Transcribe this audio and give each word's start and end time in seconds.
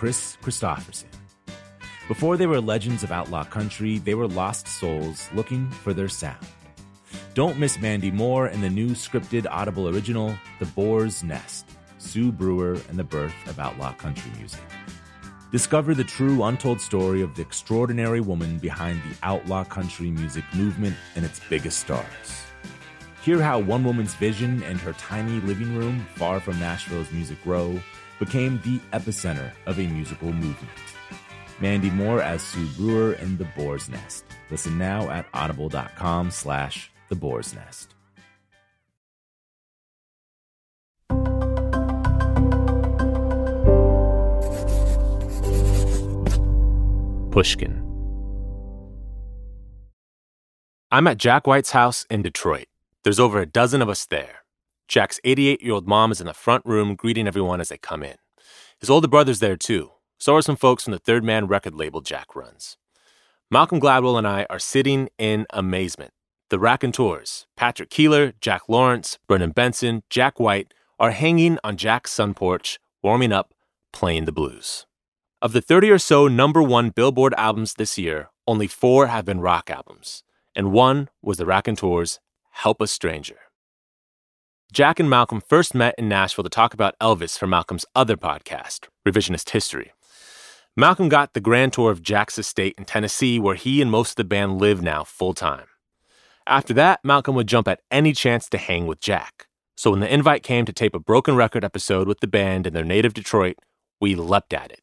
Kris 0.00 0.38
Kristofferson. 0.42 1.04
Before 2.08 2.38
they 2.38 2.46
were 2.46 2.58
legends 2.58 3.02
of 3.02 3.12
outlaw 3.12 3.44
country, 3.44 3.98
they 3.98 4.14
were 4.14 4.26
lost 4.26 4.66
souls 4.66 5.28
looking 5.34 5.70
for 5.70 5.92
their 5.92 6.08
sound. 6.08 6.46
Don't 7.34 7.58
miss 7.58 7.78
Mandy 7.78 8.10
Moore 8.10 8.48
in 8.48 8.62
the 8.62 8.70
new 8.70 8.92
scripted 8.92 9.46
Audible 9.50 9.90
original, 9.90 10.34
The 10.58 10.64
Boar's 10.64 11.22
Nest 11.22 11.66
Sue 11.98 12.32
Brewer 12.32 12.78
and 12.88 12.98
the 12.98 13.04
Birth 13.04 13.34
of 13.46 13.58
Outlaw 13.58 13.92
Country 13.92 14.32
Music. 14.38 14.62
Discover 15.52 15.94
the 15.94 16.02
true 16.02 16.44
untold 16.44 16.80
story 16.80 17.20
of 17.20 17.34
the 17.34 17.42
extraordinary 17.42 18.22
woman 18.22 18.56
behind 18.56 19.02
the 19.02 19.16
outlaw 19.22 19.64
country 19.64 20.10
music 20.10 20.44
movement 20.54 20.96
and 21.14 21.26
its 21.26 21.42
biggest 21.50 21.78
stars. 21.78 22.46
Hear 23.22 23.42
how 23.42 23.58
one 23.58 23.84
woman's 23.84 24.14
vision 24.14 24.62
and 24.62 24.80
her 24.80 24.94
tiny 24.94 25.40
living 25.40 25.76
room, 25.76 26.06
far 26.14 26.40
from 26.40 26.58
Nashville's 26.58 27.12
Music 27.12 27.36
Row, 27.44 27.78
became 28.20 28.60
the 28.62 28.78
epicenter 28.96 29.50
of 29.66 29.80
a 29.80 29.86
musical 29.88 30.32
movement. 30.32 30.70
Mandy 31.58 31.90
Moore 31.90 32.22
as 32.22 32.42
Sue 32.42 32.66
Brewer 32.76 33.14
in 33.14 33.36
The 33.36 33.46
Boar's 33.56 33.88
Nest. 33.88 34.24
Listen 34.50 34.78
now 34.78 35.10
at 35.10 35.26
audible.com 35.34 36.30
slash 36.30 36.90
The 37.08 37.16
Boar's 37.16 37.54
Nest. 37.54 37.94
Pushkin. 47.30 47.86
I'm 50.90 51.06
at 51.06 51.16
Jack 51.16 51.46
White's 51.46 51.70
house 51.70 52.04
in 52.10 52.22
Detroit. 52.22 52.66
There's 53.04 53.20
over 53.20 53.40
a 53.40 53.46
dozen 53.46 53.80
of 53.80 53.88
us 53.88 54.04
there. 54.06 54.39
Jack's 54.90 55.20
88 55.22 55.62
year 55.62 55.74
old 55.74 55.86
mom 55.86 56.10
is 56.10 56.20
in 56.20 56.26
the 56.26 56.34
front 56.34 56.66
room 56.66 56.96
greeting 56.96 57.28
everyone 57.28 57.60
as 57.60 57.68
they 57.68 57.78
come 57.78 58.02
in. 58.02 58.16
His 58.80 58.90
older 58.90 59.06
brother's 59.06 59.38
there 59.38 59.56
too. 59.56 59.92
So 60.18 60.34
are 60.34 60.42
some 60.42 60.56
folks 60.56 60.82
from 60.82 60.90
the 60.90 60.98
Third 60.98 61.22
Man 61.22 61.46
record 61.46 61.76
label 61.76 62.00
Jack 62.00 62.34
runs. 62.34 62.76
Malcolm 63.52 63.80
Gladwell 63.80 64.18
and 64.18 64.26
I 64.26 64.46
are 64.50 64.58
sitting 64.58 65.08
in 65.16 65.46
amazement. 65.50 66.12
The 66.48 66.58
Raconteurs, 66.58 67.46
Patrick 67.56 67.88
Keeler, 67.88 68.32
Jack 68.40 68.62
Lawrence, 68.68 69.20
Brendan 69.28 69.52
Benson, 69.52 70.02
Jack 70.10 70.40
White, 70.40 70.74
are 70.98 71.12
hanging 71.12 71.56
on 71.62 71.76
Jack's 71.76 72.10
sun 72.10 72.34
porch, 72.34 72.80
warming 73.00 73.30
up, 73.30 73.54
playing 73.92 74.24
the 74.24 74.32
blues. 74.32 74.86
Of 75.40 75.52
the 75.52 75.60
30 75.60 75.90
or 75.90 75.98
so 75.98 76.26
number 76.26 76.64
one 76.64 76.90
Billboard 76.90 77.32
albums 77.38 77.74
this 77.74 77.96
year, 77.96 78.30
only 78.44 78.66
four 78.66 79.06
have 79.06 79.24
been 79.24 79.40
rock 79.40 79.70
albums, 79.70 80.24
and 80.56 80.72
one 80.72 81.08
was 81.22 81.38
the 81.38 81.46
Raconteurs' 81.46 82.18
Help 82.50 82.80
a 82.80 82.88
Stranger. 82.88 83.38
Jack 84.72 85.00
and 85.00 85.10
Malcolm 85.10 85.40
first 85.40 85.74
met 85.74 85.96
in 85.98 86.08
Nashville 86.08 86.44
to 86.44 86.48
talk 86.48 86.72
about 86.74 86.96
Elvis 87.00 87.36
for 87.36 87.48
Malcolm's 87.48 87.84
other 87.96 88.16
podcast, 88.16 88.86
Revisionist 89.04 89.50
History. 89.50 89.90
Malcolm 90.76 91.08
got 91.08 91.34
the 91.34 91.40
grand 91.40 91.72
tour 91.72 91.90
of 91.90 92.02
Jack's 92.02 92.38
estate 92.38 92.76
in 92.78 92.84
Tennessee, 92.84 93.40
where 93.40 93.56
he 93.56 93.82
and 93.82 93.90
most 93.90 94.10
of 94.10 94.16
the 94.16 94.24
band 94.24 94.60
live 94.60 94.80
now 94.80 95.02
full 95.02 95.34
time. 95.34 95.66
After 96.46 96.72
that, 96.74 97.00
Malcolm 97.02 97.34
would 97.34 97.48
jump 97.48 97.66
at 97.66 97.80
any 97.90 98.12
chance 98.12 98.48
to 98.50 98.58
hang 98.58 98.86
with 98.86 99.00
Jack. 99.00 99.48
So 99.76 99.90
when 99.90 99.98
the 99.98 100.12
invite 100.12 100.44
came 100.44 100.64
to 100.66 100.72
tape 100.72 100.94
a 100.94 101.00
broken 101.00 101.34
record 101.34 101.64
episode 101.64 102.06
with 102.06 102.20
the 102.20 102.28
band 102.28 102.64
in 102.64 102.72
their 102.72 102.84
native 102.84 103.12
Detroit, 103.12 103.56
we 104.00 104.14
leapt 104.14 104.52
at 104.52 104.70
it. 104.70 104.82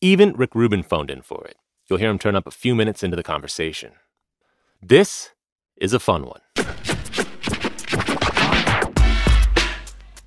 Even 0.00 0.32
Rick 0.32 0.54
Rubin 0.54 0.82
phoned 0.82 1.10
in 1.10 1.20
for 1.20 1.44
it. 1.44 1.56
You'll 1.88 1.98
hear 1.98 2.10
him 2.10 2.18
turn 2.18 2.36
up 2.36 2.46
a 2.46 2.50
few 2.50 2.74
minutes 2.74 3.02
into 3.02 3.16
the 3.16 3.22
conversation. 3.22 3.92
This 4.80 5.32
is 5.76 5.92
a 5.92 6.00
fun 6.00 6.24
one. 6.24 6.40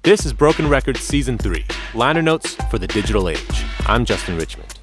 This 0.03 0.25
is 0.25 0.34
Broken 0.34 0.68
Records 0.68 1.00
Season 1.00 1.38
3 1.38 1.64
Liner 1.94 2.22
Notes 2.22 2.56
for 2.69 2.78
the 2.78 2.88
Digital 2.88 3.30
Age. 3.30 3.40
I'm 3.86 4.03
Justin 4.03 4.36
Richmond. 4.36 4.78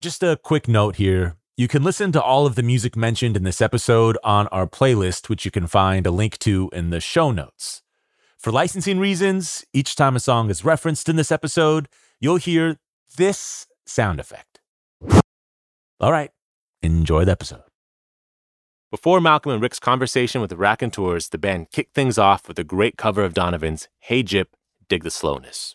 Just 0.00 0.22
a 0.22 0.38
quick 0.44 0.68
note 0.68 0.94
here. 0.94 1.34
You 1.56 1.66
can 1.66 1.82
listen 1.82 2.12
to 2.12 2.22
all 2.22 2.46
of 2.46 2.54
the 2.54 2.62
music 2.62 2.94
mentioned 2.94 3.36
in 3.36 3.42
this 3.42 3.60
episode 3.60 4.16
on 4.22 4.46
our 4.52 4.68
playlist, 4.68 5.28
which 5.28 5.44
you 5.44 5.50
can 5.50 5.66
find 5.66 6.06
a 6.06 6.12
link 6.12 6.38
to 6.38 6.70
in 6.72 6.90
the 6.90 7.00
show 7.00 7.32
notes. 7.32 7.82
For 8.38 8.52
licensing 8.52 9.00
reasons, 9.00 9.64
each 9.72 9.96
time 9.96 10.14
a 10.14 10.20
song 10.20 10.50
is 10.50 10.64
referenced 10.64 11.08
in 11.08 11.16
this 11.16 11.32
episode, 11.32 11.88
you'll 12.20 12.36
hear 12.36 12.76
this 13.16 13.66
sound 13.86 14.20
effect. 14.20 14.60
All 15.98 16.12
right, 16.12 16.30
enjoy 16.80 17.24
the 17.24 17.32
episode. 17.32 17.73
Before 18.94 19.20
Malcolm 19.20 19.50
and 19.50 19.60
Rick's 19.60 19.80
conversation 19.80 20.40
with 20.40 20.50
the 20.50 20.56
Raconteurs, 20.56 21.30
the 21.30 21.36
band 21.36 21.72
kicked 21.72 21.96
things 21.96 22.16
off 22.16 22.46
with 22.46 22.60
a 22.60 22.62
great 22.62 22.96
cover 22.96 23.24
of 23.24 23.34
Donovan's 23.34 23.88
Hey 23.98 24.22
Gyp, 24.22 24.44
Dig 24.88 25.02
the 25.02 25.10
Slowness. 25.10 25.74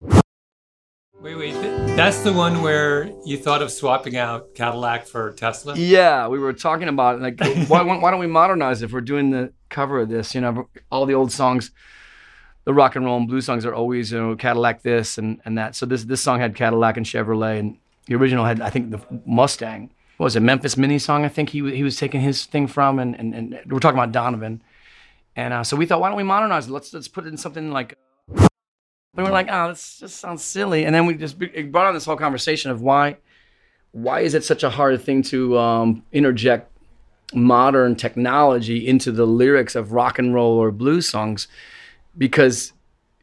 Wait, 0.00 1.34
wait. 1.34 1.54
th- 1.54 1.96
That's 1.96 2.20
the 2.20 2.32
one 2.32 2.62
where 2.62 3.10
you 3.24 3.36
thought 3.36 3.62
of 3.62 3.72
swapping 3.72 4.16
out 4.16 4.54
Cadillac 4.54 5.06
for 5.08 5.32
Tesla? 5.32 5.74
Yeah, 5.76 6.28
we 6.28 6.38
were 6.38 6.52
talking 6.52 6.86
about 6.86 7.16
it, 7.16 7.22
like 7.22 7.40
why, 7.68 7.82
why 7.82 8.12
don't 8.12 8.20
we 8.20 8.28
modernize 8.28 8.80
if 8.80 8.92
we're 8.92 9.00
doing 9.00 9.30
the 9.30 9.52
cover 9.68 9.98
of 9.98 10.08
this? 10.08 10.32
You 10.32 10.42
know, 10.42 10.68
all 10.88 11.04
the 11.04 11.14
old 11.14 11.32
songs, 11.32 11.72
the 12.62 12.72
rock 12.72 12.94
and 12.94 13.04
roll 13.04 13.16
and 13.16 13.26
blues 13.26 13.44
songs 13.44 13.66
are 13.66 13.74
always 13.74 14.12
you 14.12 14.20
know 14.20 14.36
Cadillac 14.36 14.82
this 14.82 15.18
and, 15.18 15.40
and 15.44 15.58
that. 15.58 15.74
So 15.74 15.84
this 15.84 16.04
this 16.04 16.20
song 16.20 16.38
had 16.38 16.54
Cadillac 16.54 16.96
and 16.96 17.04
Chevrolet, 17.04 17.58
and 17.58 17.76
the 18.06 18.14
original 18.14 18.44
had 18.44 18.60
I 18.60 18.70
think 18.70 18.92
the 18.92 19.00
Mustang. 19.26 19.90
What 20.16 20.24
was 20.24 20.36
it 20.36 20.40
Memphis 20.40 20.76
Minnie 20.76 20.98
song? 20.98 21.24
I 21.24 21.28
think 21.28 21.50
he 21.50 21.58
he 21.74 21.82
was 21.82 21.96
taking 21.96 22.20
his 22.20 22.46
thing 22.46 22.66
from, 22.66 22.98
and 22.98 23.18
and, 23.18 23.34
and 23.34 23.60
we're 23.66 23.80
talking 23.80 23.98
about 23.98 24.12
Donovan, 24.12 24.62
and 25.34 25.52
uh, 25.52 25.64
so 25.64 25.76
we 25.76 25.86
thought 25.86 26.00
why 26.00 26.08
don't 26.08 26.16
we 26.16 26.22
modernize 26.22 26.68
it? 26.68 26.72
Let's 26.72 26.92
let's 26.94 27.08
put 27.08 27.26
it 27.26 27.28
in 27.28 27.36
something 27.36 27.70
like. 27.70 27.98
We 28.28 29.22
we're 29.22 29.30
like, 29.30 29.48
oh, 29.50 29.68
this 29.68 29.98
just 29.98 30.20
sounds 30.20 30.44
silly, 30.44 30.84
and 30.84 30.94
then 30.94 31.06
we 31.06 31.14
just 31.14 31.38
brought 31.38 31.86
on 31.86 31.94
this 31.94 32.04
whole 32.04 32.16
conversation 32.16 32.70
of 32.70 32.82
why 32.82 33.16
why 33.96 34.20
is 34.20 34.34
it 34.34 34.44
such 34.44 34.62
a 34.62 34.68
hard 34.68 35.00
thing 35.00 35.22
to 35.22 35.56
um, 35.58 36.02
interject 36.12 36.70
modern 37.32 37.96
technology 37.96 38.86
into 38.86 39.10
the 39.10 39.24
lyrics 39.26 39.74
of 39.74 39.92
rock 39.92 40.18
and 40.18 40.34
roll 40.34 40.58
or 40.58 40.70
blues 40.70 41.08
songs 41.08 41.48
because 42.16 42.74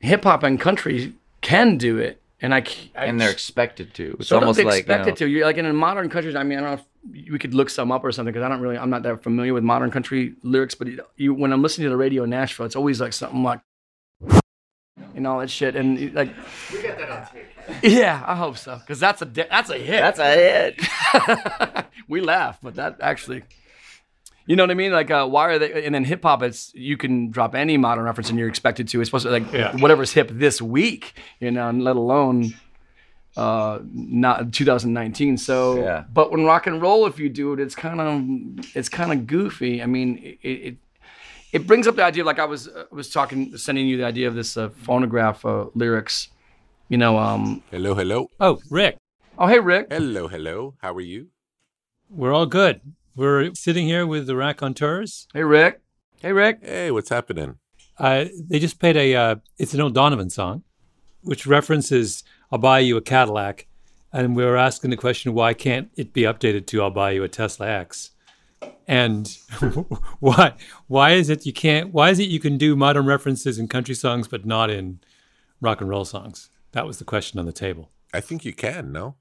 hip 0.01 0.23
hop 0.23 0.41
and 0.41 0.59
country 0.59 1.13
can 1.41 1.77
do 1.77 1.99
it 1.99 2.22
and 2.43 2.53
I, 2.53 2.61
c- 2.61 2.91
I 2.93 3.05
and 3.05 3.19
they're 3.19 3.31
expected 3.31 3.93
to. 3.93 4.17
It's 4.19 4.27
sort 4.27 4.43
of 4.43 4.49
almost 4.49 4.65
like 4.65 4.85
you 4.85 4.97
know, 4.97 5.11
to. 5.15 5.27
You're 5.27 5.45
like 5.45 5.57
in 5.57 5.65
a 5.65 5.71
modern 5.71 6.09
countries. 6.09 6.35
I 6.35 6.43
mean, 6.43 6.59
I 6.59 6.61
don't 6.61 6.71
know 6.71 6.83
if 7.15 7.31
we 7.31 7.39
could 7.39 7.53
look 7.53 7.69
some 7.69 7.89
up 7.89 8.03
or 8.03 8.11
something 8.11 8.33
because 8.33 8.45
I 8.45 8.49
don't 8.49 8.59
really. 8.59 8.77
I'm 8.77 8.89
not 8.89 9.01
that 9.03 9.23
familiar 9.23 9.53
with 9.53 9.63
modern 9.63 9.91
country 9.91 10.35
lyrics. 10.43 10.75
But 10.75 10.87
you, 10.87 11.01
you, 11.15 11.33
when 11.33 11.53
I'm 11.53 11.61
listening 11.61 11.85
to 11.85 11.89
the 11.89 11.97
radio 11.97 12.23
in 12.23 12.29
Nashville, 12.29 12.65
it's 12.65 12.75
always 12.75 12.99
like 12.99 13.13
something 13.13 13.43
like, 13.43 13.61
and 15.15 15.25
all 15.25 15.39
that 15.39 15.49
shit. 15.49 15.77
And 15.77 16.13
like, 16.13 16.35
we 16.73 16.83
got 16.83 16.97
that 16.97 17.09
on 17.09 17.27
tape. 17.31 17.45
Yeah, 17.81 18.21
I 18.27 18.35
hope 18.35 18.57
so 18.57 18.77
because 18.77 18.99
that's 18.99 19.21
a 19.21 19.25
that's 19.25 19.69
a 19.69 19.77
hit. 19.77 20.01
That's 20.01 20.19
a 20.19 20.35
hit. 20.35 21.85
we 22.09 22.19
laugh, 22.19 22.59
but 22.61 22.75
that 22.75 22.97
actually. 22.99 23.43
You 24.45 24.55
know 24.57 24.63
what 24.63 24.71
I 24.71 24.73
mean? 24.73 24.91
Like, 24.91 25.09
uh, 25.09 25.25
why 25.27 25.49
are 25.49 25.59
they? 25.59 25.85
And 25.85 25.95
then 25.95 26.03
hip 26.03 26.23
hop, 26.23 26.43
it's 26.43 26.73
you 26.75 26.97
can 26.97 27.29
drop 27.31 27.55
any 27.55 27.77
modern 27.77 28.03
reference 28.03 28.29
and 28.29 28.37
you're 28.37 28.49
expected 28.49 28.87
to. 28.89 28.99
It's 29.01 29.09
supposed 29.09 29.25
to 29.25 29.31
like 29.31 29.51
Yeah. 29.53 29.75
whatever's 29.77 30.11
hip 30.11 30.29
this 30.31 30.61
week, 30.61 31.13
you 31.39 31.49
know, 31.51 31.69
and 31.69 31.83
let 31.83 31.95
alone 31.95 32.53
uh 33.35 33.79
not 33.91 34.53
2019 34.53 35.37
so 35.37 35.81
Yeah. 35.81 36.03
but 36.13 36.31
when 36.31 36.45
rock 36.45 36.67
and 36.67 36.79
roll 36.79 37.07
if 37.07 37.17
you 37.17 37.29
do 37.29 37.51
it 37.53 37.59
it's 37.59 37.73
kind 37.73 37.99
of 37.99 38.75
it's 38.75 38.89
kind 38.89 39.11
of 39.11 39.25
goofy 39.25 39.81
i 39.81 39.87
mean 39.87 40.19
it, 40.43 40.47
it 40.47 40.75
it 41.51 41.65
brings 41.65 41.87
up 41.87 41.95
the 41.95 42.03
idea 42.03 42.23
like 42.23 42.37
i 42.37 42.45
was 42.45 42.67
uh, 42.67 42.83
was 42.91 43.09
talking 43.09 43.57
sending 43.57 43.87
you 43.87 43.97
the 43.97 44.05
idea 44.05 44.27
of 44.27 44.35
this 44.35 44.55
uh, 44.55 44.69
phonograph 44.69 45.43
uh, 45.47 45.65
lyrics 45.73 46.27
you 46.89 46.97
know 46.99 47.17
um 47.17 47.63
Hello, 47.71 47.95
hello. 47.95 48.29
Oh, 48.39 48.59
Rick, 48.69 48.97
oh 49.39 49.47
hey 49.47 49.57
rick 49.57 49.87
Hello, 49.89 50.27
hello. 50.27 50.75
How 50.83 50.93
are 50.93 51.01
you? 51.01 51.29
we're 52.11 52.33
all 52.33 52.45
good. 52.45 52.81
We're 53.15 53.53
sitting 53.53 53.85
here 53.85 54.07
with 54.07 54.25
the 54.25 54.35
raconteurs. 54.35 55.27
hey 55.33 55.43
rick 55.43 55.81
hey 56.19 56.31
rick 56.33 56.59
Hey, 56.63 56.89
what's 56.89 57.09
happening? 57.09 57.57
Uh, 57.99 58.25
they 58.49 58.57
just 58.57 58.79
played 58.79 58.97
a, 58.97 59.13
uh, 59.13 59.35
it's 59.59 59.75
an 59.75 59.81
old 59.81 59.93
Donovan 59.93 60.31
song, 60.31 60.63
which 61.21 61.45
references 61.45 62.23
I'll 62.51 62.57
buy 62.57 62.79
you 62.79 62.97
a 62.97 63.01
Cadillac. 63.01 63.67
And 64.11 64.35
we 64.35 64.43
were 64.43 64.57
asking 64.57 64.89
the 64.89 64.97
question, 64.97 65.35
why 65.35 65.53
can't 65.53 65.91
it 65.95 66.11
be 66.11 66.23
updated 66.23 66.65
to 66.67 66.81
I'll 66.81 66.89
buy 66.89 67.11
you 67.11 67.23
a 67.23 67.29
Tesla 67.29 67.67
X? 67.67 68.11
And 68.87 69.27
why 70.19 70.53
why 70.87 71.11
is 71.11 71.29
it 71.29 71.45
you 71.45 71.53
can't 71.53 71.93
why 71.93 72.09
is 72.09 72.19
it 72.19 72.29
you 72.29 72.39
can 72.39 72.57
do 72.57 72.75
modern 72.75 73.05
references 73.05 73.59
in 73.59 73.67
country 73.67 73.95
songs 73.95 74.27
but 74.27 74.45
not 74.45 74.71
in 74.71 75.01
rock 75.61 75.81
and 75.81 75.89
roll 75.89 76.05
songs? 76.05 76.49
That 76.71 76.87
was 76.87 76.97
the 76.97 77.05
question 77.05 77.39
on 77.39 77.45
the 77.45 77.53
table. 77.53 77.91
I 78.11 78.21
think 78.21 78.43
you 78.43 78.53
can, 78.53 78.91
no? 78.91 79.15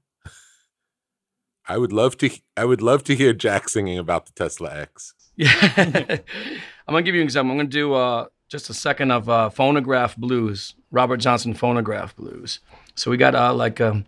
I 1.67 1.77
would 1.77 1.93
love 1.93 2.17
to 2.17 2.29
I 2.57 2.65
would 2.65 2.81
love 2.81 3.03
to 3.05 3.15
hear 3.15 3.33
Jack 3.33 3.69
singing 3.69 3.97
about 3.97 4.25
the 4.25 4.31
Tesla 4.33 4.73
X. 4.73 5.13
Yeah. 5.35 5.47
I'm 5.75 6.91
gonna 6.93 7.01
give 7.01 7.15
you 7.15 7.21
an 7.21 7.25
example. 7.25 7.51
I'm 7.51 7.57
gonna 7.57 7.69
do 7.69 7.93
uh, 7.95 8.27
just 8.49 8.69
a 8.69 8.73
second 8.73 9.09
of 9.09 9.29
uh, 9.29 9.49
phonograph 9.49 10.15
blues, 10.15 10.75
Robert 10.91 11.17
Johnson 11.17 11.55
phonograph 11.55 12.15
blues. 12.15 12.59
So 12.93 13.09
we 13.09 13.17
got 13.17 13.33
uh, 13.33 13.51
like, 13.51 13.81
um, 13.81 14.05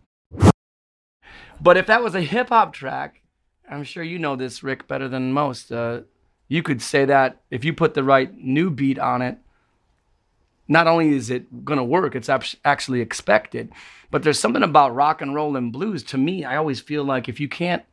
but 1.60 1.78
if 1.78 1.88
that 1.88 2.04
was 2.04 2.14
a 2.14 2.22
hip 2.22 2.50
hop 2.50 2.74
track, 2.74 3.24
I'm 3.70 3.84
sure 3.84 4.04
you 4.04 4.20
know 4.20 4.36
this, 4.36 4.62
Rick, 4.62 4.88
better 4.88 5.08
than 5.08 5.34
most. 5.34 5.72
Uh, 5.72 6.02
you 6.48 6.62
could 6.62 6.82
say 6.82 7.06
that 7.06 7.42
if 7.50 7.66
you 7.66 7.74
put 7.74 7.96
the 7.96 8.04
right 8.04 8.32
new 8.38 8.70
beat 8.70 9.00
on 9.00 9.24
it, 9.24 9.40
not 10.68 10.88
only 10.88 11.16
is 11.16 11.30
it 11.30 11.66
gonna 11.66 11.84
work, 11.84 12.16
it's 12.16 12.30
actually 12.64 13.02
expected. 13.02 13.72
But 14.12 14.24
there's 14.24 14.40
something 14.40 14.64
about 14.64 14.96
rock 14.96 15.22
and 15.22 15.36
roll 15.36 15.56
and 15.58 15.72
blues. 15.72 16.04
To 16.04 16.18
me, 16.18 16.46
I 16.46 16.58
always 16.58 16.80
feel 16.80 17.04
like 17.04 17.28
if 17.28 17.40
you 17.40 17.50
can't 17.50 17.84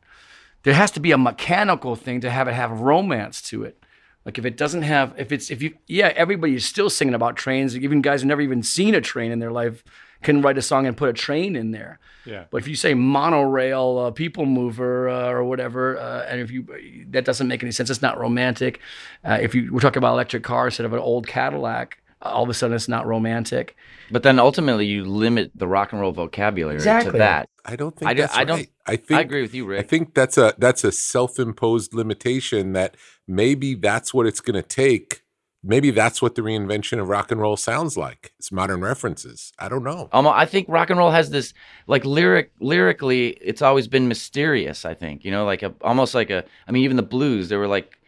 there 0.63 0.73
has 0.73 0.91
to 0.91 0.99
be 0.99 1.11
a 1.11 1.17
mechanical 1.17 1.95
thing 1.95 2.21
to 2.21 2.29
have 2.29 2.47
it 2.47 2.53
have 2.53 2.71
romance 2.79 3.41
to 3.41 3.63
it. 3.63 3.77
Like 4.25 4.37
if 4.37 4.45
it 4.45 4.55
doesn't 4.55 4.83
have, 4.83 5.13
if 5.17 5.33
it's, 5.33 5.51
if 5.51 5.61
you, 5.61 5.75
yeah, 5.85 6.13
everybody's 6.15 6.65
still 6.65 6.89
singing 6.89 7.13
about 7.13 7.35
trains. 7.35 7.77
Even 7.77 8.01
guys 8.01 8.21
who 8.21 8.27
never 8.29 8.41
even 8.41 8.63
seen 8.63 8.95
a 8.95 9.01
train 9.01 9.33
in 9.33 9.39
their 9.39 9.51
life 9.51 9.83
can 10.21 10.41
write 10.41 10.57
a 10.57 10.61
song 10.61 10.87
and 10.87 10.95
put 10.95 11.09
a 11.09 11.13
train 11.13 11.57
in 11.57 11.71
there. 11.71 11.99
Yeah. 12.25 12.45
But 12.49 12.61
if 12.61 12.69
you 12.69 12.77
say 12.77 12.93
monorail, 12.93 13.97
uh, 13.99 14.11
people 14.11 14.45
mover, 14.45 15.09
uh, 15.09 15.29
or 15.29 15.43
whatever, 15.43 15.99
uh, 15.99 16.25
and 16.29 16.39
if 16.39 16.51
you, 16.51 16.65
that 17.09 17.25
doesn't 17.25 17.49
make 17.49 17.61
any 17.61 17.73
sense. 17.73 17.89
It's 17.89 18.01
not 18.01 18.17
romantic. 18.17 18.79
Uh, 19.25 19.39
if 19.41 19.53
you, 19.53 19.73
we're 19.73 19.81
talking 19.81 19.97
about 19.97 20.13
electric 20.13 20.43
car 20.43 20.67
instead 20.67 20.85
of 20.85 20.93
an 20.93 20.99
old 20.99 21.27
Cadillac, 21.27 21.97
all 22.23 22.43
of 22.43 22.49
a 22.49 22.53
sudden 22.53 22.75
it's 22.75 22.87
not 22.87 23.05
romantic. 23.05 23.75
But 24.11 24.23
then 24.23 24.39
ultimately, 24.39 24.85
you 24.85 25.05
limit 25.05 25.51
the 25.55 25.67
rock 25.67 25.91
and 25.91 26.01
roll 26.01 26.11
vocabulary 26.11 26.75
Exactly. 26.75 27.11
to 27.13 27.17
that. 27.19 27.47
I 27.65 27.75
don't 27.75 27.95
think 27.95 28.09
I 28.09 28.13
do- 28.13 28.21
that's 28.21 28.37
I 28.37 28.43
don't- 28.43 28.57
right. 28.57 28.69
I 28.85 28.95
think 28.97 29.17
I 29.17 29.21
agree 29.21 29.41
with 29.41 29.53
you, 29.53 29.65
Rick. 29.65 29.79
I 29.79 29.87
think 29.87 30.13
that's 30.13 30.37
a 30.37 30.53
that's 30.57 30.83
a 30.83 30.91
self-imposed 30.91 31.93
limitation 31.93 32.73
that 32.73 32.95
maybe 33.27 33.75
that's 33.75 34.13
what 34.13 34.25
it's 34.25 34.41
going 34.41 34.55
to 34.61 34.67
take. 34.67 35.21
Maybe 35.65 35.91
that's 35.91 36.21
what 36.21 36.35
the 36.35 36.41
reinvention 36.41 36.99
of 36.99 37.07
rock 37.07 37.31
and 37.31 37.39
roll 37.39 37.55
sounds 37.55 37.95
like. 37.95 38.33
It's 38.37 38.51
modern 38.51 38.81
references. 38.81 39.53
I 39.57 39.69
don't 39.69 39.83
know. 39.85 40.09
Um, 40.11 40.27
I 40.27 40.45
think 40.45 40.67
rock 40.67 40.89
and 40.89 40.99
roll 40.99 41.11
has 41.11 41.29
this 41.29 41.53
like 41.87 42.03
lyric 42.03 42.51
lyrically, 42.59 43.29
it's 43.39 43.61
always 43.61 43.87
been 43.87 44.09
mysterious. 44.09 44.83
I 44.83 44.93
think 44.93 45.23
you 45.23 45.31
know, 45.31 45.45
like 45.45 45.63
a 45.63 45.73
almost 45.81 46.13
like 46.13 46.29
a. 46.29 46.43
I 46.67 46.71
mean, 46.73 46.83
even 46.83 46.97
the 46.97 47.03
blues, 47.03 47.47
they 47.47 47.55
were 47.55 47.67
like 47.69 47.97
sp- 47.97 48.02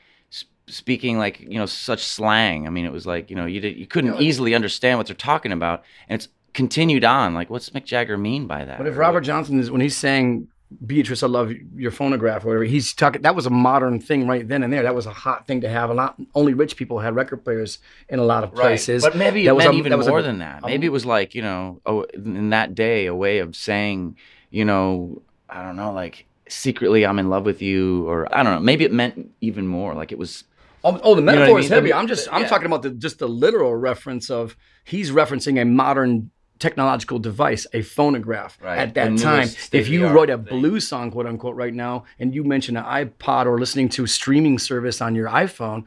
speaking 0.68 1.18
like 1.18 1.40
you 1.40 1.58
know 1.58 1.66
such 1.66 2.04
slang. 2.04 2.68
I 2.68 2.70
mean, 2.70 2.86
it 2.86 2.92
was 2.92 3.06
like 3.06 3.30
you 3.30 3.36
know 3.36 3.46
you 3.46 3.60
did 3.62 3.78
you 3.78 3.88
couldn't 3.88 4.22
easily 4.22 4.56
understand 4.56 4.98
what 4.98 5.08
they're 5.08 5.16
talking 5.16 5.52
about, 5.52 5.84
and 6.10 6.20
it's 6.20 6.30
continued 6.54 7.04
on. 7.04 7.34
Like, 7.34 7.50
what's 7.50 7.70
Mick 7.72 7.86
Jagger 7.86 8.18
mean 8.18 8.48
by 8.48 8.66
that? 8.66 8.78
But 8.78 8.88
if 8.88 8.98
Robert 8.98 9.22
Johnson 9.22 9.60
is 9.60 9.70
when 9.70 9.82
he's 9.82 9.98
saying 9.98 10.48
Beatrice, 10.86 11.22
I 11.22 11.28
love 11.28 11.52
your 11.76 11.92
phonograph 11.92 12.44
or 12.44 12.48
whatever, 12.48 12.64
he's 12.64 12.94
talking 12.94 13.22
that 13.22 13.36
was 13.36 13.46
a 13.46 13.50
modern 13.52 14.00
thing 14.00 14.28
right 14.28 14.48
then 14.48 14.64
and 14.64 14.74
there. 14.74 14.84
That 14.84 14.96
was 14.96 15.06
a 15.06 15.12
hot 15.12 15.46
thing 15.46 15.62
to 15.62 15.70
have. 15.70 15.90
A 15.90 15.94
lot 15.94 16.16
only 16.34 16.54
rich 16.54 16.76
people 16.76 17.00
had 17.00 17.16
record 17.16 17.44
players 17.44 17.80
in 18.10 18.20
a 18.20 18.24
lot 18.24 18.44
of 18.44 18.54
places. 18.54 19.04
Right. 19.04 19.12
But 19.14 19.20
maybe 19.20 19.44
it 19.44 19.46
That 19.46 19.56
was 19.56 19.66
meant 19.66 19.76
a- 19.76 19.78
even 19.78 19.90
that 19.92 19.98
was 19.98 20.08
a- 20.08 20.10
more 20.10 20.22
than 20.22 20.40
that. 20.40 20.62
Oh. 20.64 20.68
Maybe 20.68 20.88
it 20.88 20.92
was 20.92 21.06
like, 21.06 21.36
you 21.36 21.42
know, 21.44 21.80
oh, 21.86 22.04
in 22.14 22.50
that 22.50 22.74
day, 22.74 23.06
a 23.06 23.14
way 23.16 23.40
of 23.40 23.56
saying, 23.56 24.18
you 24.50 24.66
know, 24.66 25.22
I 25.50 25.62
don't 25.62 25.76
know, 25.76 25.94
like 25.94 26.26
secretly 26.48 27.06
I'm 27.06 27.20
in 27.20 27.30
love 27.30 27.46
with 27.46 27.62
you, 27.62 28.08
or 28.10 28.28
I 28.36 28.42
don't 28.44 28.54
know. 28.56 28.60
Maybe 28.60 28.86
it 28.86 28.92
meant 28.92 29.32
even 29.42 29.68
more. 29.68 29.94
Like 29.94 30.12
it 30.12 30.18
was. 30.18 30.46
Oh, 30.86 31.00
oh, 31.04 31.16
the 31.16 31.22
know 31.22 31.32
what 31.34 31.36
I 31.38 31.42
metaphor 31.42 31.60
is 31.60 31.66
mean? 31.66 31.72
heavy. 31.74 31.90
The- 31.90 31.98
I'm 31.98 32.08
just 32.08 32.28
I'm 32.32 32.42
yeah. 32.44 32.48
talking 32.48 32.68
about 32.68 32.84
the 32.84 32.92
just 32.92 33.20
the 33.20 33.28
literal 33.28 33.76
reference 33.76 34.30
of 34.30 34.56
he's 34.84 35.12
referencing 35.12 35.62
a 35.62 35.66
modern 35.66 36.32
technological 36.60 37.20
device, 37.20 37.68
a 37.74 37.82
phonograph 37.82 38.58
Right. 38.62 38.78
at 38.78 38.94
that 38.94 39.18
time. 39.18 39.50
If 39.74 39.90
you 39.90 40.08
wrote 40.08 40.30
a 40.30 40.38
thing. 40.38 40.46
blues 40.60 40.88
song, 40.88 41.12
quote 41.12 41.26
unquote, 41.26 41.56
right 41.56 41.74
now, 41.74 42.06
and 42.20 42.34
you 42.34 42.44
mention 42.46 42.78
an 42.78 42.86
iPod 42.86 43.46
or 43.46 43.60
listening 43.60 43.90
to 43.90 44.08
streaming 44.08 44.58
service 44.58 45.02
on 45.02 45.16
your 45.16 45.28
iPhone, 45.28 45.84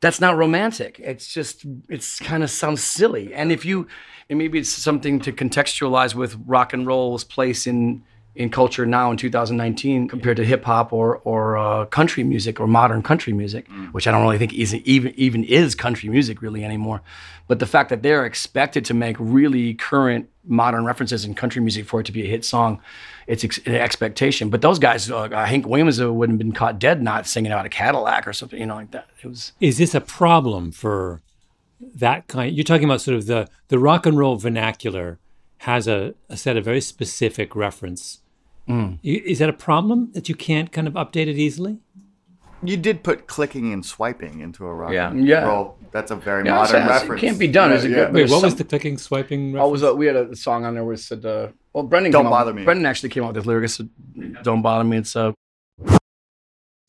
that's 0.00 0.20
not 0.20 0.36
romantic. 0.36 0.98
It's 0.98 1.32
just 1.32 1.64
it's 1.88 2.18
kind 2.18 2.42
of 2.42 2.50
sounds 2.50 2.82
silly. 2.82 3.32
And 3.34 3.52
if 3.52 3.64
you 3.64 3.86
and 4.28 4.38
maybe 4.38 4.58
it's 4.58 4.70
something 4.70 5.20
to 5.20 5.32
contextualize 5.32 6.14
with 6.14 6.36
rock 6.46 6.72
and 6.72 6.86
roll's 6.86 7.22
place 7.22 7.66
in 7.66 8.02
in 8.34 8.48
culture 8.48 8.86
now 8.86 9.10
in 9.10 9.16
2019 9.16 10.06
compared 10.08 10.36
to 10.36 10.44
hip 10.44 10.64
hop 10.64 10.92
or 10.92 11.20
or 11.24 11.58
uh, 11.58 11.84
country 11.86 12.22
music 12.22 12.60
or 12.60 12.66
modern 12.66 13.02
country 13.02 13.32
music, 13.32 13.66
which 13.92 14.06
I 14.06 14.10
don't 14.12 14.22
really 14.22 14.38
think 14.38 14.54
is 14.54 14.74
even 14.74 15.12
even 15.16 15.44
is 15.44 15.74
country 15.74 16.08
music 16.08 16.40
really 16.40 16.64
anymore. 16.64 17.02
But 17.48 17.58
the 17.58 17.66
fact 17.66 17.90
that 17.90 18.02
they're 18.02 18.24
expected 18.24 18.84
to 18.84 18.94
make 18.94 19.16
really 19.18 19.74
current 19.74 20.28
modern 20.44 20.84
references 20.84 21.24
in 21.24 21.34
country 21.34 21.60
music 21.60 21.84
for 21.84 22.00
it 22.00 22.06
to 22.06 22.12
be 22.12 22.22
a 22.22 22.26
hit 22.28 22.44
song, 22.44 22.80
it's 23.26 23.42
ex- 23.42 23.58
an 23.66 23.74
expectation. 23.74 24.50
But 24.50 24.62
those 24.62 24.78
guys, 24.78 25.10
uh, 25.10 25.28
Hank 25.28 25.66
Williams, 25.66 26.00
uh, 26.00 26.12
wouldn't 26.12 26.34
have 26.34 26.46
been 26.46 26.52
caught 26.52 26.78
dead 26.78 27.02
not 27.02 27.26
singing 27.26 27.50
about 27.50 27.66
a 27.66 27.68
Cadillac 27.68 28.28
or 28.28 28.32
something, 28.32 28.60
you 28.60 28.66
know, 28.66 28.76
like 28.76 28.92
that. 28.92 29.08
It 29.22 29.26
was 29.26 29.52
Is 29.60 29.78
this 29.78 29.94
a 29.94 30.00
problem 30.00 30.70
for 30.70 31.20
that 31.80 32.28
kind? 32.28 32.54
You're 32.54 32.62
talking 32.62 32.84
about 32.84 33.00
sort 33.00 33.16
of 33.16 33.26
the 33.26 33.48
the 33.68 33.80
rock 33.80 34.06
and 34.06 34.16
roll 34.16 34.36
vernacular 34.36 35.18
has 35.64 35.86
a, 35.86 36.14
a 36.28 36.36
set 36.36 36.56
of 36.56 36.64
very 36.64 36.80
specific 36.80 37.54
reference. 37.54 38.20
Mm. 38.68 38.98
Is 39.02 39.38
that 39.40 39.48
a 39.48 39.52
problem 39.52 40.10
that 40.12 40.28
you 40.28 40.34
can't 40.34 40.70
kind 40.72 40.86
of 40.86 40.94
update 40.94 41.26
it 41.28 41.36
easily? 41.36 41.78
You 42.62 42.76
did 42.76 43.02
put 43.02 43.26
clicking 43.26 43.72
and 43.72 43.84
swiping 43.84 44.40
into 44.40 44.66
a 44.66 44.72
rock 44.74 44.92
Yeah. 44.92 45.10
and 45.10 45.26
Yeah. 45.26 45.44
roll. 45.46 45.76
That's 45.92 46.10
a 46.10 46.16
very 46.16 46.44
Yeah, 46.44 46.54
modern 46.56 46.86
reference. 46.86 47.22
it 47.22 47.26
can't 47.26 47.38
be 47.38 47.48
done. 47.48 47.72
Is 47.72 47.84
it? 47.84 47.90
Yeah, 47.90 47.96
good- 47.96 48.12
Wait, 48.14 48.20
There's 48.20 48.30
what 48.30 48.42
was 48.44 48.54
the 48.56 48.64
clicking, 48.64 48.96
swiping? 48.98 49.56
Oh, 49.58 49.68
was 49.68 49.82
reference? 49.82 49.94
a, 49.94 49.98
we 49.98 50.06
had 50.06 50.16
a 50.16 50.36
song 50.36 50.64
on 50.64 50.74
there 50.74 50.84
where 50.84 50.94
it 50.94 50.98
said, 50.98 51.24
uh, 51.24 51.48
well, 51.72 51.84
Brendan 51.84 52.12
Don't 52.12 52.24
came 52.24 52.26
out- 52.28 52.30
bother 52.38 52.52
me. 52.54 52.64
Brendan 52.64 52.86
actually 52.86 53.08
came 53.08 53.24
out 53.24 53.28
with 53.34 53.36
this 53.36 53.46
lyric. 53.46 53.64
It 53.64 53.68
said, 53.68 53.88
"Don't 54.42 54.62
bother 54.62 54.84
me." 54.84 54.98
It's 54.98 55.14
uh, 55.16 55.32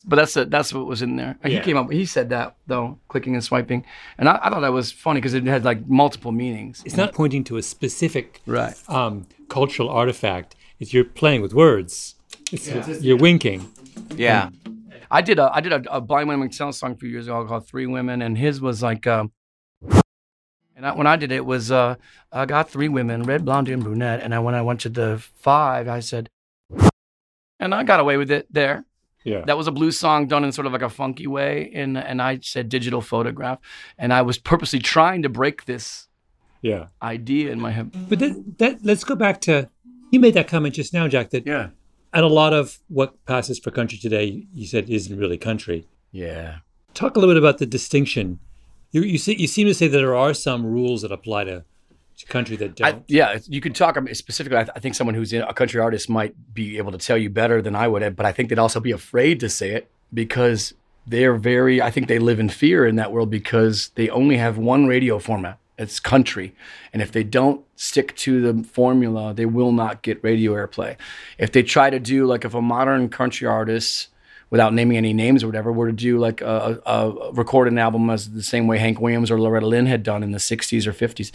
but 0.04 0.16
that's 0.16 0.34
the, 0.34 0.44
that's 0.44 0.72
what 0.74 0.86
was 0.86 1.02
in 1.02 1.16
there. 1.16 1.36
Yeah. 1.44 1.58
He 1.58 1.60
came 1.60 1.76
up. 1.76 1.90
He 1.90 2.04
said 2.06 2.30
that 2.30 2.56
though, 2.66 2.98
clicking 3.08 3.34
and 3.34 3.42
swiping, 3.44 3.84
and 4.18 4.28
I, 4.28 4.38
I 4.42 4.50
thought 4.50 4.60
that 4.60 4.72
was 4.72 4.90
funny 4.92 5.18
because 5.20 5.34
it 5.34 5.44
had 5.46 5.64
like 5.64 5.86
multiple 5.88 6.32
meanings. 6.32 6.82
It's 6.84 6.96
not 6.96 7.12
pointing 7.12 7.44
to 7.44 7.56
a 7.56 7.62
specific 7.62 8.40
Right. 8.46 8.74
um, 8.88 9.26
cultural 9.48 9.88
artifact. 9.88 10.56
It's 10.80 10.92
you're 10.92 11.04
playing 11.04 11.42
with 11.42 11.54
words. 11.54 12.16
It's, 12.50 12.68
you're 13.02 13.16
winking. 13.18 13.70
Yeah. 14.16 14.50
I 15.10 15.20
did 15.20 15.38
a 15.38 15.50
I 15.54 15.60
did 15.60 15.72
a, 15.72 15.96
a 15.96 16.00
Blind 16.00 16.28
Willie 16.28 16.48
McTell 16.48 16.72
song 16.74 16.92
a 16.92 16.96
few 16.96 17.08
years 17.08 17.26
ago 17.28 17.44
called 17.46 17.66
Three 17.66 17.86
Women, 17.86 18.22
and 18.22 18.36
his 18.36 18.60
was 18.60 18.82
like, 18.82 19.06
um, 19.06 19.30
and 20.74 20.86
I, 20.86 20.94
when 20.94 21.06
I 21.06 21.16
did 21.16 21.30
it, 21.32 21.36
it 21.36 21.46
was 21.46 21.70
uh, 21.70 21.96
I 22.32 22.46
got 22.46 22.70
three 22.70 22.88
women, 22.88 23.22
red, 23.24 23.44
blonde, 23.44 23.68
and 23.68 23.84
brunette, 23.84 24.20
and 24.22 24.34
I, 24.34 24.38
when 24.38 24.54
I 24.54 24.62
went 24.62 24.80
to 24.80 24.88
the 24.88 25.22
five, 25.36 25.86
I 25.86 26.00
said, 26.00 26.30
and 27.60 27.74
I 27.74 27.84
got 27.84 28.00
away 28.00 28.16
with 28.16 28.30
it 28.30 28.46
there. 28.50 28.84
Yeah. 29.24 29.42
That 29.46 29.56
was 29.56 29.66
a 29.66 29.70
blues 29.72 29.98
song 29.98 30.26
done 30.26 30.44
in 30.44 30.52
sort 30.52 30.66
of 30.66 30.72
like 30.72 30.82
a 30.82 30.88
funky 30.88 31.26
way, 31.26 31.70
and 31.74 31.96
and 31.96 32.20
I 32.20 32.40
said 32.42 32.68
digital 32.68 33.00
photograph, 33.00 33.58
and 33.98 34.12
I 34.12 34.22
was 34.22 34.38
purposely 34.38 34.78
trying 34.80 35.22
to 35.22 35.28
break 35.28 35.64
this 35.64 36.08
Yeah. 36.62 36.86
idea 37.02 37.52
in 37.52 37.60
my 37.60 37.70
head. 37.70 37.90
But 38.08 38.18
that, 38.20 38.58
that 38.58 38.84
let's 38.84 39.04
go 39.04 39.14
back 39.14 39.40
to 39.42 39.68
you 40.10 40.20
made 40.20 40.34
that 40.34 40.48
comment 40.48 40.74
just 40.74 40.92
now, 40.92 41.08
Jack. 41.08 41.30
That 41.30 41.46
Yeah. 41.46 41.68
and 42.12 42.24
a 42.24 42.28
lot 42.28 42.52
of 42.52 42.78
what 42.88 43.24
passes 43.26 43.58
for 43.58 43.70
country 43.70 43.98
today, 43.98 44.46
you 44.54 44.66
said 44.66 44.90
isn't 44.90 45.18
really 45.18 45.38
country. 45.38 45.86
Yeah. 46.10 46.56
Talk 46.94 47.16
a 47.16 47.18
little 47.20 47.34
bit 47.34 47.38
about 47.42 47.58
the 47.58 47.66
distinction. 47.66 48.38
You 48.90 49.02
you, 49.02 49.18
see, 49.18 49.34
you 49.38 49.46
seem 49.46 49.66
to 49.68 49.74
say 49.74 49.88
that 49.88 49.96
there 49.96 50.14
are 50.14 50.34
some 50.34 50.66
rules 50.66 51.00
that 51.02 51.10
apply 51.12 51.44
to, 51.44 51.56
to 51.60 51.64
country 52.28 52.56
that 52.56 52.76
don't. 52.76 52.94
I, 52.94 53.02
yeah, 53.08 53.38
you 53.46 53.60
could 53.60 53.74
talk 53.74 53.96
um, 53.96 54.12
specifically. 54.14 54.58
I, 54.58 54.64
th- 54.64 54.72
I 54.76 54.80
think 54.80 54.94
someone 54.94 55.14
who's 55.14 55.32
in 55.32 55.42
a 55.42 55.54
country 55.54 55.80
artist 55.80 56.08
might 56.08 56.34
be 56.54 56.78
able 56.78 56.92
to 56.92 56.98
tell 56.98 57.16
you 57.16 57.30
better 57.30 57.62
than 57.62 57.74
I 57.74 57.88
would, 57.88 58.16
but 58.16 58.26
I 58.26 58.32
think 58.32 58.48
they'd 58.48 58.58
also 58.58 58.80
be 58.80 58.92
afraid 58.92 59.40
to 59.40 59.48
say 59.48 59.70
it 59.70 59.90
because 60.12 60.74
they're 61.06 61.34
very. 61.34 61.80
I 61.82 61.90
think 61.90 62.08
they 62.08 62.18
live 62.18 62.40
in 62.40 62.48
fear 62.48 62.86
in 62.86 62.96
that 62.96 63.12
world 63.12 63.30
because 63.30 63.90
they 63.94 64.08
only 64.10 64.36
have 64.36 64.58
one 64.58 64.86
radio 64.86 65.18
format. 65.18 65.58
It's 65.78 65.98
country, 65.98 66.54
and 66.92 67.02
if 67.02 67.12
they 67.12 67.24
don't 67.24 67.64
stick 67.76 68.14
to 68.16 68.40
the 68.40 68.62
formula, 68.62 69.34
they 69.34 69.46
will 69.46 69.72
not 69.72 70.02
get 70.02 70.22
radio 70.22 70.52
airplay. 70.52 70.96
If 71.38 71.52
they 71.52 71.62
try 71.62 71.90
to 71.90 71.98
do 71.98 72.26
like 72.26 72.44
if 72.44 72.54
a 72.54 72.62
modern 72.62 73.08
country 73.08 73.48
artist 73.48 74.08
without 74.52 74.74
naming 74.74 74.98
any 74.98 75.14
names 75.14 75.42
or 75.42 75.46
whatever, 75.46 75.72
were 75.72 75.86
to 75.86 75.94
do 75.94 76.18
like 76.18 76.42
a, 76.42 76.78
a, 76.84 76.92
a 76.92 77.32
record 77.32 77.68
an 77.68 77.78
album 77.78 78.10
as 78.10 78.32
the 78.32 78.42
same 78.42 78.66
way 78.66 78.76
Hank 78.76 79.00
Williams 79.00 79.30
or 79.30 79.40
Loretta 79.40 79.66
Lynn 79.66 79.86
had 79.86 80.02
done 80.02 80.22
in 80.22 80.32
the 80.32 80.38
60s 80.38 80.86
or 80.86 80.92
50s, 80.92 81.32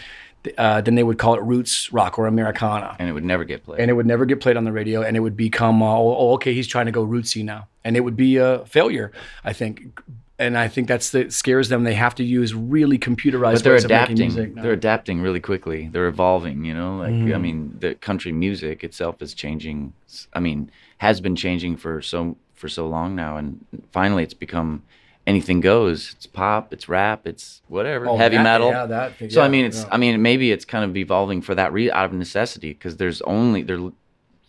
uh, 0.58 0.82
then 0.82 0.96
they 0.96 1.04
would 1.04 1.18
call 1.18 1.36
it 1.36 1.42
roots 1.42 1.92
rock 1.92 2.18
or 2.20 2.28
Americana. 2.28 2.96
and 3.00 3.10
it 3.10 3.14
would 3.14 3.26
never 3.26 3.44
get 3.44 3.64
played. 3.64 3.80
And 3.80 3.90
it 3.90 3.94
would 3.94 4.06
never 4.06 4.26
get 4.26 4.40
played 4.40 4.58
on 4.58 4.64
the 4.64 4.72
radio, 4.72 5.02
and 5.02 5.16
it 5.18 5.22
would 5.22 5.38
become, 5.38 5.82
uh, 5.82 5.86
oh, 5.86 6.16
oh, 6.18 6.34
okay, 6.34 6.54
he's 6.54 6.68
trying 6.68 6.86
to 6.88 6.92
go 6.92 7.06
rootsy 7.06 7.44
now, 7.44 7.68
and 7.84 7.96
it 7.98 8.02
would 8.02 8.16
be 8.16 8.38
a 8.38 8.66
failure, 8.66 9.12
I 9.44 9.54
think. 9.54 10.00
And 10.40 10.56
I 10.56 10.68
think 10.68 10.88
that's 10.88 11.10
that 11.12 11.34
scares 11.34 11.70
them. 11.70 11.84
They 11.84 11.96
have 11.96 12.14
to 12.16 12.24
use 12.24 12.54
really 12.54 13.00
computerized 13.00 13.54
but 13.54 13.64
they're 13.64 13.76
adapting. 13.76 14.54
They're 14.54 14.72
adapting 14.72 15.20
really 15.20 15.40
quickly. 15.40 15.90
They're 15.92 16.08
evolving. 16.08 16.64
You 16.64 16.76
know, 16.76 16.98
like 16.98 17.12
Mm-hmm. 17.12 17.34
I 17.34 17.38
mean, 17.40 17.76
the 17.80 17.96
country 17.96 18.32
music 18.32 18.84
itself 18.84 19.20
is 19.24 19.34
changing. 19.34 19.94
I 20.34 20.40
mean, 20.40 20.70
has 21.00 21.22
been 21.22 21.36
changing 21.36 21.78
for 21.78 22.04
so 22.04 22.38
for 22.54 22.70
so 22.70 22.88
long 22.88 23.16
now, 23.16 23.38
and 23.38 23.66
finally, 23.92 24.22
it's 24.22 24.36
become 24.36 24.84
anything 25.28 25.60
goes. 25.62 26.14
It's 26.16 26.26
pop. 26.26 26.74
It's 26.74 26.90
rap. 26.90 27.28
It's 27.28 27.62
whatever. 27.68 28.08
Oh, 28.08 28.18
heavy 28.18 28.38
that- 28.38 28.44
metal. 28.44 28.70
yeah, 28.72 28.86
that- 28.88 29.32
so 29.32 29.42
I 29.44 29.50
mean, 29.50 29.66
it's. 29.66 29.84
yeah. 29.84 29.90
I 29.92 29.98
mean, 29.98 30.20
maybe 30.24 30.52
it's 30.52 30.66
kind 30.66 30.84
of 30.84 30.98
evolving 30.98 31.42
for 31.44 31.54
that 31.54 31.72
re- 31.74 31.92
out 31.92 32.06
of 32.06 32.14
necessity 32.14 32.74
because 32.74 32.98
there's 32.98 33.22
only 33.24 33.62
there. 33.62 33.80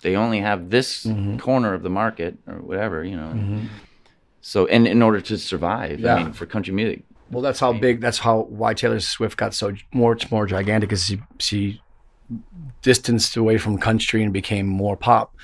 They 0.02 0.14
only 0.16 0.40
have 0.40 0.70
this 0.70 1.04
Mm-hmm. 1.04 1.38
corner 1.38 1.74
of 1.74 1.82
the 1.82 1.90
market 1.90 2.38
or 2.46 2.54
whatever, 2.62 3.02
you 3.04 3.16
know. 3.16 3.60
So, 4.40 4.66
and 4.66 4.86
in 4.86 5.02
order 5.02 5.20
to 5.20 5.36
survive, 5.36 5.98
Yeah. 6.00 6.14
I 6.14 6.22
mean, 6.22 6.32
for 6.32 6.46
country 6.46 6.72
music, 6.72 7.02
Well, 7.32 7.42
that's 7.42 7.60
how 7.60 7.72
big. 7.72 8.00
That's 8.00 8.18
how 8.20 8.42
why 8.60 8.72
Taylor 8.74 9.00
Swift 9.00 9.36
got 9.36 9.52
so 9.54 9.72
much 9.92 10.30
more 10.30 10.46
gigantic, 10.46 10.88
because 10.88 11.04
she 11.04 11.20
she 11.38 11.82
distanced 12.82 13.36
away 13.36 13.58
from 13.58 13.78
country 13.78 14.22
and 14.22 14.32
became 14.32 14.66
more 14.66 14.96
pop, 14.96 15.34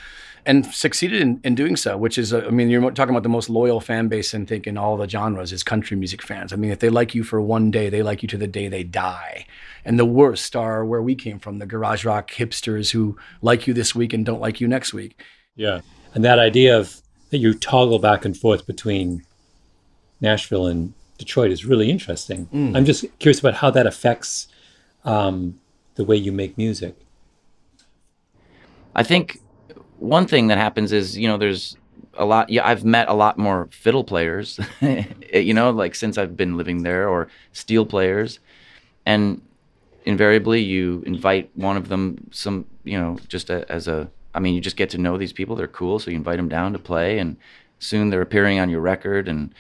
and 0.47 0.67
succeeded 0.67 1.21
in, 1.21 1.41
in 1.45 1.55
doing 1.55 1.77
so. 1.77 1.97
Which 1.97 2.19
is, 2.19 2.33
uh, 2.33 2.45
I 2.47 2.51
mean, 2.51 2.69
you're 2.69 2.91
talking 2.91 3.15
about 3.15 3.23
the 3.23 3.29
most 3.29 3.49
loyal 3.49 3.81
fan 3.81 4.09
base 4.09 4.35
in 4.35 4.47
think 4.47 4.67
in 4.67 4.77
all 4.77 4.97
the 4.97 5.09
genres 5.09 5.53
is 5.53 5.63
country 5.63 5.97
music 5.97 6.23
fans. 6.23 6.53
I 6.53 6.57
mean, 6.57 6.71
if 6.71 6.79
they 6.79 6.91
like 6.91 7.15
you 7.15 7.25
for 7.25 7.41
one 7.41 7.71
day, 7.71 7.89
they 7.89 8.03
like 8.03 8.23
you 8.23 8.29
to 8.29 8.39
the 8.39 8.47
day 8.47 8.69
they 8.69 8.85
die. 8.85 9.47
And 9.85 9.99
the 9.99 10.05
worst 10.05 10.57
are 10.57 10.85
where 10.85 11.03
we 11.03 11.15
came 11.15 11.39
from, 11.39 11.59
the 11.59 11.67
garage 11.67 12.05
rock 12.05 12.31
hipsters 12.31 12.91
who 12.91 13.17
like 13.43 13.67
you 13.67 13.75
this 13.75 13.95
week 13.95 14.13
and 14.13 14.25
don't 14.25 14.41
like 14.41 14.61
you 14.61 14.69
next 14.69 14.95
week. 14.95 15.21
Yeah. 15.57 15.81
And 16.15 16.25
that 16.25 16.39
idea 16.39 16.79
of 16.79 17.01
that 17.31 17.39
you 17.39 17.55
toggle 17.55 17.99
back 17.99 18.25
and 18.25 18.37
forth 18.37 18.67
between 18.67 19.25
Nashville 20.21 20.67
and 20.67 20.95
Detroit 21.19 21.51
is 21.51 21.65
really 21.65 21.91
interesting. 21.91 22.49
I'm 22.75 22.85
just 22.85 23.05
curious 23.19 23.41
about 23.41 23.55
how 23.55 23.71
that 23.71 23.87
affects 23.87 24.49
um, 25.05 25.61
the 25.95 26.05
way 26.05 26.17
you 26.17 26.33
make 26.33 26.57
music. 26.57 26.97
I 28.95 29.03
think 29.03 29.41
one 29.99 30.27
thing 30.27 30.49
that 30.49 30.59
happens 30.59 30.93
is, 30.93 31.17
you 31.17 31.29
know, 31.29 31.37
there's 31.37 31.77
a 32.15 32.25
lot. 32.25 32.51
Yeah, 32.51 32.67
I've 32.67 32.85
met 32.85 33.09
a 33.09 33.15
lot 33.15 33.39
more 33.39 33.69
fiddle 33.71 34.05
players, 34.05 34.61
you 35.33 35.55
know, 35.55 35.71
like 35.71 35.95
since 35.95 36.19
I've 36.19 36.37
been 36.37 36.57
living 36.57 36.83
there, 36.83 37.09
or 37.09 37.29
steel 37.53 37.87
players, 37.87 38.39
and 39.07 39.41
invariably 40.05 40.61
you 40.61 41.03
invite 41.07 41.51
one 41.55 41.77
of 41.77 41.89
them 41.89 42.29
some, 42.31 42.67
you 42.85 42.99
know, 42.99 43.19
just 43.29 43.51
a, 43.51 43.71
as 43.71 43.89
a. 43.89 44.09
I 44.35 44.41
mean, 44.41 44.55
you 44.55 44.61
just 44.61 44.77
get 44.77 44.91
to 44.91 44.99
know 44.99 45.17
these 45.17 45.33
people. 45.33 45.55
They're 45.55 45.69
cool, 45.69 45.99
so 45.99 46.11
you 46.11 46.17
invite 46.17 46.39
them 46.39 46.49
down 46.49 46.73
to 46.73 46.79
play, 46.79 47.19
and 47.19 47.37
soon 47.79 48.11
they're 48.11 48.23
appearing 48.23 48.59
on 48.59 48.71
your 48.71 48.81
record, 48.81 49.29
and 49.29 49.55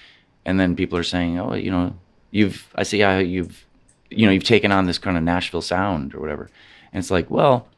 and 0.45 0.59
then 0.61 0.77
people 0.77 0.99
are 0.99 1.05
saying, 1.05 1.39
oh, 1.39 1.55
you 1.55 1.71
know, 1.71 1.97
you've. 2.31 2.69
I 2.75 2.83
see 2.83 3.01
how 3.01 3.19
you've, 3.19 3.65
you 4.11 4.27
know, 4.27 4.33
you've 4.33 4.45
taken 4.45 4.73
on 4.73 4.87
this 4.87 4.99
kind 4.99 5.17
of 5.17 5.23
Nashville 5.23 5.63
sound 5.63 6.15
or 6.15 6.21
whatever, 6.21 6.51
and 6.93 7.01
it's 7.01 7.11
like, 7.11 7.31
well, 7.31 7.69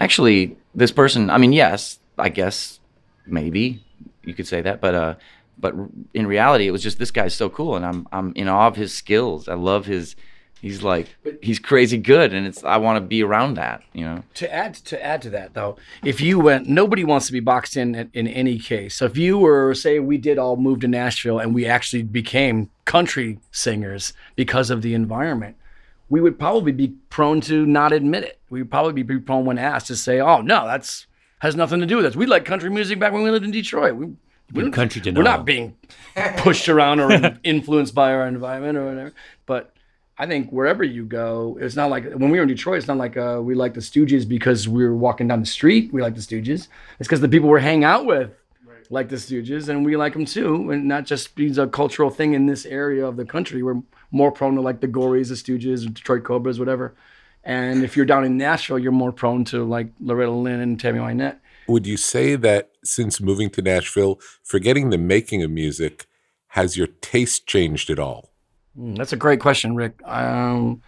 actually 0.00 0.56
this 0.74 0.90
person 0.90 1.30
i 1.30 1.38
mean 1.38 1.52
yes 1.52 1.99
i 2.20 2.28
guess 2.28 2.80
maybe 3.26 3.82
you 4.24 4.34
could 4.34 4.46
say 4.46 4.60
that 4.60 4.80
but 4.80 4.94
uh 4.94 5.14
but 5.58 5.74
in 6.14 6.26
reality 6.26 6.66
it 6.66 6.70
was 6.70 6.82
just 6.82 6.98
this 6.98 7.10
guy's 7.10 7.34
so 7.34 7.48
cool 7.48 7.76
and 7.76 7.84
i'm 7.84 8.06
i'm 8.12 8.32
in 8.34 8.48
awe 8.48 8.66
of 8.66 8.76
his 8.76 8.94
skills. 8.94 9.48
I 9.48 9.54
love 9.54 9.86
his 9.86 10.16
he's 10.60 10.82
like 10.82 11.08
he's 11.42 11.58
crazy 11.58 11.96
good 11.96 12.34
and 12.34 12.46
it's 12.46 12.62
i 12.64 12.76
want 12.76 12.96
to 12.96 13.00
be 13.00 13.22
around 13.22 13.54
that 13.54 13.82
you 13.92 14.04
know? 14.04 14.22
To 14.34 14.52
add 14.52 14.74
to 14.74 15.02
add 15.04 15.22
to 15.22 15.30
that 15.30 15.54
though 15.54 15.76
if 16.04 16.20
you 16.20 16.38
went 16.38 16.68
nobody 16.68 17.04
wants 17.04 17.26
to 17.26 17.32
be 17.32 17.40
boxed 17.40 17.76
in 17.76 17.94
in, 17.94 18.10
in 18.12 18.28
any 18.28 18.58
case. 18.58 18.96
So 18.96 19.06
if 19.06 19.16
you 19.16 19.38
were 19.38 19.74
say 19.74 19.98
we 19.98 20.18
did 20.18 20.38
all 20.38 20.56
move 20.56 20.80
to 20.80 20.88
nashville 20.88 21.38
and 21.38 21.54
we 21.54 21.66
actually 21.66 22.02
became 22.02 22.70
country 22.84 23.38
singers 23.50 24.12
because 24.36 24.70
of 24.70 24.82
the 24.82 24.94
environment 24.94 25.56
we 26.10 26.20
would 26.20 26.38
probably 26.38 26.72
be 26.72 26.88
prone 27.08 27.40
to 27.40 27.64
not 27.64 27.92
admit 27.92 28.24
it. 28.24 28.40
We 28.50 28.60
would 28.60 28.70
probably 28.70 29.02
be 29.02 29.18
prone 29.18 29.44
when 29.44 29.58
asked 29.58 29.86
to 29.86 29.96
say 29.96 30.20
oh 30.20 30.42
no 30.42 30.66
that's 30.66 31.06
has 31.40 31.54
nothing 31.56 31.80
to 31.80 31.86
do 31.86 31.96
with 31.96 32.06
us 32.06 32.16
we 32.16 32.26
like 32.26 32.44
country 32.44 32.70
music 32.70 32.98
back 32.98 33.12
when 33.12 33.22
we 33.22 33.30
lived 33.30 33.44
in 33.44 33.50
detroit 33.50 33.94
we, 33.94 34.06
we 34.52 34.62
don't- 34.62 34.72
country 34.72 35.02
we're 35.12 35.22
not 35.22 35.44
being 35.44 35.76
pushed 36.38 36.68
around 36.68 37.00
or 37.00 37.38
influenced 37.44 37.94
by 37.94 38.12
our 38.12 38.26
environment 38.26 38.78
or 38.78 38.86
whatever 38.86 39.12
but 39.46 39.74
I 40.18 40.26
think 40.26 40.50
wherever 40.50 40.84
you 40.84 41.06
go, 41.06 41.56
it's 41.62 41.76
not 41.76 41.88
like 41.88 42.04
when 42.04 42.28
we 42.30 42.36
were 42.36 42.42
in 42.42 42.48
Detroit. 42.48 42.76
It's 42.76 42.86
not 42.86 42.98
like 42.98 43.16
uh, 43.16 43.40
we 43.42 43.54
like 43.54 43.72
the 43.72 43.80
Stooges 43.80 44.28
because 44.28 44.68
we 44.68 44.84
were 44.84 44.94
walking 44.94 45.26
down 45.28 45.40
the 45.40 45.46
street. 45.46 45.94
We 45.94 46.02
like 46.02 46.14
the 46.14 46.20
Stooges. 46.20 46.68
It's 46.98 47.08
because 47.08 47.22
the 47.22 47.28
people 47.28 47.48
we're 47.48 47.58
hanging 47.58 47.84
out 47.84 48.04
with 48.04 48.30
like 48.90 49.08
the 49.08 49.16
Stooges, 49.16 49.70
and 49.70 49.82
we 49.82 49.96
like 49.96 50.12
them 50.12 50.26
too. 50.26 50.70
And 50.72 50.86
not 50.86 51.06
just 51.06 51.34
being 51.36 51.58
a 51.58 51.66
cultural 51.66 52.10
thing 52.10 52.34
in 52.34 52.44
this 52.44 52.66
area 52.66 53.06
of 53.06 53.16
the 53.16 53.24
country. 53.24 53.62
We're 53.62 53.80
more 54.10 54.30
prone 54.30 54.56
to 54.56 54.60
like 54.60 54.82
the 54.82 54.88
Gories, 54.88 55.28
the 55.28 55.36
Stooges, 55.36 55.86
Detroit 55.86 56.22
Cobras, 56.24 56.58
whatever. 56.58 56.94
And 57.44 57.82
if 57.84 57.96
you're 57.96 58.06
down 58.06 58.24
in 58.24 58.36
Nashville, 58.36 58.78
you're 58.78 58.92
more 58.92 59.12
prone 59.12 59.44
to 59.46 59.64
like 59.64 59.88
Loretta 60.00 60.30
Lynn 60.30 60.60
and 60.60 60.78
Tammy 60.78 60.98
Wynette. 60.98 61.38
Would 61.68 61.86
you 61.86 61.96
say 61.96 62.36
that 62.36 62.70
since 62.84 63.20
moving 63.20 63.48
to 63.50 63.62
Nashville, 63.62 64.20
forgetting 64.42 64.90
the 64.90 64.98
making 64.98 65.42
of 65.42 65.50
music, 65.50 66.06
has 66.48 66.76
your 66.76 66.88
taste 66.88 67.46
changed 67.46 67.90
at 67.90 67.98
all? 67.98 68.30
Mm, 68.78 68.96
That's 68.96 69.12
a 69.12 69.16
great 69.16 69.40
question, 69.40 69.74
Rick. 69.76 70.00
Um, 70.04 70.82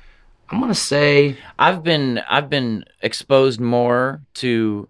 I'm 0.51 0.61
gonna 0.61 0.75
say 0.75 1.39
i've 1.59 1.83
been 1.83 2.19
i've 2.29 2.51
been 2.51 2.85
exposed 3.01 3.59
more 3.59 4.21
to 4.35 4.87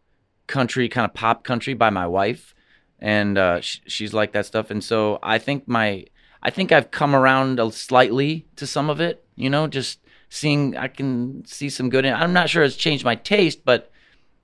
country 0.49 0.89
kind 0.89 1.05
of 1.05 1.15
pop 1.15 1.45
country 1.45 1.73
by 1.75 1.89
my 1.89 2.05
wife 2.05 2.53
and 2.99 3.39
uh, 3.39 3.61
sh- 3.61 3.79
she's 3.87 4.13
like 4.13 4.33
that 4.33 4.45
stuff 4.45 4.73
and 4.73 4.83
so 4.83 5.21
i 5.23 5.39
think 5.39 5.69
my 5.69 6.05
i 6.43 6.51
think 6.51 6.73
i've 6.73 6.91
come 6.91 7.15
around 7.15 7.61
a 7.61 7.71
slightly 7.71 8.45
to 8.57 8.67
some 8.67 8.91
of 8.91 9.01
it 9.01 9.25
you 9.37 9.49
know 9.49 9.69
just 9.69 10.01
seeing 10.33 10.77
i 10.77 10.89
can 10.89 11.45
see 11.47 11.69
some 11.69 11.91
good 11.91 12.05
in 12.05 12.15
i'm 12.15 12.33
not 12.33 12.49
sure 12.49 12.63
it's 12.63 12.77
changed 12.77 13.05
my 13.05 13.15
taste 13.15 13.65
but 13.65 13.91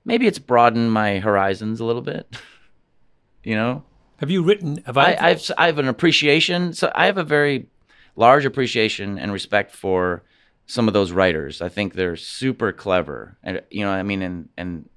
maybe 0.05 0.27
it's 0.27 0.39
broadened 0.39 0.91
my 0.91 1.19
horizons 1.19 1.79
a 1.79 1.85
little 1.85 2.01
bit 2.01 2.37
you 3.43 3.55
know 3.55 3.83
Have 4.17 4.29
you 4.29 4.43
written? 4.43 4.83
Have 4.85 4.97
I? 4.97 5.13
I, 5.13 5.29
I've 5.29 5.51
I 5.57 5.65
have 5.67 5.79
an 5.79 5.87
appreciation. 5.87 6.73
So 6.73 6.91
I 6.93 7.05
have 7.05 7.17
a 7.17 7.23
very 7.23 7.67
large 8.15 8.45
appreciation 8.45 9.17
and 9.17 9.31
respect 9.31 9.71
for 9.73 10.23
some 10.67 10.89
of 10.89 10.93
those 10.93 11.13
writers. 11.13 11.61
I 11.61 11.69
think 11.69 11.93
they're 11.93 12.17
super 12.17 12.73
clever, 12.73 13.37
and 13.41 13.61
you 13.71 13.85
know, 13.85 13.91
I 13.91 14.03
mean, 14.03 14.21
and 14.21 14.49
and 14.57 14.89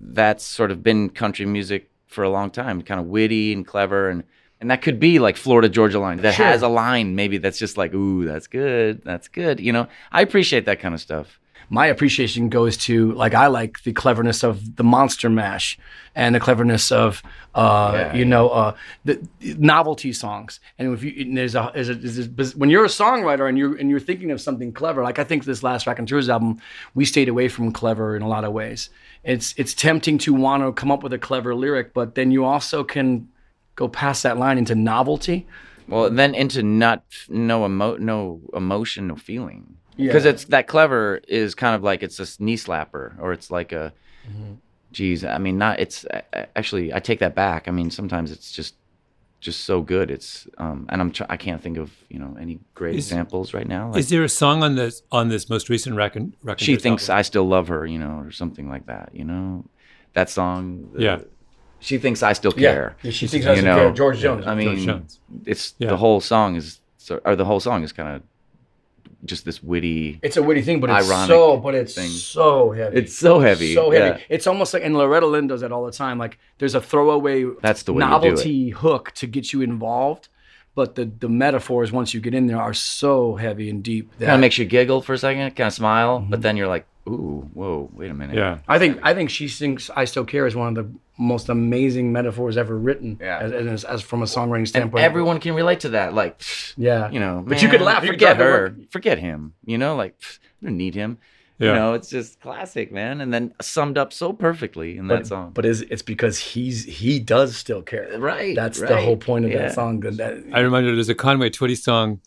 that's 0.00 0.44
sort 0.44 0.70
of 0.70 0.82
been 0.82 1.10
country 1.10 1.46
music 1.46 1.90
for 2.06 2.22
a 2.24 2.30
long 2.30 2.50
time, 2.50 2.80
kind 2.82 3.00
of 3.00 3.06
witty 3.06 3.52
and 3.52 3.66
clever, 3.66 4.08
and 4.08 4.22
and 4.60 4.70
that 4.70 4.82
could 4.82 4.98
be 4.98 5.18
like 5.18 5.36
Florida 5.36 5.68
Georgia 5.68 5.98
Line 6.00 6.18
that 6.22 6.34
Sure. 6.34 6.46
has 6.46 6.62
a 6.62 6.68
line 6.68 7.14
maybe 7.14 7.38
that's 7.38 7.58
just 7.58 7.76
like, 7.76 7.94
ooh, 7.94 8.24
that's 8.24 8.46
good, 8.46 9.02
that's 9.04 9.28
good. 9.28 9.60
You 9.60 9.72
know, 9.72 9.86
I 10.12 10.22
appreciate 10.22 10.64
that 10.66 10.80
kind 10.80 10.94
of 10.94 11.00
stuff. 11.00 11.38
my 11.70 11.86
appreciation 11.86 12.48
goes 12.48 12.76
to 12.78 13.12
like 13.12 13.34
I 13.34 13.46
like 13.48 13.82
the 13.82 13.92
cleverness 13.92 14.42
of 14.42 14.76
the 14.76 14.82
Monster 14.84 15.28
Mash 15.28 15.78
and 16.14 16.34
the 16.34 16.40
cleverness 16.40 16.90
of 16.90 17.22
uh, 17.54 17.90
Yeah, 17.94 18.14
you 18.16 18.24
know 18.24 18.48
uh, 18.48 18.74
the 19.04 19.20
novelty 19.58 20.12
songs. 20.12 20.60
And 20.78 20.94
if 20.94 21.02
you 21.04 21.12
and 21.26 21.36
there's 21.36 21.54
a, 21.54 21.70
there's 21.74 21.90
a, 21.90 21.94
there's 21.94 22.54
a 22.54 22.58
when 22.58 22.70
you're 22.70 22.84
a 22.86 22.88
songwriter 22.88 23.48
and 23.48 23.58
you're 23.58 23.76
and 23.76 23.90
you're 23.90 24.00
thinking 24.00 24.30
of 24.30 24.40
something 24.40 24.72
clever, 24.72 25.02
like 25.02 25.18
I 25.18 25.24
think 25.24 25.44
this 25.44 25.62
last 25.62 25.86
Rack 25.86 25.98
and 25.98 26.06
Raconteurs 26.10 26.28
album, 26.30 26.58
we 26.94 27.04
stayed 27.04 27.28
away 27.28 27.48
from 27.48 27.70
clever 27.72 28.16
in 28.16 28.22
a 28.22 28.28
lot 28.28 28.44
of 28.44 28.52
ways. 28.52 28.88
It's 29.22 29.52
it's 29.58 29.74
tempting 29.74 30.16
to 30.18 30.32
want 30.32 30.62
to 30.62 30.72
come 30.72 30.90
up 30.90 31.02
with 31.02 31.12
a 31.12 31.18
clever 31.18 31.54
lyric, 31.54 31.92
but 31.92 32.14
then 32.14 32.30
you 32.30 32.44
also 32.44 32.82
can 32.82 33.28
go 33.78 33.86
past 33.88 34.22
that 34.24 34.36
line 34.36 34.58
into 34.58 34.74
novelty. 34.74 35.46
Well, 35.86 36.10
then 36.10 36.34
into 36.34 36.62
not 36.62 37.04
no 37.28 37.64
emo 37.64 37.96
no 37.96 38.40
emotion, 38.52 39.06
no 39.06 39.16
feeling. 39.16 39.62
Yeah. 39.96 40.08
Because 40.08 40.24
it's 40.26 40.44
that 40.46 40.66
clever 40.66 41.20
is 41.28 41.54
kind 41.54 41.74
of 41.76 41.82
like 41.82 42.02
it's 42.02 42.18
a 42.20 42.26
knee 42.42 42.56
slapper, 42.56 43.14
or 43.22 43.32
it's 43.32 43.50
like 43.50 43.72
a, 43.72 43.92
Mm-hmm. 44.28 44.54
geez. 44.92 45.24
I 45.24 45.38
mean, 45.38 45.56
not. 45.56 45.80
It's 45.80 46.04
a- 46.04 46.22
a- 46.34 46.48
actually. 46.58 46.92
I 46.92 46.98
take 47.00 47.20
that 47.20 47.34
back. 47.34 47.66
I 47.68 47.70
mean, 47.70 47.90
sometimes 47.90 48.30
it's 48.30 48.52
just, 48.52 48.74
just 49.40 49.60
so 49.64 49.80
good. 49.80 50.10
It's 50.10 50.46
um, 50.58 50.84
and 50.90 51.00
I'm 51.00 51.10
try- 51.12 51.26
I 51.30 51.36
can't 51.38 51.62
think 51.62 51.78
of 51.78 51.90
you 52.10 52.18
know 52.18 52.36
any 52.38 52.58
great 52.74 52.96
Is- 52.96 53.06
examples 53.06 53.54
right 53.54 53.66
now. 53.66 53.90
Like, 53.90 54.00
is 54.00 54.08
there 54.10 54.24
a 54.24 54.28
song 54.28 54.62
on 54.62 54.74
this 54.74 55.02
on 55.10 55.28
this 55.30 55.48
most 55.48 55.70
recent 55.70 55.96
record? 55.96 56.32
she 56.58 56.76
thinks 56.76 57.08
I 57.08 57.22
still 57.22 57.46
love 57.48 57.68
her, 57.68 57.86
you 57.86 57.98
know, 57.98 58.18
or 58.24 58.30
something 58.30 58.68
like 58.68 58.84
that. 58.86 59.10
You 59.14 59.24
know, 59.24 59.64
that 60.12 60.28
song. 60.28 60.90
the- 60.92 61.02
Yeah. 61.02 61.18
She 61.80 61.98
thinks 61.98 62.22
I 62.22 62.32
still 62.32 62.52
care. 62.52 62.96
Yeah, 63.02 63.10
she 63.12 63.26
thinks 63.26 63.46
I 63.46 63.54
still 63.54 63.64
know, 63.64 63.76
care. 63.76 63.92
George 63.92 64.18
Jones. 64.18 64.46
I 64.46 64.54
mean, 64.54 65.04
it's 65.46 65.74
Yeah. 65.78 65.88
the 65.90 65.96
whole 65.96 66.20
song 66.20 66.56
is 66.56 66.80
or 67.24 67.34
the 67.36 67.44
whole 67.44 67.60
song 67.60 67.82
is 67.84 67.92
kind 67.92 68.16
of 68.16 68.22
just 69.24 69.44
this 69.44 69.62
witty. 69.62 70.20
It's 70.22 70.36
a 70.36 70.42
witty 70.42 70.62
thing, 70.62 70.80
but 70.80 70.90
it's 70.90 71.08
Ironic 71.08 71.28
so, 71.28 71.56
but 71.56 71.74
it's 71.74 71.94
thing. 71.94 72.08
so 72.08 72.70
heavy. 72.70 72.96
It's 72.98 73.16
so 73.16 73.40
heavy. 73.40 73.74
so 73.74 73.90
heavy. 73.90 74.20
yeah. 74.20 74.24
It's 74.28 74.46
almost 74.46 74.72
like, 74.74 74.84
and 74.84 74.96
Loretta 74.96 75.26
Lynn 75.26 75.46
does 75.48 75.62
that 75.62 75.72
all 75.72 75.84
the 75.86 75.92
time. 75.92 76.18
Like, 76.18 76.38
there's 76.58 76.74
a 76.74 76.80
throwaway 76.80 77.44
That's 77.60 77.82
the 77.82 77.92
way 77.94 78.04
you 78.04 78.08
do 78.10 78.14
it. 78.16 78.22
novelty 78.30 78.68
hook 78.70 79.10
to 79.16 79.26
get 79.26 79.52
you 79.52 79.60
involved, 79.62 80.28
but 80.76 80.94
the 80.94 81.06
the 81.18 81.28
metaphors 81.28 81.90
once 81.90 82.14
you 82.14 82.20
get 82.20 82.32
in 82.34 82.46
there 82.46 82.60
are 82.60 82.74
so 82.74 83.34
heavy 83.36 83.68
and 83.70 83.82
deep. 83.82 84.10
That 84.18 84.26
Kind 84.26 84.34
of 84.36 84.40
makes 84.40 84.58
you 84.58 84.64
giggle 84.66 85.02
for 85.02 85.14
a 85.14 85.18
second, 85.18 85.56
kind 85.56 85.66
of 85.68 85.72
smile, 85.72 86.20
Mm-hmm. 86.20 86.30
but 86.30 86.42
then 86.42 86.56
you're 86.56 86.68
like, 86.68 86.86
ooh, 87.08 87.48
whoa, 87.54 87.90
wait 87.94 88.10
a 88.10 88.14
minute. 88.14 88.36
Yeah. 88.36 88.58
I 88.68 88.78
think 88.78 89.00
I 89.02 89.14
think 89.14 89.30
she 89.30 89.48
sings 89.48 89.90
"I 89.96 90.04
Still 90.04 90.24
Care" 90.26 90.46
is 90.46 90.54
one 90.54 90.68
of 90.68 90.74
the 90.76 90.90
most 91.18 91.48
amazing 91.48 92.12
metaphors 92.12 92.56
ever 92.56 92.78
written. 92.78 93.18
Yeah. 93.20 93.38
as, 93.40 93.52
as, 93.52 93.84
as 93.84 94.02
from 94.02 94.22
a 94.22 94.26
songwriting 94.26 94.58
And 94.58 94.68
standpoint. 94.68 95.04
everyone 95.04 95.40
can 95.40 95.54
relate 95.54 95.80
to 95.80 95.88
that. 95.90 96.14
Like, 96.14 96.40
yeah, 96.76 97.10
you 97.10 97.18
know, 97.20 97.44
But 97.46 97.60
you 97.62 97.68
could 97.68 97.80
laugh, 97.80 98.04
Forget 98.04 98.36
her. 98.36 98.76
Forget 98.90 99.18
him. 99.18 99.54
You 99.64 99.78
know, 99.78 99.96
like, 99.96 100.14
I 100.62 100.66
don't 100.66 100.76
need 100.76 100.94
him. 100.94 101.18
Yeah. 101.58 101.70
You 101.70 101.74
know, 101.74 101.94
it's 101.94 102.08
just 102.08 102.40
classic, 102.40 102.92
man. 102.92 103.20
And 103.20 103.34
then 103.34 103.52
summed 103.60 103.98
up 103.98 104.12
so 104.12 104.32
perfectly 104.32 104.96
in 104.96 105.08
that 105.08 105.16
but, 105.16 105.26
song. 105.26 105.50
but 105.54 105.64
is 105.64 105.80
it's 105.82 106.02
because 106.02 106.38
he's 106.38 106.84
he 106.84 107.18
does 107.18 107.56
still 107.56 107.82
care. 107.82 108.08
Right, 108.16 108.54
That's 108.54 108.78
the 108.78 108.96
whole 109.02 109.16
point 109.16 109.44
of 109.44 109.50
Yeah. 109.50 109.62
that 109.62 109.74
song. 109.74 109.98
That, 110.00 110.16
that- 110.18 110.44
I 110.52 110.60
remember 110.60 110.94
there's 110.94 111.08
a 111.08 111.16
Conway 111.16 111.50
Twitty 111.50 111.76
song 111.76 112.20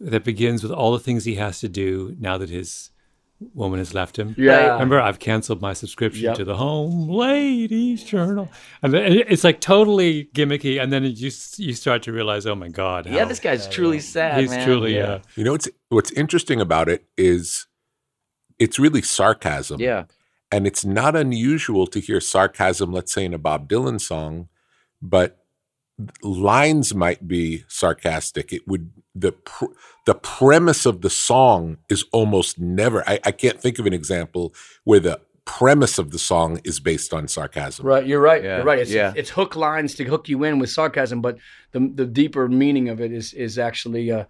that 0.00 0.22
begins 0.22 0.62
with 0.62 0.70
all 0.70 0.92
the 0.92 0.98
things 0.98 1.24
he 1.24 1.36
has 1.36 1.60
to 1.60 1.68
do 1.70 2.14
now 2.20 2.36
that 2.36 2.50
his 2.50 2.90
woman 3.54 3.78
has 3.78 3.94
left 3.94 4.18
him. 4.18 4.34
yeah, 4.38 4.72
Remember, 4.72 5.00
I've 5.00 5.18
canceled 5.18 5.60
my 5.60 5.72
subscription 5.72 6.24
Yep. 6.24 6.36
to 6.36 6.44
the 6.44 6.56
Home 6.56 7.08
Ladies 7.08 8.02
Journal, 8.02 8.48
and 8.82 8.94
it's 8.94 9.44
like 9.44 9.60
totally 9.60 10.28
gimmicky. 10.34 10.82
And 10.82 10.92
then 10.92 11.04
you 11.04 11.28
s- 11.28 11.58
you 11.58 11.72
start 11.74 12.02
to 12.04 12.12
realize, 12.12 12.46
oh 12.46 12.54
my 12.54 12.68
god, 12.68 13.06
yeah, 13.06 13.24
this 13.24 13.38
guy's 13.40 13.68
truly 13.68 14.00
sad. 14.00 14.40
he's 14.40 14.50
man. 14.50 14.66
truly 14.66 15.00
uh, 15.00 15.20
You 15.36 15.44
know 15.44 15.52
what's 15.52 15.68
what's 15.88 16.10
interesting 16.12 16.60
about 16.60 16.88
it 16.88 17.04
is 17.16 17.66
it's 18.58 18.78
really 18.78 19.02
sarcasm. 19.02 19.80
Yeah. 19.80 20.04
And 20.50 20.66
it's 20.66 20.84
not 20.84 21.14
unusual 21.14 21.86
to 21.88 22.00
hear 22.00 22.20
sarcasm, 22.20 22.90
let's 22.92 23.12
say 23.12 23.24
in 23.24 23.34
a 23.34 23.38
Bob 23.38 23.68
Dylan 23.68 24.00
song, 24.00 24.48
but 25.02 25.44
lines 26.22 26.94
might 26.94 27.26
be 27.26 27.64
sarcastic. 27.68 28.52
It 28.52 28.66
would 28.68 28.90
the 29.14 29.32
pr- 29.32 29.66
the 30.06 30.14
premise 30.14 30.86
of 30.86 31.02
the 31.02 31.10
song 31.10 31.78
is 31.88 32.04
almost 32.12 32.58
never. 32.58 33.08
I, 33.08 33.18
I 33.24 33.32
can't 33.32 33.60
think 33.60 33.78
of 33.78 33.86
an 33.86 33.92
example 33.92 34.54
where 34.84 35.00
the 35.00 35.20
premise 35.44 35.98
of 35.98 36.10
the 36.10 36.18
song 36.18 36.60
is 36.62 36.78
based 36.78 37.14
on 37.14 37.26
sarcasm. 37.26 37.86
Right, 37.86 38.06
you're 38.06 38.20
right. 38.20 38.44
Yeah, 38.44 38.56
You're 38.56 38.66
right. 38.66 38.78
It's, 38.78 38.90
yeah. 38.90 39.14
it's 39.16 39.30
hook 39.30 39.56
lines 39.56 39.94
to 39.94 40.04
hook 40.04 40.28
you 40.28 40.44
in 40.44 40.58
with 40.58 40.70
sarcasm, 40.70 41.20
but 41.20 41.38
the 41.72 41.90
the 41.94 42.06
deeper 42.06 42.48
meaning 42.48 42.88
of 42.88 43.00
it 43.00 43.12
is 43.12 43.32
is 43.32 43.58
actually. 43.58 44.12
Uh, 44.12 44.24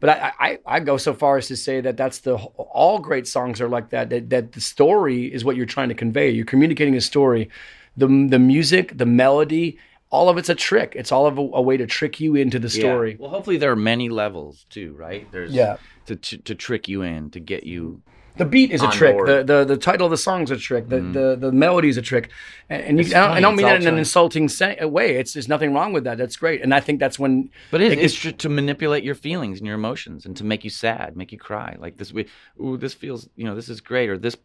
but 0.00 0.10
I, 0.10 0.32
I 0.40 0.58
I 0.66 0.80
go 0.80 0.96
so 0.96 1.14
far 1.14 1.36
as 1.36 1.46
to 1.48 1.56
say 1.56 1.80
that 1.80 1.96
that's 1.96 2.20
the 2.20 2.34
all 2.34 2.98
great 2.98 3.28
songs 3.28 3.60
are 3.60 3.68
like 3.68 3.90
that. 3.90 4.10
That 4.10 4.30
that 4.30 4.52
the 4.52 4.60
story 4.60 5.32
is 5.32 5.44
what 5.44 5.54
you're 5.54 5.66
trying 5.66 5.90
to 5.90 5.94
convey. 5.94 6.30
You're 6.30 6.44
communicating 6.44 6.96
a 6.96 7.00
story. 7.00 7.50
The 7.96 8.06
the 8.28 8.38
music, 8.38 8.98
the 8.98 9.06
melody, 9.06 9.78
all 10.12 10.28
of 10.28 10.36
it's 10.38 10.48
a 10.50 10.54
trick. 10.54 10.92
It's 10.94 11.10
all 11.10 11.26
of 11.26 11.38
a, 11.38 11.40
a 11.40 11.62
way 11.62 11.76
to 11.78 11.86
trick 11.86 12.20
you 12.20 12.36
into 12.36 12.58
the 12.60 12.68
Yeah. 12.68 12.80
story. 12.82 13.16
Well, 13.18 13.30
hopefully 13.30 13.56
there 13.56 13.72
are 13.72 13.76
many 13.92 14.08
levels 14.10 14.66
too, 14.68 14.94
right? 15.06 15.26
There's 15.32 15.52
Yeah. 15.52 15.78
to, 16.06 16.14
to 16.16 16.36
to 16.48 16.54
trick 16.54 16.86
you 16.86 17.02
in 17.02 17.30
to 17.30 17.40
get 17.40 17.64
you. 17.64 18.02
The 18.36 18.46
beat 18.46 18.70
is 18.70 18.82
a 18.82 18.90
trick. 18.90 19.16
The, 19.26 19.42
the 19.44 19.64
the 19.64 19.76
title 19.76 20.06
of 20.06 20.10
the 20.10 20.16
song 20.16 20.44
is 20.44 20.50
a 20.50 20.56
trick. 20.56 20.88
The 20.88 20.96
mm-hmm. 20.96 21.12
the, 21.12 21.36
the 21.36 21.52
melody 21.52 21.88
is 21.88 21.98
a 21.98 22.02
trick. 22.02 22.30
And, 22.70 22.82
and 22.82 22.98
you, 22.98 23.04
I, 23.14 23.20
don't, 23.20 23.30
I 23.36 23.40
don't 23.40 23.56
mean 23.56 23.66
all 23.66 23.72
that 23.72 23.82
in 23.82 23.88
an 23.88 23.98
insulting 23.98 24.48
sa- 24.48 24.86
way. 24.86 25.16
It's 25.16 25.34
there's 25.34 25.48
nothing 25.48 25.74
wrong 25.74 25.92
with 25.92 26.04
that. 26.04 26.16
That's 26.16 26.36
great. 26.36 26.62
And 26.62 26.72
I 26.74 26.80
think 26.80 26.98
that's 26.98 27.18
when 27.18 27.50
But 27.70 27.82
it, 27.82 27.92
It 27.92 27.98
it's 27.98 28.14
gets- 28.14 28.36
tr- 28.36 28.42
to 28.44 28.48
manipulate 28.48 29.04
your 29.04 29.14
feelings 29.14 29.58
and 29.58 29.66
your 29.66 29.76
emotions 29.76 30.24
and 30.24 30.34
to 30.38 30.44
make 30.44 30.64
you 30.64 30.70
sad, 30.70 31.14
make 31.14 31.30
you 31.30 31.38
cry. 31.38 31.76
Like 31.78 31.98
this, 31.98 32.10
we, 32.10 32.26
ooh, 32.58 32.78
this 32.78 32.94
feels, 32.94 33.28
you 33.36 33.44
know, 33.44 33.54
this 33.54 33.68
is 33.68 33.82
great, 33.82 34.08
or 34.08 34.16
this, 34.16 34.36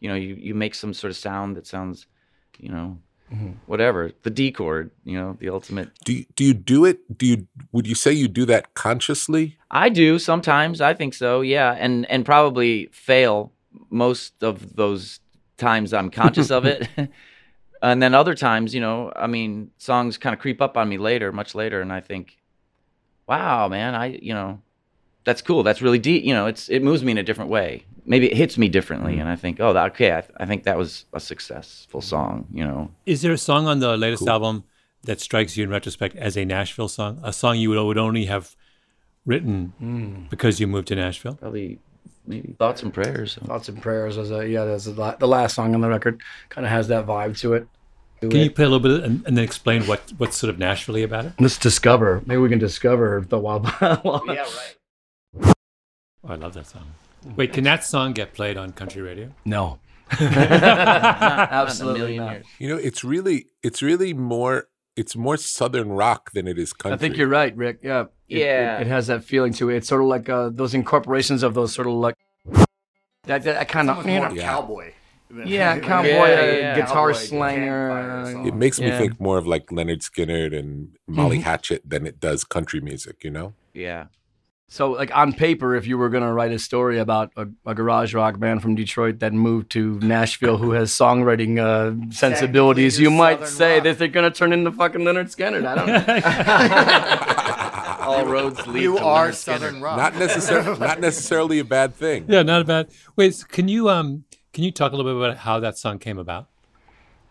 you 0.00 0.08
know, 0.08 0.16
you 0.16 0.34
you 0.34 0.54
make 0.54 0.74
some 0.74 0.92
sort 0.92 1.12
of 1.12 1.16
sound 1.16 1.56
that 1.56 1.68
sounds, 1.68 2.06
you 2.58 2.70
know, 2.70 2.98
Mm-hmm. 3.32 3.52
whatever. 3.66 4.12
The 4.22 4.30
D 4.30 4.52
chord, 4.52 4.92
you 5.04 5.18
know, 5.18 5.36
the 5.40 5.48
ultimate. 5.48 5.90
Do 6.04 6.12
you, 6.12 6.26
do 6.36 6.44
you 6.44 6.54
do 6.54 6.84
it? 6.84 7.18
Do 7.18 7.26
you 7.26 7.48
would 7.72 7.84
you 7.84 7.96
say 7.96 8.12
you 8.12 8.28
do 8.28 8.44
that 8.44 8.74
consciously? 8.74 9.58
I 9.68 9.88
do 9.88 10.20
sometimes. 10.20 10.80
I 10.80 10.94
think 10.94 11.12
so. 11.12 11.40
Yeah, 11.40 11.72
and 11.76 12.08
and 12.08 12.24
probably 12.24 12.86
fail 12.92 13.52
most 13.90 14.44
of 14.44 14.76
those 14.76 15.18
times. 15.56 15.92
I'm 15.92 16.08
conscious 16.08 16.52
of 16.52 16.66
it, 16.66 16.88
and 17.82 18.00
then 18.00 18.14
other 18.14 18.36
times, 18.36 18.72
you 18.72 18.80
know, 18.80 19.12
I 19.16 19.26
mean, 19.26 19.72
songs 19.78 20.18
kind 20.18 20.32
of 20.32 20.38
creep 20.38 20.62
up 20.62 20.76
on 20.76 20.88
me 20.88 20.96
later, 20.96 21.32
much 21.32 21.56
later, 21.56 21.80
and 21.80 21.92
I 21.92 22.02
think, 22.02 22.38
wow, 23.26 23.66
man, 23.66 23.96
I 23.96 24.18
you 24.22 24.34
know, 24.34 24.60
that's 25.26 25.42
cool. 25.42 25.64
That's 25.64 25.82
really 25.82 25.98
deep. 25.98 26.24
You 26.24 26.32
know, 26.32 26.46
it's 26.46 26.70
it 26.70 26.82
moves 26.82 27.02
me 27.04 27.10
in 27.12 27.18
a 27.18 27.22
different 27.22 27.50
way. 27.50 27.84
Maybe 28.06 28.30
it 28.30 28.36
hits 28.36 28.56
me 28.56 28.68
differently, 28.68 29.14
mm-hmm. 29.14 29.22
and 29.22 29.28
I 29.28 29.34
think, 29.34 29.60
oh, 29.60 29.76
okay, 29.76 30.12
I, 30.12 30.22
I 30.36 30.46
think 30.46 30.62
that 30.62 30.78
was 30.78 31.04
a 31.12 31.18
successful 31.18 32.00
song. 32.00 32.46
You 32.52 32.64
know, 32.64 32.90
Is 33.04 33.22
there 33.22 33.32
a 33.32 33.38
song 33.38 33.66
on 33.66 33.80
the 33.80 33.96
latest 33.96 34.26
album 34.28 34.62
that 35.02 35.20
strikes 35.20 35.56
you 35.56 35.64
in 35.64 35.70
retrospect 35.70 36.14
as 36.14 36.36
a 36.36 36.44
Nashville 36.44 36.88
song? 36.88 37.20
A 37.24 37.32
song 37.32 37.58
you 37.58 37.70
would, 37.70 37.82
would 37.82 37.98
only 37.98 38.26
have 38.26 38.54
written 39.26 39.72
mm. 39.82 40.30
because 40.30 40.60
you 40.60 40.68
moved 40.68 40.88
to 40.88 40.94
Nashville? 40.94 41.34
probably 41.34 41.80
maybe 42.24 42.54
thoughts 42.58 42.84
and 42.84 42.94
prayers. 42.94 43.34
Thoughts 43.44 43.68
and 43.68 43.82
Prayers 43.82 44.16
was 44.16 44.30
a 44.30 44.48
yeah, 44.48 44.64
that's 44.64 44.86
a, 44.86 44.92
the 45.18 45.28
last 45.28 45.56
song 45.56 45.74
on 45.74 45.80
the 45.80 45.88
record. 45.88 46.20
Kind 46.50 46.64
of 46.64 46.70
has 46.70 46.86
that 46.88 47.04
vibe 47.04 47.36
to 47.40 47.54
it. 47.54 47.66
To 48.20 48.28
Can 48.28 48.40
it. 48.40 48.44
you 48.44 48.50
play 48.52 48.64
a 48.64 48.68
little 48.68 48.80
bit 48.80 49.04
and, 49.04 49.26
and 49.26 49.36
then 49.36 49.44
explain 49.44 49.82
what 49.84 50.12
what's 50.18 50.36
sort 50.36 50.50
of 50.50 50.58
Nashville 50.60 51.02
about 51.02 51.26
it? 51.26 51.32
Let's 51.40 51.58
discover. 51.58 52.22
Maybe 52.26 52.40
we 52.40 52.48
can 52.48 52.60
discover 52.60 53.26
the 53.28 53.38
wild. 53.38 53.64
wild 53.80 54.22
yeah, 54.28 54.42
right. 54.42 54.76
Oh, 56.28 56.32
I 56.32 56.36
love 56.36 56.54
that 56.54 56.66
song. 56.66 56.84
Wait, 57.36 57.52
can 57.52 57.64
that 57.64 57.84
song 57.84 58.12
get 58.12 58.34
played 58.34 58.56
on 58.56 58.72
country 58.72 59.02
radio? 59.02 59.30
No, 59.44 59.78
Absolutely, 60.12 61.56
absolutely 61.56 62.18
not. 62.18 62.36
You 62.58 62.68
know, 62.68 62.76
it's 62.76 63.02
really 63.04 63.46
it's 63.62 63.82
really 63.82 64.12
more 64.14 64.68
it's 64.96 65.16
more 65.16 65.36
southern 65.36 65.90
rock 65.90 66.30
than 66.32 66.46
it 66.48 66.58
is 66.58 66.72
country. 66.72 66.94
I 66.94 66.98
think 66.98 67.16
you're 67.16 67.28
right, 67.28 67.54
Rick. 67.56 67.80
Yeah, 67.82 68.06
It- 68.28 68.38
Yeah. 68.38 68.78
It, 68.78 68.82
it 68.82 68.86
has 68.86 69.08
that 69.08 69.24
feeling 69.24 69.52
to 69.54 69.68
it. 69.70 69.76
It's 69.78 69.88
sort 69.88 70.00
of 70.02 70.08
like 70.08 70.28
uh, 70.28 70.50
those 70.52 70.74
incorporations 70.74 71.42
of 71.42 71.54
those 71.54 71.74
sort 71.74 71.86
of 71.86 71.94
like 71.94 72.16
that. 73.24 73.42
that 73.42 73.68
kind 73.68 73.90
of 73.90 73.98
Almost 73.98 74.08
more 74.08 74.30
Yeah. 74.32 74.42
cowboy. 74.42 74.92
yeah, 75.44 75.78
cowboy 75.80 76.08
Yeah, 76.08 76.22
uh, 76.22 76.44
yeah. 76.44 76.74
guitar 76.76 77.12
Cowboy 77.12 77.26
slanger. 77.26 78.46
It 78.46 78.54
makes 78.54 78.78
me 78.80 78.86
Yeah. 78.86 78.98
think 78.98 79.20
more 79.20 79.36
of 79.38 79.46
like 79.46 79.66
Lynyrd 79.66 80.00
Skynyrd 80.08 80.56
and 80.56 80.96
Molly 81.08 81.40
Hatchet 81.40 81.82
than 81.84 82.06
it 82.06 82.20
does 82.20 82.44
country 82.44 82.80
music, 82.80 83.22
you 83.24 83.30
know? 83.30 83.52
Yeah. 83.74 84.06
So, 84.68 84.90
like 84.90 85.16
on 85.16 85.32
paper, 85.32 85.76
if 85.76 85.86
you 85.86 85.96
were 85.96 86.08
gonna 86.08 86.32
write 86.32 86.50
a 86.50 86.58
story 86.58 86.98
about 86.98 87.30
a, 87.36 87.46
a 87.64 87.72
garage 87.74 88.14
rock 88.14 88.38
band 88.40 88.62
from 88.62 88.74
Detroit 88.74 89.20
that 89.20 89.32
moved 89.32 89.70
to 89.72 89.98
Nashville 90.00 90.58
who 90.58 90.72
has 90.72 90.90
songwriting 90.90 91.58
uh, 91.60 92.10
sensibilities, 92.12 92.98
you 92.98 93.06
Technically, 93.10 93.18
might 93.38 93.46
say 93.48 93.74
rock. 93.76 93.84
that 93.84 93.98
they're 93.98 94.08
gonna 94.08 94.30
turn 94.32 94.52
into 94.52 94.72
fucking 94.72 95.02
Lynyrd 95.02 95.30
Skynyrd. 95.34 95.66
I 95.66 95.74
don't 95.76 95.86
know. 95.86 96.02
All 98.06 98.24
roads 98.26 98.66
lead 98.66 98.82
You 98.82 98.98
to 98.98 99.04
are 99.04 99.28
Lynyrd 99.28 99.30
Skynyrd. 99.30 99.34
Southern 99.34 99.80
rock. 99.80 99.96
Not 99.98 100.16
necessarily 100.16 100.78
not 100.86 101.00
necessarily 101.00 101.58
a 101.60 101.64
bad 101.64 101.94
thing. 101.94 102.24
Yeah, 102.28 102.42
not 102.42 102.62
a 102.62 102.64
bad. 102.64 102.88
Wait, 103.14 103.34
so 103.36 103.46
can 103.46 103.68
you 103.68 103.88
um 103.88 104.24
can 104.52 104.64
you 104.64 104.72
talk 104.72 104.92
a 104.92 104.96
little 104.96 105.12
bit 105.12 105.24
about 105.24 105.36
how 105.38 105.60
that 105.60 105.78
song 105.78 105.98
came 106.00 106.18
about? 106.18 106.48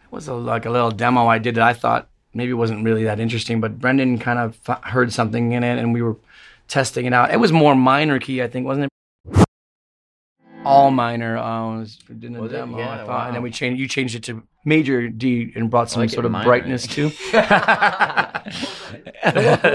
It 0.05 0.11
was 0.11 0.27
a, 0.29 0.33
like 0.35 0.65
a 0.65 0.69
little 0.69 0.91
demo 0.91 1.27
I 1.27 1.39
did 1.39 1.55
that 1.55 1.63
I 1.63 1.73
thought 1.73 2.07
maybe 2.33 2.53
wasn't 2.53 2.83
really 2.85 3.03
that 3.05 3.19
interesting, 3.19 3.59
but 3.61 3.79
Brendan 3.79 4.19
kind 4.19 4.39
of 4.39 4.57
f- 4.67 4.83
heard 4.83 5.11
something 5.11 5.51
in 5.53 5.63
it, 5.63 5.77
and 5.79 5.93
we 5.93 6.01
were 6.01 6.15
testing 6.67 7.05
it 7.05 7.13
out. 7.13 7.33
It 7.33 7.37
was 7.37 7.51
more 7.51 7.75
minor 7.75 8.19
key, 8.19 8.41
I 8.41 8.47
think, 8.47 8.65
wasn't 8.65 8.85
it? 8.85 8.91
All 10.65 10.89
minor. 10.91 11.37
Uh, 11.37 11.79
was 11.79 11.99
in 12.09 12.33
the 12.33 12.41
Was 12.41 12.51
demo, 12.51 12.77
Yeah, 12.79 12.93
I 12.93 12.97
thought, 12.97 13.07
wow. 13.07 13.25
and 13.27 13.35
then 13.35 13.41
we 13.43 13.51
changed. 13.51 13.79
You 13.79 13.87
changed 13.87 14.15
it 14.15 14.23
to 14.23 14.41
major 14.65 15.07
D 15.09 15.51
and 15.55 15.69
brought 15.69 15.89
some 15.91 16.01
like 16.01 16.09
sort 16.09 16.25
of 16.25 16.31
minor. 16.31 16.45
brightness 16.45 16.87
too. 16.87 17.11
what 17.31 17.45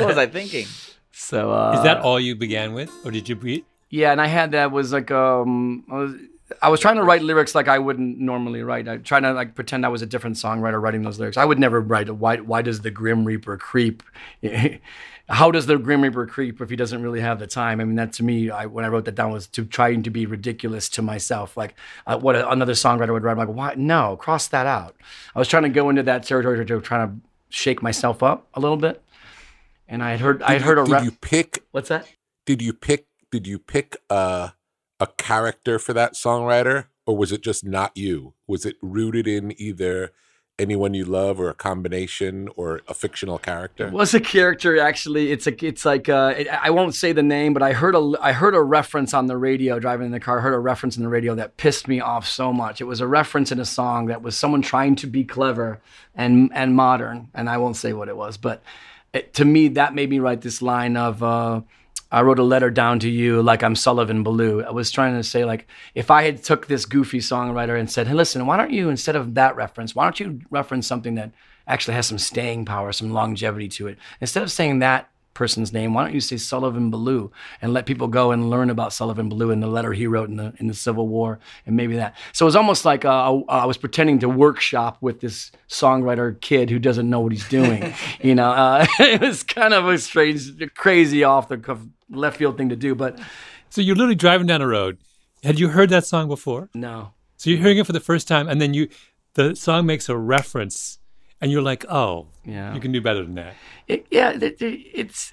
was 0.04 0.18
I 0.18 0.26
thinking? 0.26 0.66
So 1.12 1.52
uh, 1.52 1.74
Is 1.76 1.82
that 1.84 1.98
all 2.00 2.18
you 2.18 2.34
began 2.34 2.72
with, 2.72 2.90
or 3.04 3.10
did 3.10 3.28
you 3.28 3.36
be? 3.36 3.64
Yeah, 3.88 4.12
and 4.12 4.20
I 4.20 4.26
had 4.26 4.52
that 4.52 4.72
was 4.72 4.92
like 4.92 5.10
um 5.10 5.84
I 5.90 5.94
was, 5.96 6.14
I 6.62 6.68
was 6.68 6.80
trying 6.80 6.96
to 6.96 7.04
write 7.04 7.22
lyrics 7.22 7.54
like 7.54 7.68
I 7.68 7.78
wouldn't 7.78 8.18
normally 8.18 8.62
write. 8.62 8.88
I 8.88 8.96
trying 8.98 9.22
to 9.22 9.32
like 9.32 9.54
pretend 9.54 9.84
I 9.86 9.88
was 9.88 10.02
a 10.02 10.06
different 10.06 10.36
songwriter 10.36 10.80
writing 10.80 11.02
those 11.02 11.18
lyrics. 11.18 11.36
I 11.36 11.44
would 11.44 11.58
never 11.58 11.80
write 11.80 12.08
a 12.08 12.14
why 12.14 12.36
why 12.38 12.62
does 12.62 12.80
the 12.80 12.90
Grim 12.90 13.24
Reaper 13.24 13.56
creep? 13.56 14.02
How 15.28 15.52
does 15.52 15.66
the 15.66 15.78
Grim 15.78 16.02
Reaper 16.02 16.26
creep 16.26 16.60
if 16.60 16.70
he 16.70 16.74
doesn't 16.74 17.02
really 17.02 17.20
have 17.20 17.38
the 17.38 17.46
time? 17.46 17.80
I 17.80 17.84
mean, 17.84 17.94
that 17.94 18.12
to 18.14 18.24
me, 18.24 18.50
I, 18.50 18.66
when 18.66 18.84
I 18.84 18.88
wrote 18.88 19.04
that 19.04 19.14
down, 19.14 19.30
was 19.30 19.46
to 19.48 19.64
trying 19.64 20.02
to 20.02 20.10
be 20.10 20.26
ridiculous 20.26 20.88
to 20.90 21.02
myself. 21.02 21.56
Like 21.56 21.74
uh, 22.06 22.18
what 22.18 22.34
a, 22.34 22.50
another 22.50 22.72
songwriter 22.72 23.12
would 23.12 23.22
write. 23.22 23.32
I'm 23.32 23.38
like, 23.38 23.48
why? 23.48 23.74
No, 23.76 24.16
cross 24.16 24.48
that 24.48 24.66
out. 24.66 24.96
I 25.34 25.38
was 25.38 25.46
trying 25.46 25.62
to 25.62 25.68
go 25.68 25.88
into 25.88 26.02
that 26.02 26.24
territory 26.24 26.64
to 26.64 26.80
try 26.80 27.06
to 27.06 27.12
shake 27.48 27.80
myself 27.80 28.22
up 28.24 28.48
a 28.54 28.60
little 28.60 28.76
bit. 28.76 29.02
And 29.86 30.02
I 30.02 30.10
had 30.10 30.20
heard, 30.20 30.42
I 30.42 30.54
had 30.54 30.62
heard 30.62 30.78
a 30.78 30.84
did 30.84 30.92
rep. 30.92 31.04
you 31.04 31.12
pick 31.12 31.64
What's 31.70 31.88
that? 31.90 32.08
did 32.46 32.60
you 32.62 32.72
pick 32.72 33.06
did 33.30 33.46
you 33.46 33.58
pick 33.60 33.96
a 34.08 34.52
a 35.00 35.06
character 35.06 35.78
for 35.78 35.92
that 35.94 36.14
songwriter 36.14 36.86
or 37.06 37.16
was 37.16 37.32
it 37.32 37.42
just 37.42 37.64
not 37.64 37.96
you? 37.96 38.34
Was 38.46 38.64
it 38.64 38.76
rooted 38.80 39.26
in 39.26 39.60
either 39.60 40.12
anyone 40.60 40.92
you 40.92 41.04
love 41.04 41.40
or 41.40 41.48
a 41.48 41.54
combination 41.54 42.48
or 42.54 42.82
a 42.86 42.94
fictional 42.94 43.38
character? 43.38 43.86
It 43.86 43.92
was 43.92 44.14
a 44.14 44.20
character 44.20 44.78
actually. 44.78 45.32
It's 45.32 45.46
a 45.46 45.66
it's 45.66 45.84
like 45.84 46.08
uh, 46.08 46.34
it, 46.36 46.48
I 46.48 46.70
won't 46.70 46.94
say 46.94 47.12
the 47.12 47.22
name, 47.22 47.52
but 47.52 47.62
I 47.62 47.72
heard 47.72 47.96
a 47.96 48.12
I 48.20 48.32
heard 48.32 48.54
a 48.54 48.62
reference 48.62 49.14
on 49.14 49.26
the 49.26 49.36
radio 49.36 49.80
driving 49.80 50.06
in 50.06 50.12
the 50.12 50.20
car. 50.20 50.38
I 50.38 50.42
heard 50.42 50.54
a 50.54 50.58
reference 50.58 50.96
in 50.96 51.02
the 51.02 51.08
radio 51.08 51.34
that 51.34 51.56
pissed 51.56 51.88
me 51.88 52.00
off 52.00 52.28
so 52.28 52.52
much. 52.52 52.80
It 52.80 52.84
was 52.84 53.00
a 53.00 53.06
reference 53.06 53.50
in 53.50 53.58
a 53.58 53.64
song 53.64 54.06
that 54.06 54.22
was 54.22 54.36
someone 54.36 54.62
trying 54.62 54.94
to 54.96 55.06
be 55.06 55.24
clever 55.24 55.80
and 56.14 56.50
and 56.54 56.76
modern, 56.76 57.28
and 57.34 57.48
I 57.48 57.56
won't 57.56 57.76
say 57.76 57.92
what 57.92 58.08
it 58.08 58.16
was, 58.16 58.36
but 58.36 58.62
it, 59.12 59.34
to 59.34 59.44
me 59.44 59.68
that 59.68 59.94
made 59.94 60.10
me 60.10 60.20
write 60.20 60.42
this 60.42 60.62
line 60.62 60.96
of. 60.96 61.22
Uh, 61.22 61.62
I 62.12 62.22
wrote 62.22 62.38
a 62.38 62.44
letter 62.44 62.70
down 62.70 62.98
to 63.00 63.10
you 63.10 63.42
like 63.42 63.62
I'm 63.62 63.76
Sullivan 63.76 64.22
Ballou. 64.22 64.62
I 64.62 64.70
was 64.70 64.90
trying 64.90 65.14
to 65.14 65.22
say 65.22 65.44
like 65.44 65.68
if 65.94 66.10
I 66.10 66.22
had 66.24 66.42
took 66.42 66.66
this 66.66 66.86
goofy 66.86 67.18
songwriter 67.18 67.78
and 67.78 67.90
said, 67.90 68.08
"Hey, 68.08 68.14
listen, 68.14 68.46
why 68.46 68.56
don't 68.56 68.72
you 68.72 68.88
instead 68.88 69.16
of 69.16 69.34
that 69.34 69.56
reference, 69.56 69.94
why 69.94 70.04
don't 70.04 70.18
you 70.18 70.40
reference 70.50 70.86
something 70.86 71.14
that 71.16 71.30
actually 71.66 71.94
has 71.94 72.06
some 72.06 72.18
staying 72.18 72.64
power, 72.64 72.92
some 72.92 73.12
longevity 73.12 73.68
to 73.68 73.88
it? 73.88 73.98
Instead 74.20 74.42
of 74.42 74.50
saying 74.50 74.78
that 74.80 75.09
person's 75.34 75.72
name, 75.72 75.94
why 75.94 76.04
don't 76.04 76.14
you 76.14 76.20
say 76.20 76.36
Sullivan 76.36 76.90
Ballou 76.90 77.30
and 77.62 77.72
let 77.72 77.86
people 77.86 78.08
go 78.08 78.32
and 78.32 78.50
learn 78.50 78.70
about 78.70 78.92
Sullivan 78.92 79.28
Ballou 79.28 79.50
and 79.50 79.62
the 79.62 79.66
letter 79.66 79.92
he 79.92 80.06
wrote 80.06 80.28
in 80.28 80.36
the 80.36 80.52
in 80.58 80.66
the 80.66 80.74
Civil 80.74 81.08
War 81.08 81.38
and 81.66 81.76
maybe 81.76 81.96
that. 81.96 82.16
So 82.32 82.44
it 82.44 82.48
was 82.48 82.56
almost 82.56 82.84
like 82.84 83.04
uh, 83.04 83.40
I 83.48 83.64
was 83.66 83.76
pretending 83.76 84.18
to 84.20 84.28
workshop 84.28 84.98
with 85.00 85.20
this 85.20 85.52
songwriter 85.68 86.40
kid 86.40 86.70
who 86.70 86.78
doesn't 86.78 87.08
know 87.08 87.20
what 87.20 87.32
he's 87.32 87.48
doing. 87.48 87.94
you 88.22 88.34
know, 88.34 88.50
uh, 88.50 88.86
it 88.98 89.20
was 89.20 89.42
kind 89.42 89.74
of 89.74 89.88
a 89.88 89.98
strange, 89.98 90.52
crazy 90.74 91.24
off 91.24 91.48
the 91.48 91.58
cuff 91.58 91.78
left 92.10 92.36
field 92.36 92.56
thing 92.56 92.68
to 92.68 92.76
do. 92.76 92.94
But 92.94 93.18
So 93.70 93.80
you're 93.80 93.96
literally 93.96 94.14
driving 94.16 94.46
down 94.46 94.62
a 94.62 94.66
road. 94.66 94.98
Had 95.42 95.58
you 95.58 95.68
heard 95.68 95.90
that 95.90 96.04
song 96.04 96.28
before? 96.28 96.68
no, 96.74 97.12
So 97.38 97.48
you're 97.50 97.60
hearing 97.60 97.78
it 97.78 97.86
for 97.86 97.92
the 97.92 98.00
first 98.00 98.28
time, 98.28 98.46
and 98.48 98.60
then 98.60 98.74
you, 98.74 98.88
the 99.34 99.56
song 99.56 99.86
makes 99.86 100.08
a 100.08 100.16
reference, 100.16 100.98
and 101.40 101.50
you're 101.50 101.62
like, 101.62 101.84
oh, 101.88 102.26
Yeah. 102.44 102.74
you 102.74 102.80
can 102.80 102.92
do 102.92 103.00
better 103.00 103.22
than 103.24 103.34
that. 103.36 103.54
it, 103.88 104.06
yeah, 104.10 104.30
it, 104.30 104.60
it- 104.62 104.86
it's. 104.94 105.32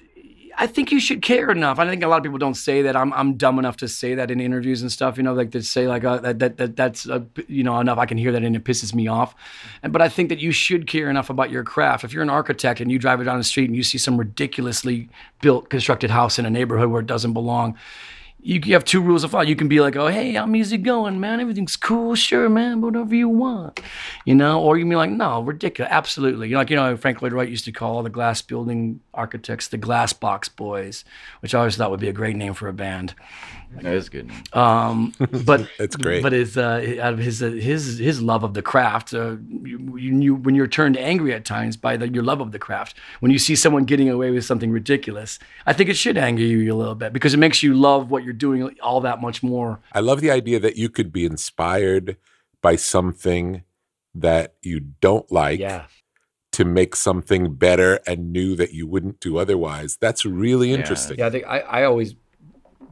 I 0.60 0.66
think 0.66 0.90
you 0.90 0.98
should 0.98 1.22
care 1.22 1.52
enough. 1.52 1.78
I 1.78 1.88
think 1.88 2.02
a 2.02 2.08
lot 2.08 2.16
of 2.16 2.24
people 2.24 2.38
don't 2.38 2.56
say 2.56 2.82
that. 2.82 2.96
I'm 2.96 3.12
I'm 3.12 3.34
dumb 3.34 3.60
enough 3.60 3.76
to 3.76 3.86
say 3.86 4.16
that 4.16 4.28
in 4.28 4.40
interviews 4.40 4.82
and 4.82 4.90
stuff. 4.90 5.16
You 5.16 5.22
know, 5.22 5.32
like 5.32 5.52
to 5.52 5.62
say 5.62 5.86
like 5.86 6.02
uh, 6.02 6.16
that, 6.18 6.40
that 6.40 6.56
that 6.56 6.74
that's 6.74 7.08
uh, 7.08 7.20
you 7.46 7.62
know 7.62 7.78
enough. 7.78 7.96
I 7.96 8.06
can 8.06 8.18
hear 8.18 8.32
that 8.32 8.42
and 8.42 8.56
it 8.56 8.64
pisses 8.64 8.92
me 8.92 9.06
off. 9.06 9.36
And 9.84 9.92
but 9.92 10.02
I 10.02 10.08
think 10.08 10.30
that 10.30 10.40
you 10.40 10.50
should 10.50 10.88
care 10.88 11.08
enough 11.10 11.30
about 11.30 11.52
your 11.52 11.62
craft. 11.62 12.02
If 12.02 12.12
you're 12.12 12.24
an 12.24 12.30
architect 12.30 12.80
and 12.80 12.90
you 12.90 12.98
drive 12.98 13.20
it 13.20 13.24
down 13.24 13.38
the 13.38 13.44
street 13.44 13.66
and 13.68 13.76
you 13.76 13.84
see 13.84 13.98
some 13.98 14.16
ridiculously 14.16 15.08
built 15.42 15.70
constructed 15.70 16.10
house 16.10 16.40
in 16.40 16.44
a 16.46 16.50
neighborhood 16.50 16.90
where 16.90 17.02
it 17.02 17.06
doesn't 17.06 17.34
belong. 17.34 17.78
You, 18.40 18.60
have 18.74 18.84
two 18.84 19.02
rules 19.02 19.24
of 19.24 19.32
thought. 19.32 19.48
You 19.48 19.56
can 19.56 19.66
be 19.66 19.80
like, 19.80 19.96
"Oh, 19.96 20.06
hey, 20.06 20.36
I'm 20.36 20.54
easy 20.54 20.78
going, 20.78 21.18
man. 21.18 21.40
Everything's 21.40 21.76
cool, 21.76 22.14
sure, 22.14 22.48
man. 22.48 22.80
Whatever 22.80 23.14
you 23.14 23.28
want, 23.28 23.80
you 24.24 24.34
know." 24.34 24.62
Or 24.62 24.76
you 24.76 24.84
can 24.84 24.90
be 24.90 24.96
like, 24.96 25.10
"No, 25.10 25.42
ridiculous, 25.42 25.90
absolutely." 25.92 26.48
You 26.48 26.52
know, 26.54 26.60
like 26.60 26.70
you 26.70 26.76
know, 26.76 26.96
Frank 26.96 27.20
Lloyd 27.20 27.32
Wright 27.32 27.48
used 27.48 27.64
to 27.64 27.72
call 27.72 27.96
all 27.96 28.02
the 28.02 28.10
glass 28.10 28.40
building 28.40 29.00
architects 29.12 29.68
the 29.68 29.76
Glass 29.76 30.12
Box 30.12 30.48
Boys, 30.48 31.04
which 31.40 31.54
I 31.54 31.58
always 31.58 31.76
thought 31.76 31.90
would 31.90 32.00
be 32.00 32.08
a 32.08 32.12
great 32.12 32.36
name 32.36 32.54
for 32.54 32.68
a 32.68 32.72
band. 32.72 33.14
That 33.82 33.94
is 33.94 34.08
good. 34.08 34.30
Um, 34.52 35.12
but 35.44 35.68
It's 35.78 35.94
great. 35.94 36.22
But 36.22 36.32
his 36.32 36.56
uh, 36.56 36.96
out 37.00 37.12
of 37.12 37.18
his 37.18 37.42
uh, 37.42 37.50
his 37.50 37.98
his 37.98 38.20
love 38.20 38.42
of 38.42 38.54
the 38.54 38.62
craft, 38.62 39.14
uh, 39.14 39.36
you, 39.62 39.96
you, 39.96 40.20
you 40.20 40.34
when 40.34 40.54
you're 40.54 40.66
turned 40.66 40.96
angry 40.96 41.32
at 41.32 41.44
times 41.44 41.76
by 41.76 41.96
the, 41.96 42.08
your 42.08 42.24
love 42.24 42.40
of 42.40 42.52
the 42.52 42.58
craft, 42.58 42.96
when 43.20 43.30
you 43.30 43.38
see 43.38 43.54
someone 43.54 43.84
getting 43.84 44.08
away 44.08 44.30
with 44.30 44.44
something 44.44 44.70
ridiculous, 44.70 45.38
I 45.66 45.72
think 45.72 45.90
it 45.90 45.94
should 45.94 46.18
anger 46.18 46.42
you 46.42 46.72
a 46.72 46.76
little 46.76 46.94
bit 46.94 47.12
because 47.12 47.34
it 47.34 47.38
makes 47.38 47.62
you 47.62 47.74
love 47.74 48.10
what 48.10 48.24
you're 48.24 48.32
doing 48.32 48.76
all 48.82 49.00
that 49.02 49.20
much 49.20 49.42
more. 49.42 49.80
I 49.92 50.00
love 50.00 50.20
the 50.20 50.30
idea 50.30 50.58
that 50.60 50.76
you 50.76 50.88
could 50.88 51.12
be 51.12 51.24
inspired 51.24 52.16
by 52.60 52.76
something 52.76 53.62
that 54.14 54.54
you 54.62 54.80
don't 54.80 55.30
like 55.30 55.60
to 56.52 56.64
make 56.64 56.96
something 56.96 57.54
better 57.54 58.00
and 58.06 58.32
new 58.32 58.56
that 58.56 58.72
you 58.72 58.86
wouldn't 58.86 59.20
do 59.20 59.38
otherwise. 59.38 59.96
That's 60.00 60.24
really 60.24 60.72
interesting. 60.72 61.18
Yeah, 61.18 61.26
I 61.26 61.30
think 61.30 61.46
I, 61.46 61.60
I 61.60 61.84
always 61.84 62.16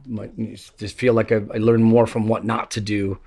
might 0.07 0.35
just 0.77 0.97
feel 0.97 1.13
like 1.13 1.31
I, 1.31 1.41
I 1.53 1.57
learn 1.57 1.83
more 1.83 2.07
from 2.07 2.27
what 2.27 2.45
not 2.45 2.71
to 2.71 2.81
do 2.81 3.19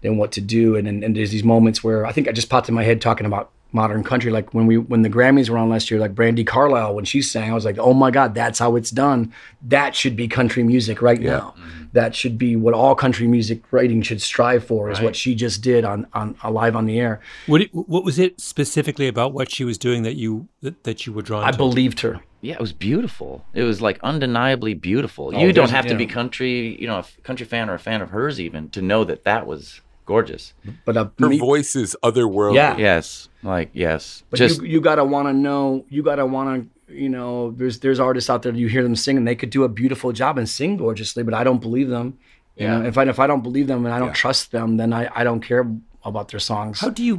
than 0.00 0.16
what 0.16 0.32
to 0.32 0.40
do. 0.40 0.76
And, 0.76 0.86
and 0.86 1.02
and 1.04 1.16
there's 1.16 1.30
these 1.30 1.44
moments 1.44 1.82
where 1.82 2.06
I 2.06 2.12
think 2.12 2.28
I 2.28 2.32
just 2.32 2.48
popped 2.48 2.68
in 2.68 2.74
my 2.74 2.84
head 2.84 3.00
talking 3.00 3.26
about 3.26 3.50
modern 3.72 4.02
country. 4.02 4.30
Like 4.30 4.54
when 4.54 4.66
we 4.66 4.78
when 4.78 5.02
the 5.02 5.10
Grammys 5.10 5.48
were 5.48 5.58
on 5.58 5.68
last 5.68 5.90
year, 5.90 6.00
like 6.00 6.14
Brandi 6.14 6.46
Carlile 6.46 6.94
when 6.94 7.04
she 7.04 7.22
sang, 7.22 7.50
I 7.50 7.54
was 7.54 7.64
like, 7.64 7.78
oh 7.78 7.94
my 7.94 8.10
God, 8.10 8.34
that's 8.34 8.58
how 8.58 8.76
it's 8.76 8.90
done. 8.90 9.32
That 9.62 9.94
should 9.94 10.16
be 10.16 10.28
country 10.28 10.62
music 10.62 11.02
right 11.02 11.20
now. 11.20 11.54
That 11.92 12.14
should 12.14 12.36
be 12.36 12.54
what 12.54 12.74
all 12.74 12.94
country 12.94 13.26
music 13.26 13.62
writing 13.70 14.02
should 14.02 14.20
strive 14.20 14.64
for. 14.64 14.90
Is 14.90 15.00
what 15.00 15.16
she 15.16 15.34
just 15.34 15.62
did 15.62 15.84
on 15.84 16.06
on 16.12 16.36
uh, 16.42 16.50
live 16.50 16.76
on 16.76 16.86
the 16.86 16.98
air. 16.98 17.20
What 17.46 17.62
it, 17.62 17.74
what 17.74 18.04
was 18.04 18.18
it 18.18 18.40
specifically 18.40 19.08
about 19.08 19.32
what 19.32 19.50
she 19.50 19.64
was 19.64 19.78
doing 19.78 20.02
that 20.02 20.16
you 20.16 20.48
that, 20.60 20.84
that 20.84 21.06
you 21.06 21.12
were 21.12 21.22
drawn 21.22 21.44
I 21.44 21.50
to? 21.50 21.56
believed 21.56 22.00
her. 22.00 22.20
Yeah, 22.40 22.54
it 22.54 22.60
was 22.60 22.72
beautiful. 22.72 23.44
It 23.52 23.64
was 23.64 23.80
like 23.80 23.98
undeniably 24.02 24.74
beautiful. 24.74 25.32
Oh, 25.34 25.40
you 25.40 25.52
don't 25.52 25.70
have 25.70 25.86
to 25.86 25.96
be 25.96 26.06
country, 26.06 26.80
you 26.80 26.86
know, 26.86 26.98
a 26.98 27.04
country 27.22 27.44
fan 27.44 27.68
or 27.68 27.74
a 27.74 27.78
fan 27.80 28.00
of 28.00 28.10
hers 28.10 28.40
even 28.40 28.70
to 28.70 28.80
know 28.80 29.02
that 29.04 29.24
that 29.24 29.46
was 29.46 29.80
gorgeous. 30.08 30.54
But 30.86 30.96
uh, 30.96 31.08
Her 31.20 31.28
me- 31.28 31.38
voice 31.38 31.76
is 31.76 31.96
otherworldly. 32.02 32.56
Yeah. 32.56 32.76
Yes, 32.78 33.28
like 33.44 33.68
yes, 33.74 34.24
But 34.30 34.38
just 34.38 34.62
you, 34.62 34.68
you 34.74 34.80
gotta 34.80 35.04
want 35.04 35.28
to 35.28 35.32
know. 35.46 35.84
You 35.88 36.02
gotta 36.02 36.26
want 36.26 36.46
to. 36.88 36.94
You 37.04 37.10
know, 37.16 37.50
there's 37.58 37.76
there's 37.80 38.00
artists 38.00 38.30
out 38.30 38.40
there. 38.42 38.54
You 38.54 38.66
hear 38.68 38.82
them 38.82 38.96
sing, 38.96 39.16
and 39.18 39.28
they 39.28 39.36
could 39.36 39.50
do 39.50 39.62
a 39.64 39.68
beautiful 39.68 40.10
job 40.12 40.38
and 40.38 40.48
sing 40.48 40.78
gorgeously, 40.78 41.22
but 41.22 41.34
I 41.34 41.44
don't 41.44 41.60
believe 41.60 41.88
them. 41.96 42.08
You 42.56 42.64
Yeah. 42.66 42.78
know, 42.78 42.86
if 42.88 42.96
I 42.96 43.02
if 43.04 43.18
I 43.24 43.26
don't 43.30 43.42
believe 43.48 43.66
them 43.68 43.84
and 43.86 43.92
I 43.94 43.98
don't 43.98 44.08
Yeah. 44.16 44.24
trust 44.24 44.50
them, 44.56 44.78
then 44.78 44.90
I, 45.00 45.02
I 45.14 45.22
don't 45.22 45.42
care 45.50 45.64
about 46.10 46.28
their 46.32 46.40
songs. 46.40 46.80
How 46.80 46.88
do 46.90 47.04
you? 47.04 47.16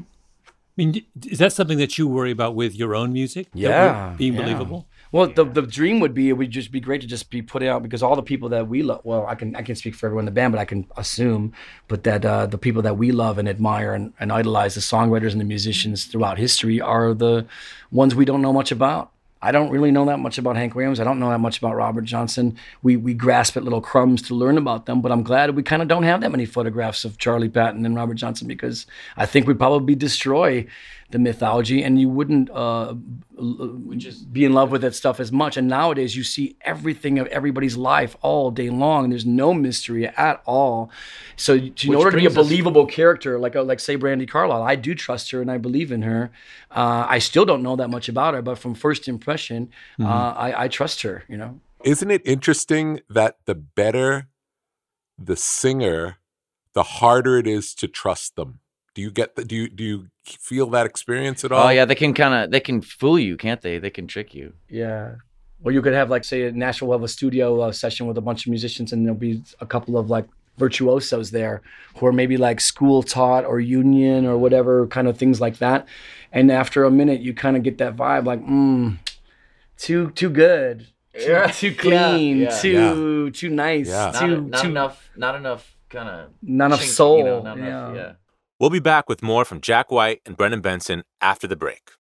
I 0.48 0.52
mean, 0.86 0.90
is 1.34 1.38
that 1.40 1.54
something 1.54 1.78
that 1.78 1.98
you 1.98 2.08
worry 2.08 2.32
about 2.32 2.56
with 2.56 2.74
your 2.82 2.96
own 2.96 3.14
music? 3.14 3.46
Yeah, 3.54 4.16
being 4.18 4.34
yeah. 4.34 4.42
believable. 4.42 4.88
Well, 5.12 5.28
the 5.28 5.44
the 5.44 5.64
dream 5.64 6.00
would 6.02 6.14
be 6.14 6.30
it 6.30 6.34
would 6.34 6.52
just 6.52 6.72
be 6.72 6.80
great 6.80 7.02
to 7.02 7.08
just 7.08 7.32
be 7.32 7.42
put 7.42 7.64
out 7.64 7.82
because 7.82 8.04
all 8.04 8.16
the 8.16 8.22
people 8.22 8.50
that 8.50 8.68
we 8.68 8.84
love. 8.84 9.02
Well, 9.04 9.26
I 9.26 9.34
can 9.36 9.56
I 9.56 9.64
can 9.64 9.76
speak 9.76 9.96
for 9.96 10.06
everyone 10.06 10.24
in 10.24 10.26
the 10.26 10.32
band, 10.40 10.54
but 10.54 10.60
I 10.60 10.66
can 10.66 10.88
assume, 10.98 11.54
but 11.88 12.04
that 12.04 12.24
uh, 12.24 12.46
the 12.46 12.60
people 12.60 12.84
that 12.84 12.98
we 12.98 13.12
love 13.12 13.40
and 13.40 13.50
admire 13.50 13.94
and, 13.94 14.14
and 14.20 14.32
idolize, 14.32 14.76
the 14.76 14.82
songwriters 14.82 15.32
and 15.32 15.42
the 15.42 15.46
musicians 15.46 16.06
throughout 16.06 16.38
history, 16.38 16.80
are 16.80 17.14
the 17.16 17.48
ones 17.92 18.14
we 18.14 18.26
don't 18.26 18.42
know 18.42 18.54
much 18.54 18.72
about. 18.72 19.12
I 19.42 19.54
don't 19.54 19.70
really 19.70 19.90
know 19.90 20.06
that 20.06 20.20
much 20.20 20.38
about 20.38 20.58
Hank 20.58 20.76
Williams. 20.76 21.00
I 21.00 21.06
don't 21.06 21.18
know 21.18 21.30
that 21.30 21.40
much 21.40 21.60
about 21.60 21.76
Robert 21.76 22.04
Johnson. 22.04 22.58
We 22.84 22.98
we 22.98 23.14
grasp 23.16 23.58
at 23.58 23.64
little 23.64 23.82
crumbs 23.82 24.22
to 24.24 24.36
learn 24.36 24.58
about 24.58 24.86
them, 24.86 25.02
but 25.02 25.12
I'm 25.12 25.24
glad 25.24 25.56
we 25.56 25.64
kind 25.64 25.82
of 25.82 25.88
don't 25.88 26.04
have 26.04 26.22
that 26.22 26.30
many 26.30 26.46
photographs 26.46 27.04
of 27.04 27.18
Charlie 27.18 27.50
Patton 27.50 27.86
and 27.86 27.96
Robert 27.96 28.16
Johnson 28.16 28.48
because 28.48 28.86
I 29.18 29.26
think 29.26 29.48
we'd 29.48 29.58
probably 29.58 29.96
destroy 29.96 30.68
the 31.12 31.20
mythology 31.20 31.84
and 31.84 32.00
you 32.00 32.08
wouldn't 32.08 32.50
uh, 32.52 32.94
just, 33.98 34.32
be 34.32 34.46
in 34.46 34.54
love 34.54 34.72
with 34.72 34.82
that 34.82 34.94
stuff 34.94 35.20
as 35.20 35.32
much. 35.32 35.58
And 35.58 35.68
nowadays, 35.68 36.16
you 36.16 36.24
see 36.24 36.56
everything 36.62 37.18
of 37.18 37.28
everybody's 37.28 37.76
life 37.76 38.16
all 38.22 38.52
day 38.52 38.70
long, 38.70 39.06
and 39.06 39.14
there's 39.14 39.26
no 39.26 39.54
mystery 39.54 40.08
at 40.08 40.42
all. 40.46 40.92
So, 41.36 41.58
to- 41.58 41.88
in 41.88 41.96
order 41.96 42.12
to 42.12 42.18
be 42.18 42.26
a 42.26 42.30
brings 42.30 42.38
us- 42.38 42.46
believable 42.46 42.86
character, 42.86 43.40
like 43.40 43.56
a, 43.56 43.62
like 43.62 43.80
say 43.80 43.98
Brandi 43.98 44.30
Carlile, 44.30 44.62
I 44.62 44.76
do 44.76 44.94
trust 44.94 45.32
her 45.32 45.42
and 45.42 45.50
I 45.50 45.58
believe 45.58 45.92
in 45.92 46.04
her. 46.04 46.32
Uh, 46.70 47.06
I 47.08 47.20
still 47.20 47.46
don't 47.46 47.64
know 47.64 47.76
that 47.76 47.90
much 47.90 48.08
about 48.08 48.34
her, 48.36 48.42
but 48.42 48.60
from 48.60 48.76
first 48.76 49.08
impression, 49.08 49.72
uh, 50.00 50.04
I, 50.06 50.66
I 50.66 50.68
trust 50.68 51.02
her. 51.02 51.24
You 51.28 51.38
know. 51.38 51.60
Isn't 51.84 52.12
it 52.12 52.22
interesting 52.26 53.02
that 53.10 53.38
the 53.46 53.56
better 53.56 54.28
the 55.18 55.36
singer, 55.36 56.18
the 56.74 56.84
harder 56.84 57.38
it 57.38 57.48
is 57.48 57.74
to 57.76 57.88
trust 57.88 58.36
them? 58.36 58.60
Do 59.00 59.04
you 59.04 59.12
get 59.12 59.38
the, 59.38 59.46
do 59.46 59.56
you 59.56 59.70
do 59.70 59.84
you 59.86 60.08
feel 60.26 60.70
that 60.72 60.86
experience 60.86 61.46
at 61.46 61.54
all? 61.54 61.68
oh 61.68 61.70
yeah, 61.70 61.86
they 61.86 61.96
can 61.96 62.14
kind 62.14 62.34
of 62.34 62.52
they 62.52 62.60
can 62.60 62.82
fool 62.82 63.18
you, 63.18 63.38
can't 63.38 63.62
they? 63.62 63.80
They 63.80 63.90
can 63.90 64.08
trick 64.08 64.36
you. 64.36 64.52
Yeah. 64.68 65.16
Or 65.64 65.72
you 65.72 65.82
could 65.82 65.94
have 65.94 66.10
like 66.10 66.26
say 66.26 66.42
a 66.48 66.52
Nashville 66.52 66.90
will 66.90 66.98
have 66.98 67.04
a 67.04 67.08
studio 67.08 67.62
uh, 67.62 67.72
session 67.72 68.08
with 68.08 68.18
a 68.18 68.22
bunch 68.22 68.46
of 68.46 68.50
musicians, 68.50 68.92
and 68.92 69.06
there'll 69.06 69.18
be 69.18 69.42
a 69.62 69.66
couple 69.66 69.98
of 69.98 70.10
like 70.10 70.26
virtuosos 70.58 71.32
there 71.32 71.62
who 71.96 72.08
are 72.08 72.12
maybe 72.12 72.36
like 72.36 72.60
school 72.60 73.02
taught 73.02 73.46
or 73.46 73.62
union 73.62 74.26
or 74.26 74.38
whatever 74.38 74.86
kind 74.88 75.08
of 75.08 75.18
things 75.18 75.40
like 75.40 75.60
that. 75.60 75.88
And 76.34 76.52
after 76.52 76.84
a 76.84 76.92
minute, 76.92 77.22
you 77.22 77.34
kind 77.34 77.56
of 77.56 77.64
get 77.64 77.78
that 77.78 77.96
vibe 77.96 78.26
like, 78.26 78.46
mm, 78.46 78.98
too 79.78 80.12
too 80.12 80.30
good, 80.30 80.88
too, 81.18 81.46
too 81.54 81.74
clean, 81.74 82.40
yeah. 82.40 82.60
too 82.60 83.32
too 83.32 83.50
nice, 83.50 83.88
Yeah. 83.88 84.12
Not, 84.12 84.20
too 84.20 84.42
not 84.42 84.62
too 84.62 84.68
enough, 84.68 85.10
not 85.16 85.36
enough 85.36 85.74
kind 85.88 86.10
of 86.10 86.32
not 86.42 86.66
enough 86.66 86.84
soul. 86.84 87.44
not 87.44 87.58
yeah. 87.58 87.66
enough, 87.66 87.96
yeah. 87.96 88.12
We'll 88.60 88.70
be 88.70 88.80
back 88.80 89.08
with 89.08 89.24
more 89.24 89.46
from 89.46 89.62
Jack 89.62 89.90
White 89.90 90.20
and 90.26 90.36
Brendan 90.36 90.60
Benson 90.60 91.04
after 91.22 91.48
the 91.48 91.56
break. 91.56 91.92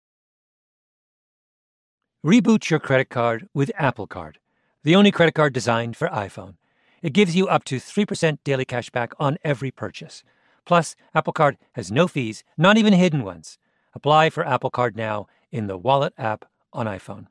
Reboot 2.26 2.69
your 2.69 2.82
credit 2.82 3.10
card 3.10 3.48
with 3.54 3.72
Apple 3.78 4.08
Card, 4.08 4.39
the 4.84 4.93
only 4.93 5.10
credit 5.10 5.36
card 5.36 5.54
designed 5.54 5.95
for 5.95 6.10
iPhone. 6.10 6.56
It 7.02 7.13
gives 7.13 7.34
you 7.34 7.48
up 7.48 7.63
to 7.63 7.78
3% 7.78 8.39
daily 8.43 8.65
cash 8.65 8.89
back 8.89 9.13
on 9.17 9.38
every 9.41 9.72
purchase. 9.72 10.22
Plus, 10.65 10.98
Apple 11.15 11.32
Card 11.32 11.58
has 11.76 11.93
no 11.93 12.10
fees, 12.10 12.43
not 12.58 12.78
even 12.78 12.91
hidden 12.91 13.24
ones. 13.24 13.58
Apply 13.93 14.30
for 14.30 14.45
Apple 14.45 14.69
Card 14.69 14.98
now 14.98 15.28
in 15.54 15.67
the 15.67 15.78
Wallet 15.78 16.13
app 16.17 16.43
on 16.74 16.88
iPhone. 16.88 17.28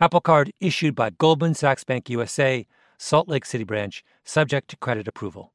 Apple 0.00 0.22
Card 0.22 0.52
issued 0.58 0.94
by 0.94 1.10
Goldman 1.10 1.52
Sachs 1.52 1.84
Bank 1.84 2.08
USA, 2.08 2.66
Salt 2.96 3.28
Lake 3.28 3.44
City 3.44 3.64
branch, 3.64 4.02
subject 4.24 4.68
to 4.70 4.76
credit 4.78 5.06
approval. 5.06 5.53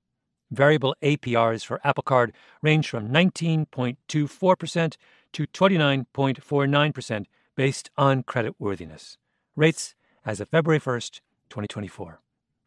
Variable 0.51 0.95
APRs 1.01 1.65
for 1.65 1.79
Apple 1.83 2.03
Card 2.03 2.33
range 2.61 2.89
from 2.89 3.09
19.24% 3.09 4.97
to 5.33 5.47
29.49% 5.47 7.25
based 7.55 7.89
on 7.97 8.23
credit 8.23 8.55
worthiness. 8.57 9.17
Rates 9.55 9.95
as 10.25 10.39
of 10.39 10.49
February 10.49 10.79
1st, 10.79 11.21
2024. 11.49 12.19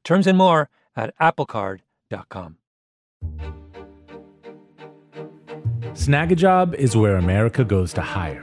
Terms 0.05 0.27
and 0.27 0.39
more 0.39 0.69
at 0.97 1.17
applecard.com. 1.19 2.57
Snagajob 5.93 6.75
is 6.75 6.97
where 6.97 7.17
America 7.17 7.65
goes 7.65 7.93
to 7.93 8.01
hire, 8.01 8.43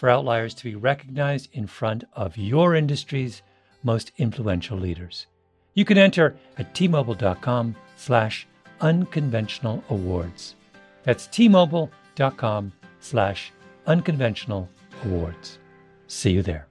for 0.00 0.08
outliers 0.08 0.54
to 0.54 0.64
be 0.64 0.74
recognized 0.74 1.50
in 1.52 1.66
front 1.66 2.04
of 2.14 2.34
your 2.38 2.74
industry's 2.74 3.42
most 3.82 4.12
influential 4.16 4.78
leaders. 4.78 5.26
You 5.74 5.84
can 5.84 5.98
enter 5.98 6.36
at 6.56 6.74
tmobile.com 6.74 7.76
slash 7.98 8.46
unconventional 8.80 9.84
awards. 9.90 10.54
That's 11.02 11.28
tmobile.com 11.28 12.72
slash 13.00 13.52
unconventional 13.86 14.70
awards. 15.04 15.58
See 16.06 16.30
you 16.30 16.40
there. 16.40 16.66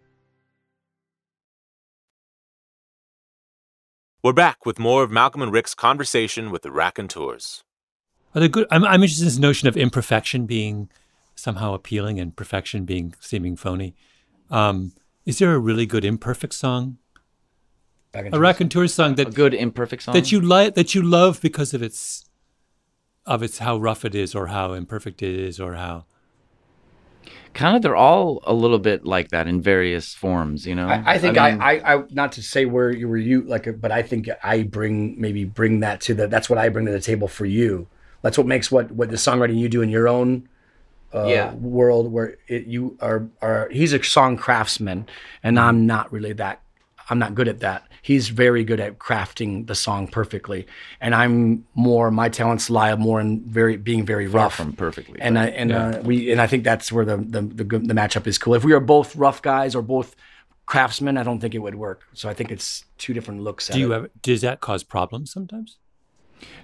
We're 4.23 4.33
back 4.33 4.65
with 4.65 4.79
more 4.79 5.03
of 5.03 5.11
Malcolm 5.11 5.43
and 5.43 5.53
Rick's 5.53 5.75
conversation 5.75 6.49
with 6.49 6.63
the 6.63 6.71
raconteurs. 6.71 7.63
Are 8.33 8.47
good? 8.47 8.65
I'm, 8.71 8.83
I'm 8.83 9.03
interested 9.03 9.21
in 9.21 9.27
this 9.27 9.37
notion 9.37 9.67
of 9.67 9.77
imperfection 9.77 10.47
being 10.47 10.89
somehow 11.39 11.73
appealing 11.73 12.19
and 12.19 12.35
perfection 12.35 12.85
being 12.85 13.15
seeming 13.19 13.55
phony. 13.55 13.95
Um, 14.49 14.93
is 15.25 15.39
there 15.39 15.53
a 15.53 15.59
really 15.59 15.85
good 15.85 16.05
imperfect 16.05 16.53
song? 16.53 16.97
A 18.13 18.39
raconteur 18.39 18.87
song 18.87 19.15
that 19.15 19.27
a 19.27 19.31
good 19.31 19.53
imperfect 19.53 20.01
song 20.01 20.15
that 20.15 20.31
you 20.31 20.41
like 20.41 20.73
that 20.73 20.95
you 20.95 21.03
love 21.03 21.39
because 21.41 21.75
of 21.75 21.83
its 21.83 22.25
of 23.27 23.43
its 23.43 23.59
how 23.59 23.77
rough 23.77 24.03
it 24.03 24.15
is 24.15 24.33
or 24.33 24.47
how 24.47 24.73
imperfect 24.73 25.21
it 25.21 25.35
is 25.35 25.59
or 25.59 25.75
how 25.75 26.05
kind 27.53 27.75
of 27.75 27.83
they're 27.83 27.95
all 27.95 28.39
a 28.45 28.53
little 28.53 28.79
bit 28.79 29.05
like 29.05 29.29
that 29.29 29.47
in 29.47 29.61
various 29.61 30.15
forms 30.15 30.65
you 30.65 30.73
know 30.73 30.87
I, 30.87 31.13
I 31.13 31.17
think 31.19 31.37
I, 31.37 31.51
mean, 31.51 31.61
I, 31.61 31.95
I, 31.95 32.03
not 32.09 32.31
to 32.33 32.41
say 32.41 32.65
where 32.65 32.91
you 32.91 33.07
were 33.07 33.17
you 33.17 33.43
like, 33.43 33.79
but 33.79 33.91
I 33.91 34.01
think 34.01 34.27
I 34.43 34.63
bring 34.63 35.19
maybe 35.21 35.45
bring 35.45 35.81
that 35.81 36.01
to 36.01 36.15
the. 36.15 36.27
That's 36.27 36.49
what 36.49 36.57
I 36.57 36.69
bring 36.69 36.87
to 36.87 36.91
the 36.91 36.99
table 36.99 37.27
for 37.27 37.45
you. 37.45 37.87
That's 38.23 38.37
what 38.37 38.47
makes 38.47 38.71
what 38.71 38.91
what 38.91 39.09
the 39.09 39.17
songwriting 39.17 39.57
you 39.59 39.69
do 39.69 39.83
in 39.83 39.89
your 39.89 40.07
own 40.07 40.49
uh, 41.13 41.25
Yeah. 41.27 41.53
world 41.55 42.11
where 42.11 42.37
it, 42.47 42.65
you 42.67 42.97
are 43.01 43.27
are. 43.41 43.69
He's 43.71 43.93
a 43.93 44.03
song 44.03 44.37
craftsman, 44.37 45.07
and 45.43 45.59
I'm 45.59 45.85
not 45.85 46.11
really 46.11 46.33
that. 46.33 46.61
I'm 47.09 47.17
not 47.19 47.33
good 47.33 47.47
at 47.47 47.59
that. 47.61 47.83
He's 48.01 48.29
very 48.29 48.63
good 48.63 48.79
at 48.79 48.97
crafting 48.99 49.65
the 49.67 49.75
song 49.75 50.07
perfectly, 50.07 50.67
and 51.01 51.13
I'm 51.15 51.65
more. 51.73 52.11
My 52.11 52.29
talents 52.29 52.69
lie 52.69 52.93
more 52.95 53.19
in 53.19 53.41
very 53.45 53.77
being 53.77 54.05
very 54.05 54.27
far 54.27 54.41
rough 54.43 54.55
from 54.55 54.73
perfectly 54.73 55.19
and 55.19 55.37
I 55.37 55.47
and 55.47 55.71
uh, 55.71 56.01
we 56.03 56.31
and 56.31 56.39
I 56.39 56.47
think 56.47 56.63
that's 56.63 56.91
where 56.91 57.05
the, 57.05 57.17
the 57.17 57.41
the 57.41 57.63
good- 57.63 57.87
the 57.87 57.93
matchup 57.93 58.25
is 58.27 58.37
cool. 58.37 58.53
If 58.55 58.63
we 58.63 58.73
are 58.73 58.79
both 58.79 59.15
rough 59.15 59.41
guys 59.41 59.75
or 59.75 59.81
both 59.81 60.15
craftsmen, 60.65 61.17
I 61.17 61.23
don't 61.23 61.39
think 61.39 61.55
it 61.55 61.59
would 61.59 61.75
work. 61.75 62.03
So 62.13 62.29
I 62.29 62.33
think 62.35 62.51
it's 62.51 62.85
two 62.99 63.13
different 63.13 63.41
looks. 63.41 63.69
At 63.69 63.73
do 63.73 63.79
you 63.79 63.91
it. 63.91 63.95
ever 63.95 64.09
does 64.21 64.41
that 64.41 64.59
cause 64.61 64.83
problems 64.83 65.31
sometimes? 65.31 65.77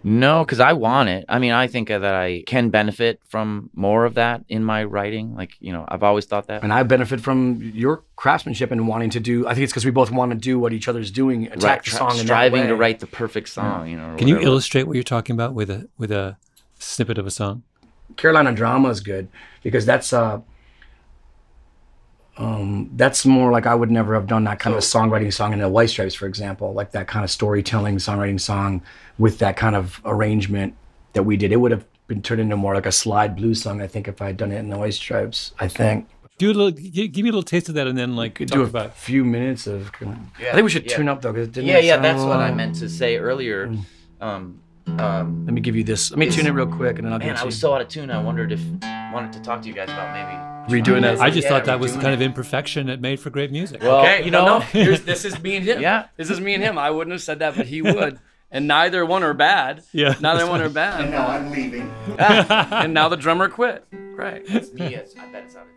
No, 0.04 0.44
because 0.46 0.60
I 0.60 0.74
want 0.74 1.10
it. 1.10 1.26
I 1.28 1.40
mean, 1.40 1.52
I 1.52 1.68
think 1.68 1.88
that 1.90 2.04
I 2.04 2.44
can 2.46 2.70
benefit 2.70 3.20
from 3.28 3.70
more 3.74 4.06
of 4.06 4.14
that 4.16 4.44
in 4.50 4.64
my 4.64 4.84
writing. 4.84 5.36
Like, 5.36 5.52
you 5.60 5.74
know, 5.74 5.86
I've 5.88 6.04
always 6.04 6.26
thought 6.26 6.48
that. 6.48 6.64
And 6.64 6.72
I 6.72 6.84
benefit 6.84 7.22
from 7.22 7.72
your 7.74 8.04
craftsmanship 8.16 8.72
and 8.72 8.88
wanting 8.88 9.10
to 9.12 9.20
do. 9.20 9.48
I 9.48 9.54
think 9.54 9.64
it's 9.64 9.74
because 9.74 9.86
we 9.86 9.92
both 9.92 10.12
want 10.12 10.32
to 10.32 10.38
do 10.38 10.60
what 10.60 10.74
each 10.74 10.88
other's 10.88 11.10
doing, 11.12 11.48
attack 11.48 11.64
Right, 11.64 11.84
the 11.84 11.90
try- 11.90 11.98
song, 12.00 12.12
in 12.12 12.18
that 12.18 12.24
striving 12.26 12.68
to 12.68 12.76
write 12.76 13.00
the 13.00 13.08
perfect 13.08 13.50
song. 13.50 13.88
You 13.90 13.98
know, 13.98 14.14
or 14.14 14.18
Can 14.18 14.28
you 14.28 14.40
illustrate 14.40 14.84
what 14.84 14.94
you're 14.96 15.04
talking 15.04 15.34
about 15.34 15.54
with 15.54 15.70
a 15.70 15.90
with 15.98 16.12
a 16.12 16.38
snippet 16.80 17.18
of 17.18 17.26
a 17.26 17.32
song? 17.32 17.64
Carolina 18.18 18.52
drama 18.54 18.90
is 18.90 19.00
good 19.02 19.28
because 19.64 19.86
that's 19.86 20.14
uh 20.14 20.40
um 22.38 22.90
that's 22.96 23.26
more 23.26 23.52
like 23.52 23.66
I 23.66 23.76
would 23.76 23.92
never 23.92 24.14
have 24.14 24.28
done 24.28 24.44
that 24.44 24.60
kind 24.60 24.76
of 24.76 24.82
songwriting 24.82 25.32
song 25.32 25.54
in 25.54 25.60
the 25.60 25.70
White 25.70 25.90
Stripes, 25.90 26.16
for 26.16 26.26
example, 26.26 26.74
like 26.74 26.92
that 26.92 27.08
kind 27.08 27.24
of 27.24 27.32
storytelling 27.32 27.98
songwriting 27.98 28.40
song 28.40 28.82
with 29.18 29.40
that 29.40 29.56
kind 29.58 29.76
of 29.76 30.02
arrangement 30.06 30.76
that 31.14 31.24
we 31.24 31.38
did. 31.38 31.52
It 31.52 31.58
would 31.58 31.72
have 31.72 31.86
been 32.08 32.22
turned 32.22 32.42
into 32.42 32.56
more 32.56 32.76
like 32.76 32.86
a 32.86 32.92
slide 32.92 33.36
blues 33.36 33.62
song, 33.62 33.82
I 33.82 33.88
think, 33.88 34.08
if 34.08 34.22
I 34.22 34.28
had 34.28 34.38
done 34.38 34.52
it 34.52 34.58
in 34.58 34.70
the 34.70 34.78
White 34.78 34.94
Stripes. 34.94 35.54
I 35.60 35.68
think. 35.68 36.08
Do 36.38 36.52
a 36.52 36.54
little, 36.54 36.72
give 36.72 37.16
me 37.16 37.22
a 37.22 37.26
little 37.26 37.44
taste 37.44 37.70
of 37.70 37.76
that, 37.76 37.88
and 37.88 37.98
then 37.98 38.18
like 38.18 38.40
talk 38.40 38.48
do 38.50 38.62
a 38.62 38.66
about. 38.66 38.98
few 38.98 39.24
minutes 39.24 39.68
of. 39.68 39.90
Yeah, 40.02 40.50
I 40.50 40.54
think 40.54 40.66
we 40.66 40.70
should 40.70 40.86
yeah. 40.86 40.98
tune 40.98 41.08
up 41.08 41.22
though, 41.22 41.32
because 41.32 41.56
Yeah, 41.56 41.80
yeah, 41.80 41.98
that's 41.98 42.22
what 42.22 42.40
I 42.40 42.54
meant 42.54 42.76
to 42.76 42.90
say 42.90 43.18
earlier. 43.18 43.70
Mm. 43.70 43.86
Um, 44.20 44.62
Um, 44.88 45.46
Let 45.46 45.54
me 45.54 45.62
give 45.62 45.76
you 45.76 45.84
this. 45.84 46.12
Let 46.12 46.20
me 46.20 46.30
tune 46.30 46.46
it 46.48 46.52
real 46.52 46.68
quick, 46.68 46.98
and 46.98 47.06
then 47.06 47.14
I'll 47.14 47.20
man, 47.20 47.30
get 47.30 47.38
I 47.38 47.42
you. 47.42 47.46
was 47.48 47.60
so 47.60 47.74
out 47.74 47.82
of 47.82 47.88
tune. 47.88 48.12
I 48.12 48.22
wondered 48.22 48.52
if 48.52 48.62
wanted 49.14 49.34
to 49.34 49.42
talk 49.42 49.62
to 49.64 49.68
you 49.68 49.74
guys 49.74 49.90
about 49.90 50.14
maybe 50.14 50.82
Redoing 50.82 51.02
that. 51.04 51.20
I 51.20 51.30
just 51.30 51.44
Yeah, 51.46 51.50
thought 51.50 51.66
that 51.66 51.80
was 51.80 51.94
the 51.94 52.00
kind 52.02 52.12
it. 52.14 52.16
of 52.16 52.22
imperfection 52.22 52.88
that 52.88 53.00
made 53.00 53.20
for 53.20 53.30
great 53.30 53.52
music. 53.52 53.82
Well, 53.84 54.00
okay, 54.02 54.24
you 54.26 54.32
know, 54.32 54.60
no. 54.74 54.84
This 54.96 55.24
is 55.26 55.42
me 55.42 55.56
and 55.58 55.66
him. 55.66 55.80
Yeah. 55.82 56.08
this 56.18 56.30
is 56.30 56.40
me 56.42 56.54
and 56.56 56.64
him. 56.64 56.78
I 56.78 56.90
wouldn't 56.92 57.12
have 57.14 57.22
said 57.22 57.40
that, 57.40 57.56
but 57.56 57.66
he 57.68 57.82
would. 57.82 58.20
And 58.52 58.68
neither 58.68 59.06
one 59.06 59.24
are 59.24 59.34
bad. 59.34 59.84
Yeah, 59.92 60.16
neither 60.22 60.48
one 60.48 60.62
are 60.62 60.70
bad. 60.70 61.02
And 61.02 61.12
now 61.12 61.28
I'm 61.28 61.52
leaving. 61.52 61.92
and 62.18 62.94
now 62.94 63.10
the 63.10 63.18
drummer 63.18 63.50
quit. 63.50 63.86
Right. 63.92 64.46
Great. 64.46 64.70
yes, 64.76 65.14
I 65.20 65.26
bet 65.28 65.44
it's 65.46 65.56
out 65.56 65.68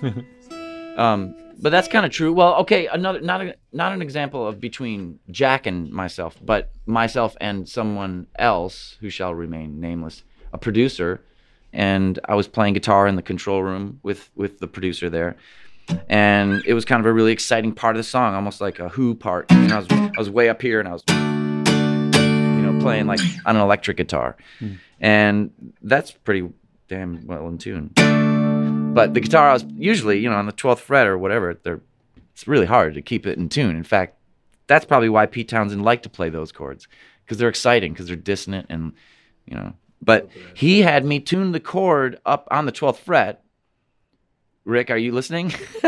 of 0.00 0.12
tune. 0.14 0.96
um, 0.98 1.34
but 1.60 1.70
that's 1.70 1.88
kind 1.88 2.06
of 2.06 2.12
true. 2.12 2.32
Well, 2.32 2.54
okay, 2.56 2.86
another 2.86 3.20
not 3.20 3.42
a, 3.42 3.54
not 3.72 3.92
an 3.92 4.02
example 4.02 4.46
of 4.46 4.60
between 4.60 5.18
Jack 5.30 5.66
and 5.66 5.90
myself, 5.90 6.36
but 6.42 6.70
myself 6.86 7.36
and 7.40 7.68
someone 7.68 8.26
else 8.38 8.96
who 9.00 9.10
shall 9.10 9.34
remain 9.34 9.80
nameless, 9.80 10.22
a 10.52 10.58
producer, 10.58 11.22
and 11.72 12.18
I 12.24 12.34
was 12.34 12.48
playing 12.48 12.74
guitar 12.74 13.06
in 13.06 13.16
the 13.16 13.22
control 13.22 13.62
room 13.62 14.00
with 14.02 14.30
with 14.34 14.58
the 14.58 14.66
producer 14.66 15.10
there, 15.10 15.36
and 16.08 16.62
it 16.66 16.72
was 16.72 16.84
kind 16.84 17.00
of 17.00 17.06
a 17.06 17.12
really 17.12 17.32
exciting 17.32 17.72
part 17.72 17.94
of 17.94 17.98
the 17.98 18.04
song, 18.04 18.34
almost 18.34 18.60
like 18.60 18.78
a 18.78 18.88
Who 18.90 19.14
part. 19.14 19.46
And 19.50 19.72
I 19.72 19.78
was 19.78 19.86
I 19.90 20.18
was 20.18 20.30
way 20.30 20.48
up 20.48 20.62
here, 20.62 20.80
and 20.80 20.88
I 20.88 20.92
was 20.92 21.04
you 21.08 22.62
know 22.62 22.78
playing 22.80 23.06
like 23.06 23.20
on 23.44 23.56
an 23.56 23.62
electric 23.62 23.98
guitar, 23.98 24.36
hmm. 24.58 24.74
and 24.98 25.50
that's 25.82 26.10
pretty 26.10 26.48
damn 26.88 27.26
well 27.26 27.46
in 27.48 27.58
tune. 27.58 28.29
But 28.92 29.14
the 29.14 29.20
guitar 29.20 29.50
I 29.50 29.52
was 29.52 29.64
usually, 29.76 30.18
you 30.18 30.28
know, 30.28 30.36
on 30.36 30.46
the 30.46 30.52
12th 30.52 30.80
fret 30.80 31.06
or 31.06 31.16
whatever, 31.16 31.58
they're 31.62 31.80
it's 32.32 32.48
really 32.48 32.66
hard 32.66 32.94
to 32.94 33.02
keep 33.02 33.26
it 33.26 33.38
in 33.38 33.48
tune. 33.48 33.76
In 33.76 33.82
fact, 33.84 34.16
that's 34.66 34.84
probably 34.84 35.08
why 35.08 35.26
Pete 35.26 35.48
Townshend 35.48 35.84
liked 35.84 36.02
to 36.04 36.08
play 36.08 36.28
those 36.28 36.52
chords 36.52 36.88
because 37.24 37.38
they're 37.38 37.48
exciting 37.48 37.92
because 37.92 38.06
they're 38.08 38.16
dissonant 38.16 38.66
and 38.68 38.92
you 39.46 39.56
know. 39.56 39.74
But 40.02 40.28
he 40.54 40.80
had 40.80 41.04
me 41.04 41.20
tune 41.20 41.52
the 41.52 41.60
chord 41.60 42.18
up 42.24 42.48
on 42.50 42.66
the 42.66 42.72
12th 42.72 42.96
fret. 42.98 43.44
Rick, 44.64 44.90
are 44.90 44.96
you 44.96 45.12
listening? 45.12 45.50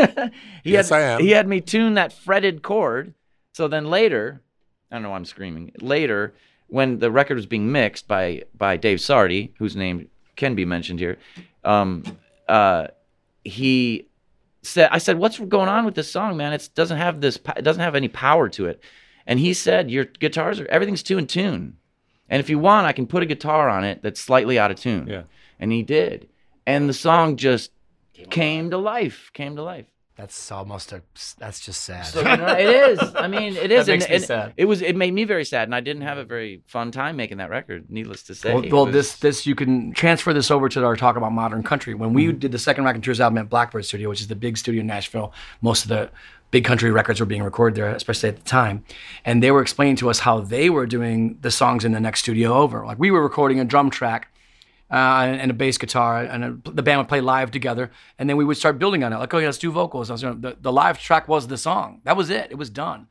he 0.63 0.71
Yes, 0.71 0.89
had, 0.89 0.95
I 0.95 1.01
am. 1.01 1.19
He 1.21 1.31
had 1.31 1.47
me 1.47 1.61
tune 1.61 1.95
that 1.95 2.13
fretted 2.13 2.61
chord. 2.61 3.13
So 3.53 3.67
then 3.67 3.89
later, 3.89 4.41
I 4.91 4.95
don't 4.95 5.03
know 5.03 5.09
why 5.09 5.15
I'm 5.15 5.25
screaming. 5.25 5.71
Later, 5.81 6.33
when 6.67 6.99
the 6.99 7.11
record 7.11 7.35
was 7.35 7.45
being 7.47 7.71
mixed 7.71 8.07
by 8.07 8.43
by 8.55 8.77
Dave 8.77 8.99
Sardy, 8.99 9.51
whose 9.57 9.75
name 9.75 10.07
can 10.35 10.55
be 10.55 10.65
mentioned 10.65 10.99
here, 10.99 11.17
um, 11.63 12.03
uh, 12.47 12.87
he 13.43 14.07
said, 14.61 14.89
"I 14.91 14.97
said, 14.97 15.17
what's 15.17 15.39
going 15.39 15.69
on 15.69 15.85
with 15.85 15.95
this 15.95 16.11
song, 16.11 16.37
man? 16.37 16.53
It 16.53 16.69
doesn't 16.75 16.97
have 16.97 17.21
this. 17.21 17.39
It 17.55 17.63
doesn't 17.63 17.81
have 17.81 17.95
any 17.95 18.07
power 18.07 18.49
to 18.49 18.65
it." 18.65 18.81
And 19.25 19.39
he 19.39 19.53
said, 19.53 19.91
"Your 19.91 20.05
guitars 20.05 20.59
are 20.59 20.67
everything's 20.67 21.03
two 21.03 21.17
in 21.17 21.27
tune, 21.27 21.77
and 22.29 22.39
if 22.39 22.49
you 22.49 22.59
want, 22.59 22.87
I 22.87 22.93
can 22.93 23.07
put 23.07 23.23
a 23.23 23.25
guitar 23.25 23.69
on 23.69 23.83
it 23.83 24.01
that's 24.01 24.19
slightly 24.19 24.59
out 24.59 24.71
of 24.71 24.79
tune." 24.79 25.07
Yeah. 25.07 25.23
And 25.59 25.71
he 25.71 25.83
did, 25.83 26.29
and 26.65 26.89
the 26.89 26.93
song 26.93 27.37
just 27.37 27.71
came 28.29 28.69
to 28.71 28.77
life. 28.77 29.31
Came 29.33 29.55
to 29.55 29.63
life. 29.63 29.85
That's 30.15 30.51
almost 30.51 30.91
a. 30.91 31.01
That's 31.39 31.59
just 31.59 31.83
sad. 31.83 32.05
So, 32.05 32.19
you 32.19 32.37
know, 32.37 32.45
it 32.47 32.69
is. 32.69 32.99
I 33.15 33.27
mean, 33.27 33.55
it 33.55 33.71
is. 33.77 33.87
That 33.87 33.93
makes 33.93 34.03
and, 34.05 34.11
me 34.11 34.15
and 34.17 34.23
sad. 34.25 34.53
It 34.57 34.65
was. 34.65 34.81
It 34.83 34.95
made 34.95 35.11
me 35.11 35.23
very 35.23 35.43
sad, 35.43 35.67
and 35.67 35.73
I 35.73 35.79
didn't 35.79 36.03
have 36.03 36.19
a 36.19 36.23
very 36.23 36.61
fun 36.67 36.91
time 36.91 37.15
making 37.15 37.37
that 37.37 37.49
record. 37.49 37.89
Needless 37.89 38.21
to 38.23 38.35
say. 38.35 38.53
Well, 38.53 38.63
well 38.71 38.85
was- 38.85 38.93
this 38.93 39.15
this 39.17 39.45
you 39.47 39.55
can 39.55 39.91
transfer 39.93 40.31
this 40.31 40.51
over 40.51 40.69
to 40.69 40.85
our 40.85 40.95
talk 40.95 41.15
about 41.15 41.31
modern 41.31 41.63
country. 41.63 41.95
When 41.95 42.09
Mm-hmm. 42.09 42.15
we 42.15 42.31
did 42.31 42.51
the 42.51 42.59
second 42.59 42.83
Raconteurs 42.85 43.19
album 43.19 43.39
at 43.39 43.49
Blackbird 43.49 43.85
Studio, 43.85 44.09
which 44.09 44.21
is 44.21 44.27
the 44.27 44.35
big 44.35 44.57
studio 44.57 44.81
in 44.81 44.87
Nashville, 44.87 45.33
most 45.61 45.83
of 45.83 45.89
the 45.89 46.11
big 46.51 46.63
country 46.63 46.91
records 46.91 47.19
were 47.19 47.25
being 47.25 47.41
recorded 47.41 47.75
there, 47.75 47.89
especially 47.89 48.29
at 48.29 48.35
the 48.37 48.43
time. 48.43 48.83
And 49.25 49.41
they 49.41 49.49
were 49.49 49.63
explaining 49.63 49.95
to 49.95 50.11
us 50.11 50.19
how 50.19 50.41
they 50.41 50.69
were 50.69 50.85
doing 50.85 51.39
the 51.41 51.49
songs 51.49 51.83
in 51.85 51.91
the 51.93 51.99
next 51.99 52.19
studio 52.19 52.53
over. 52.53 52.85
Like 52.85 52.99
we 52.99 53.09
were 53.09 53.23
recording 53.23 53.59
a 53.59 53.65
drum 53.65 53.89
track 53.89 54.27
uh, 54.93 55.25
and, 55.25 55.49
a 55.49 55.55
bass 55.55 55.79
guitar, 55.79 56.21
and 56.21 56.43
a, 56.43 56.71
the 56.71 56.83
band 56.83 56.99
would 56.99 57.07
play 57.07 57.19
live 57.19 57.49
together, 57.49 57.89
and 58.19 58.29
then 58.29 58.37
we 58.37 58.45
would 58.45 58.57
start 58.57 58.77
building 58.77 59.03
on 59.03 59.11
it. 59.11 59.17
Like, 59.17 59.33
oh 59.33 59.39
yeah, 59.39 59.47
let's 59.47 59.57
do 59.57 59.71
vocals. 59.71 60.11
I 60.11 60.13
was, 60.13 60.21
the, 60.21 60.55
the 60.61 60.71
live 60.71 60.99
track 60.99 61.27
was 61.27 61.47
the 61.47 61.57
song. 61.57 62.01
That 62.03 62.15
was 62.15 62.29
it. 62.29 62.51
It 62.51 62.57
was 62.59 62.69
done. 62.69 63.07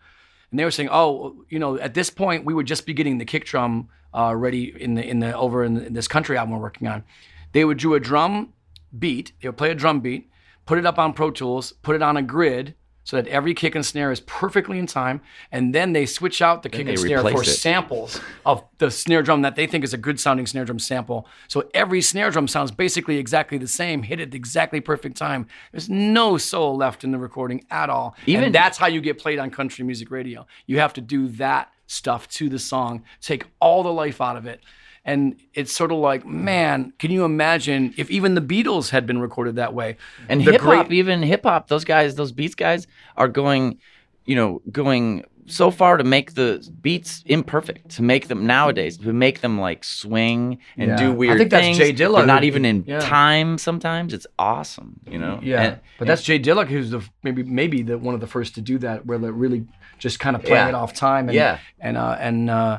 And 0.53 0.61
they 0.61 0.65
were 0.65 0.71
saying, 0.71 0.91
oh, 0.93 1.45
you 1.49 1.59
know, 1.59 1.79
at 1.79 1.95
this 1.95 2.09
point 2.09 2.45
we 2.45 2.55
would 2.55 2.67
just 2.67 2.87
be 2.87 2.95
getting 2.95 3.19
the 3.19 3.25
kick 3.25 3.47
drum 3.47 3.89
uh, 4.15 4.33
ready 4.37 4.73
in 4.81 4.95
the 4.95 5.05
in 5.05 5.19
the 5.19 5.37
over 5.37 5.65
in, 5.65 5.75
the, 5.75 5.87
in 5.87 5.93
this 5.93 6.07
country 6.07 6.37
album 6.37 6.55
we're 6.55 6.61
working 6.61 6.87
on. 6.87 7.03
They 7.51 7.65
would 7.65 7.79
do 7.79 7.95
a 7.95 8.01
drum 8.01 8.53
beat. 8.97 9.33
They 9.41 9.49
would 9.49 9.57
play 9.57 9.73
a 9.73 9.75
drum 9.75 10.01
beat, 10.01 10.31
put 10.67 10.79
it 10.79 10.87
up 10.87 11.01
on 11.01 11.15
Pro 11.15 11.33
Tools, 11.33 11.73
put 11.83 11.97
it 11.97 12.03
on 12.03 12.17
a 12.17 12.23
grid. 12.23 12.75
So 13.05 13.17
that 13.17 13.27
every 13.27 13.53
kick 13.53 13.75
and 13.75 13.85
snare 13.85 14.13
is 14.13 14.21
perfectly 14.21 14.79
in 14.79 14.87
time, 14.87 15.23
and 15.51 15.75
then 15.75 15.93
they 15.93 16.07
switch 16.07 16.41
out 16.41 16.63
the 16.63 16.69
kick 16.69 16.87
and 16.87 16.97
snare 16.97 17.21
for 17.21 17.43
it. 17.43 17.47
samples 17.47 18.21
of 18.47 18.63
the 18.79 18.93
snare 18.93 19.23
drum 19.23 19.43
that 19.43 19.57
they 19.57 19.67
think 19.67 19.83
is 19.83 19.93
a 19.93 19.97
good 19.97 20.21
sounding 20.21 20.47
snare 20.47 20.65
drum 20.65 20.79
sample. 20.79 21.27
So 21.49 21.69
every 21.75 22.01
snare 22.01 22.31
drum 22.31 22.47
sounds 22.47 22.71
basically 22.71 23.19
exactly 23.19 23.59
the 23.59 23.67
same, 23.67 24.05
hit 24.05 24.21
at 24.21 24.31
the 24.31 24.37
exactly 24.37 24.81
perfect 24.81 25.17
time. 25.17 25.49
There's 25.73 25.89
no 25.91 26.39
soul 26.39 26.77
left 26.77 27.03
in 27.03 27.11
the 27.11 27.19
recording 27.19 27.65
at 27.73 27.91
all. 27.91 28.15
Even- 28.27 28.45
and 28.45 28.55
that's 28.55 28.79
how 28.79 28.87
you 28.87 29.01
get 29.01 29.19
played 29.19 29.41
on 29.41 29.51
country 29.51 29.85
music 29.85 30.11
radio. 30.13 30.47
You 30.67 30.79
have 30.79 30.93
to 30.95 31.01
do 31.01 31.27
that 31.29 31.73
stuff 31.89 32.29
to 32.29 32.49
the 32.49 32.59
song, 32.59 33.03
take 33.21 33.47
all 33.61 33.83
the 33.83 33.93
life 33.93 34.21
out 34.21 34.37
of 34.37 34.47
it. 34.47 34.61
And 35.05 35.35
it's 35.53 35.73
sort 35.73 35.91
of 35.91 35.99
like, 35.99 36.25
man, 36.25 36.93
can 37.01 37.11
you 37.11 37.25
imagine 37.25 37.93
if 37.97 38.09
even 38.11 38.35
the 38.35 38.41
Beatles 38.41 38.91
had 38.91 39.05
been 39.07 39.19
recorded 39.21 39.57
that 39.57 39.75
way? 39.75 39.97
and 40.29 40.41
hip 40.41 40.61
hop, 40.61 40.87
great- 40.87 40.97
even 40.99 41.23
hip 41.23 41.43
hop, 41.43 41.69
those 41.69 41.85
guys, 41.85 42.15
those 42.15 42.31
beats 42.31 42.55
guys 42.55 42.87
are 43.17 43.27
going, 43.29 43.79
you 44.27 44.37
know, 44.37 44.63
going 44.71 45.25
so 45.47 45.73
far 45.73 45.97
to 45.97 46.05
make 46.05 46.35
the 46.35 46.65
beats 46.83 47.25
imperfect, 47.27 47.89
to 47.91 48.03
make 48.03 48.29
them 48.29 48.47
nowadays, 48.47 48.97
to 48.97 49.13
make 49.13 49.41
them 49.41 49.61
like 49.61 49.83
swing 49.83 50.59
and 50.77 50.91
Yeah. 50.91 50.97
do 50.97 51.13
weird. 51.13 51.35
I 51.35 51.39
think 51.39 51.51
that's 51.51 51.65
things. 51.65 51.79
Jay 51.79 51.93
Dilla 51.93 52.19
They're 52.19 52.27
not 52.27 52.45
even 52.45 52.65
in 52.65 52.85
yeah. 52.87 53.01
time 53.01 53.59
sometimes. 53.59 54.15
It's 54.15 54.27
awesome, 54.39 55.01
you 55.11 55.19
know? 55.19 55.41
Yeah, 55.43 55.63
And- 55.63 55.79
but 55.99 56.07
that's 56.07 56.23
Jay 56.23 56.39
Dilla, 56.39 56.65
who's 56.65 56.91
the 56.93 57.03
maybe 57.25 57.43
maybe 57.43 57.83
the 57.83 57.99
one 57.99 58.15
of 58.15 58.21
the 58.21 58.29
first 58.29 58.55
to 58.55 58.61
do 58.61 58.79
that, 58.79 59.05
where 59.05 59.19
they 59.19 59.31
really 59.33 59.67
just 59.99 60.21
kind 60.21 60.37
of 60.37 60.43
playing 60.43 60.55
Yeah. 60.67 60.69
it 60.69 60.75
off 60.77 60.95
time 60.95 61.29
and 61.29 61.35
Yeah. 61.35 61.59
and 61.81 61.97
uh, 61.97 62.17
and 62.21 62.49
uh, 62.49 62.79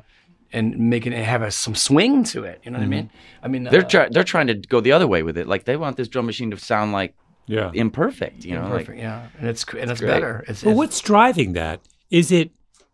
and 0.54 0.78
making 0.78 1.12
it 1.14 1.26
have 1.26 1.42
a, 1.42 1.52
some 1.52 1.76
swing 1.76 2.24
to 2.26 2.44
it. 2.44 2.62
You 2.64 2.72
know 2.72 2.78
what 2.78 2.86
I 2.86 2.88
mean? 2.88 3.10
I 3.42 3.48
mean, 3.48 3.64
they're 3.64 3.82
uh, 3.86 3.90
try- 3.90 4.10
they're 4.10 4.24
trying 4.24 4.48
to 4.48 4.54
go 4.54 4.80
the 4.80 4.92
other 4.92 5.08
way 5.08 5.24
with 5.24 5.38
it. 5.38 5.48
Like 5.48 5.66
they 5.66 5.76
want 5.78 5.98
this 5.98 6.08
drum 6.08 6.26
machine 6.28 6.52
to 6.52 6.58
sound 6.58 6.92
like 6.94 7.16
Yeah. 7.48 7.72
imperfect, 7.74 8.46
you 8.46 8.54
know? 8.56 8.68
perfect. 8.70 8.90
Like, 8.90 8.98
yeah, 9.00 9.28
and 9.40 9.50
it's 9.50 9.64
and 9.82 9.92
it's, 9.92 10.00
great. 10.00 10.10
better. 10.10 10.46
It's, 10.48 10.62
But 10.64 10.70
it's- 10.70 10.78
what's 10.78 11.02
driving 11.02 11.54
that? 11.54 11.82
Is 12.10 12.32
it 12.32 12.52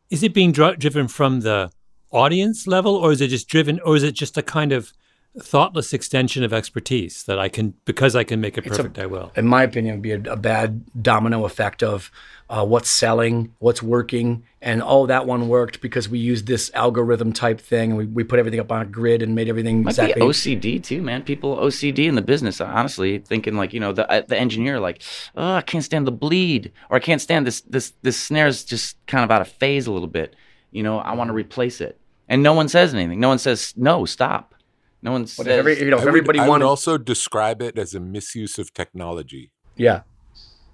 is 0.10 0.24
it 0.24 0.34
being 0.34 0.52
dri- 0.52 0.78
driven 0.78 1.08
from 1.08 1.42
the 1.42 1.70
audience 2.12 2.66
level, 2.66 2.96
or 2.96 3.12
is 3.12 3.22
it 3.22 3.28
just 3.28 3.48
driven, 3.48 3.80
or 3.82 3.96
is 3.96 4.04
it 4.04 4.14
just 4.16 4.38
a 4.38 4.42
kind 4.42 4.72
of 4.72 4.92
thoughtless 5.38 5.94
extension 5.94 6.44
of 6.44 6.52
expertise 6.52 7.24
that 7.24 7.38
I 7.38 7.50
can 7.50 7.74
because 7.86 8.16
I 8.16 8.24
can 8.24 8.42
make 8.42 8.58
it 8.58 8.66
perfect, 8.66 8.98
I 8.98 9.06
will. 9.06 9.32
in 9.36 9.46
my 9.46 9.64
opinion, 9.64 9.96
would 9.96 10.02
be 10.02 10.12
a, 10.12 10.34
a 10.34 10.36
bad 10.36 10.84
domino 11.02 11.46
effect 11.46 11.84
of 11.84 12.12
uh, 12.50 12.66
what's 12.66 12.90
selling, 12.90 13.54
what's 13.60 13.84
working, 13.84 14.44
and 14.62 14.82
oh, 14.84 15.06
that 15.06 15.28
one 15.28 15.48
worked 15.48 15.82
because 15.82 16.10
we 16.10 16.18
used 16.18 16.48
this 16.48 16.72
algorithm 16.74 17.32
type 17.32 17.62
thing, 17.62 17.92
and 17.92 17.98
we, 17.98 18.06
we 18.08 18.24
put 18.24 18.40
everything 18.40 18.60
up 18.60 18.72
on 18.72 18.82
a 18.82 18.86
grid 18.86 19.22
and 19.22 19.36
made 19.36 19.48
everything 19.48 19.84
Might 19.84 19.92
exactly. 19.92 20.22
be 20.22 20.28
OCD 20.28 20.84
too, 20.84 21.02
man. 21.02 21.22
People 21.24 21.58
OCD 21.58 22.08
in 22.08 22.16
the 22.16 22.24
business, 22.24 22.60
honestly, 22.60 23.20
thinking 23.20 23.56
like 23.56 23.72
you 23.72 23.80
know 23.80 23.94
the 23.94 24.10
uh, 24.12 24.22
the 24.28 24.38
engineer, 24.38 24.80
like, 24.80 25.04
oh, 25.36 25.54
I 25.56 25.62
can't 25.62 25.84
stand 25.84 26.08
the 26.08 26.12
bleed, 26.12 26.72
or 26.90 26.98
I 26.98 27.00
can't 27.00 27.22
stand 27.22 27.46
this 27.46 27.62
this 27.62 27.94
this 28.02 28.20
snare's 28.20 28.64
just 28.64 28.98
kind 29.06 29.24
of 29.24 29.30
out 29.30 29.42
of 29.42 29.48
phase 29.48 29.86
a 29.86 29.92
little 29.92 30.08
bit. 30.08 30.36
You 30.72 30.84
know, 30.84 31.00
I 31.00 31.14
want 31.14 31.30
to 31.30 31.34
replace 31.34 31.82
it, 31.82 32.00
and 32.28 32.42
no 32.42 32.54
one 32.54 32.68
says 32.68 32.94
anything. 32.94 33.20
No 33.20 33.30
one 33.30 33.40
says 33.40 33.74
no, 33.78 34.06
stop. 34.06 34.56
No 35.02 35.12
one 35.14 35.24
But 35.24 35.30
says. 35.30 35.48
if 35.48 35.54
every, 35.54 35.80
you 35.80 35.90
know, 35.90 35.98
if 35.98 36.02
I 36.02 36.06
would, 36.06 36.10
everybody 36.10 36.40
I 36.40 36.44
would 36.44 36.50
wanted, 36.50 36.66
also 36.66 36.98
describe 36.98 37.62
it 37.62 37.78
as 37.78 37.94
a 37.94 38.00
misuse 38.00 38.60
of 38.60 38.74
technology. 38.74 39.52
Yeah. 39.78 40.02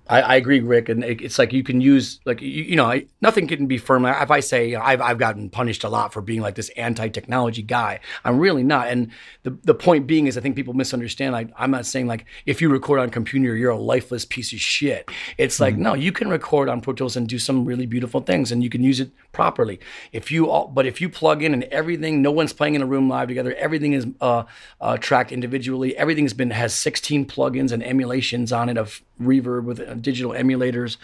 I, 0.08 0.22
I 0.22 0.36
agree, 0.36 0.60
Rick, 0.60 0.90
and 0.90 1.04
it, 1.04 1.22
it's 1.22 1.40
like 1.40 1.52
you 1.52 1.64
can 1.64 1.82
use 1.82 2.20
like 2.26 2.42
you, 2.42 2.64
you 2.64 2.76
know 2.76 2.86
I, 2.86 3.06
nothing 3.22 3.48
can 3.48 3.66
be 3.66 3.78
firm. 3.78 4.06
If 4.06 4.30
I 4.30 4.40
say 4.40 4.70
you 4.70 4.78
know, 4.78 4.84
I've 4.84 5.02
I've 5.02 5.18
gotten 5.18 5.50
punished 5.50 5.84
a 5.84 5.90
lot 5.90 6.14
for 6.14 6.22
being 6.22 6.42
like 6.42 6.56
this 6.56 6.70
anti-technology 6.78 7.64
guy, 7.64 8.00
I'm 8.24 8.38
really 8.38 8.64
not. 8.64 8.88
And 8.88 9.12
the 9.44 9.58
the 9.64 9.74
point 9.74 10.06
being 10.06 10.28
is 10.28 10.38
I 10.38 10.42
think 10.42 10.56
people 10.56 10.74
misunderstand. 10.74 11.34
Like 11.34 11.50
I'm 11.58 11.72
not 11.72 11.86
saying 11.86 12.08
like 12.08 12.26
if 12.46 12.62
you 12.62 12.70
record 12.70 13.00
on 13.00 13.10
computer 13.10 13.56
you're 13.56 13.72
a 13.72 13.78
lifeless 13.78 14.26
piece 14.26 14.54
of 14.54 14.60
shit. 14.60 15.10
It's 15.38 15.60
like 15.60 15.76
no, 15.76 15.94
you 15.96 16.12
can 16.12 16.30
record 16.30 16.70
on 16.70 16.82
Pro 16.82 16.94
Tools 16.94 17.18
and 17.18 17.28
do 17.28 17.40
some 17.40 17.66
really 17.66 17.86
beautiful 17.86 18.22
things, 18.22 18.52
and 18.52 18.64
you 18.64 18.70
can 18.70 18.84
use 18.84 19.00
it 19.00 19.12
properly. 19.32 19.80
If 20.12 20.32
you 20.32 20.50
all, 20.50 20.68
but 20.68 20.86
if 20.86 21.02
you 21.02 21.10
plug 21.10 21.42
in 21.42 21.54
and 21.54 21.64
everything, 21.66 22.22
no 22.22 22.32
one's 22.32 22.54
playing 22.54 22.76
in 22.76 22.82
a 22.82 22.86
room 22.86 23.10
live 23.10 23.28
together. 23.28 23.56
Everything 23.56 23.94
is 23.94 24.06
uh, 24.22 24.44
uh, 24.80 24.98
tracked 24.98 25.32
individually. 25.32 25.98
Everything's 25.98 26.34
been 26.34 26.52
has 26.52 26.76
16 26.76 27.26
plugins 27.26 27.72
and 27.72 27.84
emulations 27.84 28.54
on 28.54 28.70
it 28.70 28.78
of 28.78 29.02
reverb 29.22 29.64
with 29.64 29.80
uh, 29.80 29.94
digital 29.96 30.32
emulators, 30.32 30.98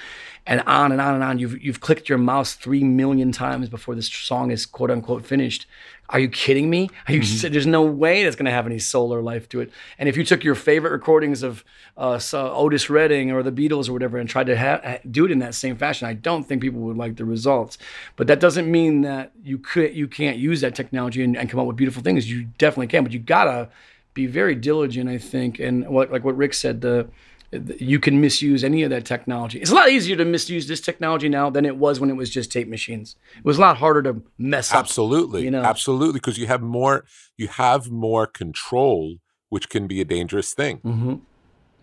and 0.45 0.61
on 0.61 0.91
and 0.91 0.99
on 0.99 1.15
and 1.15 1.23
on. 1.23 1.39
You've 1.39 1.61
you've 1.63 1.79
clicked 1.79 2.09
your 2.09 2.17
mouse 2.17 2.53
three 2.53 2.83
million 2.83 3.31
times 3.31 3.69
before 3.69 3.95
this 3.95 4.07
song 4.07 4.51
is 4.51 4.65
quote 4.65 4.91
unquote 4.91 5.25
finished. 5.25 5.65
Are 6.11 6.19
you 6.19 6.27
kidding 6.27 6.69
me? 6.69 6.89
Are 7.07 7.13
you? 7.13 7.21
There's 7.21 7.65
no 7.65 7.83
way 7.83 8.23
that's 8.23 8.35
going 8.35 8.45
to 8.45 8.51
have 8.51 8.65
any 8.65 8.79
soul 8.79 9.13
or 9.13 9.21
life 9.21 9.47
to 9.49 9.61
it. 9.61 9.71
And 9.97 10.09
if 10.09 10.17
you 10.17 10.25
took 10.25 10.43
your 10.43 10.55
favorite 10.55 10.91
recordings 10.91 11.41
of 11.41 11.63
uh, 11.97 12.19
Otis 12.33 12.89
Redding 12.89 13.31
or 13.31 13.43
the 13.43 13.51
Beatles 13.51 13.87
or 13.87 13.93
whatever 13.93 14.17
and 14.17 14.27
tried 14.27 14.47
to 14.47 14.57
ha- 14.57 14.97
do 15.09 15.23
it 15.23 15.31
in 15.31 15.39
that 15.39 15.55
same 15.55 15.77
fashion, 15.77 16.09
I 16.09 16.13
don't 16.13 16.43
think 16.43 16.61
people 16.61 16.81
would 16.81 16.97
like 16.97 17.15
the 17.15 17.23
results. 17.23 17.77
But 18.17 18.27
that 18.27 18.41
doesn't 18.41 18.69
mean 18.69 19.01
that 19.01 19.31
you 19.41 19.57
could 19.57 19.95
you 19.95 20.07
can't 20.07 20.37
use 20.37 20.59
that 20.61 20.75
technology 20.75 21.23
and, 21.23 21.37
and 21.37 21.49
come 21.49 21.61
up 21.61 21.65
with 21.65 21.77
beautiful 21.77 22.03
things. 22.03 22.29
You 22.29 22.49
definitely 22.57 22.87
can, 22.87 23.03
but 23.03 23.13
you 23.13 23.19
gotta 23.19 23.69
be 24.13 24.25
very 24.25 24.55
diligent, 24.55 25.09
I 25.09 25.17
think. 25.17 25.59
And 25.59 25.87
what 25.87 26.11
like 26.11 26.25
what 26.25 26.35
Rick 26.35 26.55
said, 26.55 26.81
the 26.81 27.07
you 27.51 27.99
can 27.99 28.21
misuse 28.21 28.63
any 28.63 28.83
of 28.83 28.89
that 28.91 29.05
technology. 29.05 29.59
It's 29.59 29.71
a 29.71 29.75
lot 29.75 29.89
easier 29.89 30.15
to 30.15 30.25
misuse 30.25 30.67
this 30.67 30.79
technology 30.79 31.27
now 31.27 31.49
than 31.49 31.65
it 31.65 31.77
was 31.77 31.99
when 31.99 32.09
it 32.09 32.15
was 32.15 32.29
just 32.29 32.51
tape 32.51 32.67
machines. 32.67 33.15
It 33.37 33.43
was 33.43 33.57
a 33.57 33.61
lot 33.61 33.77
harder 33.77 34.01
to 34.03 34.21
mess 34.37 34.71
up. 34.71 34.79
Absolutely, 34.79 35.43
you 35.43 35.51
know? 35.51 35.63
absolutely, 35.63 36.13
because 36.13 36.37
you 36.37 36.47
have 36.47 36.61
more 36.61 37.05
you 37.37 37.47
have 37.49 37.91
more 37.91 38.25
control, 38.25 39.15
which 39.49 39.69
can 39.69 39.87
be 39.87 39.99
a 39.99 40.05
dangerous 40.05 40.53
thing. 40.53 40.77
Mm-hmm. 40.79 41.15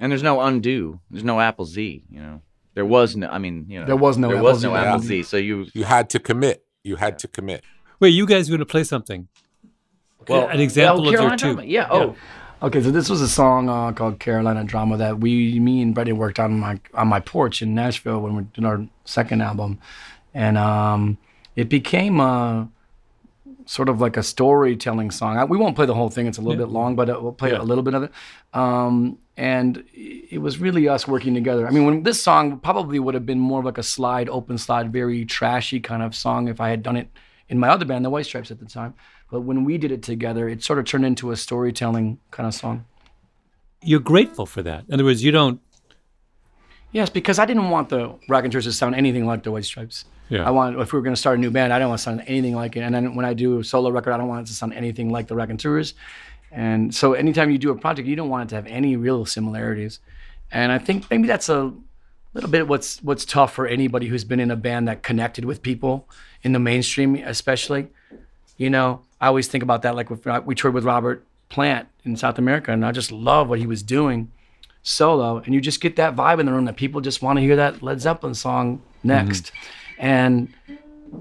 And 0.00 0.12
there's 0.12 0.22
no 0.22 0.40
undo. 0.40 1.00
There's 1.10 1.24
no 1.24 1.40
Apple 1.40 1.64
Z. 1.64 2.04
You 2.10 2.20
know, 2.20 2.42
there 2.74 2.86
was 2.86 3.16
no. 3.16 3.28
I 3.28 3.38
mean, 3.38 3.66
you 3.68 3.80
know, 3.80 3.86
There 3.86 3.96
was 3.96 4.16
no 4.16 4.28
there 4.28 4.36
Apple 4.36 4.48
was 4.48 4.62
no 4.62 4.70
Z. 4.70 4.76
Apple 4.76 5.02
Yeah. 5.02 5.08
Z. 5.08 5.22
So 5.24 5.36
you 5.36 5.66
You 5.74 5.84
had 5.84 6.08
to 6.10 6.18
commit. 6.18 6.64
You 6.84 6.96
had 6.96 7.18
to 7.20 7.28
commit. 7.28 7.64
Wait, 8.00 8.10
you 8.10 8.24
guys 8.24 8.48
are 8.48 8.52
going 8.52 8.60
to 8.60 8.66
play 8.66 8.84
something? 8.84 9.28
well 10.28 10.48
an 10.48 10.60
example 10.60 11.04
oh, 11.04 11.06
of 11.06 11.12
your 11.12 11.20
Carolina 11.36 11.62
two. 11.62 11.68
Yeah. 11.68 11.88
Oh, 11.90 12.16
Okay, 12.60 12.82
so 12.82 12.90
this 12.90 13.08
was 13.08 13.20
a 13.20 13.28
song 13.28 13.68
uh, 13.68 13.92
called 13.92 14.18
Carolina 14.18 14.64
Drama 14.64 14.96
that 14.96 15.20
we, 15.20 15.60
me 15.60 15.80
and 15.80 15.94
Brady 15.94 16.10
worked 16.12 16.40
on 16.40 16.58
my 16.58 16.80
on 16.92 17.06
my 17.06 17.20
porch 17.20 17.62
in 17.62 17.72
Nashville 17.74 18.18
when 18.20 18.34
we 18.34 18.42
did 18.52 18.64
our 18.64 18.84
second 19.04 19.42
album, 19.42 19.78
and 20.34 20.58
um, 20.58 21.18
it 21.54 21.68
became 21.68 22.18
a 22.18 22.68
sort 23.64 23.88
of 23.88 24.00
like 24.00 24.16
a 24.16 24.24
storytelling 24.24 25.12
song. 25.12 25.36
I, 25.36 25.44
we 25.44 25.56
won't 25.56 25.76
play 25.76 25.86
the 25.86 25.94
whole 25.94 26.10
thing; 26.10 26.26
it's 26.26 26.38
a 26.38 26.40
little 26.40 26.56
bit 26.58 26.72
long, 26.72 26.96
but 26.96 27.08
uh, 27.08 27.20
we'll 27.22 27.30
play 27.32 27.52
Yeah. 27.52 27.60
a 27.60 27.62
little 27.62 27.84
bit 27.84 27.94
of 27.94 28.02
it. 28.02 28.12
Um, 28.52 29.18
and 29.36 29.84
it 29.94 30.40
was 30.40 30.58
really 30.58 30.88
us 30.88 31.06
working 31.06 31.34
together. 31.34 31.64
I 31.64 31.70
mean, 31.70 31.84
when 31.84 32.02
this 32.02 32.20
song 32.20 32.58
probably 32.58 32.98
would 32.98 33.14
have 33.14 33.24
been 33.24 33.38
more 33.38 33.60
of 33.60 33.66
like 33.66 33.78
a 33.78 33.84
slide, 33.84 34.28
open 34.28 34.58
slide, 34.58 34.92
very 34.92 35.24
trashy 35.24 35.78
kind 35.78 36.02
of 36.02 36.12
song 36.12 36.48
if 36.48 36.60
I 36.60 36.70
had 36.70 36.82
done 36.82 36.96
it 36.96 37.08
in 37.48 37.60
my 37.60 37.68
other 37.68 37.84
band, 37.84 38.04
the 38.04 38.10
White 38.10 38.26
Stripes, 38.26 38.50
at 38.50 38.58
the 38.58 38.66
time. 38.66 38.94
But 39.30 39.42
when 39.42 39.64
we 39.64 39.78
did 39.78 39.92
it 39.92 40.02
together, 40.02 40.48
it 40.48 40.62
sort 40.62 40.78
of 40.78 40.86
turned 40.86 41.04
into 41.04 41.30
a 41.30 41.36
storytelling 41.36 42.18
kind 42.30 42.46
of 42.46 42.54
song. 42.54 42.86
You're 43.82 44.00
grateful 44.00 44.46
for 44.46 44.62
that. 44.62 44.84
In 44.88 44.94
other 44.94 45.04
words, 45.04 45.22
you 45.22 45.30
don't. 45.30 45.60
Yes, 46.90 47.10
because 47.10 47.38
I 47.38 47.44
didn't 47.44 47.68
want 47.68 47.90
the 47.90 47.98
Rock 47.98 48.20
and 48.20 48.30
Raconteurs 48.30 48.64
to 48.64 48.72
sound 48.72 48.94
anything 48.94 49.26
like 49.26 49.42
the 49.42 49.52
White 49.52 49.66
Stripes. 49.66 50.06
Yeah. 50.30 50.46
I 50.46 50.50
want 50.50 50.78
if 50.78 50.92
we 50.92 50.98
were 50.98 51.02
going 51.02 51.14
to 51.14 51.20
start 51.20 51.38
a 51.38 51.40
new 51.40 51.50
band, 51.50 51.72
I 51.72 51.78
don't 51.78 51.88
want 51.88 51.98
to 51.98 52.02
sound 52.02 52.22
anything 52.26 52.54
like 52.54 52.76
it. 52.76 52.80
And 52.80 52.94
then 52.94 53.14
when 53.14 53.24
I 53.24 53.34
do 53.34 53.60
a 53.60 53.64
solo 53.64 53.90
record, 53.90 54.12
I 54.12 54.16
don't 54.16 54.28
want 54.28 54.46
it 54.46 54.50
to 54.50 54.54
sound 54.54 54.74
anything 54.74 55.10
like 55.10 55.28
the 55.28 55.34
Raconteurs. 55.34 55.94
And 56.50 56.94
so 56.94 57.12
anytime 57.12 57.50
you 57.50 57.58
do 57.58 57.70
a 57.70 57.76
project, 57.76 58.08
you 58.08 58.16
don't 58.16 58.30
want 58.30 58.44
it 58.44 58.48
to 58.50 58.54
have 58.56 58.66
any 58.66 58.96
real 58.96 59.26
similarities. 59.26 60.00
And 60.50 60.72
I 60.72 60.78
think 60.78 61.10
maybe 61.10 61.26
that's 61.26 61.50
a 61.50 61.72
little 62.32 62.50
bit 62.50 62.68
what's 62.68 63.02
what's 63.02 63.24
tough 63.24 63.52
for 63.52 63.66
anybody 63.66 64.06
who's 64.06 64.24
been 64.24 64.40
in 64.40 64.50
a 64.50 64.56
band 64.56 64.88
that 64.88 65.02
connected 65.02 65.44
with 65.44 65.62
people 65.62 66.08
in 66.42 66.52
the 66.52 66.58
mainstream, 66.58 67.16
especially. 67.16 67.88
You 68.56 68.70
know, 68.70 69.02
I 69.20 69.26
always 69.26 69.48
think 69.48 69.62
about 69.62 69.82
that. 69.82 69.94
Like 69.94 70.10
with, 70.10 70.26
uh, 70.26 70.42
we 70.44 70.54
toured 70.54 70.74
with 70.74 70.84
Robert 70.84 71.24
Plant 71.48 71.88
in 72.04 72.16
South 72.16 72.38
America, 72.38 72.72
and 72.72 72.84
I 72.84 72.92
just 72.92 73.10
love 73.10 73.48
what 73.48 73.58
he 73.58 73.66
was 73.66 73.82
doing 73.82 74.30
solo. 74.82 75.38
And 75.38 75.54
you 75.54 75.60
just 75.60 75.80
get 75.80 75.96
that 75.96 76.14
vibe 76.14 76.40
in 76.40 76.46
the 76.46 76.52
room 76.52 76.66
that 76.66 76.76
people 76.76 77.00
just 77.00 77.22
want 77.22 77.38
to 77.38 77.40
hear 77.42 77.56
that 77.56 77.82
Led 77.82 78.00
Zeppelin 78.00 78.34
song 78.34 78.80
next. 79.02 79.46
Mm-hmm. 79.46 80.00
And 80.00 80.54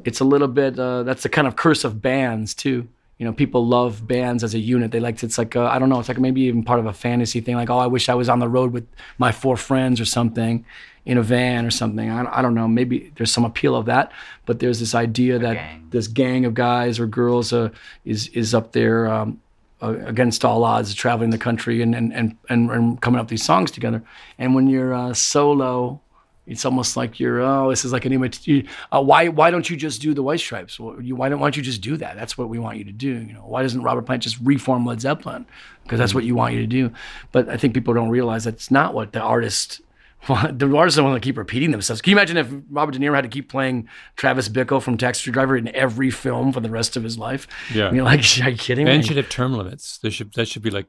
it's 0.04 0.20
a 0.20 0.24
little 0.24 0.48
bit, 0.48 0.78
uh, 0.78 1.04
that's 1.04 1.24
the 1.24 1.30
kind 1.30 1.48
of 1.48 1.56
curse 1.56 1.84
of 1.84 2.02
bands 2.02 2.54
too. 2.54 2.88
You 3.18 3.26
know, 3.26 3.34
people 3.34 3.66
love 3.66 4.08
bands 4.08 4.44
as 4.44 4.54
a 4.54 4.60
unit. 4.60 4.92
They 4.92 5.00
like, 5.00 5.24
it's 5.24 5.40
like, 5.40 5.56
I 5.56 5.76
I 5.76 5.80
don't 5.80 5.90
know, 5.90 6.00
it's 6.00 6.08
like 6.08 6.20
maybe 6.20 6.42
even 6.42 6.64
part 6.64 6.80
of 6.80 6.86
a 6.86 6.94
fantasy 6.94 7.42
thing. 7.42 7.56
Like, 7.56 7.70
oh, 7.70 7.80
I 7.80 7.88
wish 7.88 8.10
I 8.10 8.14
was 8.14 8.30
on 8.30 8.40
the 8.40 8.48
road 8.48 8.72
with 8.72 8.88
my 9.18 9.32
four 9.32 9.58
friends 9.58 10.00
or 10.00 10.06
something 10.06 10.66
in 11.08 11.18
a 11.18 11.24
van 11.24 11.66
or 11.66 11.72
something. 11.72 12.10
I, 12.10 12.40
I 12.40 12.42
don't 12.42 12.54
know. 12.54 12.68
Maybe 12.68 13.14
there's 13.16 13.32
some 13.32 13.46
appeal 13.46 13.76
of 13.76 13.86
that, 13.86 14.12
but 14.46 14.60
there's 14.60 14.82
this 14.82 14.94
idea 14.94 15.40
that 15.40 15.54
gang. 15.54 15.88
this 15.90 16.08
gang 16.10 16.44
of 16.44 16.54
guys 16.54 17.00
or 17.00 17.08
girls 17.08 17.54
uh, 17.54 17.70
is 18.04 18.28
is 18.30 18.54
up 18.54 18.74
there 18.74 19.08
um, 19.08 19.42
uh, 19.82 19.96
against 20.06 20.44
all 20.44 20.66
odds, 20.66 20.94
traveling 20.94 21.30
the 21.30 21.38
country 21.38 21.82
and 21.82 21.96
and, 21.96 22.14
and 22.14 22.36
and 22.50 22.70
and 22.70 23.02
coming 23.02 23.22
up 23.22 23.30
these 23.30 23.44
songs 23.44 23.72
together. 23.72 24.04
And 24.38 24.54
when 24.54 24.68
you're 24.68 24.94
uh, 24.94 25.14
solo, 25.14 26.02
it's 26.46 26.66
almost 26.66 26.98
like 26.98 27.22
you're 27.22 27.40
oh, 27.40 27.70
this 27.70 27.86
is 27.86 27.94
like 27.94 28.04
an 28.04 28.12
image. 28.12 28.46
Uh, 28.92 29.02
why 29.02 29.30
why 29.30 29.50
don't 29.50 29.70
you 29.70 29.78
just 29.78 30.02
do 30.02 30.14
the 30.14 30.22
White 30.22 30.42
Stripes? 30.42 30.78
Why 30.78 30.98
you, 31.00 31.16
why 31.16 31.30
don't 31.30 31.40
why 31.40 31.46
don't 31.46 31.56
you 31.56 31.64
just 31.64 31.80
do 31.80 31.96
that? 31.96 32.18
That's 32.18 32.38
what 32.38 32.50
we 32.50 32.60
want 32.60 32.80
you 32.80 32.84
to 32.84 32.92
do. 32.92 33.14
You 33.14 33.32
know, 33.32 33.46
why 33.46 33.62
doesn't 33.62 33.82
Robert 33.82 34.02
Plant 34.02 34.24
just 34.24 34.40
reform 34.44 34.86
Led 34.86 35.00
Zeppelin? 35.00 35.46
Because 35.84 36.00
that's 36.00 36.14
what 36.14 36.26
you 36.26 36.36
want 36.36 36.54
you 36.54 36.60
to 36.60 36.68
do. 36.68 36.92
But 37.32 37.48
I 37.48 37.56
think 37.56 37.74
people 37.74 37.94
don't 37.94 38.10
realize 38.10 38.44
that's 38.44 38.70
not 38.70 38.94
what 38.94 39.14
the 39.14 39.22
artist. 39.22 39.80
The 40.28 40.76
artists 40.76 40.98
don't 40.98 41.06
want 41.10 41.22
to 41.22 41.26
keep 41.26 41.38
repeating 41.38 41.72
themselves. 41.72 42.02
Can 42.02 42.12
you 42.12 42.18
imagine 42.18 42.38
if 42.38 42.48
Robert 42.70 42.92
De 42.94 43.00
Niro 43.00 43.16
had 43.16 43.22
to 43.22 43.30
keep 43.30 43.50
playing 43.50 43.88
Travis 44.18 44.50
Bickle 44.50 44.82
from 44.82 44.98
Taxi 44.98 45.32
Driver 45.32 45.56
in 45.56 45.74
every 45.76 46.10
film 46.12 46.52
for 46.52 46.60
the 46.60 46.70
rest 46.70 46.98
of 46.98 47.04
his 47.04 47.18
life? 47.18 47.48
Yeah. 47.74 47.88
I 47.88 47.92
mean, 47.92 48.04
like, 48.04 48.20
are 48.44 48.50
you 48.50 48.58
kidding 48.58 48.86
me? 48.86 48.92
Bands 48.92 49.08
should 49.08 49.18
have 49.18 49.30
term 49.30 49.54
limits. 49.54 50.00
There 50.00 50.12
should 50.12 50.34
that 50.34 50.48
should 50.48 50.64
be 50.64 50.70
like 50.72 50.88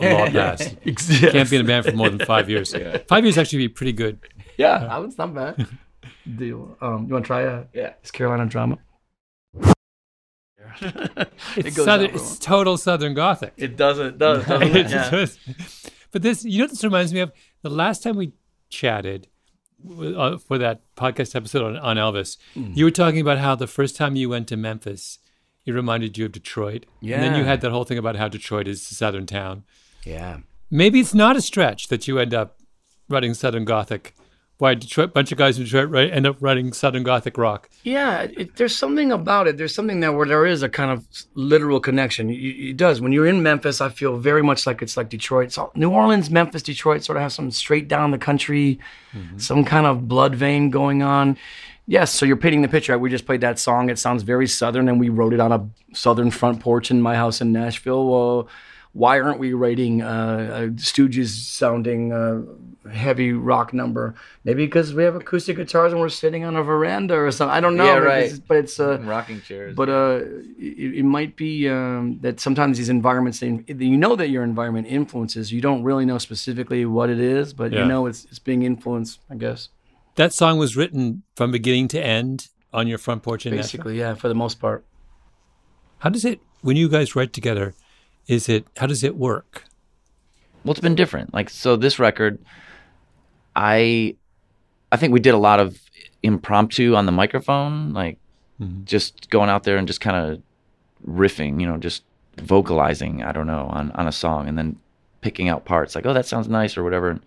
a 0.00 0.14
law 0.14 0.26
passed. 0.30 0.76
Ex- 0.86 1.18
Can't 1.20 1.50
be 1.50 1.56
in 1.56 1.62
a 1.62 1.66
band 1.66 1.84
for 1.86 1.92
more 1.92 2.08
than 2.08 2.24
five 2.24 2.48
years. 2.48 2.74
Five 3.08 3.24
years 3.24 3.36
actually 3.36 3.58
be 3.58 3.68
pretty 3.68 3.92
good. 3.92 4.18
Yeah, 4.56 4.78
that 4.78 4.96
was 5.02 5.18
not 5.18 5.34
bad. 5.34 5.66
Deal. 6.36 6.76
Um, 6.80 7.06
you 7.06 7.12
want 7.14 7.24
to 7.24 7.26
try 7.26 7.42
a 7.42 7.64
Yeah. 7.74 7.92
this 8.02 8.10
Carolina 8.10 8.46
drama? 8.46 8.78
It's, 11.56 11.76
goes 11.76 11.84
southern, 11.84 12.10
it's 12.14 12.38
total 12.38 12.76
Southern 12.76 13.14
Gothic. 13.14 13.52
It 13.56 13.76
does. 13.76 13.98
It 13.98 14.18
does. 14.18 14.46
doesn't 14.46 14.68
It 14.68 14.76
it? 14.86 14.90
Yeah. 14.90 15.10
does. 15.10 15.38
But 16.12 16.22
this, 16.22 16.44
you 16.44 16.58
know, 16.58 16.64
what 16.64 16.70
this 16.70 16.84
reminds 16.84 17.12
me 17.12 17.20
of 17.20 17.32
the 17.62 17.70
last 17.70 18.02
time 18.02 18.16
we 18.16 18.32
chatted 18.70 19.26
uh, 20.00 20.38
for 20.38 20.58
that 20.58 20.80
podcast 20.96 21.34
episode 21.34 21.62
on, 21.62 21.76
on 21.76 21.96
Elvis. 21.96 22.36
Hmm. 22.54 22.72
You 22.74 22.84
were 22.84 22.90
talking 22.90 23.20
about 23.20 23.38
how 23.38 23.54
the 23.54 23.66
first 23.66 23.96
time 23.96 24.16
you 24.16 24.28
went 24.28 24.48
to 24.48 24.56
Memphis, 24.56 25.18
it 25.66 25.72
reminded 25.72 26.16
you 26.16 26.26
of 26.26 26.32
Detroit. 26.32 26.86
And 27.16 27.22
then 27.24 27.34
you 27.38 27.44
had 27.44 27.60
that 27.60 27.70
whole 27.70 27.84
thing 27.84 27.98
about 27.98 28.16
how 28.16 28.28
Detroit 28.28 28.66
is 28.68 28.90
a 28.90 28.94
southern 28.94 29.26
town. 29.26 29.64
yeah. 30.04 30.38
Maybe 30.72 31.00
it's 31.00 31.14
not 31.14 31.34
a 31.36 31.40
stretch 31.42 31.88
that 31.88 32.06
you 32.06 32.20
end 32.20 32.32
up 32.32 32.60
writing 33.08 33.34
Southern 33.34 33.64
Gothic. 33.64 34.14
Why 34.60 34.74
Detroit? 34.74 35.14
Bunch 35.14 35.32
of 35.32 35.38
guys 35.38 35.58
in 35.58 35.64
Detroit 35.64 35.88
right, 35.90 36.12
end 36.12 36.26
up 36.26 36.36
writing 36.40 36.72
Southern 36.72 37.02
Gothic 37.02 37.38
rock. 37.38 37.70
Yeah, 37.82 38.22
it, 38.22 38.56
there's 38.56 38.76
something 38.76 39.10
about 39.10 39.48
it. 39.48 39.56
There's 39.56 39.74
something 39.74 40.00
there 40.00 40.12
where 40.12 40.26
there 40.26 40.46
is 40.46 40.62
a 40.62 40.68
kind 40.68 40.90
of 40.90 41.06
literal 41.34 41.80
connection. 41.80 42.30
It, 42.30 42.34
it 42.34 42.76
does. 42.76 43.00
When 43.00 43.12
you're 43.12 43.26
in 43.26 43.42
Memphis, 43.42 43.80
I 43.80 43.88
feel 43.88 44.18
very 44.18 44.42
much 44.42 44.66
like 44.66 44.82
it's 44.82 44.96
like 44.96 45.08
Detroit. 45.08 45.52
So 45.52 45.72
New 45.74 45.90
Orleans, 45.90 46.30
Memphis, 46.30 46.62
Detroit 46.62 47.02
sort 47.04 47.16
of 47.16 47.22
have 47.22 47.32
some 47.32 47.50
straight 47.50 47.88
down 47.88 48.10
the 48.10 48.18
country, 48.18 48.78
some 49.38 49.64
kind 49.64 49.86
of 49.86 50.08
blood 50.08 50.34
vein 50.34 50.70
going 50.70 51.02
on. 51.02 51.36
Yes, 51.86 52.12
so 52.12 52.24
you're 52.24 52.36
painting 52.36 52.62
the 52.62 52.68
picture. 52.68 52.96
We 52.98 53.10
just 53.10 53.26
played 53.26 53.40
that 53.40 53.58
song. 53.58 53.90
It 53.90 53.98
sounds 53.98 54.22
very 54.22 54.46
southern, 54.46 54.88
and 54.88 55.00
we 55.00 55.08
wrote 55.08 55.32
it 55.32 55.40
on 55.40 55.52
a 55.52 55.68
southern 55.92 56.30
front 56.30 56.60
porch 56.60 56.90
in 56.90 57.02
my 57.02 57.16
house 57.16 57.40
in 57.40 57.50
Nashville. 57.50 58.06
Well, 58.06 58.48
why 58.92 59.20
aren't 59.20 59.38
we 59.38 59.52
writing 59.52 60.02
uh, 60.02 60.66
a 60.66 60.68
Stooges 60.72 61.28
sounding 61.28 62.12
uh, 62.12 62.42
heavy 62.92 63.32
rock 63.32 63.72
number? 63.72 64.14
Maybe 64.44 64.66
because 64.66 64.92
we 64.94 65.02
have 65.04 65.14
acoustic 65.16 65.56
guitars 65.56 65.92
and 65.92 66.00
we're 66.00 66.08
sitting 66.08 66.44
on 66.44 66.56
a 66.56 66.62
veranda 66.62 67.14
or 67.14 67.30
something. 67.30 67.54
I 67.56 67.60
don't 67.60 67.76
know. 67.76 67.84
Yeah, 67.86 67.98
but 68.00 68.04
right. 68.06 68.22
it's- 68.24 68.38
But 68.40 68.56
it's 68.58 68.78
uh, 68.80 68.98
Rocking 69.00 69.40
chairs. 69.40 69.74
but 69.74 69.88
uh, 69.88 70.20
it, 70.58 70.98
it 71.00 71.04
might 71.04 71.36
be 71.36 71.68
um, 71.68 72.18
that 72.20 72.40
sometimes 72.40 72.78
these 72.78 72.88
environments, 72.88 73.40
they, 73.40 73.48
you 73.66 73.96
know 73.96 74.16
that 74.16 74.28
your 74.30 74.42
environment 74.44 74.86
influences. 74.88 75.52
You 75.52 75.60
don't 75.60 75.82
really 75.82 76.04
know 76.04 76.18
specifically 76.18 76.84
what 76.84 77.08
it 77.10 77.20
is, 77.20 77.52
but 77.54 77.72
Yeah. 77.72 77.80
you 77.82 77.84
know 77.86 78.06
it's 78.06 78.24
it's 78.26 78.38
being 78.38 78.62
influenced. 78.62 79.20
I 79.30 79.36
guess 79.36 79.68
That 80.16 80.32
song 80.34 80.58
was 80.58 80.76
written 80.76 81.22
from 81.36 81.50
beginning 81.52 81.88
to 81.88 82.04
end 82.04 82.48
on 82.72 82.86
your 82.86 82.98
front 82.98 83.22
porch 83.22 83.46
in 83.46 83.50
Nashville. 83.54 83.62
basically, 83.78 83.98
yeah, 83.98 84.14
for 84.14 84.28
the 84.28 84.34
most 84.34 84.60
part. 84.60 84.84
How 85.98 86.10
does 86.10 86.24
it 86.24 86.40
when 86.62 86.76
you 86.76 86.88
guys 86.88 87.14
write 87.16 87.32
together? 87.32 87.74
Is 88.26 88.48
it 88.48 88.66
how 88.76 88.86
does 88.86 89.02
it 89.02 89.16
work? 89.16 89.64
well, 90.64 90.72
it's 90.72 90.80
been 90.80 90.94
different. 90.94 91.32
Like 91.32 91.48
so, 91.50 91.74
this 91.76 91.98
record, 91.98 92.38
I, 93.54 94.16
I 94.92 94.96
think 94.96 95.12
we 95.12 95.20
did 95.20 95.34
a 95.34 95.38
lot 95.38 95.60
of 95.60 95.78
impromptu 96.22 96.94
on 96.94 97.06
the 97.06 97.12
microphone, 97.12 97.92
like 97.92 98.18
just 98.84 99.30
going 99.30 99.48
out 99.48 99.64
there 99.64 99.76
and 99.76 99.86
just 99.86 100.00
kind 100.00 100.16
of 100.16 100.42
riffing, 101.08 101.60
you 101.60 101.66
know, 101.66 101.78
just 101.78 102.02
vocalizing. 102.36 103.22
I 103.22 103.32
don't 103.32 103.46
know 103.46 103.66
on 103.70 103.90
on 103.92 104.06
a 104.06 104.12
song, 104.12 104.48
and 104.48 104.58
then 104.58 104.76
picking 105.20 105.48
out 105.48 105.64
parts 105.64 105.94
like, 105.94 106.06
oh, 106.06 106.12
that 106.12 106.26
sounds 106.26 106.48
nice 106.48 106.76
or 106.76 106.84
whatever. 106.84 107.10
And 107.10 107.20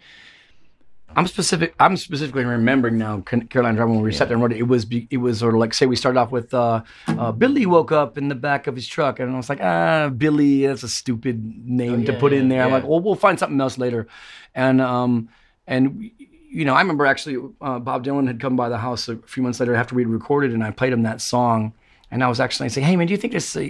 I'm 1.15 1.27
specific. 1.27 1.75
I'm 1.79 1.97
specifically 1.97 2.43
remembering 2.43 2.97
now, 2.97 3.21
Carolina 3.21 3.77
Drama, 3.77 3.93
when 3.93 4.03
we 4.03 4.11
sat 4.11 4.27
there 4.27 4.35
and 4.35 4.41
wrote 4.43 4.51
it. 4.51 4.57
It 4.57 4.67
was 4.67 4.85
it 5.09 5.17
was 5.17 5.39
sort 5.39 5.53
of 5.53 5.59
like 5.59 5.73
say 5.73 5.85
we 5.85 5.95
started 5.95 6.19
off 6.19 6.31
with 6.31 6.53
uh, 6.53 6.81
uh, 7.07 7.31
Billy 7.31 7.65
woke 7.65 7.91
up 7.91 8.17
in 8.17 8.29
the 8.29 8.35
back 8.35 8.67
of 8.67 8.75
his 8.75 8.87
truck, 8.87 9.19
and 9.19 9.31
I 9.31 9.35
was 9.35 9.49
like, 9.49 9.61
ah, 9.61 10.09
Billy, 10.09 10.65
that's 10.65 10.83
a 10.83 10.89
stupid 10.89 11.67
name 11.67 12.05
to 12.05 12.13
put 12.13 12.33
in 12.33 12.49
there. 12.49 12.63
I'm 12.63 12.71
like, 12.71 12.85
well, 12.85 12.99
we'll 12.99 13.15
find 13.15 13.37
something 13.37 13.59
else 13.61 13.77
later, 13.77 14.07
and 14.55 14.81
um, 14.81 15.29
and 15.67 16.11
you 16.53 16.65
know, 16.65 16.75
I 16.75 16.81
remember 16.81 17.05
actually 17.05 17.37
uh, 17.61 17.79
Bob 17.79 18.05
Dylan 18.05 18.27
had 18.27 18.39
come 18.39 18.55
by 18.55 18.69
the 18.69 18.77
house 18.77 19.09
a 19.09 19.17
few 19.17 19.41
months 19.41 19.59
later 19.59 19.73
after 19.73 19.95
we'd 19.95 20.07
recorded, 20.07 20.53
and 20.53 20.63
I 20.63 20.71
played 20.71 20.93
him 20.93 21.03
that 21.03 21.19
song, 21.19 21.73
and 22.11 22.23
I 22.23 22.27
was 22.27 22.39
actually 22.39 22.69
saying, 22.69 22.85
"Hey 22.85 22.95
man, 22.95 23.07
do 23.07 23.11
you 23.11 23.17
think 23.17 23.33
this?" 23.33 23.55
Uh, 23.55 23.69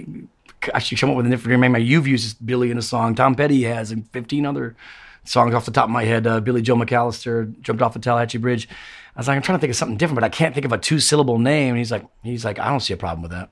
I 0.72 0.78
should 0.78 0.98
come 0.98 1.10
up 1.10 1.16
with 1.16 1.26
a 1.26 1.30
different 1.30 1.60
name. 1.60 1.76
You've 1.76 2.06
used 2.06 2.44
Billy 2.44 2.70
in 2.70 2.78
a 2.78 2.82
song. 2.82 3.14
Tom 3.14 3.34
Petty 3.34 3.62
has, 3.64 3.90
and 3.90 4.08
15 4.10 4.46
other 4.46 4.76
songs 5.24 5.54
off 5.54 5.64
the 5.64 5.70
top 5.70 5.84
of 5.84 5.90
my 5.90 6.04
head. 6.04 6.26
Uh, 6.26 6.40
Billie 6.40 6.62
Joe 6.62 6.76
McAllister 6.76 7.58
jumped 7.60 7.82
off 7.82 7.94
the 7.94 7.98
Tallahatchie 7.98 8.38
Bridge. 8.38 8.68
I 9.16 9.20
was 9.20 9.28
like, 9.28 9.36
I'm 9.36 9.42
trying 9.42 9.58
to 9.58 9.60
think 9.60 9.70
of 9.70 9.76
something 9.76 9.96
different, 9.96 10.16
but 10.16 10.24
I 10.24 10.28
can't 10.28 10.54
think 10.54 10.66
of 10.66 10.72
a 10.72 10.78
two 10.78 11.00
syllable 11.00 11.38
name. 11.38 11.70
And 11.70 11.78
he's 11.78 11.90
like, 11.90 12.04
he's 12.22 12.44
like, 12.44 12.58
I 12.58 12.68
don't 12.68 12.80
see 12.80 12.94
a 12.94 12.98
problem 12.98 13.22
with 13.22 13.30
that. 13.30 13.50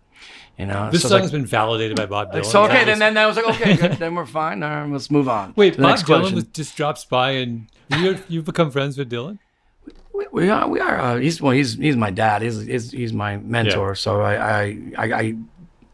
You 0.58 0.66
know, 0.66 0.90
This 0.90 1.02
So 1.02 1.06
it's 1.06 1.12
song's 1.12 1.22
like, 1.24 1.32
been 1.32 1.46
validated 1.46 1.96
by 1.96 2.06
Bob 2.06 2.32
Dylan. 2.32 2.44
so 2.44 2.64
okay, 2.64 2.84
then 2.84 2.98
then 2.98 3.16
I 3.16 3.26
was 3.26 3.36
like, 3.36 3.46
okay, 3.46 3.76
good, 3.76 3.92
then 3.92 4.14
we're 4.14 4.26
fine. 4.26 4.62
All 4.62 4.70
right, 4.70 4.88
let's 4.90 5.10
move 5.10 5.28
on. 5.28 5.54
Wait, 5.56 5.76
Bob 5.78 5.98
Dylan 5.98 6.04
question. 6.04 6.34
was, 6.36 6.44
just 6.44 6.76
drops 6.76 7.04
by 7.04 7.30
and 7.32 7.68
you 7.98 8.18
you've 8.28 8.44
become 8.44 8.70
friends 8.70 8.98
with 8.98 9.10
Dylan? 9.10 9.38
We, 10.12 10.26
we 10.30 10.50
are. 10.50 10.68
We 10.68 10.78
are. 10.78 11.00
Uh, 11.00 11.16
he's 11.16 11.40
well. 11.40 11.52
He's 11.52 11.74
he's 11.74 11.96
my 11.96 12.10
dad. 12.10 12.42
He's 12.42 12.60
he's, 12.60 12.90
he's 12.90 13.12
my 13.12 13.38
mentor. 13.38 13.94
So 13.94 14.20
I 14.20 14.34
I 14.34 14.62
I, 14.98 15.12
I 15.12 15.34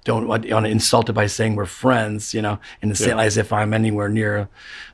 don't 0.05 0.27
want 0.27 0.43
to 0.45 0.65
insult 0.67 1.09
it 1.09 1.13
by 1.13 1.27
saying 1.27 1.55
we're 1.55 1.67
friends. 1.67 2.35
You 2.35 2.43
know, 2.43 2.59
in 2.83 2.89
the 2.89 2.97
same 2.97 3.19
as 3.19 3.37
if 3.37 3.53
I'm 3.53 3.73
anywhere 3.73 4.09
near. 4.09 4.49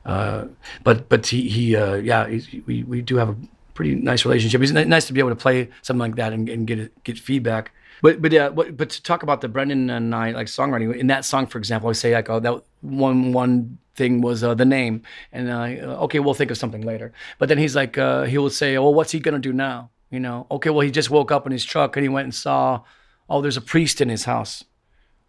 Uh, 0.05 0.45
but 0.83 1.09
but 1.09 1.25
he 1.27 1.49
he 1.49 1.75
uh, 1.75 1.95
yeah. 1.95 2.27
He's, 2.27 2.47
we 2.67 2.83
we 2.83 3.01
do 3.01 3.15
have 3.17 3.29
a 3.29 3.35
pretty 3.73 3.95
nice 3.95 4.25
relationship. 4.25 4.61
It's 4.61 4.71
ni- 4.71 4.85
nice 4.85 5.07
to 5.07 5.13
be 5.13 5.19
able 5.19 5.31
to 5.31 5.35
play 5.35 5.69
something 5.81 5.99
like 5.99 6.15
that 6.15 6.31
and, 6.31 6.47
and 6.47 6.67
get 6.67 7.03
get 7.03 7.17
feedback. 7.17 7.71
But 8.05 8.21
but 8.21 8.31
yeah, 8.31 8.49
but, 8.49 8.77
but 8.77 8.91
to 8.91 9.01
talk 9.01 9.23
about 9.23 9.41
the 9.41 9.47
Brendan 9.47 9.89
and 9.89 10.13
I 10.13 10.29
like 10.29 10.45
songwriting 10.45 10.95
in 10.95 11.07
that 11.07 11.25
song, 11.25 11.47
for 11.47 11.57
example, 11.57 11.89
I 11.89 11.93
say 11.93 12.13
like 12.13 12.29
oh 12.29 12.39
that 12.39 12.63
one 12.81 13.33
one 13.33 13.79
thing 13.95 14.21
was 14.21 14.43
uh, 14.43 14.53
the 14.53 14.63
name, 14.63 15.01
and 15.31 15.49
uh, 15.49 16.03
okay, 16.03 16.19
we'll 16.19 16.35
think 16.35 16.51
of 16.51 16.57
something 16.59 16.83
later. 16.83 17.13
But 17.39 17.49
then 17.49 17.57
he's 17.57 17.75
like 17.75 17.97
uh, 17.97 18.25
he 18.25 18.37
will 18.37 18.51
say, 18.51 18.77
well, 18.77 18.93
what's 18.93 19.11
he 19.11 19.19
gonna 19.19 19.39
do 19.39 19.51
now? 19.51 19.89
You 20.11 20.19
know, 20.19 20.45
okay, 20.51 20.69
well 20.69 20.81
he 20.81 20.91
just 20.91 21.09
woke 21.09 21.31
up 21.31 21.47
in 21.47 21.51
his 21.51 21.65
truck 21.65 21.97
and 21.97 22.03
he 22.03 22.09
went 22.09 22.25
and 22.25 22.35
saw, 22.35 22.83
oh, 23.27 23.41
there's 23.41 23.57
a 23.57 23.61
priest 23.73 23.99
in 24.01 24.09
his 24.09 24.25
house. 24.25 24.63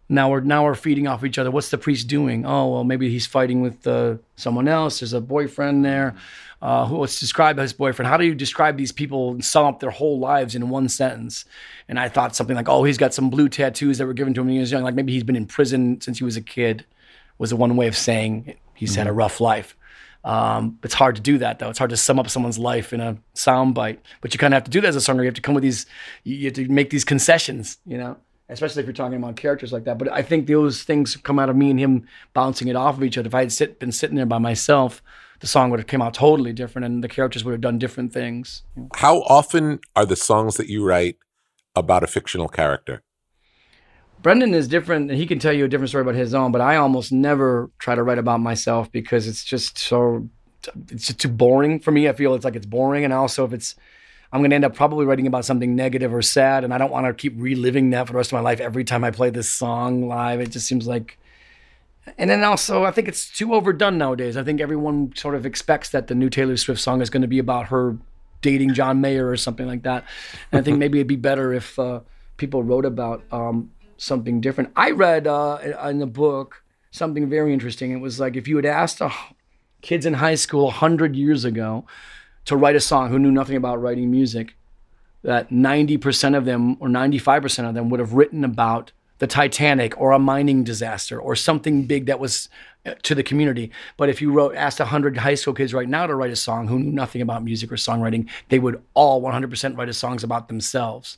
Now 0.07 0.29
we're 0.29 0.41
now 0.41 0.63
we're 0.63 0.75
feeding 0.75 1.07
off 1.07 1.25
each 1.25 1.39
other. 1.39 1.49
What's 1.49 1.71
the 1.71 1.79
priest 1.79 2.07
doing? 2.07 2.45
Oh 2.45 2.67
well, 2.73 2.83
maybe 2.83 3.09
he's 3.09 3.25
fighting 3.25 3.61
with 3.61 3.87
uh, 3.87 4.17
someone 4.35 4.67
else. 4.67 4.99
There's 4.99 5.13
a 5.13 5.19
boyfriend 5.19 5.83
there. 5.83 6.13
Uh, 6.61 6.85
who 6.85 6.97
let's 6.97 7.19
describe 7.19 7.57
his 7.57 7.73
boyfriend? 7.73 8.07
How 8.07 8.17
do 8.17 8.25
you 8.25 8.33
describe 8.33 8.77
these 8.77 8.91
people 8.91 9.31
and 9.31 9.45
sum 9.45 9.65
up 9.65 9.79
their 9.79 9.91
whole 9.91 10.19
lives 10.19 10.55
in 10.55 10.69
one 10.69 10.89
sentence? 10.89 11.45
And 11.87 11.99
I 11.99 12.09
thought 12.09 12.35
something 12.35 12.55
like, 12.55 12.67
oh, 12.67 12.83
he's 12.83 12.97
got 12.97 13.13
some 13.13 13.29
blue 13.29 13.47
tattoos 13.47 13.99
that 13.99 14.07
were 14.07 14.13
given 14.13 14.33
to 14.33 14.41
him 14.41 14.47
when 14.47 14.55
he 14.55 14.59
was 14.59 14.71
young. 14.71 14.83
Like 14.83 14.95
maybe 14.95 15.13
he's 15.13 15.23
been 15.23 15.35
in 15.35 15.45
prison 15.45 16.01
since 16.01 16.17
he 16.17 16.23
was 16.23 16.35
a 16.35 16.41
kid. 16.41 16.85
Was 17.37 17.51
the 17.51 17.55
one 17.55 17.75
way 17.75 17.85
of 17.85 17.95
saying 17.95 18.55
he's 18.73 18.95
had 18.95 19.05
a 19.05 19.13
rough 19.13 19.39
life. 19.39 19.75
Um, 20.23 20.79
it's 20.83 20.95
hard 20.95 21.15
to 21.17 21.21
do 21.21 21.37
that 21.37 21.59
though. 21.59 21.69
It's 21.69 21.77
hard 21.77 21.91
to 21.91 21.97
sum 21.97 22.17
up 22.17 22.29
someone's 22.29 22.57
life 22.57 22.91
in 22.91 22.99
a 22.99 23.17
sound 23.35 23.75
bite. 23.75 24.01
But 24.21 24.33
you 24.33 24.39
kind 24.39 24.55
of 24.55 24.55
have 24.55 24.63
to 24.63 24.71
do 24.71 24.81
that 24.81 24.87
as 24.87 24.95
a 24.95 24.99
songwriter. 24.99 25.19
You 25.19 25.25
have 25.25 25.35
to 25.35 25.41
come 25.41 25.53
with 25.53 25.61
these. 25.61 25.85
You 26.23 26.35
you 26.35 26.45
have 26.45 26.55
to 26.55 26.67
make 26.67 26.89
these 26.89 27.03
concessions. 27.03 27.77
You 27.85 27.99
know 27.99 28.17
especially 28.49 28.81
if 28.81 28.85
you're 28.85 28.93
talking 28.93 29.17
about 29.17 29.35
characters 29.35 29.73
like 29.73 29.83
that. 29.85 29.97
But 29.97 30.11
I 30.11 30.21
think 30.21 30.47
those 30.47 30.83
things 30.83 31.15
come 31.17 31.39
out 31.39 31.49
of 31.49 31.55
me 31.55 31.69
and 31.69 31.79
him 31.79 32.07
bouncing 32.33 32.67
it 32.67 32.75
off 32.75 32.97
of 32.97 33.03
each 33.03 33.17
other. 33.17 33.27
If 33.27 33.35
I 33.35 33.41
had 33.41 33.51
sit, 33.51 33.79
been 33.79 33.91
sitting 33.91 34.15
there 34.15 34.25
by 34.25 34.37
myself, 34.37 35.01
the 35.39 35.47
song 35.47 35.69
would 35.69 35.79
have 35.79 35.87
came 35.87 36.01
out 36.01 36.13
totally 36.13 36.53
different, 36.53 36.85
and 36.85 37.03
the 37.03 37.07
characters 37.07 37.43
would 37.43 37.51
have 37.51 37.61
done 37.61 37.77
different 37.77 38.11
things. 38.13 38.63
How 38.95 39.21
often 39.21 39.79
are 39.95 40.05
the 40.05 40.15
songs 40.15 40.57
that 40.57 40.67
you 40.67 40.83
write 40.85 41.17
about 41.75 42.03
a 42.03 42.07
fictional 42.07 42.47
character? 42.47 43.03
Brendan 44.21 44.53
is 44.53 44.67
different, 44.67 45.11
and 45.11 45.19
he 45.19 45.27
can 45.27 45.37
tell 45.37 45.53
you 45.53 45.65
a 45.65 45.67
different 45.67 45.89
story 45.89 46.01
about 46.01 46.15
his 46.15 46.33
own. 46.33 46.51
But 46.51 46.61
I 46.61 46.77
almost 46.77 47.11
never 47.11 47.69
try 47.77 47.93
to 47.93 48.01
write 48.01 48.17
about 48.17 48.39
myself 48.39 48.91
because 48.91 49.27
it's 49.27 49.43
just 49.43 49.77
so 49.77 50.27
it's 50.89 51.07
just 51.07 51.19
too 51.19 51.29
boring 51.29 51.79
for 51.79 51.91
me. 51.91 52.09
I 52.09 52.13
feel 52.13 52.33
it's 52.33 52.43
like 52.43 52.55
it's 52.55 52.65
boring, 52.65 53.03
and 53.03 53.13
also 53.13 53.45
if 53.45 53.53
it's 53.53 53.75
I'm 54.33 54.41
going 54.41 54.49
to 54.49 54.55
end 54.55 54.65
up 54.65 54.75
probably 54.75 55.05
writing 55.05 55.27
about 55.27 55.45
something 55.45 55.75
negative 55.75 56.13
or 56.13 56.21
sad, 56.21 56.63
and 56.63 56.73
I 56.73 56.77
don't 56.77 56.91
want 56.91 57.05
to 57.05 57.13
keep 57.13 57.33
reliving 57.37 57.91
that 57.91 58.07
for 58.07 58.13
the 58.13 58.17
rest 58.17 58.31
of 58.31 58.37
my 58.37 58.41
life 58.41 58.59
every 58.59 58.83
time 58.83 59.03
I 59.03 59.11
play 59.11 59.29
this 59.29 59.49
song 59.49 60.07
live. 60.07 60.41
It 60.41 60.51
just 60.51 60.67
seems 60.67 60.87
like. 60.87 61.19
And 62.17 62.29
then 62.29 62.43
also, 62.43 62.83
I 62.83 62.91
think 62.91 63.07
it's 63.07 63.29
too 63.29 63.53
overdone 63.53 63.97
nowadays. 63.97 64.37
I 64.37 64.43
think 64.43 64.61
everyone 64.61 65.13
sort 65.15 65.35
of 65.35 65.45
expects 65.45 65.89
that 65.89 66.07
the 66.07 66.15
new 66.15 66.29
Taylor 66.29 66.57
Swift 66.57 66.81
song 66.81 67.01
is 67.01 67.09
going 67.09 67.21
to 67.21 67.27
be 67.27 67.39
about 67.39 67.67
her 67.67 67.97
dating 68.41 68.73
John 68.73 69.01
Mayer 69.01 69.27
or 69.27 69.37
something 69.37 69.67
like 69.67 69.83
that. 69.83 70.05
And 70.51 70.59
I 70.59 70.63
think 70.63 70.77
maybe 70.77 70.99
it'd 70.99 71.07
be 71.07 71.15
better 71.15 71.53
if 71.53 71.77
uh, 71.79 72.01
people 72.37 72.63
wrote 72.63 72.85
about 72.85 73.23
um, 73.31 73.71
something 73.97 74.41
different. 74.41 74.71
I 74.75 74.91
read 74.91 75.27
uh, 75.27 75.59
in 75.85 75.99
the 75.99 76.07
book 76.07 76.63
something 76.91 77.29
very 77.29 77.53
interesting. 77.53 77.91
It 77.91 77.99
was 77.99 78.19
like 78.19 78.35
if 78.35 78.47
you 78.47 78.55
had 78.55 78.65
asked 78.65 79.01
uh, 79.01 79.09
kids 79.81 80.05
in 80.05 80.15
high 80.15 80.35
school 80.35 80.65
100 80.65 81.15
years 81.15 81.45
ago 81.45 81.85
to 82.45 82.55
write 82.55 82.75
a 82.75 82.79
song 82.79 83.09
who 83.09 83.19
knew 83.19 83.31
nothing 83.31 83.57
about 83.57 83.81
writing 83.81 84.09
music, 84.09 84.55
that 85.23 85.49
90% 85.49 86.37
of 86.37 86.45
them 86.45 86.77
or 86.79 86.87
95% 86.87 87.67
of 87.67 87.73
them 87.73 87.89
would 87.89 87.99
have 87.99 88.13
written 88.13 88.43
about 88.43 88.91
the 89.19 89.27
Titanic 89.27 89.99
or 89.99 90.11
a 90.11 90.19
mining 90.19 90.63
disaster 90.63 91.19
or 91.19 91.35
something 91.35 91.85
big 91.85 92.05
that 92.05 92.19
was 92.19 92.49
uh, 92.85 92.93
to 93.03 93.15
the 93.15 93.23
community. 93.23 93.71
But 93.97 94.09
if 94.09 94.21
you 94.21 94.31
wrote 94.31 94.55
asked 94.55 94.79
100 94.79 95.17
high 95.17 95.35
school 95.35 95.53
kids 95.53 95.73
right 95.73 95.89
now 95.89 96.07
to 96.07 96.15
write 96.15 96.31
a 96.31 96.35
song 96.35 96.67
who 96.67 96.79
knew 96.79 96.91
nothing 96.91 97.21
about 97.21 97.43
music 97.43 97.71
or 97.71 97.75
songwriting, 97.75 98.29
they 98.49 98.59
would 98.59 98.81
all 98.93 99.21
100% 99.21 99.77
write 99.77 99.89
a 99.89 99.93
songs 99.93 100.23
about 100.23 100.47
themselves. 100.47 101.17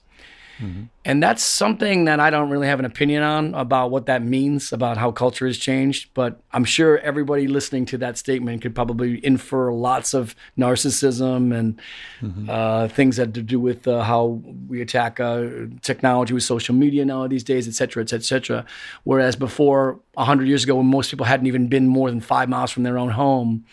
And 1.05 1.23
that's 1.23 1.41
something 1.41 2.05
that 2.05 2.19
I 2.19 2.29
don't 2.29 2.49
really 2.49 2.67
have 2.67 2.79
an 2.79 2.85
opinion 2.85 3.23
on 3.23 3.53
about 3.55 3.91
what 3.91 4.05
that 4.07 4.21
means 4.23 4.73
about 4.73 4.97
how 4.97 5.11
culture 5.11 5.47
has 5.47 5.57
changed. 5.57 6.09
But 6.13 6.41
I'm 6.51 6.65
sure 6.65 6.99
everybody 6.99 7.47
listening 7.47 7.85
to 7.87 7.97
that 7.99 8.17
statement 8.17 8.61
could 8.61 8.75
probably 8.75 9.23
infer 9.25 9.71
lots 9.71 10.13
of 10.13 10.35
narcissism 10.57 11.57
and 11.57 12.49
uh, 12.49 12.87
things 12.89 13.17
that 13.17 13.33
to 13.33 13.41
do 13.41 13.59
with 13.59 13.87
uh, 13.87 14.03
how 14.03 14.41
we 14.67 14.81
attack 14.81 15.19
uh, 15.19 15.47
technology 15.81 16.33
with 16.33 16.43
social 16.43 16.75
media 16.75 17.05
now 17.05 17.25
these 17.27 17.43
days, 17.43 17.67
et 17.67 17.73
cetera, 17.73 18.03
et 18.03 18.09
cetera, 18.09 18.19
et 18.19 18.25
cetera. 18.25 18.65
Whereas 19.03 19.35
before, 19.35 19.99
100 20.15 20.47
years 20.47 20.63
ago, 20.63 20.75
when 20.75 20.87
most 20.87 21.09
people 21.09 21.25
hadn't 21.25 21.47
even 21.47 21.67
been 21.69 21.87
more 21.87 22.09
than 22.09 22.19
five 22.19 22.49
miles 22.49 22.71
from 22.71 22.83
their 22.83 22.97
own 22.97 23.09
home, 23.09 23.65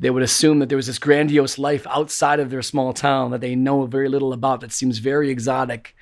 they 0.00 0.10
would 0.10 0.22
assume 0.22 0.58
that 0.58 0.68
there 0.68 0.76
was 0.76 0.86
this 0.86 0.98
grandiose 0.98 1.56
life 1.56 1.86
outside 1.86 2.40
of 2.40 2.50
their 2.50 2.62
small 2.62 2.92
town 2.92 3.30
that 3.30 3.40
they 3.40 3.54
know 3.54 3.86
very 3.86 4.08
little 4.08 4.32
about 4.32 4.60
that 4.60 4.72
seems 4.72 4.98
very 4.98 5.30
exotic. 5.30 5.94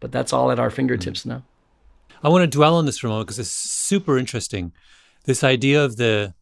But 0.00 0.12
that's 0.12 0.32
all 0.32 0.50
at 0.50 0.58
our 0.58 0.68
mm-hmm. 0.68 0.76
fingertips 0.76 1.26
now. 1.26 1.42
I 2.22 2.28
want 2.28 2.42
to 2.42 2.56
dwell 2.56 2.76
on 2.76 2.86
this 2.86 2.98
for 2.98 3.06
a 3.06 3.10
moment 3.10 3.28
because 3.28 3.38
it's 3.38 3.50
super 3.50 4.18
interesting. 4.18 4.72
This 5.24 5.44
idea 5.44 5.84
of 5.84 5.96
the 5.96 6.34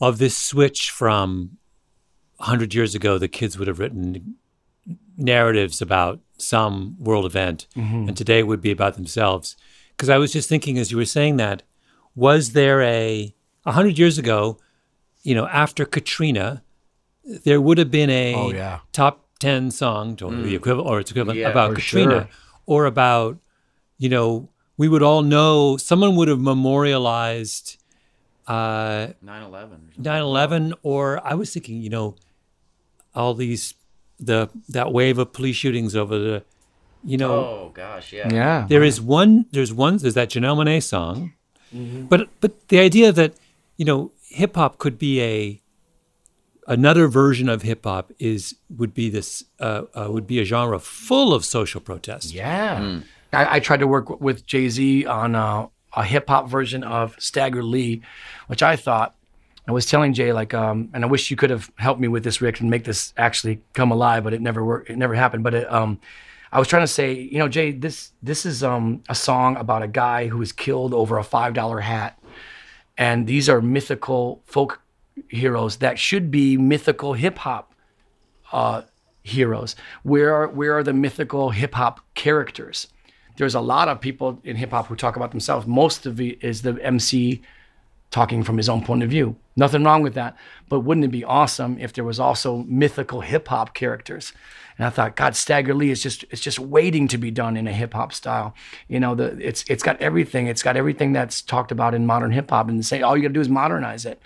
of 0.00 0.18
this 0.18 0.36
switch 0.36 0.90
from 0.90 1.58
hundred 2.38 2.74
years 2.74 2.94
ago, 2.94 3.18
the 3.18 3.28
kids 3.28 3.58
would 3.58 3.68
have 3.68 3.78
written 3.78 4.36
narratives 5.16 5.80
about 5.80 6.20
some 6.36 6.96
world 6.98 7.24
event, 7.24 7.66
mm-hmm. 7.74 8.08
and 8.08 8.16
today 8.16 8.40
it 8.40 8.46
would 8.46 8.60
be 8.60 8.70
about 8.70 8.94
themselves. 8.94 9.56
Because 9.96 10.08
I 10.08 10.18
was 10.18 10.32
just 10.32 10.48
thinking 10.48 10.78
as 10.78 10.90
you 10.90 10.98
were 10.98 11.06
saying 11.06 11.36
that, 11.36 11.62
was 12.14 12.52
there 12.52 12.82
a 12.82 13.34
a 13.64 13.72
hundred 13.72 13.98
years 13.98 14.18
ago, 14.18 14.58
you 15.22 15.34
know, 15.34 15.46
after 15.46 15.84
Katrina, 15.84 16.62
there 17.24 17.60
would 17.60 17.78
have 17.78 17.90
been 17.90 18.10
a 18.10 18.34
Oh, 18.34 18.50
yeah. 18.52 18.80
top 18.92 19.25
ten 19.38 19.70
song, 19.70 20.18
or 20.22 20.30
the 20.30 20.54
equivalent, 20.54 20.88
or 20.88 21.00
its 21.00 21.10
equivalent 21.10 21.38
Yeah, 21.38 21.50
about 21.50 21.74
Katrina, 21.74 22.10
sure. 22.10 22.28
or 22.66 22.86
about 22.86 23.38
you 23.98 24.08
know, 24.08 24.48
we 24.76 24.88
would 24.88 25.02
all 25.02 25.22
know 25.22 25.76
someone 25.78 26.16
would 26.16 26.28
have 26.28 26.40
memorialized 26.40 27.76
uh, 28.46 29.08
9/11. 29.24 29.96
9/11, 30.00 30.72
or 30.82 31.20
I 31.26 31.34
was 31.34 31.52
thinking, 31.52 31.80
you 31.82 31.90
know, 31.90 32.14
all 33.14 33.34
these 33.34 33.74
the 34.18 34.48
that 34.68 34.92
wave 34.92 35.18
of 35.18 35.32
police 35.32 35.56
shootings 35.56 35.94
over 35.96 36.18
the, 36.18 36.44
you 37.04 37.16
know, 37.18 37.34
Oh 37.34 37.70
gosh, 37.74 38.12
yeah. 38.12 38.32
Yeah. 38.32 38.66
there 38.68 38.82
is 38.84 39.00
one. 39.00 39.46
There's 39.52 39.72
one. 39.72 39.96
There's 39.98 40.14
that 40.14 40.30
Janelle 40.30 40.56
Monae 40.56 40.82
song, 40.82 41.32
Mm-hmm. 41.74 42.06
but 42.06 42.28
but 42.40 42.68
the 42.68 42.78
idea 42.78 43.10
that 43.12 43.32
you 43.76 43.84
know 43.84 44.12
hip 44.28 44.54
hop 44.56 44.78
could 44.78 44.98
be 44.98 45.20
a 45.20 45.60
another 46.66 47.08
version 47.08 47.48
of 47.48 47.62
hip 47.62 47.84
hop 47.84 48.12
is 48.18 48.56
would 48.68 48.94
be 48.94 49.08
this 49.08 49.44
uh, 49.60 49.82
uh, 49.94 50.08
would 50.10 50.26
be 50.26 50.40
a 50.40 50.44
genre 50.44 50.78
full 50.78 51.32
of 51.32 51.44
social 51.44 51.80
protest. 51.80 52.32
Yeah. 52.32 53.00
I, 53.32 53.56
I 53.56 53.60
tried 53.60 53.80
to 53.80 53.86
work 53.86 54.20
with 54.20 54.46
Jay 54.46 54.68
Z 54.68 55.06
on 55.06 55.34
a, 55.34 55.68
a 55.94 56.04
hip 56.04 56.28
hop 56.28 56.48
version 56.48 56.82
of 56.84 57.16
Stagger 57.18 57.62
Lee, 57.62 58.02
which 58.46 58.62
I 58.62 58.76
thought 58.76 59.14
I 59.68 59.72
was 59.72 59.86
telling 59.86 60.14
Jay 60.14 60.32
like, 60.32 60.54
um, 60.54 60.90
and 60.94 61.04
I 61.04 61.08
wish 61.08 61.30
you 61.30 61.36
could 61.36 61.50
have 61.50 61.70
helped 61.76 62.00
me 62.00 62.08
with 62.08 62.22
this, 62.22 62.40
Rick, 62.40 62.60
and 62.60 62.70
make 62.70 62.84
this 62.84 63.12
actually 63.16 63.60
come 63.72 63.90
alive, 63.90 64.22
but 64.22 64.32
it 64.32 64.40
never 64.40 64.64
worked. 64.64 64.90
It 64.90 64.96
never 64.96 65.14
happened. 65.14 65.42
But 65.42 65.54
it, 65.54 65.72
um, 65.72 66.00
I 66.52 66.58
was 66.58 66.68
trying 66.68 66.84
to 66.84 66.88
say, 66.88 67.12
you 67.12 67.38
know, 67.38 67.48
Jay, 67.48 67.72
this 67.72 68.12
this 68.22 68.46
is 68.46 68.62
um, 68.62 69.02
a 69.08 69.14
song 69.14 69.56
about 69.56 69.82
a 69.82 69.88
guy 69.88 70.28
who 70.28 70.38
was 70.38 70.52
killed 70.52 70.94
over 70.94 71.18
a 71.18 71.24
five 71.24 71.54
dollar 71.54 71.80
hat, 71.80 72.18
and 72.96 73.26
these 73.26 73.48
are 73.48 73.60
mythical 73.60 74.40
folk 74.46 74.80
heroes 75.28 75.76
that 75.76 75.98
should 75.98 76.30
be 76.30 76.56
mythical 76.56 77.14
hip 77.14 77.38
hop 77.38 77.72
uh, 78.52 78.82
heroes. 79.22 79.76
Where 80.02 80.34
are 80.34 80.48
where 80.48 80.76
are 80.76 80.82
the 80.82 80.92
mythical 80.92 81.50
hip 81.50 81.74
hop 81.74 82.00
characters? 82.14 82.88
There's 83.36 83.54
a 83.54 83.60
lot 83.60 83.88
of 83.88 84.00
people 84.00 84.40
in 84.44 84.56
hip 84.56 84.70
hop 84.70 84.86
who 84.86 84.96
talk 84.96 85.16
about 85.16 85.30
themselves. 85.30 85.66
Most 85.66 86.06
of 86.06 86.20
it 86.20 86.42
is 86.42 86.62
the 86.62 86.72
MC 86.82 87.42
talking 88.10 88.42
from 88.42 88.56
his 88.56 88.68
own 88.68 88.82
point 88.82 89.02
of 89.02 89.10
view. 89.10 89.36
Nothing 89.56 89.84
wrong 89.84 90.02
with 90.02 90.14
that. 90.14 90.36
But 90.68 90.80
wouldn't 90.80 91.04
it 91.04 91.10
be 91.10 91.24
awesome 91.24 91.78
if 91.78 91.92
there 91.92 92.04
was 92.04 92.20
also 92.20 92.58
mythical 92.68 93.20
hip 93.20 93.48
hop 93.48 93.74
characters? 93.74 94.32
And 94.78 94.86
I 94.86 94.90
thought, 94.90 95.16
God, 95.16 95.34
Stagger 95.34 95.74
Lee 95.74 95.90
is 95.90 96.02
just 96.02 96.24
it's 96.30 96.40
just 96.40 96.58
waiting 96.58 97.08
to 97.08 97.18
be 97.18 97.30
done 97.30 97.56
in 97.56 97.66
a 97.66 97.72
hip 97.72 97.94
hop 97.94 98.12
style. 98.12 98.54
You 98.88 99.00
know, 99.00 99.14
the 99.14 99.36
it's 99.40 99.64
it's 99.68 99.82
got 99.82 100.00
everything. 100.00 100.46
It's 100.46 100.62
got 100.62 100.76
everything 100.76 101.12
that's 101.12 101.40
talked 101.40 101.72
about 101.72 101.94
in 101.94 102.06
modern 102.06 102.32
hip 102.32 102.50
hop. 102.50 102.68
And 102.68 102.84
say 102.84 103.02
all 103.02 103.16
you 103.16 103.22
got 103.22 103.28
to 103.28 103.34
do 103.34 103.40
is 103.40 103.48
modernize 103.48 104.04
it, 104.04 104.20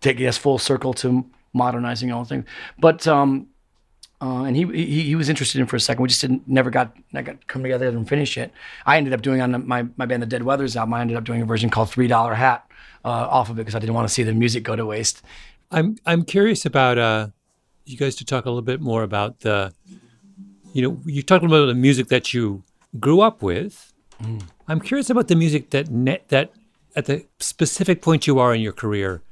take 0.00 0.20
us 0.20 0.36
full 0.38 0.58
circle 0.58 0.94
to 0.94 1.24
modernizing 1.52 2.12
all 2.12 2.24
things. 2.24 2.44
But 2.78 3.06
um, 3.06 3.48
uh, 4.20 4.44
and 4.44 4.56
he, 4.56 4.64
he 4.66 5.02
he 5.02 5.14
was 5.14 5.28
interested 5.28 5.60
in 5.60 5.66
for 5.66 5.76
a 5.76 5.80
second. 5.80 6.02
We 6.02 6.08
just 6.08 6.20
didn't 6.20 6.48
never 6.48 6.70
got 6.70 6.96
I 7.14 7.22
got 7.22 7.46
come 7.46 7.62
together 7.62 7.88
and 7.88 8.08
finish 8.08 8.36
it. 8.36 8.52
I 8.84 8.96
ended 8.96 9.12
up 9.12 9.22
doing 9.22 9.40
on 9.40 9.66
my 9.66 9.86
my 9.96 10.06
band 10.06 10.22
the 10.22 10.26
Dead 10.26 10.42
Weather's 10.42 10.76
album. 10.76 10.94
I 10.94 11.00
ended 11.00 11.16
up 11.16 11.24
doing 11.24 11.42
a 11.42 11.46
version 11.46 11.70
called 11.70 11.90
Three 11.90 12.08
Dollar 12.08 12.34
Hat 12.34 12.68
uh, 13.04 13.08
off 13.08 13.50
of 13.50 13.58
it 13.58 13.62
because 13.62 13.74
I 13.74 13.78
didn't 13.78 13.94
want 13.94 14.08
to 14.08 14.14
see 14.14 14.22
the 14.22 14.32
music 14.32 14.64
go 14.64 14.74
to 14.76 14.86
waste. 14.86 15.22
I'm 15.70 15.96
I'm 16.04 16.24
curious 16.24 16.64
about 16.64 16.98
uh, 16.98 17.28
you 17.84 17.96
guys 17.96 18.16
to 18.16 18.24
talk 18.24 18.44
a 18.44 18.50
little 18.50 18.62
bit 18.62 18.80
more 18.80 19.02
about 19.02 19.40
the, 19.40 19.72
you 20.72 20.82
know, 20.82 21.00
you 21.04 21.22
talked 21.22 21.44
about 21.44 21.66
the 21.66 21.74
music 21.74 22.08
that 22.08 22.34
you 22.34 22.62
grew 22.98 23.20
up 23.20 23.42
with. 23.42 23.92
Mm. 24.22 24.42
I'm 24.66 24.80
curious 24.80 25.10
about 25.10 25.28
the 25.28 25.36
music 25.36 25.70
that 25.70 25.90
net, 25.90 26.28
that 26.28 26.52
at 26.96 27.06
the 27.06 27.24
specific 27.38 28.02
point 28.02 28.26
you 28.26 28.38
are 28.38 28.54
in 28.54 28.60
your 28.60 28.72
career 28.72 29.22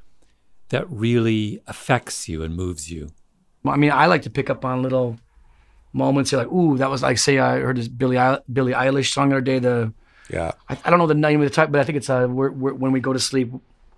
that 0.69 0.91
really 0.91 1.63
affects 1.67 2.29
you 2.29 2.43
and 2.43 2.55
moves 2.55 2.91
you. 2.91 3.11
I 3.65 3.77
mean, 3.77 3.91
I 3.91 4.07
like 4.07 4.23
to 4.23 4.31
pick 4.31 4.51
up 4.51 4.65
on 4.65 4.83
little 4.83 5.19
moments. 5.93 6.31
You're 6.31 6.43
like, 6.43 6.53
ooh, 6.53 6.77
that 6.79 6.91
was 6.91 7.03
like, 7.03 7.19
say, 7.19 7.39
I 7.39 7.59
heard 7.59 7.77
this 7.77 7.89
Billy 7.89 8.17
Billie 8.53 8.73
Eilish 8.73 9.13
song 9.13 9.31
the 9.31 9.37
other 9.37 9.41
day. 9.41 9.59
The 9.59 9.93
yeah, 10.31 10.53
I, 10.69 10.79
I 10.85 10.91
don't 10.91 10.99
know 10.99 11.07
the 11.07 11.15
name 11.15 11.41
of 11.41 11.49
the 11.49 11.55
type, 11.55 11.71
but 11.71 11.81
I 11.81 11.85
think 11.85 11.97
it's 11.97 12.11
uh, 12.11 12.27
we're, 12.29 12.51
we're, 12.51 12.75
when 12.75 12.93
we 12.93 13.01
go 13.01 13.13
to 13.13 13.19
sleep, 13.19 13.53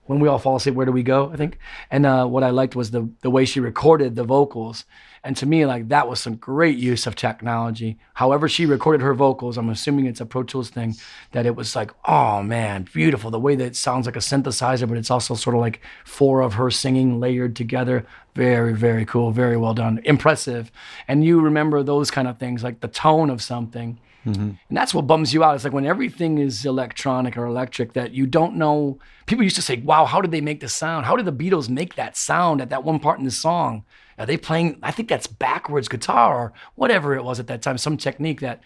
when 0.06 0.20
we 0.20 0.28
all 0.28 0.38
fall 0.38 0.56
asleep, 0.56 0.74
where 0.74 0.86
do 0.86 0.92
we 0.92 1.02
go? 1.02 1.30
I 1.32 1.36
think. 1.36 1.58
And 1.90 2.06
uh, 2.06 2.26
what 2.26 2.42
I 2.42 2.50
liked 2.50 2.76
was 2.76 2.90
the 2.90 3.10
the 3.22 3.30
way 3.30 3.44
she 3.44 3.60
recorded 3.60 4.16
the 4.16 4.24
vocals. 4.24 4.84
And 5.24 5.36
to 5.36 5.46
me, 5.46 5.66
like 5.66 5.88
that 5.88 6.08
was 6.08 6.20
some 6.20 6.36
great 6.36 6.78
use 6.78 7.06
of 7.06 7.16
technology. 7.16 7.98
However, 8.14 8.48
she 8.48 8.66
recorded 8.66 9.02
her 9.02 9.14
vocals, 9.14 9.58
I'm 9.58 9.68
assuming 9.68 10.06
it's 10.06 10.20
a 10.20 10.26
Pro 10.26 10.42
Tools 10.42 10.70
thing, 10.70 10.96
that 11.32 11.46
it 11.46 11.56
was 11.56 11.74
like, 11.74 11.90
oh 12.06 12.42
man, 12.42 12.86
beautiful. 12.92 13.30
The 13.30 13.40
way 13.40 13.56
that 13.56 13.64
it 13.64 13.76
sounds 13.76 14.06
like 14.06 14.16
a 14.16 14.20
synthesizer, 14.20 14.88
but 14.88 14.98
it's 14.98 15.10
also 15.10 15.34
sort 15.34 15.56
of 15.56 15.60
like 15.60 15.80
four 16.04 16.40
of 16.40 16.54
her 16.54 16.70
singing 16.70 17.20
layered 17.20 17.56
together. 17.56 18.06
Very, 18.34 18.72
very 18.74 19.04
cool. 19.04 19.32
Very 19.32 19.56
well 19.56 19.74
done. 19.74 20.00
Impressive. 20.04 20.70
And 21.08 21.24
you 21.24 21.40
remember 21.40 21.82
those 21.82 22.10
kind 22.10 22.28
of 22.28 22.38
things, 22.38 22.62
like 22.62 22.80
the 22.80 22.88
tone 22.88 23.30
of 23.30 23.42
something. 23.42 23.98
Mm-hmm. 24.26 24.40
And 24.40 24.76
that's 24.76 24.92
what 24.92 25.06
bums 25.06 25.32
you 25.32 25.42
out. 25.42 25.54
It's 25.54 25.64
like 25.64 25.72
when 25.72 25.86
everything 25.86 26.38
is 26.38 26.66
electronic 26.66 27.36
or 27.36 27.46
electric 27.46 27.94
that 27.94 28.12
you 28.12 28.26
don't 28.26 28.56
know. 28.56 28.98
People 29.26 29.44
used 29.44 29.56
to 29.56 29.62
say, 29.62 29.78
wow, 29.78 30.04
how 30.04 30.20
did 30.20 30.30
they 30.30 30.40
make 30.40 30.60
the 30.60 30.68
sound? 30.68 31.06
How 31.06 31.16
did 31.16 31.26
the 31.26 31.32
Beatles 31.32 31.68
make 31.68 31.94
that 31.94 32.16
sound 32.16 32.60
at 32.60 32.70
that 32.70 32.84
one 32.84 32.98
part 32.98 33.18
in 33.18 33.24
the 33.24 33.30
song? 33.30 33.84
Are 34.18 34.26
they 34.26 34.36
playing? 34.36 34.78
I 34.82 34.90
think 34.90 35.08
that's 35.08 35.26
backwards 35.26 35.88
guitar 35.88 36.36
or 36.36 36.52
whatever 36.74 37.14
it 37.14 37.24
was 37.24 37.38
at 37.40 37.46
that 37.48 37.62
time, 37.62 37.78
some 37.78 37.96
technique 37.96 38.40
that, 38.40 38.60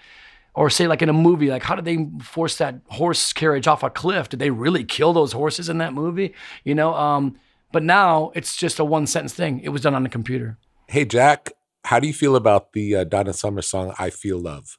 or 0.55 0.71
say 0.71 0.87
like 0.87 1.03
in 1.03 1.09
a 1.09 1.15
movie, 1.15 1.51
like 1.51 1.63
how 1.63 1.75
did 1.75 1.85
they 1.85 2.09
force 2.23 2.57
that 2.59 2.77
horse 2.89 3.33
carriage 3.33 3.67
off 3.67 3.83
a 3.83 3.91
cliff? 3.91 4.29
Did 4.29 4.41
they 4.41 4.51
really 4.51 4.85
kill 4.85 5.13
those 5.13 5.33
horses 5.33 5.69
in 5.69 5.79
that 5.79 5.93
movie? 5.93 6.35
You 6.65 6.75
know, 6.75 6.95
um, 6.95 7.37
but 7.73 7.83
now 7.83 8.33
it's 8.35 8.57
just 8.57 8.79
a 8.79 8.85
one 8.85 9.07
sentence 9.07 9.35
thing. 9.35 9.61
It 9.61 9.71
was 9.71 9.83
done 9.83 9.95
on 9.95 10.03
the 10.03 10.09
computer. 10.09 10.59
Hey, 10.89 11.05
Jack, 11.05 11.53
how 11.85 12.01
do 12.01 12.07
you 12.07 12.15
feel 12.15 12.37
about 12.37 12.73
the 12.73 12.97
uh, 12.97 13.05
Donna 13.05 13.33
Summer 13.33 13.63
song 13.63 13.95
"I 13.99 14.11
Feel 14.11 14.39
Love"? 14.39 14.79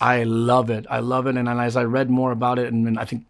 I 0.00 0.24
love 0.24 0.70
it. 0.70 0.86
I 0.90 0.98
love 0.98 1.26
it. 1.26 1.36
And 1.36 1.48
as 1.48 1.76
I 1.76 1.84
read 1.84 2.10
more 2.10 2.32
about 2.32 2.58
it, 2.58 2.72
and, 2.72 2.88
and 2.88 2.98
I 2.98 3.04
think 3.04 3.26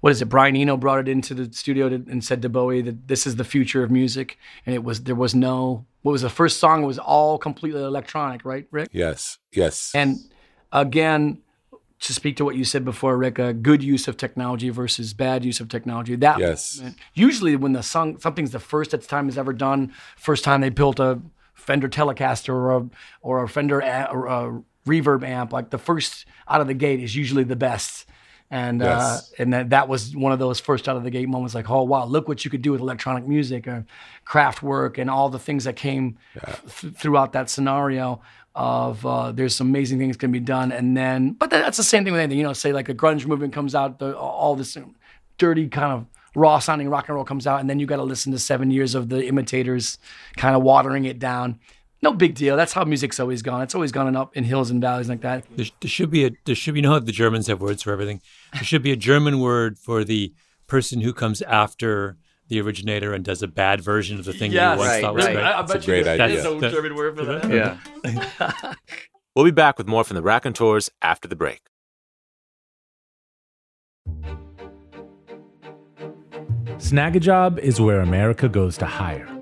what 0.00 0.10
is 0.10 0.20
it? 0.20 0.26
Brian 0.26 0.56
Eno 0.56 0.76
brought 0.76 0.98
it 0.98 1.08
into 1.08 1.32
the 1.32 1.52
studio 1.52 1.88
to, 1.88 1.94
and 1.94 2.24
said 2.24 2.42
to 2.42 2.48
Bowie 2.48 2.82
that 2.82 3.06
this 3.06 3.26
is 3.26 3.36
the 3.36 3.44
future 3.44 3.84
of 3.84 3.90
music. 3.90 4.36
And 4.66 4.74
it 4.74 4.82
was 4.82 5.04
there 5.04 5.14
was 5.14 5.34
no 5.34 5.86
what 6.02 6.12
was 6.12 6.22
the 6.22 6.30
first 6.30 6.58
song? 6.60 6.82
It 6.82 6.86
was 6.86 6.98
all 6.98 7.38
completely 7.38 7.82
electronic, 7.82 8.44
right, 8.44 8.66
Rick? 8.70 8.90
Yes, 8.92 9.38
yes. 9.52 9.92
And 9.94 10.18
again, 10.70 11.38
to 12.00 12.12
speak 12.12 12.36
to 12.36 12.44
what 12.44 12.56
you 12.56 12.64
said 12.64 12.84
before, 12.84 13.16
Rick, 13.16 13.38
a 13.38 13.52
good 13.52 13.82
use 13.82 14.08
of 14.08 14.16
technology 14.16 14.68
versus 14.70 15.14
bad 15.14 15.44
use 15.44 15.60
of 15.60 15.68
technology. 15.68 16.16
That 16.16 16.38
yes. 16.40 16.78
Moment, 16.78 16.96
usually 17.14 17.56
when 17.56 17.72
the 17.72 17.82
song 17.82 18.18
something's 18.18 18.50
the 18.50 18.58
first 18.58 18.92
its 18.92 19.06
time 19.06 19.26
has 19.26 19.38
ever 19.38 19.52
done, 19.52 19.92
first 20.16 20.44
time 20.44 20.60
they 20.60 20.68
built 20.68 20.98
a 20.98 21.20
Fender 21.54 21.88
Telecaster 21.88 22.48
or 22.48 22.76
a 22.76 22.90
or 23.20 23.42
a 23.44 23.48
Fender 23.48 23.80
a, 23.80 24.08
or 24.10 24.26
a 24.26 24.62
reverb 24.84 25.22
amp, 25.22 25.52
like 25.52 25.70
the 25.70 25.78
first 25.78 26.26
out 26.48 26.60
of 26.60 26.66
the 26.66 26.74
gate 26.74 27.00
is 27.00 27.14
usually 27.14 27.44
the 27.44 27.56
best 27.56 28.06
and 28.52 28.82
uh, 28.82 28.84
yes. 28.84 29.32
uh, 29.32 29.42
and 29.42 29.52
that, 29.54 29.70
that 29.70 29.88
was 29.88 30.14
one 30.14 30.30
of 30.30 30.38
those 30.38 30.60
first 30.60 30.86
out 30.86 30.96
of 30.96 31.02
the 31.02 31.10
gate 31.10 31.28
moments 31.28 31.54
like 31.54 31.70
oh 31.70 31.82
wow 31.82 32.04
look 32.04 32.28
what 32.28 32.44
you 32.44 32.50
could 32.50 32.60
do 32.60 32.70
with 32.70 32.82
electronic 32.82 33.26
music 33.26 33.66
or 33.66 33.84
Kraftwerk 34.26 34.98
and 34.98 35.10
all 35.10 35.30
the 35.30 35.38
things 35.38 35.64
that 35.64 35.74
came 35.74 36.18
yeah. 36.36 36.54
th- 36.68 36.94
throughout 36.94 37.32
that 37.32 37.48
scenario 37.48 38.20
of 38.54 39.04
uh, 39.06 39.32
there's 39.32 39.56
some 39.56 39.68
amazing 39.68 39.98
things 39.98 40.18
can 40.18 40.30
be 40.30 40.38
done 40.38 40.70
and 40.70 40.94
then 40.94 41.32
but 41.32 41.48
that's 41.48 41.78
the 41.78 41.82
same 41.82 42.04
thing 42.04 42.12
with 42.12 42.20
anything 42.20 42.38
you 42.38 42.44
know 42.44 42.52
say 42.52 42.72
like 42.72 42.90
a 42.90 42.94
grunge 42.94 43.26
movement 43.26 43.54
comes 43.54 43.74
out 43.74 43.98
the, 43.98 44.16
all 44.16 44.54
this 44.54 44.76
dirty 45.38 45.66
kind 45.68 45.92
of 45.92 46.06
raw 46.34 46.58
sounding 46.58 46.90
rock 46.90 47.08
and 47.08 47.16
roll 47.16 47.24
comes 47.24 47.46
out 47.46 47.60
and 47.60 47.70
then 47.70 47.78
you 47.78 47.86
got 47.86 47.96
to 47.96 48.02
listen 48.02 48.32
to 48.32 48.38
seven 48.38 48.70
years 48.70 48.94
of 48.94 49.08
the 49.08 49.26
imitators 49.26 49.98
kind 50.36 50.54
of 50.54 50.62
watering 50.62 51.06
it 51.06 51.18
down 51.18 51.58
no 52.02 52.12
big 52.12 52.34
deal. 52.34 52.56
That's 52.56 52.72
how 52.72 52.84
music's 52.84 53.20
always 53.20 53.42
gone. 53.42 53.62
It's 53.62 53.74
always 53.74 53.92
gone 53.92 54.14
up 54.16 54.36
in 54.36 54.44
hills 54.44 54.70
and 54.70 54.80
valleys 54.80 55.08
like 55.08 55.20
that. 55.20 55.44
There, 55.56 55.66
there, 55.80 55.88
should 55.88 56.10
be 56.10 56.26
a 56.26 56.30
there 56.44 56.54
should 56.54 56.74
be 56.74 56.80
you 56.80 56.82
know 56.82 56.92
how 56.92 56.98
the 56.98 57.12
Germans 57.12 57.46
have 57.46 57.60
words 57.60 57.82
for 57.82 57.92
everything. 57.92 58.20
There 58.52 58.64
should 58.64 58.82
be 58.82 58.90
a 58.90 58.96
German 58.96 59.40
word 59.40 59.78
for 59.78 60.02
the 60.04 60.34
person 60.66 61.00
who 61.00 61.12
comes 61.12 61.42
after 61.42 62.16
the 62.48 62.60
originator 62.60 63.14
and 63.14 63.24
does 63.24 63.42
a 63.42 63.48
bad 63.48 63.80
version 63.80 64.18
of 64.18 64.24
the 64.24 64.32
thing 64.32 64.52
yes, 64.52 64.74
you 64.74 64.78
once 64.78 64.88
right, 64.88 65.02
thought 65.02 65.14
was 65.14 65.24
right. 65.24 65.34
great. 65.34 65.44
I, 65.44 65.58
I 65.58 65.60
bet 65.60 65.68
That's 65.68 65.84
a 65.84 65.86
great 65.86 66.06
idea. 66.06 66.42
There's 66.42 66.62
no 66.62 66.70
German 66.70 66.94
word 66.96 67.16
for 67.16 67.24
that. 67.24 67.78
Yeah. 68.04 68.74
we'll 69.36 69.44
be 69.44 69.52
back 69.52 69.78
with 69.78 69.86
more 69.86 70.02
from 70.04 70.16
the 70.16 70.22
Raconteurs 70.22 70.90
after 71.00 71.28
the 71.28 71.36
break. 71.36 71.62
Snagajob 76.78 77.58
is 77.60 77.80
where 77.80 78.00
America 78.00 78.48
goes 78.48 78.76
to 78.78 78.86
hire 78.86 79.41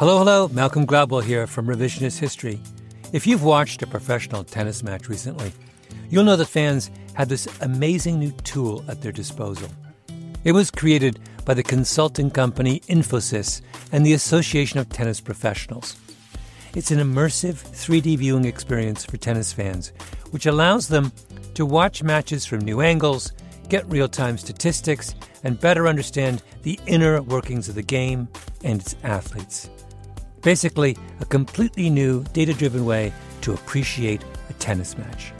Hello, 0.00 0.16
hello. 0.16 0.48
Malcolm 0.48 0.86
Gladwell 0.86 1.22
here 1.22 1.46
from 1.46 1.66
Revisionist 1.66 2.18
History. 2.18 2.58
If 3.12 3.26
you've 3.26 3.42
watched 3.44 3.82
a 3.82 3.86
professional 3.86 4.44
tennis 4.44 4.82
match 4.82 5.10
recently, 5.10 5.52
you'll 6.08 6.24
know 6.24 6.36
that 6.36 6.46
fans 6.46 6.90
have 7.12 7.28
this 7.28 7.46
amazing 7.60 8.18
new 8.18 8.30
tool 8.30 8.82
at 8.88 9.02
their 9.02 9.12
disposal. 9.12 9.68
It 10.42 10.52
was 10.52 10.70
created 10.70 11.20
by 11.44 11.52
the 11.52 11.62
consulting 11.62 12.30
company 12.30 12.80
Infosys 12.88 13.60
and 13.92 14.06
the 14.06 14.14
Association 14.14 14.78
of 14.78 14.88
Tennis 14.88 15.20
Professionals. 15.20 15.98
It's 16.74 16.90
an 16.90 16.98
immersive 16.98 17.56
3D 17.56 18.16
viewing 18.16 18.46
experience 18.46 19.04
for 19.04 19.18
tennis 19.18 19.52
fans, 19.52 19.92
which 20.30 20.46
allows 20.46 20.88
them 20.88 21.12
to 21.52 21.66
watch 21.66 22.02
matches 22.02 22.46
from 22.46 22.60
new 22.60 22.80
angles, 22.80 23.32
get 23.68 23.84
real 23.90 24.08
time 24.08 24.38
statistics, 24.38 25.14
and 25.44 25.60
better 25.60 25.86
understand 25.86 26.42
the 26.62 26.80
inner 26.86 27.20
workings 27.20 27.68
of 27.68 27.74
the 27.74 27.82
game 27.82 28.28
and 28.64 28.80
its 28.80 28.96
athletes. 29.04 29.68
Basically, 30.42 30.96
a 31.20 31.26
completely 31.26 31.90
new, 31.90 32.24
data 32.32 32.54
driven 32.54 32.86
way 32.86 33.12
to 33.42 33.52
appreciate 33.52 34.22
a 34.48 34.54
tennis 34.54 34.96
match. 34.96 35.32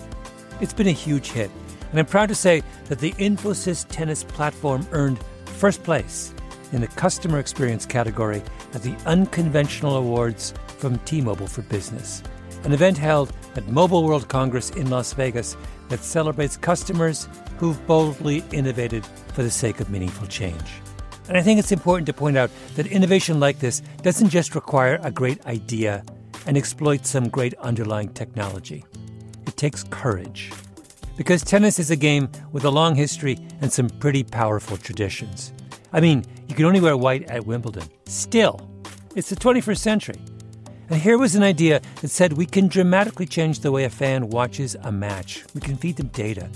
It's 0.61 0.75
been 0.75 0.89
a 0.89 0.93
huge 0.93 1.31
hit, 1.31 1.51
and 1.91 1.99
I'm 1.99 2.05
proud 2.05 2.29
to 2.29 2.35
say 2.35 2.63
that 2.87 2.99
the 2.99 3.13
Infosys 3.13 3.87
tennis 3.89 4.25
platform 4.25 4.87
earned 4.93 5.19
first 5.47 5.83
place 5.85 6.35
in 6.73 6.83
the 6.83 6.87
customer 6.87 7.39
experience 7.39 7.87
category 7.87 8.43
at 8.75 8.83
the 8.83 8.95
Unconventional 9.07 9.97
Awards 9.97 10.53
from 10.77 10.99
T 11.01 11.23
Mobile 11.23 11.47
for 11.47 11.63
Business, 11.63 12.23
an 12.65 12.73
event 12.73 12.99
held 12.99 13.33
at 13.57 13.67
Mobile 13.69 14.05
World 14.05 14.29
Congress 14.29 14.69
in 14.71 14.91
Las 14.91 15.15
Vegas 15.15 15.57
that 15.89 16.05
celebrates 16.05 16.59
customers 16.59 17.27
who've 17.57 17.87
boldly 17.87 18.45
innovated 18.53 19.07
for 19.35 19.43
the 19.43 19.51
sake 19.51 19.81
of 19.81 19.89
meaningful 19.89 20.27
change. 20.27 20.83
And 21.31 21.39
I 21.39 21.43
think 21.43 21.61
it's 21.61 21.71
important 21.71 22.07
to 22.07 22.13
point 22.13 22.37
out 22.37 22.51
that 22.75 22.89
innovation 22.89 23.39
like 23.39 23.61
this 23.61 23.83
doesn't 24.03 24.31
just 24.31 24.57
require 24.57 24.99
a 25.05 25.13
great 25.13 25.47
idea 25.47 26.03
and 26.45 26.57
exploit 26.57 27.07
some 27.07 27.29
great 27.29 27.55
underlying 27.61 28.09
technology. 28.15 28.85
It 29.47 29.57
takes 29.57 29.85
courage. 29.85 30.51
Because 31.17 31.45
tennis 31.45 31.79
is 31.79 31.93
a 31.93 31.97
game 31.97 32.29
with 32.51 32.65
a 32.65 32.71
long 32.71 32.97
history 32.97 33.39
and 33.61 33.73
some 33.73 33.89
pretty 33.89 34.25
powerful 34.25 34.77
traditions. 34.77 35.53
I 35.93 36.01
mean, 36.01 36.25
you 36.49 36.57
can 36.57 36.65
only 36.65 36.81
wear 36.81 36.97
white 36.97 37.31
at 37.31 37.47
Wimbledon. 37.47 37.85
Still, 38.07 38.69
it's 39.15 39.31
the 39.31 39.37
21st 39.37 39.79
century. 39.79 40.21
And 40.89 41.01
here 41.01 41.17
was 41.17 41.37
an 41.37 41.45
idea 41.45 41.81
that 42.01 42.09
said 42.09 42.33
we 42.33 42.47
can 42.47 42.67
dramatically 42.67 43.27
change 43.27 43.61
the 43.61 43.71
way 43.71 43.85
a 43.85 43.91
fan 43.91 44.31
watches 44.31 44.75
a 44.83 44.91
match. 44.91 45.45
We 45.55 45.61
can 45.61 45.77
feed 45.77 45.97
them 45.97 46.09
data. 46.09 46.51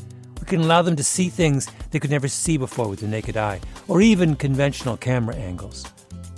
We 0.44 0.58
can 0.58 0.60
allow 0.60 0.82
them 0.82 0.96
to 0.96 1.02
see 1.02 1.30
things 1.30 1.70
they 1.90 1.98
could 1.98 2.10
never 2.10 2.28
see 2.28 2.58
before 2.58 2.86
with 2.86 3.00
the 3.00 3.06
naked 3.06 3.38
eye, 3.38 3.62
or 3.88 4.02
even 4.02 4.36
conventional 4.36 4.98
camera 4.98 5.34
angles. 5.36 5.86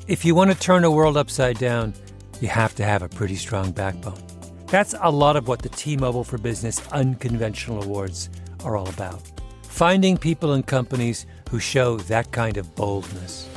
If 0.06 0.24
you 0.24 0.32
want 0.32 0.52
to 0.52 0.56
turn 0.56 0.84
a 0.84 0.90
world 0.92 1.16
upside 1.16 1.58
down, 1.58 1.92
you 2.40 2.46
have 2.46 2.72
to 2.76 2.84
have 2.84 3.02
a 3.02 3.08
pretty 3.08 3.34
strong 3.34 3.72
backbone. 3.72 4.22
That's 4.68 4.94
a 5.02 5.10
lot 5.10 5.34
of 5.34 5.48
what 5.48 5.60
the 5.60 5.70
T 5.70 5.96
Mobile 5.96 6.22
for 6.22 6.38
Business 6.38 6.86
Unconventional 6.92 7.82
Awards 7.82 8.30
are 8.62 8.76
all 8.76 8.88
about. 8.88 9.22
Finding 9.64 10.16
people 10.16 10.52
and 10.52 10.64
companies 10.64 11.26
who 11.50 11.58
show 11.58 11.96
that 11.96 12.30
kind 12.30 12.58
of 12.58 12.76
boldness. 12.76 13.48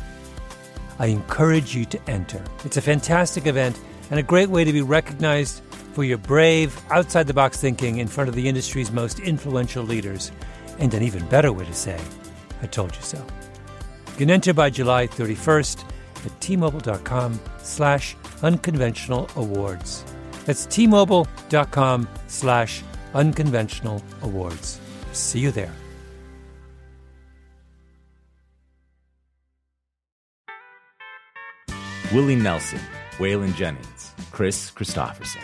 I 0.97 1.05
encourage 1.05 1.75
you 1.75 1.85
to 1.85 2.09
enter. 2.09 2.43
It's 2.65 2.77
a 2.77 2.81
fantastic 2.81 3.45
event 3.45 3.79
and 4.09 4.19
a 4.19 4.23
great 4.23 4.49
way 4.49 4.63
to 4.63 4.73
be 4.73 4.81
recognized 4.81 5.61
for 5.93 6.03
your 6.03 6.17
brave, 6.17 6.79
outside 6.89 7.27
the 7.27 7.33
box 7.33 7.59
thinking 7.59 7.97
in 7.97 8.07
front 8.07 8.29
of 8.29 8.35
the 8.35 8.47
industry's 8.47 8.91
most 8.91 9.19
influential 9.19 9.83
leaders, 9.83 10.31
and 10.77 10.93
an 10.93 11.03
even 11.03 11.25
better 11.27 11.51
way 11.51 11.65
to 11.65 11.73
say, 11.73 11.99
I 12.61 12.67
told 12.67 12.95
you 12.95 13.01
so. 13.01 13.17
You 14.07 14.17
can 14.17 14.29
enter 14.29 14.53
by 14.53 14.69
July 14.69 15.07
31st 15.07 15.83
at 16.25 16.39
tmobile.com 16.39 17.39
slash 17.59 18.15
unconventional 18.41 19.29
awards. 19.35 20.03
That's 20.45 20.65
tmobile.com 20.67 22.07
slash 22.27 22.83
unconventional 23.13 24.03
awards. 24.21 24.79
See 25.11 25.39
you 25.39 25.51
there. 25.51 25.73
Willie 32.11 32.35
Nelson, 32.35 32.79
Waylon 33.17 33.53
Jennings, 33.55 34.13
Kris 34.31 34.71
Kristofferson. 34.71 35.43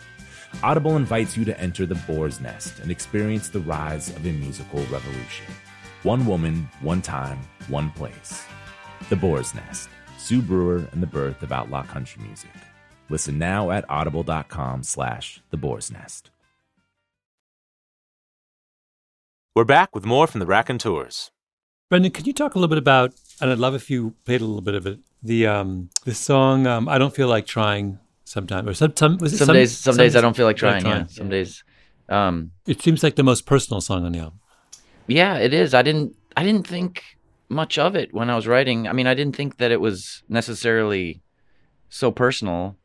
Audible 0.63 0.95
invites 0.95 1.35
you 1.35 1.45
to 1.45 1.59
enter 1.59 1.85
the 1.85 1.95
boar's 1.95 2.39
nest 2.39 2.79
and 2.79 2.91
experience 2.91 3.49
the 3.49 3.61
rise 3.61 4.09
of 4.09 4.25
a 4.25 4.31
musical 4.31 4.79
revolution. 4.85 5.47
One 6.03 6.25
woman, 6.25 6.69
one 6.81 7.01
time, 7.01 7.39
one 7.67 7.89
place. 7.91 8.43
The 9.09 9.15
Boar's 9.15 9.53
Nest, 9.53 9.89
Sue 10.17 10.41
Brewer 10.41 10.87
and 10.91 11.01
the 11.01 11.07
birth 11.07 11.41
of 11.43 11.51
outlaw 11.51 11.83
country 11.83 12.23
music. 12.23 12.51
Listen 13.09 13.37
now 13.37 13.71
at 13.71 13.85
audible.com 13.89 14.83
slash 14.83 15.41
the 15.49 15.57
boar's 15.57 15.91
nest. 15.91 16.29
We're 19.53 19.65
back 19.65 19.93
with 19.93 20.05
more 20.05 20.27
from 20.27 20.39
the 20.39 20.45
Raconteurs. 20.45 21.31
Brendan, 21.89 22.13
can 22.13 22.23
you 22.25 22.31
talk 22.31 22.55
a 22.55 22.57
little 22.57 22.69
bit 22.69 22.77
about, 22.77 23.13
and 23.41 23.51
I'd 23.51 23.57
love 23.57 23.75
if 23.75 23.89
you 23.89 24.15
played 24.23 24.39
a 24.39 24.45
little 24.45 24.61
bit 24.61 24.75
of 24.75 24.87
it, 24.87 24.99
the 25.21 25.45
um, 25.45 25.89
the 26.05 26.13
song 26.13 26.65
um, 26.65 26.87
"I 26.87 26.97
Don't 26.97 27.13
Feel 27.13 27.27
Like 27.27 27.45
Trying" 27.45 27.99
sometime 28.31 28.67
or 28.67 28.73
some, 28.73 28.93
some 28.95 29.17
was 29.17 29.37
Some, 29.37 29.47
some 29.47 29.55
days, 29.55 29.77
some, 29.77 29.97
days 29.97 30.15
I 30.15 30.21
don't 30.21 30.35
feel 30.35 30.45
like 30.45 30.55
like 30.55 30.81
trying. 30.81 30.85
Yeah. 30.85 30.91
trying. 30.91 31.07
Some 31.09 31.29
days, 31.29 31.63
um, 32.09 32.51
It 32.65 32.81
seems 32.81 33.03
like 33.03 33.15
the 33.15 33.23
most 33.23 33.45
personal 33.45 33.81
song 33.81 34.05
on 34.05 34.11
the 34.13 34.19
album. 34.19 34.39
yeah, 35.07 35.35
it 35.37 35.53
is. 35.53 35.73
I 35.73 35.81
didn't, 35.81 36.15
I 36.37 36.43
didn't 36.43 36.65
think 36.67 37.03
much 37.49 37.77
of 37.77 37.95
it 37.95 38.13
when 38.13 38.29
I 38.29 38.35
was 38.35 38.47
writing. 38.47 38.87
I 38.87 38.93
mean, 38.93 39.07
I 39.07 39.13
didn't 39.13 39.35
think 39.35 39.57
that 39.57 39.71
it 39.71 39.81
was 39.81 40.23
necessarily 40.29 41.21
so 41.89 42.11
personal. 42.11 42.77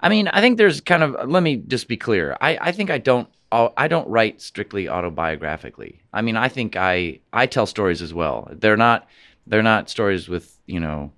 I 0.00 0.10
mean, 0.10 0.28
I 0.28 0.42
think 0.42 0.58
there's 0.58 0.82
kind 0.82 1.02
of. 1.02 1.16
Let 1.30 1.42
me 1.42 1.56
just 1.56 1.88
be 1.88 1.96
clear. 1.96 2.36
I, 2.40 2.58
I 2.68 2.72
think 2.72 2.90
I 2.90 2.98
don't. 2.98 3.28
I 3.50 3.88
don't 3.88 4.06
write 4.08 4.42
strictly 4.42 4.84
autobiographically. 4.86 6.00
I 6.12 6.20
mean, 6.20 6.36
I 6.36 6.48
think 6.48 6.76
I 6.76 7.20
I 7.32 7.46
tell 7.46 7.64
stories 7.64 8.02
as 8.02 8.12
well. 8.12 8.48
They're 8.52 8.76
not 8.76 9.08
they're 9.46 9.62
not 9.62 9.88
stories 9.88 10.28
with 10.28 10.54
you 10.66 10.80
know 10.80 11.12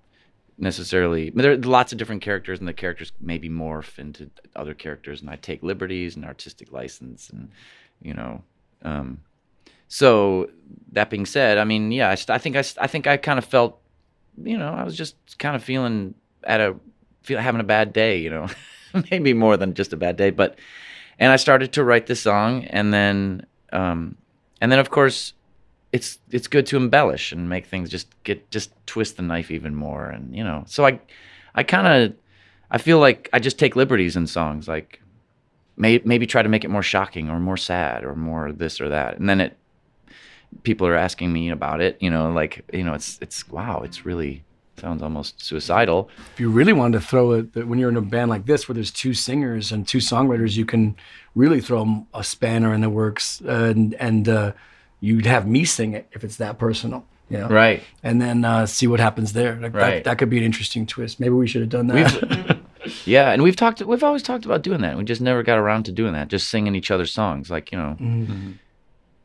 necessarily. 0.59 1.31
There 1.31 1.53
are 1.53 1.57
lots 1.57 1.93
of 1.93 1.99
different 1.99 2.23
characters, 2.23 2.59
and 2.59 2.69
the 2.69 2.73
characters 2.73 3.13
maybe 3.21 3.49
morph 3.49 3.99
into 3.99 4.31
other 4.57 4.75
characters, 4.75 5.21
and 5.21 5.31
I 5.31 5.37
take 5.37 5.63
liberties 5.63 6.17
and 6.17 6.25
artistic 6.25 6.73
license, 6.73 7.31
and 7.31 7.51
you 8.03 8.15
know. 8.15 8.43
Um, 8.83 9.21
so 9.89 10.51
that 10.93 11.09
being 11.09 11.27
said, 11.27 11.59
I 11.59 11.65
mean, 11.65 11.91
yeah, 11.93 12.11
I, 12.11 12.35
I 12.35 12.39
think 12.39 12.57
I, 12.57 12.65
I 12.79 12.87
think 12.87 13.07
I 13.07 13.17
kind 13.17 13.39
of 13.39 13.45
felt, 13.45 13.81
you 14.43 14.59
know, 14.59 14.73
I 14.73 14.85
was 14.85 14.97
just 14.97 15.17
kind 15.39 15.57
of 15.57 15.65
feeling 15.65 16.15
at 16.45 16.61
a 16.61 16.77
feel 17.23 17.39
having 17.39 17.61
a 17.61 17.65
bad 17.65 17.93
day, 17.93 18.19
you 18.19 18.31
know, 18.31 18.49
maybe 19.11 19.33
more 19.33 19.57
than 19.57 19.75
just 19.75 19.93
a 19.93 19.97
bad 19.97 20.17
day, 20.17 20.31
but 20.31 20.59
and 21.19 21.33
I 21.33 21.37
started 21.37 21.73
to 21.73 21.85
write 21.85 22.07
this 22.07 22.21
song, 22.21 22.65
and 22.65 22.93
then 22.93 23.47
um, 23.73 24.17
and 24.61 24.71
then 24.71 24.79
of 24.79 24.91
course 24.91 25.33
it's 25.93 26.19
it's 26.31 26.47
good 26.47 26.67
to 26.67 26.77
embellish 26.77 27.33
and 27.33 27.49
make 27.49 27.67
things 27.67 27.91
just 27.91 28.09
get 28.25 28.51
just 28.51 28.73
twist 28.87 29.17
the 29.17 29.23
knife 29.23 29.51
even 29.51 29.75
more, 29.75 30.07
and 30.07 30.35
you 30.35 30.45
know, 30.45 30.65
so 30.67 30.87
I 30.87 31.01
I 31.55 31.63
kind 31.63 31.87
of 31.87 32.17
I 32.71 32.79
feel 32.79 32.99
like 32.99 33.29
I 33.33 33.39
just 33.39 33.59
take 33.59 33.77
liberties 33.77 34.17
in 34.17 34.27
songs, 34.27 34.69
like 34.69 35.01
may, 35.77 36.01
maybe 36.05 36.27
try 36.27 36.43
to 36.43 36.49
make 36.49 36.65
it 36.65 36.69
more 36.69 36.83
shocking 36.83 37.31
or 37.31 37.41
more 37.41 37.57
sad 37.57 38.05
or 38.05 38.15
more 38.15 38.53
this 38.53 38.81
or 38.81 38.89
that, 38.91 39.19
and 39.19 39.29
then 39.29 39.41
it 39.41 39.57
people 40.63 40.87
are 40.87 40.97
asking 40.97 41.33
me 41.33 41.51
about 41.51 41.81
it, 41.81 41.97
you 42.01 42.11
know, 42.11 42.31
like 42.33 42.65
you 42.73 42.85
know, 42.85 42.95
it's 42.95 43.19
it's 43.21 43.49
wow, 43.49 43.81
it's 43.83 44.05
really 44.05 44.45
sounds 44.79 45.03
almost 45.03 45.43
suicidal. 45.43 46.09
if 46.33 46.39
you 46.39 46.49
really 46.49 46.73
wanted 46.73 47.01
to 47.01 47.05
throw 47.05 47.33
it 47.33 47.67
when 47.67 47.81
you're 47.81 47.89
in 47.89 47.97
a 47.97 48.01
band 48.01 48.31
like 48.31 48.47
this 48.47 48.69
where 48.69 48.75
there's 48.75 48.93
two 48.93 49.13
singers 49.13 49.73
and 49.73 49.89
two 49.89 49.99
songwriters 49.99 50.57
you 50.57 50.65
can 50.65 50.95
really 51.35 51.61
throw 51.61 52.07
a 52.15 52.23
spanner 52.23 52.73
in 52.73 52.81
the 52.81 52.89
works 52.89 53.41
and 53.41 53.95
and 53.95 54.29
uh, 54.29 54.53
you'd 55.01 55.27
have 55.27 55.47
me 55.47 55.65
sing 55.65 55.93
it 55.95 56.09
if 56.13 56.25
it's 56.25 56.37
that 56.37 56.59
personal 56.59 57.05
you 57.31 57.39
know 57.39 57.49
Right. 57.49 57.83
and 58.03 58.21
then 58.21 58.45
uh, 58.45 58.67
see 58.67 58.87
what 58.87 59.01
happens 59.01 59.33
there 59.33 59.55
like 59.57 59.75
Right. 59.75 59.91
that, 59.97 60.05
that 60.05 60.19
could 60.19 60.31
be 60.31 60.39
an 60.39 60.45
interesting 60.45 60.87
twist 60.87 61.21
maybe 61.21 61.35
we 61.35 61.47
should 61.47 61.61
have 61.63 61.71
done 61.71 61.87
that 61.89 62.59
Yeah, 63.05 63.33
and 63.33 63.43
we've 63.43 63.57
talked. 63.57 63.83
We've 63.83 64.03
always 64.05 64.23
talked 64.23 64.47
about 64.47 64.63
doing 64.63 64.81
that. 64.81 64.97
We 64.97 65.05
just 65.05 65.21
never 65.21 65.43
got 65.43 65.59
around 65.59 65.83
to 65.87 65.93
doing 65.93 66.15
that. 66.15 66.29
Just 66.29 66.49
singing 66.49 66.75
each 66.75 66.91
other's 66.91 67.13
songs, 67.13 67.51
like 67.51 67.71
you 67.71 67.77
know. 67.77 67.97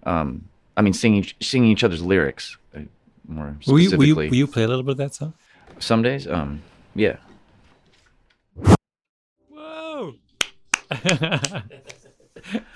Um, 0.05 0.49
I 0.75 0.81
mean, 0.81 0.91
singing 0.91 1.25
singing 1.39 1.71
each 1.71 1.83
other's 1.85 2.01
lyrics 2.01 2.57
uh, 2.75 2.79
more 3.25 3.55
Will 3.67 3.79
you, 3.79 3.87
specifically. 3.89 3.97
will, 4.13 4.23
you, 4.25 4.29
will 4.31 4.35
you 4.37 4.47
play 4.47 4.63
a 4.63 4.67
little 4.67 4.83
bit 4.83 4.93
of 4.93 4.97
that 4.97 5.13
song? 5.15 5.33
Some 5.79 6.01
days, 6.01 6.27
um, 6.27 6.61
yeah. 6.93 7.17
Whoa! 9.49 10.15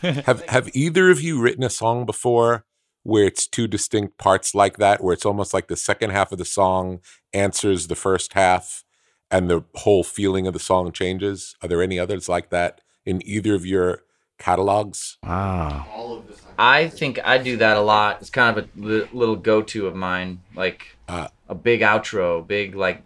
Have 0.01 0.43
have 0.47 0.69
either 0.73 1.09
of 1.09 1.19
you 1.21 1.41
written 1.41 1.63
a 1.63 1.69
song 1.69 2.05
before 2.05 2.63
where 3.07 3.23
it's 3.25 3.47
two 3.47 3.67
distinct 3.67 4.17
parts 4.17 4.53
like 4.53 4.75
that, 4.77 5.01
where 5.01 5.13
it's 5.13 5.25
almost 5.25 5.53
like 5.53 5.67
the 5.69 5.77
second 5.77 6.09
half 6.09 6.33
of 6.33 6.37
the 6.37 6.43
song 6.45 6.99
answers 7.33 7.87
the 7.87 7.95
first 7.95 8.33
half 8.33 8.83
and 9.31 9.49
the 9.49 9.63
whole 9.75 10.03
feeling 10.03 10.45
of 10.45 10.53
the 10.53 10.59
song 10.59 10.91
changes? 10.91 11.55
Are 11.61 11.69
there 11.69 11.81
any 11.81 11.97
others 11.97 12.27
like 12.27 12.49
that 12.49 12.81
in 13.05 13.21
either 13.25 13.55
of 13.55 13.65
your 13.65 14.03
catalogs? 14.39 15.17
Wow. 15.23 16.21
I 16.59 16.89
think 16.89 17.19
I 17.23 17.37
do 17.37 17.55
that 17.57 17.77
a 17.77 17.81
lot. 17.81 18.17
It's 18.19 18.29
kind 18.29 18.57
of 18.57 18.65
a 18.65 18.67
li- 18.75 19.07
little 19.13 19.37
go-to 19.37 19.87
of 19.87 19.95
mine, 19.95 20.41
like 20.53 20.97
Uh, 21.07 21.29
a 21.47 21.55
big 21.55 21.79
outro, 21.81 22.45
big 22.45 22.75
like, 22.75 23.03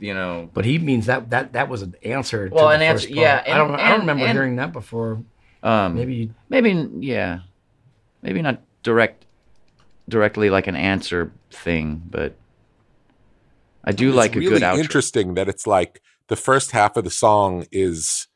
you 0.00 0.14
know. 0.14 0.50
But 0.52 0.64
he 0.64 0.78
means 0.80 1.06
that 1.06 1.30
that 1.30 1.52
that 1.52 1.68
was 1.68 1.82
an 1.82 1.94
answer. 2.02 2.48
Well, 2.50 2.68
to 2.68 2.74
an 2.74 2.80
the 2.80 2.86
answer- 2.86 3.06
first 3.06 3.14
part. 3.14 3.22
yeah, 3.24 3.42
I 3.54 3.56
don't. 3.56 3.70
and- 3.72 3.80
I 3.80 3.88
don't 3.90 4.00
remember 4.00 4.24
and- 4.24 4.32
hearing 4.36 4.56
that 4.56 4.72
before. 4.72 5.22
Um, 5.62 5.94
Maybe 5.94 6.30
maybe 6.48 6.88
yeah, 7.00 7.40
maybe 8.22 8.42
not 8.42 8.60
direct, 8.82 9.24
directly 10.08 10.50
like 10.50 10.66
an 10.66 10.76
answer 10.76 11.32
thing, 11.50 12.02
but 12.10 12.34
I 13.84 13.92
do 13.92 14.08
it's 14.08 14.16
like 14.16 14.36
a 14.36 14.38
really 14.38 14.50
good 14.50 14.62
outro. 14.62 14.78
interesting 14.78 15.34
that 15.34 15.48
it's 15.48 15.66
like 15.66 16.00
the 16.28 16.36
first 16.36 16.70
half 16.70 16.96
of 16.96 17.04
the 17.04 17.10
song 17.10 17.66
is 17.70 18.28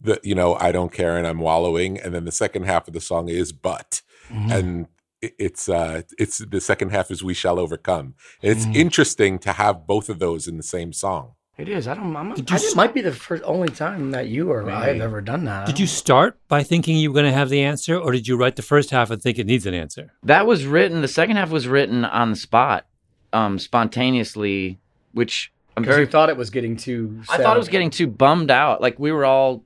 the 0.00 0.18
you 0.22 0.34
know 0.34 0.54
I 0.54 0.72
don't 0.72 0.92
care 0.92 1.16
and 1.16 1.26
I'm 1.26 1.38
wallowing, 1.40 1.98
and 2.00 2.14
then 2.14 2.24
the 2.24 2.32
second 2.32 2.64
half 2.64 2.86
of 2.88 2.94
the 2.94 3.00
song 3.00 3.28
is 3.28 3.52
but, 3.52 4.02
Mm-hmm. 4.30 4.52
and 4.52 4.86
it's 5.22 5.68
uh 5.68 6.02
it's 6.18 6.38
the 6.38 6.60
second 6.60 6.90
half 6.92 7.10
is 7.10 7.22
we 7.22 7.34
shall 7.34 7.58
overcome. 7.58 8.14
And 8.42 8.52
it's 8.52 8.64
Mhm. 8.66 8.76
interesting 8.76 9.38
to 9.40 9.52
have 9.52 9.86
both 9.86 10.08
of 10.08 10.18
those 10.18 10.46
in 10.48 10.56
the 10.56 10.62
same 10.62 10.92
song. 10.92 11.32
It 11.60 11.68
is. 11.68 11.86
I 11.86 11.94
don't. 11.94 12.16
I'm 12.16 12.30
not, 12.30 12.36
Did 12.38 12.50
I, 12.50 12.56
you 12.56 12.68
it 12.70 12.76
might 12.76 12.94
be 12.94 13.02
the 13.02 13.12
first 13.12 13.42
only 13.44 13.68
time 13.68 14.12
that 14.12 14.28
you 14.28 14.50
or 14.50 14.68
I 14.70 14.86
have 14.86 15.00
ever 15.02 15.20
done 15.20 15.44
that. 15.44 15.66
Did 15.66 15.78
you 15.78 15.86
start 15.86 16.38
by 16.48 16.62
thinking 16.62 16.96
you 16.96 17.10
were 17.10 17.14
going 17.14 17.26
to 17.26 17.32
have 17.32 17.50
the 17.50 17.62
answer, 17.62 17.98
or 17.98 18.12
did 18.12 18.26
you 18.26 18.38
write 18.38 18.56
the 18.56 18.62
first 18.62 18.90
half 18.90 19.10
and 19.10 19.20
think 19.20 19.38
it 19.38 19.46
needs 19.46 19.66
an 19.66 19.74
answer? 19.74 20.14
That 20.22 20.46
was 20.46 20.64
written. 20.64 21.02
The 21.02 21.08
second 21.08 21.36
half 21.36 21.50
was 21.50 21.68
written 21.68 22.06
on 22.06 22.30
the 22.30 22.36
spot, 22.36 22.86
um, 23.34 23.58
spontaneously, 23.58 24.78
which 25.12 25.52
I'm 25.76 25.84
very. 25.84 26.00
you 26.00 26.06
thought 26.06 26.30
it 26.30 26.36
was 26.38 26.48
getting 26.48 26.78
too. 26.78 27.20
I 27.28 27.36
thought 27.36 27.56
it 27.56 27.60
was 27.60 27.68
getting 27.68 27.90
too 27.90 28.06
bummed 28.06 28.50
out. 28.50 28.80
Like 28.80 28.98
we 28.98 29.12
were 29.12 29.26
all 29.26 29.62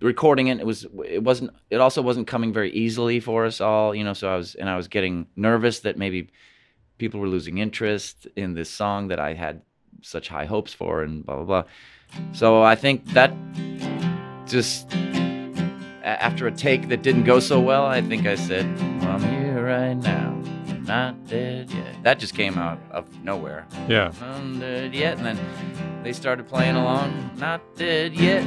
recording 0.00 0.46
it. 0.46 0.58
It 0.58 0.66
was. 0.66 0.86
It 1.04 1.22
wasn't. 1.22 1.50
It 1.68 1.82
also 1.82 2.00
wasn't 2.00 2.26
coming 2.26 2.54
very 2.54 2.72
easily 2.72 3.20
for 3.20 3.44
us 3.44 3.60
all. 3.60 3.94
You 3.94 4.04
know. 4.04 4.14
So 4.14 4.32
I 4.32 4.36
was, 4.36 4.54
and 4.54 4.70
I 4.70 4.76
was 4.78 4.88
getting 4.88 5.26
nervous 5.36 5.80
that 5.80 5.98
maybe 5.98 6.30
people 6.96 7.20
were 7.20 7.28
losing 7.28 7.58
interest 7.58 8.26
in 8.36 8.54
this 8.54 8.70
song 8.70 9.08
that 9.08 9.20
I 9.20 9.34
had 9.34 9.60
such 10.06 10.28
high 10.28 10.46
hopes 10.46 10.72
for, 10.72 11.02
and 11.02 11.24
blah 11.26 11.36
blah 11.36 11.44
blah. 11.44 11.64
So 12.32 12.62
I 12.62 12.74
think 12.76 13.04
that 13.12 13.32
just 14.46 14.92
after 16.04 16.46
a 16.46 16.52
take 16.52 16.88
that 16.88 17.02
didn't 17.02 17.24
go 17.24 17.40
so 17.40 17.60
well, 17.60 17.84
I 17.84 18.00
think 18.00 18.26
I 18.26 18.36
said, 18.36 18.64
well, 19.00 19.10
"I'm 19.10 19.22
here 19.22 19.64
right 19.64 19.94
now, 19.94 20.40
not 20.86 21.26
dead 21.26 21.70
yet." 21.70 22.02
That 22.04 22.20
just 22.20 22.34
came 22.34 22.56
out 22.56 22.78
of 22.92 23.04
nowhere. 23.24 23.66
Yeah. 23.88 24.12
Not 24.20 24.60
dead 24.60 24.94
yet, 24.94 25.18
and 25.18 25.26
then 25.26 26.02
they 26.04 26.12
started 26.12 26.46
playing 26.46 26.76
along. 26.76 27.32
Not 27.36 27.60
dead 27.74 28.14
yet, 28.14 28.44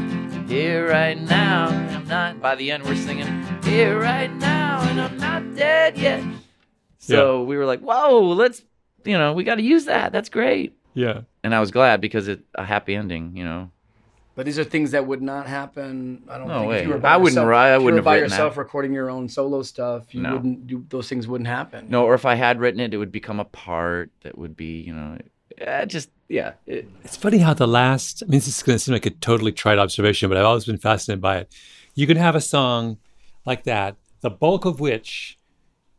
here 0.47 0.89
right 0.89 1.19
now. 1.19 1.67
I'm 1.67 2.07
not. 2.07 2.39
By 2.41 2.55
the 2.55 2.71
end, 2.71 2.83
we're 2.85 2.95
singing, 2.95 3.27
"Here 3.63 3.99
right 3.99 4.33
now, 4.35 4.79
and 4.83 5.01
I'm 5.01 5.17
not 5.17 5.55
dead 5.55 5.97
yet." 5.97 6.23
So 6.99 7.43
we 7.43 7.57
were 7.57 7.65
like, 7.65 7.81
"Whoa, 7.81 8.21
let's, 8.21 8.63
you 9.03 9.17
know, 9.17 9.33
we 9.33 9.43
got 9.43 9.55
to 9.55 9.61
use 9.63 9.85
that. 9.85 10.13
That's 10.13 10.29
great." 10.29 10.77
Yeah. 10.93 11.21
And 11.43 11.55
I 11.55 11.59
was 11.59 11.71
glad 11.71 12.01
because 12.01 12.27
it 12.27 12.41
a 12.55 12.65
happy 12.65 12.95
ending, 12.95 13.35
you 13.35 13.43
know. 13.43 13.71
But 14.35 14.45
these 14.45 14.57
are 14.59 14.63
things 14.63 14.91
that 14.91 15.05
would 15.05 15.21
not 15.21 15.47
happen. 15.47 16.23
I 16.29 16.37
don't 16.37 16.47
No 16.47 16.59
think 16.59 16.69
way. 16.69 16.79
if 16.79 16.87
you 16.87 16.93
were 16.93 16.99
by 16.99 17.13
I 17.13 17.17
wouldn't 17.17 17.33
yourself, 17.35 17.47
write- 17.49 17.71
I 17.71 17.75
if 17.75 17.79
you 17.79 17.85
wouldn't 17.85 17.95
were 17.95 17.97
have 17.99 18.05
by 18.05 18.13
written 18.15 18.29
yourself 18.29 18.55
that. 18.55 18.61
recording 18.61 18.93
your 18.93 19.09
own 19.09 19.27
solo 19.27 19.61
stuff. 19.63 20.13
You 20.15 20.21
No. 20.21 20.33
wouldn't 20.35 20.67
do 20.67 20.85
those 20.89 21.09
things. 21.09 21.27
Wouldn't 21.27 21.47
happen. 21.47 21.87
No, 21.89 22.05
or 22.05 22.13
if 22.13 22.25
I 22.25 22.35
had 22.35 22.59
written 22.59 22.79
it, 22.79 22.93
it 22.93 22.97
would 22.97 23.11
become 23.11 23.39
a 23.39 23.45
part 23.45 24.11
that 24.23 24.37
would 24.37 24.55
be, 24.55 24.79
you 24.81 24.93
know, 24.93 25.17
eh, 25.57 25.85
just 25.85 26.09
yeah. 26.29 26.53
It, 26.65 26.87
It's 27.03 27.17
funny 27.17 27.39
how 27.39 27.53
the 27.53 27.67
last, 27.67 28.23
I 28.23 28.25
mean, 28.27 28.39
this 28.39 28.47
is 28.47 28.63
going 28.63 28.75
to 28.77 28.79
seem 28.83 28.93
like 28.93 29.05
a 29.05 29.09
totally 29.09 29.51
trite 29.51 29.77
observation, 29.77 30.29
but 30.29 30.37
I've 30.37 30.45
always 30.45 30.65
been 30.65 30.77
fascinated 30.77 31.21
by 31.21 31.37
it. 31.39 31.53
You 31.95 32.07
can 32.07 32.15
have 32.17 32.35
a 32.35 32.41
song 32.41 32.97
like 33.45 33.63
that, 33.63 33.95
the 34.21 34.29
bulk 34.29 34.63
of 34.63 34.79
which 34.79 35.37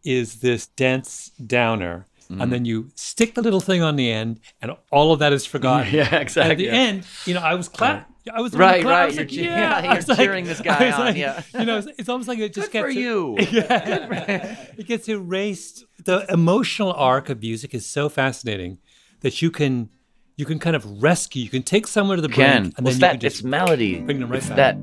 is 0.02 0.36
this 0.40 0.66
dense 0.68 1.30
downer, 1.44 2.06
Mm-hmm. 2.30 2.40
and 2.42 2.52
then 2.52 2.64
you 2.64 2.90
stick 2.94 3.34
the 3.34 3.42
little 3.42 3.58
thing 3.60 3.82
on 3.82 3.96
the 3.96 4.08
end, 4.10 4.38
and 4.62 4.70
all 4.92 5.12
of 5.12 5.18
that 5.18 5.32
is 5.32 5.44
forgotten. 5.54 5.92
Yeah, 5.92 6.04
And 6.04 6.14
at 6.14 6.22
exactly. 6.22 6.66
the 6.66 6.70
end, 6.70 7.04
you 7.26 7.34
know, 7.34 7.40
I 7.40 7.54
was 7.54 7.68
clap. 7.68 8.08
I 8.32 8.40
was 8.40 8.54
Right, 8.54 8.82
clap- 8.82 8.94
I 8.94 8.98
right, 9.00 9.06
was 9.06 9.16
like, 9.16 9.32
you're 9.32 9.44
che- 9.44 9.50
yeah, 9.50 9.82
yeah, 9.82 9.90
I 9.92 9.96
was 9.96 10.06
you're 10.06 10.16
like- 10.16 10.24
cheering 10.26 10.44
this 10.44 10.60
guy 10.70 10.92
on, 10.92 11.00
like- 11.00 11.16
yeah. 11.16 11.42
You 11.58 11.64
know, 11.64 11.78
it's, 11.78 11.88
it's 11.98 12.08
almost 12.08 12.28
like 12.28 12.38
it 12.38 12.54
just 12.54 12.70
Good 12.70 12.84
gets 12.84 12.84
for 12.84 12.90
you. 12.90 13.36
Yeah. 13.40 14.56
it 14.78 14.86
gets 14.86 15.08
erased. 15.08 15.84
The 16.04 16.24
emotional 16.32 16.92
arc 16.92 17.28
of 17.30 17.40
music 17.40 17.74
is 17.74 17.84
so 17.84 18.08
fascinating 18.08 18.78
that 19.22 19.42
you 19.42 19.50
can 19.50 19.88
you 20.36 20.46
can 20.46 20.58
kind 20.60 20.76
of 20.76 21.02
rescue. 21.02 21.42
You 21.42 21.50
can 21.50 21.62
take 21.64 21.86
someone 21.88 22.16
to 22.16 22.22
the 22.22 22.28
brink, 22.28 22.38
can. 22.50 22.64
and 22.76 22.84
Well, 22.84 22.84
then 22.84 22.86
it's 22.92 22.94
you 22.96 23.00
that 23.00 23.10
can 23.12 23.20
just 23.20 23.36
it's 23.38 23.44
melody. 23.44 23.98
bring 24.00 24.20
them 24.20 24.30
right 24.30 24.38
it's 24.38 24.48
back. 24.48 24.56
that 24.56 24.78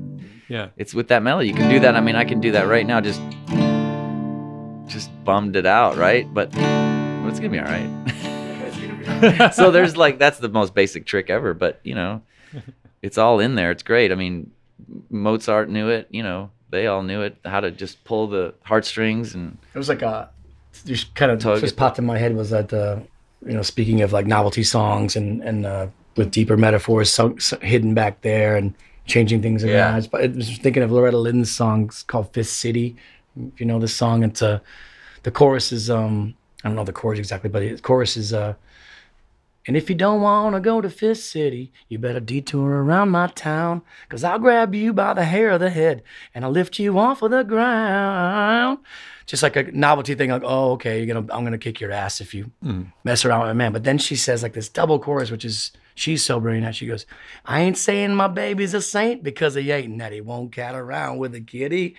yeah. 0.48 0.68
it's 0.76 0.92
with 0.94 1.08
that 1.08 1.22
melody. 1.22 1.48
You 1.48 1.54
can 1.54 1.70
do 1.70 1.80
that. 1.80 1.96
I 1.96 2.00
mean, 2.00 2.14
I 2.16 2.24
can 2.24 2.40
do 2.40 2.52
that 2.52 2.68
right 2.68 2.86
now. 2.86 3.00
Just 3.00 3.20
just 4.86 5.10
bummed 5.24 5.56
it 5.56 5.66
out, 5.66 5.96
right? 5.96 6.26
But 6.32 6.50
but 7.28 7.32
it's 7.32 7.40
gonna 7.40 7.52
be 7.52 7.58
all 7.58 9.26
right. 9.26 9.52
so 9.54 9.70
there's 9.70 9.96
like 9.98 10.18
that's 10.18 10.38
the 10.38 10.48
most 10.48 10.74
basic 10.74 11.04
trick 11.04 11.28
ever. 11.28 11.52
But 11.52 11.78
you 11.82 11.94
know, 11.94 12.22
it's 13.02 13.18
all 13.18 13.38
in 13.38 13.54
there. 13.54 13.70
It's 13.70 13.82
great. 13.82 14.12
I 14.12 14.14
mean, 14.14 14.50
Mozart 15.10 15.68
knew 15.68 15.90
it. 15.90 16.08
You 16.10 16.22
know, 16.22 16.50
they 16.70 16.86
all 16.86 17.02
knew 17.02 17.20
it. 17.20 17.36
How 17.44 17.60
to 17.60 17.70
just 17.70 18.02
pull 18.04 18.28
the 18.28 18.54
heartstrings 18.62 19.34
and 19.34 19.58
It 19.74 19.78
was 19.78 19.90
like 19.90 20.00
a 20.00 20.30
just 20.86 21.14
kind 21.14 21.30
of 21.30 21.38
Tug 21.38 21.60
just 21.60 21.74
it. 21.74 21.76
popped 21.76 21.98
in 21.98 22.06
my 22.06 22.16
head 22.16 22.34
was 22.34 22.48
that 22.48 22.72
uh, 22.72 23.00
you 23.44 23.52
know 23.52 23.62
speaking 23.62 24.00
of 24.00 24.12
like 24.12 24.26
novelty 24.26 24.62
songs 24.62 25.14
and 25.14 25.42
and 25.42 25.66
uh, 25.66 25.88
with 26.16 26.30
deeper 26.30 26.56
metaphors 26.56 27.12
so, 27.12 27.36
so 27.36 27.58
hidden 27.58 27.92
back 27.92 28.22
there 28.22 28.56
and 28.56 28.72
changing 29.04 29.42
things 29.42 29.64
around. 29.64 29.74
Yeah. 29.74 29.92
I 29.92 29.96
was, 29.96 30.08
I 30.14 30.26
was 30.28 30.56
thinking 30.56 30.82
of 30.82 30.90
Loretta 30.92 31.18
Lynn's 31.18 31.50
song 31.50 31.90
called 32.06 32.32
Fist 32.32 32.58
City. 32.58 32.96
If 33.52 33.60
you 33.60 33.66
know 33.66 33.78
this 33.78 33.94
song, 33.94 34.22
it's 34.22 34.40
uh, 34.40 34.60
the 35.24 35.30
chorus 35.30 35.72
is 35.72 35.90
um 35.90 36.34
I 36.64 36.68
don't 36.68 36.76
know 36.76 36.84
the 36.84 36.92
chorus 36.92 37.18
exactly, 37.18 37.50
but 37.50 37.60
the 37.60 37.78
chorus 37.78 38.16
is 38.16 38.32
uh. 38.32 38.54
And 39.66 39.76
if 39.76 39.90
you 39.90 39.94
don't 39.94 40.22
want 40.22 40.54
to 40.54 40.60
go 40.60 40.80
to 40.80 40.88
Fist 40.88 41.30
City, 41.30 41.72
you 41.88 41.98
better 41.98 42.20
detour 42.20 42.82
around 42.82 43.10
my 43.10 43.26
town. 43.26 43.82
Cause 44.08 44.24
I'll 44.24 44.38
grab 44.38 44.74
you 44.74 44.94
by 44.94 45.12
the 45.12 45.24
hair 45.24 45.50
of 45.50 45.60
the 45.60 45.68
head 45.68 46.02
and 46.34 46.42
I'll 46.42 46.50
lift 46.50 46.78
you 46.78 46.98
off 46.98 47.20
of 47.20 47.32
the 47.32 47.42
ground. 47.42 48.78
Just 49.26 49.42
like 49.42 49.56
a 49.56 49.64
novelty 49.64 50.14
thing, 50.14 50.30
like, 50.30 50.42
oh, 50.42 50.72
okay, 50.72 50.96
you're 50.96 51.14
gonna 51.14 51.30
I'm 51.34 51.44
gonna 51.44 51.58
kick 51.58 51.80
your 51.80 51.92
ass 51.92 52.22
if 52.22 52.32
you 52.32 52.50
mess 53.04 53.26
around 53.26 53.42
with 53.42 53.50
a 53.50 53.54
man. 53.54 53.72
But 53.72 53.84
then 53.84 53.98
she 53.98 54.16
says 54.16 54.42
like 54.42 54.54
this 54.54 54.70
double 54.70 54.98
chorus, 54.98 55.30
which 55.30 55.44
is 55.44 55.72
she's 55.94 56.24
so 56.24 56.40
brilliant. 56.40 56.74
She 56.74 56.86
goes, 56.86 57.04
I 57.44 57.60
ain't 57.60 57.76
saying 57.76 58.14
my 58.14 58.28
baby's 58.28 58.72
a 58.72 58.80
saint 58.80 59.22
because 59.22 59.54
he 59.54 59.70
ain't 59.70 59.92
and 59.92 60.00
that 60.00 60.12
he 60.12 60.22
won't 60.22 60.50
cat 60.52 60.74
around 60.74 61.18
with 61.18 61.34
a 61.34 61.42
kitty. 61.42 61.94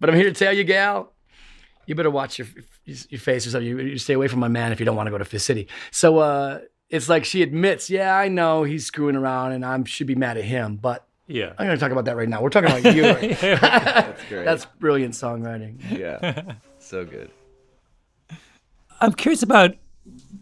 But 0.00 0.08
I'm 0.08 0.16
here 0.16 0.24
to 0.24 0.32
tell 0.32 0.54
you, 0.54 0.64
gal, 0.64 1.12
you 1.84 1.94
better 1.94 2.10
watch 2.10 2.38
your 2.38 2.48
your 2.84 3.20
face 3.20 3.46
or 3.46 3.50
something. 3.50 3.66
You, 3.68 3.78
you 3.80 3.98
stay 3.98 4.14
away 4.14 4.28
from 4.28 4.40
my 4.40 4.48
man 4.48 4.72
if 4.72 4.80
you 4.80 4.86
don't 4.86 4.96
want 4.96 5.06
to 5.06 5.10
go 5.10 5.18
to 5.18 5.24
Fist 5.24 5.46
City. 5.46 5.68
So 5.90 6.18
uh, 6.18 6.60
it's 6.90 7.08
like 7.08 7.24
she 7.24 7.42
admits, 7.42 7.88
yeah, 7.90 8.14
I 8.16 8.28
know 8.28 8.62
he's 8.64 8.86
screwing 8.86 9.16
around, 9.16 9.52
and 9.52 9.64
I 9.64 9.82
should 9.84 10.06
be 10.06 10.14
mad 10.14 10.36
at 10.36 10.44
him. 10.44 10.76
But 10.76 11.06
Yeah. 11.26 11.52
I'm 11.58 11.66
going 11.66 11.76
to 11.76 11.80
talk 11.80 11.92
about 11.92 12.04
that 12.04 12.16
right 12.16 12.28
now. 12.28 12.42
We're 12.42 12.50
talking 12.50 12.70
about 12.70 12.94
you. 12.94 13.02
That's 13.58 14.24
great. 14.28 14.44
That's 14.44 14.66
brilliant 14.78 15.14
songwriting. 15.14 15.78
yeah, 15.98 16.54
so 16.78 17.04
good. 17.04 17.30
I'm 19.00 19.12
curious 19.12 19.42
about 19.42 19.74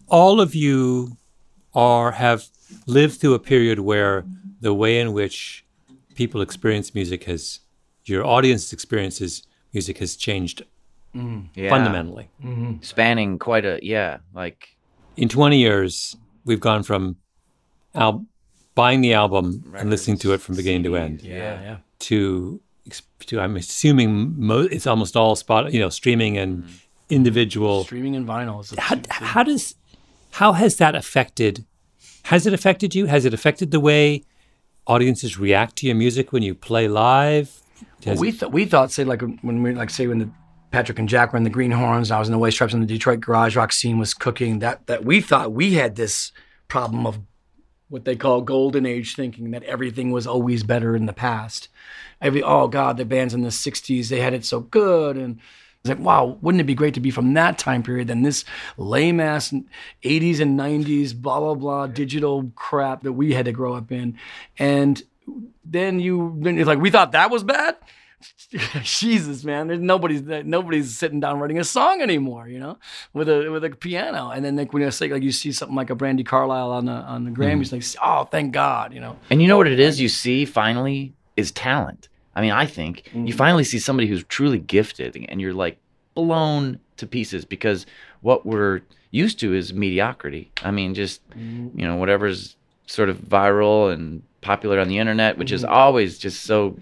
all 0.07 0.39
of 0.39 0.53
you 0.55 1.17
are 1.73 2.11
have 2.11 2.45
lived 2.85 3.19
through 3.19 3.33
a 3.33 3.39
period 3.39 3.79
where 3.79 4.23
the 4.61 4.73
way 4.73 4.99
in 4.99 5.11
which 5.13 5.65
people 6.15 6.41
experience 6.41 6.93
music 6.93 7.23
has 7.23 7.59
your 8.05 8.23
audience 8.25 8.71
experiences 8.73 9.43
music 9.73 9.97
has 9.97 10.15
changed 10.15 10.61
Mm. 11.15 11.49
Yeah. 11.55 11.69
fundamentally. 11.69 12.29
Mm-hmm. 12.43 12.81
spanning 12.81 13.37
quite 13.37 13.65
a 13.65 13.79
yeah, 13.81 14.17
like 14.33 14.75
In 15.15 15.29
20 15.29 15.57
years, 15.57 16.15
we've 16.43 16.59
gone 16.59 16.81
from 16.83 17.17
al- 17.93 18.25
buying 18.75 19.01
the 19.01 19.13
album 19.13 19.71
and 19.77 19.89
listening 19.89 20.17
to 20.19 20.33
it 20.33 20.41
from 20.41 20.55
beginning 20.55 20.83
to 20.83 20.95
end. 20.95 21.21
Yeah, 21.21 21.61
yeah. 21.61 21.77
to 21.99 22.59
to 23.27 23.39
I'm 23.39 23.55
assuming 23.55 24.35
mo- 24.37 24.67
it's 24.71 24.87
almost 24.87 25.15
all 25.15 25.35
spot 25.35 25.71
you 25.71 25.79
know 25.79 25.89
streaming 25.89 26.37
and 26.37 26.63
mm. 26.63 26.69
individual. 27.09 27.83
Streaming 27.83 28.15
and 28.15 28.27
vinyl. 28.27 28.61
Is 28.61 28.73
how, 28.77 28.99
how 29.09 29.43
does 29.43 29.75
how 30.31 30.53
has 30.53 30.77
that 30.77 30.95
affected 30.95 31.65
has 32.23 32.47
it 32.47 32.53
affected 32.53 32.95
you? 32.95 33.05
Has 33.05 33.25
it 33.25 33.33
affected 33.33 33.71
the 33.71 33.79
way 33.79 34.23
audiences 34.87 35.37
react 35.37 35.75
to 35.77 35.87
your 35.87 35.95
music 35.95 36.31
when 36.33 36.43
you 36.43 36.55
play 36.55 36.87
live? 36.87 37.61
Has- 38.05 38.19
we 38.19 38.31
thought 38.31 38.51
we 38.51 38.65
thought 38.65 38.91
say 38.91 39.03
like 39.03 39.21
when 39.41 39.63
we 39.63 39.73
like 39.73 39.89
say 39.89 40.07
when 40.07 40.19
the 40.19 40.29
Patrick 40.73 40.97
and 40.97 41.07
Jack 41.07 41.31
were 41.31 41.37
in 41.37 41.43
the 41.43 41.51
Greenhornes, 41.51 42.09
I 42.09 42.17
was 42.17 42.27
in 42.27 42.31
the 42.31 42.39
White 42.39 42.53
Stripes, 42.53 42.73
and 42.73 42.81
the 42.81 42.87
Detroit 42.87 43.19
garage 43.19 43.55
rock 43.55 43.71
scene 43.71 43.99
was 43.99 44.15
cooking. 44.15 44.57
That 44.57 44.87
that 44.87 45.05
we 45.05 45.21
thought 45.21 45.53
we 45.53 45.75
had 45.75 45.95
this 45.95 46.31
problem 46.67 47.05
of 47.05 47.19
what 47.89 48.05
they 48.05 48.15
call 48.15 48.41
golden 48.41 48.87
age 48.87 49.15
thinking 49.15 49.51
that 49.51 49.61
everything 49.65 50.09
was 50.09 50.25
always 50.25 50.63
better 50.63 50.95
in 50.95 51.05
the 51.05 51.13
past. 51.13 51.69
Every 52.19 52.41
oh 52.41 52.67
god, 52.67 52.97
the 52.97 53.05
bands 53.05 53.35
in 53.35 53.43
the 53.43 53.49
'60s 53.49 54.09
they 54.09 54.19
had 54.19 54.33
it 54.33 54.45
so 54.45 54.61
good, 54.61 55.15
and 55.15 55.39
it's 55.81 55.89
like 55.89 55.99
wow, 55.99 56.39
wouldn't 56.41 56.61
it 56.61 56.63
be 56.63 56.73
great 56.73 56.95
to 56.95 56.99
be 56.99 57.11
from 57.11 57.35
that 57.35 57.59
time 57.59 57.83
period 57.83 58.07
than 58.07 58.23
this 58.23 58.43
lame 58.75 59.19
ass 59.19 59.53
'80s 60.03 60.39
and 60.39 60.59
'90s 60.59 61.13
blah 61.13 61.39
blah 61.39 61.53
blah 61.53 61.85
digital 61.85 62.51
crap 62.55 63.03
that 63.03 63.13
we 63.13 63.33
had 63.33 63.45
to 63.45 63.51
grow 63.51 63.75
up 63.75 63.91
in, 63.91 64.17
and 64.57 65.03
then 65.63 65.99
you 65.99 66.35
then 66.39 66.57
it's 66.57 66.67
like 66.67 66.79
we 66.79 66.89
thought 66.89 67.11
that 67.11 67.29
was 67.29 67.43
bad 67.43 67.75
Jesus, 68.83 69.43
man, 69.43 69.67
there's 69.67 69.79
nobody's 69.79 70.21
nobody's 70.21 70.95
sitting 70.97 71.19
down 71.19 71.39
writing 71.39 71.59
a 71.59 71.63
song 71.63 72.01
anymore, 72.01 72.47
you 72.47 72.59
know, 72.59 72.77
with 73.13 73.29
a 73.29 73.49
with 73.49 73.63
a 73.63 73.69
piano. 73.71 74.29
And 74.29 74.43
then 74.43 74.55
like 74.55 74.73
when 74.73 74.83
you 74.83 74.91
say 74.91 75.07
like 75.07 75.23
you 75.23 75.31
see 75.31 75.51
something 75.51 75.75
like 75.75 75.89
a 75.89 75.95
Brandi 75.95 76.25
Carlile 76.25 76.71
on 76.71 76.85
the 76.85 76.91
on 76.91 77.23
the 77.23 77.31
hmm. 77.31 77.41
Grammys, 77.41 77.71
like 77.71 77.83
oh 78.03 78.25
thank 78.25 78.53
God, 78.53 78.93
you 78.93 78.99
know. 78.99 79.17
And 79.29 79.41
you 79.41 79.47
know 79.47 79.57
what 79.57 79.67
it 79.67 79.79
is? 79.79 79.99
You 79.99 80.09
see 80.09 80.45
finally 80.45 81.13
is 81.35 81.51
talent. 81.51 82.09
I 82.35 82.41
mean, 82.41 82.51
I 82.51 82.65
think 82.65 83.05
you 83.13 83.21
mm-hmm. 83.21 83.37
finally 83.37 83.63
see 83.63 83.79
somebody 83.79 84.07
who's 84.07 84.23
truly 84.23 84.59
gifted, 84.59 85.15
and 85.29 85.39
you're 85.39 85.53
like 85.53 85.77
blown 86.15 86.79
to 86.97 87.07
pieces 87.07 87.45
because 87.45 87.85
what 88.21 88.45
we're 88.45 88.81
used 89.11 89.39
to 89.39 89.53
is 89.53 89.73
mediocrity. 89.73 90.51
I 90.63 90.71
mean, 90.71 90.95
just 90.95 91.27
mm-hmm. 91.31 91.79
you 91.79 91.87
know 91.87 91.95
whatever's 91.95 92.55
sort 92.87 93.09
of 93.09 93.17
viral 93.17 93.93
and 93.93 94.21
popular 94.41 94.79
on 94.79 94.87
the 94.87 94.97
internet, 94.97 95.37
which 95.37 95.51
is 95.51 95.63
mm-hmm. 95.63 95.73
always 95.73 96.17
just 96.17 96.43
so 96.43 96.77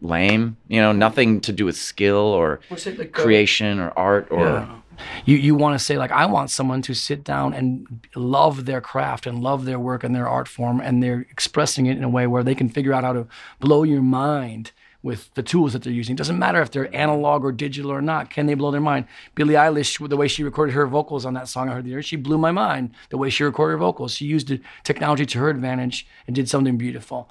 lame. 0.00 0.56
You 0.68 0.80
know, 0.80 0.92
nothing 0.92 1.40
to 1.42 1.52
do 1.52 1.64
with 1.64 1.76
skill 1.76 2.16
or 2.16 2.60
like, 2.70 3.12
creation 3.12 3.78
or 3.78 3.90
art 3.96 4.28
or 4.30 4.46
Yeah. 4.46 4.80
You 5.24 5.36
you 5.36 5.54
want 5.54 5.78
to 5.78 5.84
say 5.84 5.98
like 5.98 6.12
I 6.12 6.26
want 6.26 6.50
someone 6.50 6.82
to 6.82 6.94
sit 6.94 7.24
down 7.24 7.52
and 7.52 8.00
love 8.14 8.64
their 8.64 8.80
craft 8.80 9.26
and 9.26 9.42
love 9.42 9.64
their 9.64 9.78
work 9.78 10.04
and 10.04 10.14
their 10.14 10.28
art 10.28 10.46
form 10.46 10.80
and 10.80 11.02
they're 11.02 11.26
expressing 11.30 11.86
it 11.86 11.96
in 11.96 12.04
a 12.04 12.08
way 12.08 12.26
where 12.26 12.44
they 12.44 12.54
can 12.54 12.68
figure 12.68 12.92
out 12.92 13.02
how 13.02 13.12
to 13.12 13.26
blow 13.58 13.82
your 13.82 14.02
mind 14.02 14.72
with 15.02 15.32
the 15.34 15.42
tools 15.42 15.74
that 15.74 15.82
they're 15.82 15.92
using. 15.92 16.14
It 16.14 16.18
Doesn't 16.18 16.38
matter 16.38 16.62
if 16.62 16.70
they're 16.70 16.94
analog 16.96 17.44
or 17.44 17.52
digital 17.52 17.92
or 17.92 18.00
not. 18.00 18.30
Can 18.30 18.46
they 18.46 18.54
blow 18.54 18.70
their 18.70 18.80
mind? 18.80 19.04
Billie 19.34 19.54
Eilish, 19.54 20.08
the 20.08 20.16
way 20.16 20.28
she 20.28 20.42
recorded 20.42 20.72
her 20.72 20.86
vocals 20.86 21.26
on 21.26 21.34
that 21.34 21.46
song 21.46 21.68
I 21.68 21.74
heard 21.74 21.84
the 21.84 21.92
other, 21.92 22.02
she 22.02 22.16
blew 22.16 22.38
my 22.38 22.50
mind. 22.50 22.90
The 23.10 23.18
way 23.18 23.28
she 23.28 23.44
recorded 23.44 23.72
her 23.72 23.78
vocals, 23.78 24.14
she 24.14 24.24
used 24.24 24.48
the 24.48 24.60
technology 24.82 25.26
to 25.26 25.38
her 25.40 25.50
advantage 25.50 26.06
and 26.26 26.34
did 26.34 26.48
something 26.48 26.78
beautiful. 26.78 27.28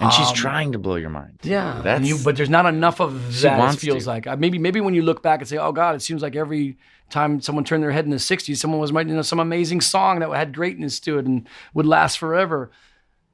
And 0.00 0.12
she's 0.12 0.32
trying 0.32 0.72
to 0.72 0.78
blow 0.78 0.96
your 0.96 1.10
mind. 1.10 1.40
Um, 1.44 1.50
Yeah, 1.50 1.74
That's- 1.82 1.96
and 1.98 2.06
you, 2.06 2.18
but 2.22 2.36
there's 2.36 2.50
not 2.50 2.66
enough 2.66 3.00
of 3.00 3.40
that. 3.42 3.74
It 3.74 3.78
feels 3.78 4.04
to. 4.04 4.08
like 4.10 4.38
maybe 4.38 4.58
maybe 4.58 4.80
when 4.80 4.94
you 4.94 5.02
look 5.02 5.22
back 5.22 5.40
and 5.40 5.48
say, 5.48 5.56
"Oh 5.58 5.72
God," 5.72 5.94
it 5.94 6.02
seems 6.02 6.22
like 6.22 6.36
every 6.36 6.76
time 7.10 7.40
someone 7.40 7.64
turned 7.64 7.82
their 7.82 7.90
head 7.90 8.04
in 8.04 8.10
the 8.10 8.16
'60s, 8.18 8.56
someone 8.58 8.80
was 8.80 8.92
writing 8.92 9.10
you 9.10 9.16
know, 9.16 9.22
some 9.22 9.40
amazing 9.40 9.80
song 9.80 10.20
that 10.20 10.30
had 10.30 10.54
greatness 10.54 11.00
to 11.00 11.18
it 11.18 11.26
and 11.26 11.48
would 11.74 11.86
last 11.86 12.18
forever. 12.18 12.70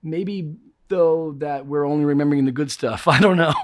Maybe 0.03 0.55
though 0.89 1.33
that 1.39 1.67
we're 1.67 1.87
only 1.87 2.05
remembering 2.05 2.45
the 2.45 2.53
good 2.53 2.71
stuff. 2.71 3.09
I 3.09 3.19
don't 3.21 3.37
know. 3.37 3.55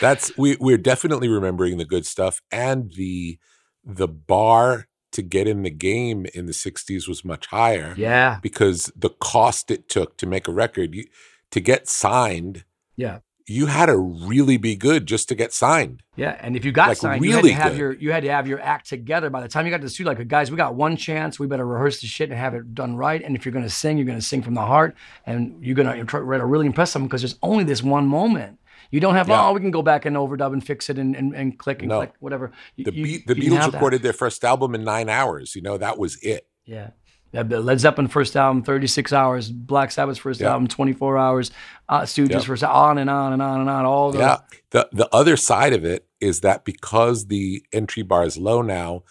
That's 0.00 0.36
we 0.36 0.56
we're 0.60 0.78
definitely 0.78 1.28
remembering 1.28 1.76
the 1.78 1.84
good 1.84 2.06
stuff 2.06 2.40
and 2.50 2.92
the 2.94 3.38
the 3.84 4.08
bar 4.08 4.86
to 5.12 5.22
get 5.22 5.46
in 5.48 5.62
the 5.62 5.70
game 5.70 6.26
in 6.34 6.44
the 6.44 6.52
60s 6.52 7.08
was 7.08 7.24
much 7.24 7.46
higher 7.46 7.94
yeah, 7.96 8.38
because 8.42 8.92
the 8.94 9.08
cost 9.08 9.70
it 9.70 9.88
took 9.88 10.18
to 10.18 10.26
make 10.26 10.46
a 10.46 10.52
record 10.52 10.94
you, 10.94 11.04
to 11.50 11.60
get 11.60 11.88
signed 11.88 12.64
yeah. 12.96 13.18
you 13.46 13.66
had 13.66 13.86
to 13.86 13.96
really 13.96 14.56
be 14.56 14.74
good 14.76 15.06
just 15.06 15.28
to 15.28 15.34
get 15.34 15.52
signed 15.52 16.02
Yeah, 16.16 16.36
and 16.40 16.56
if 16.56 16.64
you 16.64 16.72
got 16.72 16.88
Like, 16.88 16.96
signed, 16.98 17.24
you 17.24 17.30
had 17.32 17.36
really 17.38 17.50
to 17.50 17.54
have 17.54 17.72
good. 17.72 17.78
your 17.78 17.92
you 17.94 18.12
had 18.12 18.22
to 18.24 18.30
have 18.30 18.46
your 18.48 18.60
act 18.60 18.88
together. 18.88 19.30
By 19.30 19.40
the 19.40 19.48
time 19.48 19.64
you 19.64 19.70
got 19.70 19.78
to 19.78 19.84
the 19.84 19.90
studio, 19.90 20.12
like 20.12 20.26
guys, 20.28 20.50
we 20.50 20.56
got 20.56 20.74
one 20.74 20.96
chance. 20.96 21.38
We 21.38 21.46
better 21.46 21.66
rehearse 21.66 22.00
the 22.00 22.06
shit 22.06 22.28
and 22.30 22.38
have 22.38 22.54
it 22.54 22.74
done 22.74 22.96
right. 22.96 23.22
And 23.22 23.34
if 23.36 23.44
you're 23.46 23.52
gonna 23.52 23.70
sing, 23.70 23.96
you're 23.98 24.06
gonna 24.06 24.20
sing 24.20 24.42
from 24.42 24.54
the 24.54 24.66
heart, 24.66 24.96
and 25.26 25.64
you're 25.64 25.76
gonna 25.76 26.04
try 26.04 26.20
to 26.20 26.44
really 26.46 26.66
impress 26.66 26.92
them 26.92 27.04
because 27.04 27.22
there's 27.22 27.38
only 27.42 27.64
this 27.64 27.82
one 27.82 28.06
moment. 28.06 28.58
You 28.90 29.00
don't 29.00 29.14
have 29.14 29.28
Yeah. 29.28 29.46
oh 29.48 29.52
we 29.52 29.60
can 29.60 29.70
go 29.70 29.82
back 29.82 30.04
and 30.06 30.16
overdub 30.16 30.52
and 30.52 30.64
fix 30.64 30.90
it 30.90 30.98
and, 30.98 31.14
and, 31.16 31.34
and 31.34 31.58
click 31.58 31.80
and 31.80 31.88
No. 31.88 31.98
click 31.98 32.12
whatever. 32.20 32.52
You- 32.76 32.84
the, 32.86 32.90
Be- 32.90 33.18
the 33.26 33.36
you 33.36 33.50
Beatles 33.52 33.56
have 33.60 33.72
that. 33.72 33.78
recorded 33.78 34.02
their 34.02 34.12
first 34.12 34.44
album 34.44 34.74
in 34.74 34.82
9 34.84 35.08
hours 35.08 35.54
you 35.54 35.62
know 35.62 35.76
that 35.78 35.98
was 35.98 36.16
it 36.22 36.46
Yeah. 36.64 36.90
Led 37.32 37.78
Zeppelin 37.80 38.08
first 38.08 38.36
album, 38.36 38.62
36 38.62 39.12
hours. 39.12 39.50
Black 39.50 39.90
Sabbath's 39.90 40.18
first 40.18 40.40
Yeah. 40.40 40.48
album, 40.52 40.66
24 40.68 41.18
hours. 41.18 41.50
Uh, 41.88 42.02
Stooges 42.02 42.30
Yeah. 42.30 42.38
first, 42.40 42.64
on 42.64 42.98
and 42.98 43.10
on 43.10 43.32
and 43.32 43.42
on 43.42 43.60
and 43.60 43.68
on. 43.70 43.84
All 43.84 44.12
the 44.12 44.18
Yeah. 44.18 44.38
The 44.70 44.88
the 44.92 45.08
other 45.14 45.36
side 45.36 45.72
of 45.72 45.84
it 45.84 46.06
is 46.20 46.40
that 46.40 46.64
because 46.64 47.26
the 47.26 47.62
entry 47.72 48.02
bar 48.02 48.24
is 48.24 48.36
low 48.38 48.62
now, 48.62 49.02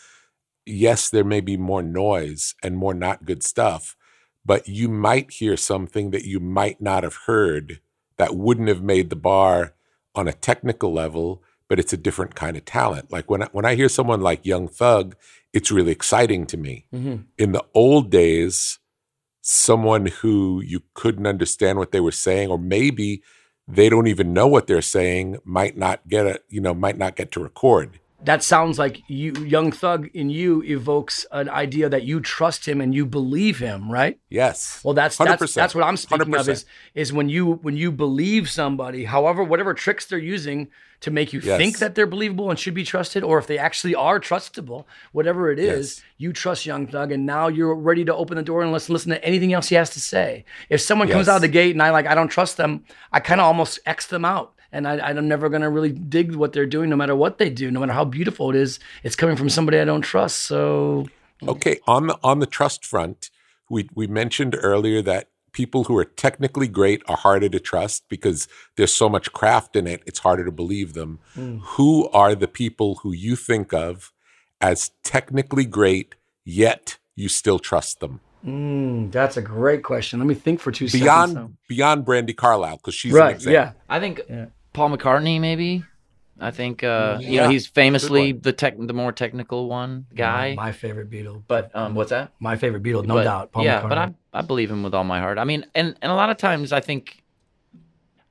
yes, 0.66 1.10
there 1.10 1.24
may 1.24 1.42
be 1.42 1.58
more 1.58 1.82
noise 1.84 2.54
and 2.64 2.76
more 2.78 2.94
not 2.94 3.26
good 3.26 3.44
stuff, 3.44 3.96
but 4.46 4.68
you 4.68 4.90
might 4.90 5.32
hear 5.32 5.56
something 5.58 6.12
that 6.12 6.26
you 6.26 6.40
might 6.40 6.82
not 6.82 7.04
have 7.04 7.16
heard 7.28 7.80
that 8.18 8.36
wouldn't 8.36 8.68
have 8.68 8.82
made 8.82 9.10
the 9.10 9.16
bar 9.16 9.74
on 10.16 10.28
a 10.28 10.34
technical 10.34 10.92
level, 10.92 11.44
but 11.70 11.80
it's 11.80 11.94
a 11.94 11.98
different 11.98 12.36
kind 12.36 12.58
of 12.58 12.66
talent. 12.66 13.12
Like 13.12 13.30
when 13.30 13.44
I, 13.44 13.48
when 13.52 13.66
I 13.66 13.76
hear 13.76 13.90
someone 13.90 14.22
like 14.22 14.46
Young 14.46 14.68
Thug, 14.68 15.16
it's 15.54 15.72
really 15.72 15.92
exciting 15.92 16.46
to 16.48 16.58
me. 16.58 16.86
Mm-hmm. 16.94 17.24
In 17.38 17.52
the 17.52 17.66
old 17.74 18.10
days, 18.10 18.80
someone 19.42 20.08
who 20.08 20.62
you 20.62 20.82
couldn't 20.94 21.28
understand 21.28 21.78
what 21.78 21.92
they 21.92 22.00
were 22.00 22.12
saying, 22.12 22.50
or 22.50 22.58
maybe 22.58 23.22
they 23.68 23.90
don't 23.90 24.08
even 24.08 24.34
know 24.34 24.48
what 24.48 24.68
they're 24.68 24.82
saying, 24.82 25.38
might 25.44 25.78
not 25.78 26.08
get 26.08 26.26
a 26.26 26.42
you 26.50 26.62
know 26.62 26.74
might 26.74 26.98
not 26.98 27.16
get 27.16 27.32
to 27.32 27.40
record. 27.40 28.00
That 28.24 28.42
sounds 28.44 28.80
like 28.80 29.02
you 29.08 29.32
young 29.46 29.72
thug 29.72 30.10
in 30.14 30.30
you 30.30 30.64
evokes 30.64 31.26
an 31.32 31.48
idea 31.50 31.88
that 31.88 32.02
you 32.04 32.20
trust 32.20 32.68
him 32.68 32.82
and 32.82 32.96
you 32.96 33.06
believe 33.06 33.60
him 33.60 33.92
right 33.92 34.18
Yes. 34.30 34.82
well 34.84 34.96
that's 34.96 35.18
that's 35.18 35.42
100%. 35.44 35.54
that's 35.54 35.76
what 35.76 35.84
i'm 35.84 35.98
speaking 35.98 36.34
of 36.34 36.46
100%. 36.48 36.50
is 36.50 36.66
is 36.96 37.14
when 37.14 37.30
you 37.30 37.54
when 37.62 37.78
you 37.78 37.92
believe 37.92 38.50
somebody 38.50 39.06
however 39.06 39.44
whatever 39.44 39.74
tricks 39.76 40.06
they're 40.08 40.18
using 40.18 40.68
to 41.00 41.12
make 41.12 41.32
you 41.32 41.40
Yes. 41.44 41.60
think 41.60 41.78
that 41.78 41.94
they're 41.94 42.08
believable 42.08 42.50
and 42.50 42.58
should 42.58 42.74
be 42.74 42.84
trusted 42.84 43.24
or 43.24 43.38
if 43.38 43.46
they 43.46 43.60
actually 43.60 43.94
are 43.94 44.20
trustable 44.20 44.86
whatever 45.12 45.52
it 45.52 45.60
is 45.60 45.98
Yes. 45.98 46.04
you 46.18 46.34
trust 46.34 46.66
young 46.66 46.88
thug 46.88 47.12
and 47.12 47.24
now 47.26 47.48
you're 47.48 47.76
ready 47.76 48.04
to 48.06 48.16
open 48.16 48.36
the 48.36 48.42
door 48.42 48.64
and 48.64 48.72
listen 48.72 48.94
listen 48.94 49.12
to 49.12 49.24
anything 49.24 49.54
else 49.54 49.70
he 49.70 49.76
has 49.76 49.92
to 49.92 50.00
say 50.00 50.44
if 50.70 50.82
someone 50.82 51.08
comes 51.08 51.30
out 51.30 51.36
of 51.36 51.42
the 51.44 51.48
gate 51.48 51.76
and 51.76 51.84
i 51.84 51.92
like 51.92 52.08
i 52.08 52.16
don't 52.16 52.30
trust 52.30 52.58
them 52.58 52.84
i 53.12 53.20
kind 53.20 53.40
of 53.40 53.46
almost 53.46 53.78
x 53.86 54.08
them 54.08 54.26
out 54.26 54.54
and 54.78 54.88
I, 54.88 55.10
I'm 55.10 55.28
never 55.28 55.50
gonna 55.50 55.70
really 55.70 55.92
dig 55.92 56.36
what 56.36 56.54
they're 56.54 56.68
doing, 56.68 56.90
no 56.90 56.96
matter 56.96 57.16
what 57.16 57.40
they 57.40 57.50
do, 57.50 57.72
no 57.72 57.80
matter 57.80 57.94
how 57.94 58.06
beautiful 58.06 58.52
it 58.52 58.56
is. 58.56 58.80
It's 59.04 59.16
coming 59.16 59.36
from 59.36 59.50
somebody 59.50 59.80
I 59.80 59.86
don't 59.86 60.04
trust. 60.04 60.40
So 60.40 61.08
Okay, 61.48 61.80
on 61.88 62.08
the 62.08 62.20
on 62.24 62.40
the 62.40 62.46
trust 62.46 62.86
front, 62.86 63.32
we 63.70 63.90
we 63.96 64.06
mentioned 64.06 64.56
earlier 64.62 65.02
that 65.02 65.30
people 65.52 65.86
who 65.86 65.98
are 65.98 66.06
technically 66.06 66.68
great 66.68 67.02
are 67.08 67.18
harder 67.18 67.50
to 67.50 67.60
trust 67.60 68.08
because 68.10 68.48
there's 68.76 68.94
so 68.94 69.10
much 69.10 69.34
craft 69.34 69.76
in 69.76 69.88
it, 69.88 70.04
it's 70.06 70.20
harder 70.20 70.46
to 70.46 70.52
believe 70.52 70.94
them. 70.94 71.20
Who 71.36 72.08
are 72.10 72.36
the 72.36 72.48
people 72.48 72.96
who 73.02 73.12
you 73.12 73.36
think 73.36 73.74
of 73.74 74.14
as 74.62 74.92
technically 75.04 75.66
great 75.66 76.14
yet 76.46 77.00
you 77.16 77.30
still 77.30 77.58
trust 77.58 78.00
them? 78.00 78.22
mm, 78.46 79.12
that's 79.12 79.38
a 79.38 79.42
great 79.42 79.84
question. 79.84 80.20
Let 80.20 80.28
me 80.28 80.36
think 80.36 80.60
for 80.60 80.72
two 80.72 80.88
seconds. 80.88 81.04
Beyond 81.04 81.36
though. 81.36 81.52
beyond 81.68 82.06
Brandi 82.06 82.36
Carlile 82.36 82.78
cause 82.78 82.94
she's 82.94 83.14
right? 83.14 83.36
example. 83.36 83.54
Yeah. 83.54 83.72
I 83.90 84.00
think 84.00 84.22
Yeah. 84.30 84.46
Paul 84.78 84.96
McCartney 84.96 85.42
maybe. 85.42 85.84
I 86.40 86.52
think 86.52 86.84
uh, 86.84 87.18
you 87.20 87.42
know 87.42 87.50
he's 87.50 87.66
famously 87.66 88.32
the 88.32 88.54
tech, 88.54 88.76
the 88.78 88.94
more 88.94 89.12
technical 89.12 89.68
one 89.68 90.06
guy. 90.14 90.54
my 90.56 90.72
favorite 90.72 91.10
Beatle, 91.10 91.42
but 91.48 91.76
um, 91.76 91.96
what's 91.96 92.12
that? 92.12 92.32
my 92.40 92.56
favorite 92.58 92.84
Beatle, 92.84 93.04
no 93.06 93.16
But- 93.16 93.24
doubt. 93.24 93.52
Paul 93.52 93.66
yeah, 93.66 93.82
McCartney. 93.82 93.90
but 93.90 93.98
I 93.98 94.14
I 94.34 94.42
believe 94.44 94.70
him 94.70 94.84
with 94.84 94.94
all 94.94 95.04
my 95.04 95.20
heart. 95.20 95.40
I 95.40 95.46
mean, 95.46 95.66
and 95.74 95.96
and 96.00 96.12
a 96.12 96.16
lot 96.16 96.30
of 96.30 96.38
times 96.38 96.72
I 96.72 96.80
think 96.80 97.24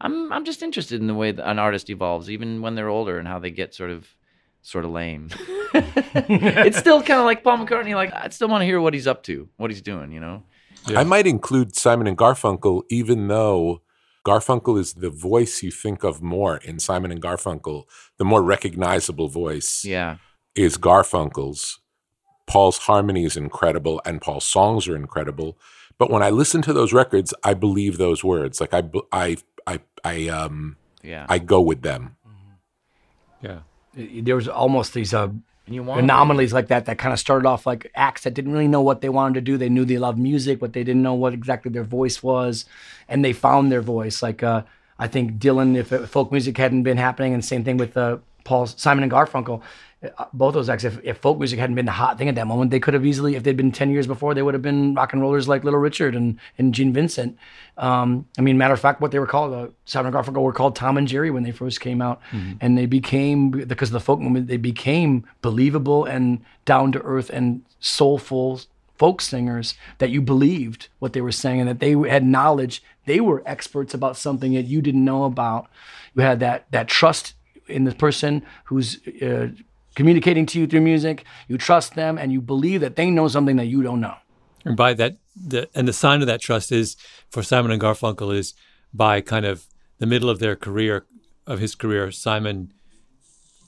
I'm 0.01 0.33
I'm 0.33 0.45
just 0.45 0.63
interested 0.63 1.01
in 1.01 1.09
the 1.09 1.15
way 1.15 1.33
that 1.33 1.49
an 1.51 1.59
artist 1.59 1.91
evolves, 1.91 2.31
even 2.31 2.63
when 2.63 2.77
they're 2.77 2.89
older, 2.89 3.19
and 3.19 3.27
how 3.27 3.41
they 3.41 3.51
get 3.51 3.75
sort 3.75 3.91
of 3.91 4.07
sort 4.63 4.85
of 4.85 4.93
lame. 4.93 5.31
it's 5.75 6.79
still 6.79 7.03
kind 7.03 7.19
of 7.19 7.27
like 7.27 7.43
Paul 7.43 7.59
McCartney. 7.59 7.95
Like 7.97 8.13
I 8.15 8.29
still 8.29 8.49
want 8.49 8.63
to 8.63 8.67
hear 8.67 8.81
what 8.81 8.95
he's 8.95 9.09
up 9.09 9.25
to, 9.25 9.49
what 9.57 9.71
he's 9.73 9.83
doing. 9.83 10.13
You 10.13 10.21
know. 10.21 10.43
I 10.95 11.03
might 11.03 11.27
include 11.27 11.75
Simon 11.75 12.07
and 12.07 12.17
Garfunkel, 12.17 12.83
even 12.91 13.27
though 13.27 13.83
Garfunkel 14.27 14.79
is 14.79 14.95
the 14.95 15.11
voice 15.11 15.63
you 15.63 15.71
think 15.71 16.03
of 16.03 16.21
more 16.21 16.57
in 16.59 16.79
Simon 16.81 17.11
and 17.13 17.23
Garfunkel. 17.23 17.85
The 18.19 18.25
more 18.25 18.43
recognizable 18.43 19.29
voice 19.29 19.85
Yeah. 19.85 20.17
is 20.55 20.77
Garfunkel's. 20.79 21.79
Paul's 22.47 22.79
harmony 22.79 23.25
is 23.25 23.37
incredible, 23.37 24.01
and 24.05 24.21
Paul's 24.21 24.45
songs 24.57 24.89
are 24.89 24.97
incredible. 24.97 25.57
But 25.99 26.11
when 26.11 26.23
I 26.23 26.31
listen 26.31 26.61
to 26.63 26.73
those 26.73 26.93
records, 26.93 27.33
I 27.43 27.55
believe 27.55 27.99
those 27.99 28.23
words. 28.25 28.61
Like 28.61 28.75
I, 28.75 28.83
b- 28.83 29.03
I, 29.13 29.37
I, 29.67 29.81
I, 30.05 30.29
um, 30.29 30.77
Yeah. 31.03 31.27
I 31.29 31.39
go 31.39 31.61
with 31.61 31.83
them. 31.83 32.17
Yeah. 33.43 33.61
there 33.95 34.37
was 34.37 34.49
almost 34.49 34.93
these 34.95 35.15
uh, 35.15 35.25
and 35.25 35.43
you 35.69 35.83
want 35.83 36.01
anomalies 36.01 36.53
like 36.53 36.69
that 36.69 36.87
that 36.87 36.99
kind 36.99 37.13
of 37.13 37.19
started 37.19 37.47
off 37.47 37.67
like 37.67 37.91
acts 37.95 38.23
that 38.23 38.35
didn't 38.35 38.53
really 38.53 38.69
know 38.69 38.83
what 38.83 39.01
they 39.01 39.09
wanted 39.09 39.35
to 39.35 39.41
do. 39.41 39.57
They 39.57 39.69
knew 39.69 39.85
they 39.85 39.99
loved 39.99 40.19
music, 40.19 40.61
but 40.61 40.73
they 40.73 40.85
didn't 40.85 41.03
know 41.03 41.15
what 41.15 41.33
exactly 41.33 41.71
their 41.71 41.85
voice 41.85 42.23
was, 42.23 42.65
and 43.09 43.25
they 43.25 43.33
found 43.33 43.73
their 43.73 43.81
voice. 43.81 44.23
Like 44.23 44.43
uh, 44.43 44.63
I 44.99 45.09
think 45.09 45.39
Dylan, 45.39 45.77
if 45.77 45.89
folk 46.09 46.31
music 46.31 46.57
hadn't 46.57 46.85
been 46.85 46.99
happening, 46.99 47.35
and 47.35 47.45
same 47.45 47.65
thing 47.65 47.77
with 47.77 47.97
uh, 47.97 48.19
Paul 48.45 48.67
Simon 48.67 49.03
and 49.03 49.13
Garfunkel, 49.13 49.61
both 50.33 50.55
those 50.55 50.69
acts. 50.69 50.85
If, 50.85 50.99
if 51.03 51.19
folk 51.19 51.39
music 51.39 51.59
hadn't 51.59 51.77
been 51.77 51.87
the 51.87 51.93
hot 51.93 52.19
thing 52.19 52.29
at 52.29 52.35
that 52.35 52.47
moment, 52.47 52.71
they 52.71 52.81
could 52.81 52.95
have 52.95 53.07
easily, 53.07 53.35
if 53.37 53.43
they'd 53.43 53.57
been 53.57 53.73
ten 53.73 53.91
years 53.91 54.07
before, 54.07 54.35
they 54.35 54.43
would 54.43 54.55
have 54.55 54.63
been 54.63 54.95
rock 54.95 55.13
and 55.13 55.23
rollers 55.23 55.49
like 55.49 55.65
Little 55.65 55.81
Richard 55.81 56.15
and 56.15 56.39
and 56.59 56.75
Gene 56.75 56.93
Vincent. 56.93 57.37
Um, 57.77 58.27
I 58.39 58.43
mean, 58.43 58.57
matter 58.59 58.75
of 58.75 58.81
fact, 58.81 59.01
what 59.01 59.11
they 59.11 59.19
were 59.19 59.27
called, 59.27 59.53
uh, 59.53 59.69
Simon 59.85 60.15
and 60.15 60.25
Garfunkel 60.25 60.43
were 60.43 60.53
called 60.53 60.77
Tom 60.77 60.97
and 60.97 61.07
Jerry 61.07 61.31
when 61.31 61.43
they 61.43 61.53
first 61.53 61.81
came 61.81 62.01
out, 62.01 62.21
and 62.61 62.79
they 62.79 62.87
became 62.87 63.51
because 63.51 63.91
of 63.91 63.95
the 63.95 64.01
folk 64.01 64.21
movement, 64.21 64.47
they 64.47 64.57
became 64.57 65.27
believable 65.43 66.05
and 66.05 66.41
down 66.65 66.93
to 66.93 67.01
earth 67.03 67.31
and 67.31 67.63
soulful 67.81 68.61
folk 68.99 69.21
singers 69.21 69.75
that 69.99 70.09
you 70.09 70.23
believed 70.23 70.89
what 71.01 71.13
they 71.13 71.21
were 71.21 71.31
saying 71.33 71.61
and 71.61 71.69
that 71.69 71.81
they 71.81 71.93
had 72.09 72.25
knowledge. 72.25 72.83
They 73.05 73.21
were 73.21 73.43
experts 73.45 73.93
about 73.93 74.17
something 74.17 74.55
that 74.55 74.65
you 74.65 74.81
didn't 74.81 75.05
know 75.05 75.25
about. 75.25 75.69
You 76.15 76.23
had 76.23 76.41
that 76.41 76.65
that 76.71 76.89
trust 76.89 77.35
in 77.69 77.85
the 77.85 77.95
person 77.95 78.43
who's 78.65 79.07
uh, 79.23 79.49
communicating 79.97 80.47
to 80.47 80.61
you 80.61 80.67
through 80.69 80.83
music. 80.83 81.25
You 81.49 81.59
trust 81.59 81.95
them 81.97 82.17
and 82.19 82.31
you 82.33 82.41
believe 82.41 82.81
that 82.83 82.95
they 82.95 83.11
know 83.11 83.27
something 83.27 83.57
that 83.57 83.67
you 83.67 83.83
don't 83.83 84.01
know. 84.01 84.15
And 84.65 84.77
by 84.77 84.95
that, 84.95 85.17
the 85.35 85.69
and 85.75 85.89
the 85.89 85.93
sign 85.93 86.21
of 86.21 86.29
that 86.29 86.41
trust 86.41 86.71
is 86.71 86.97
for 87.31 87.43
Simon 87.43 87.73
and 87.73 87.81
Garfunkel 87.83 88.33
is 88.35 88.55
by 88.95 89.21
kind 89.21 89.45
of 89.45 89.67
the 89.99 90.07
middle 90.07 90.31
of 90.31 90.39
their 90.39 90.55
career, 90.57 91.05
of 91.47 91.59
his 91.59 91.75
career, 91.75 92.11
Simon 92.13 92.73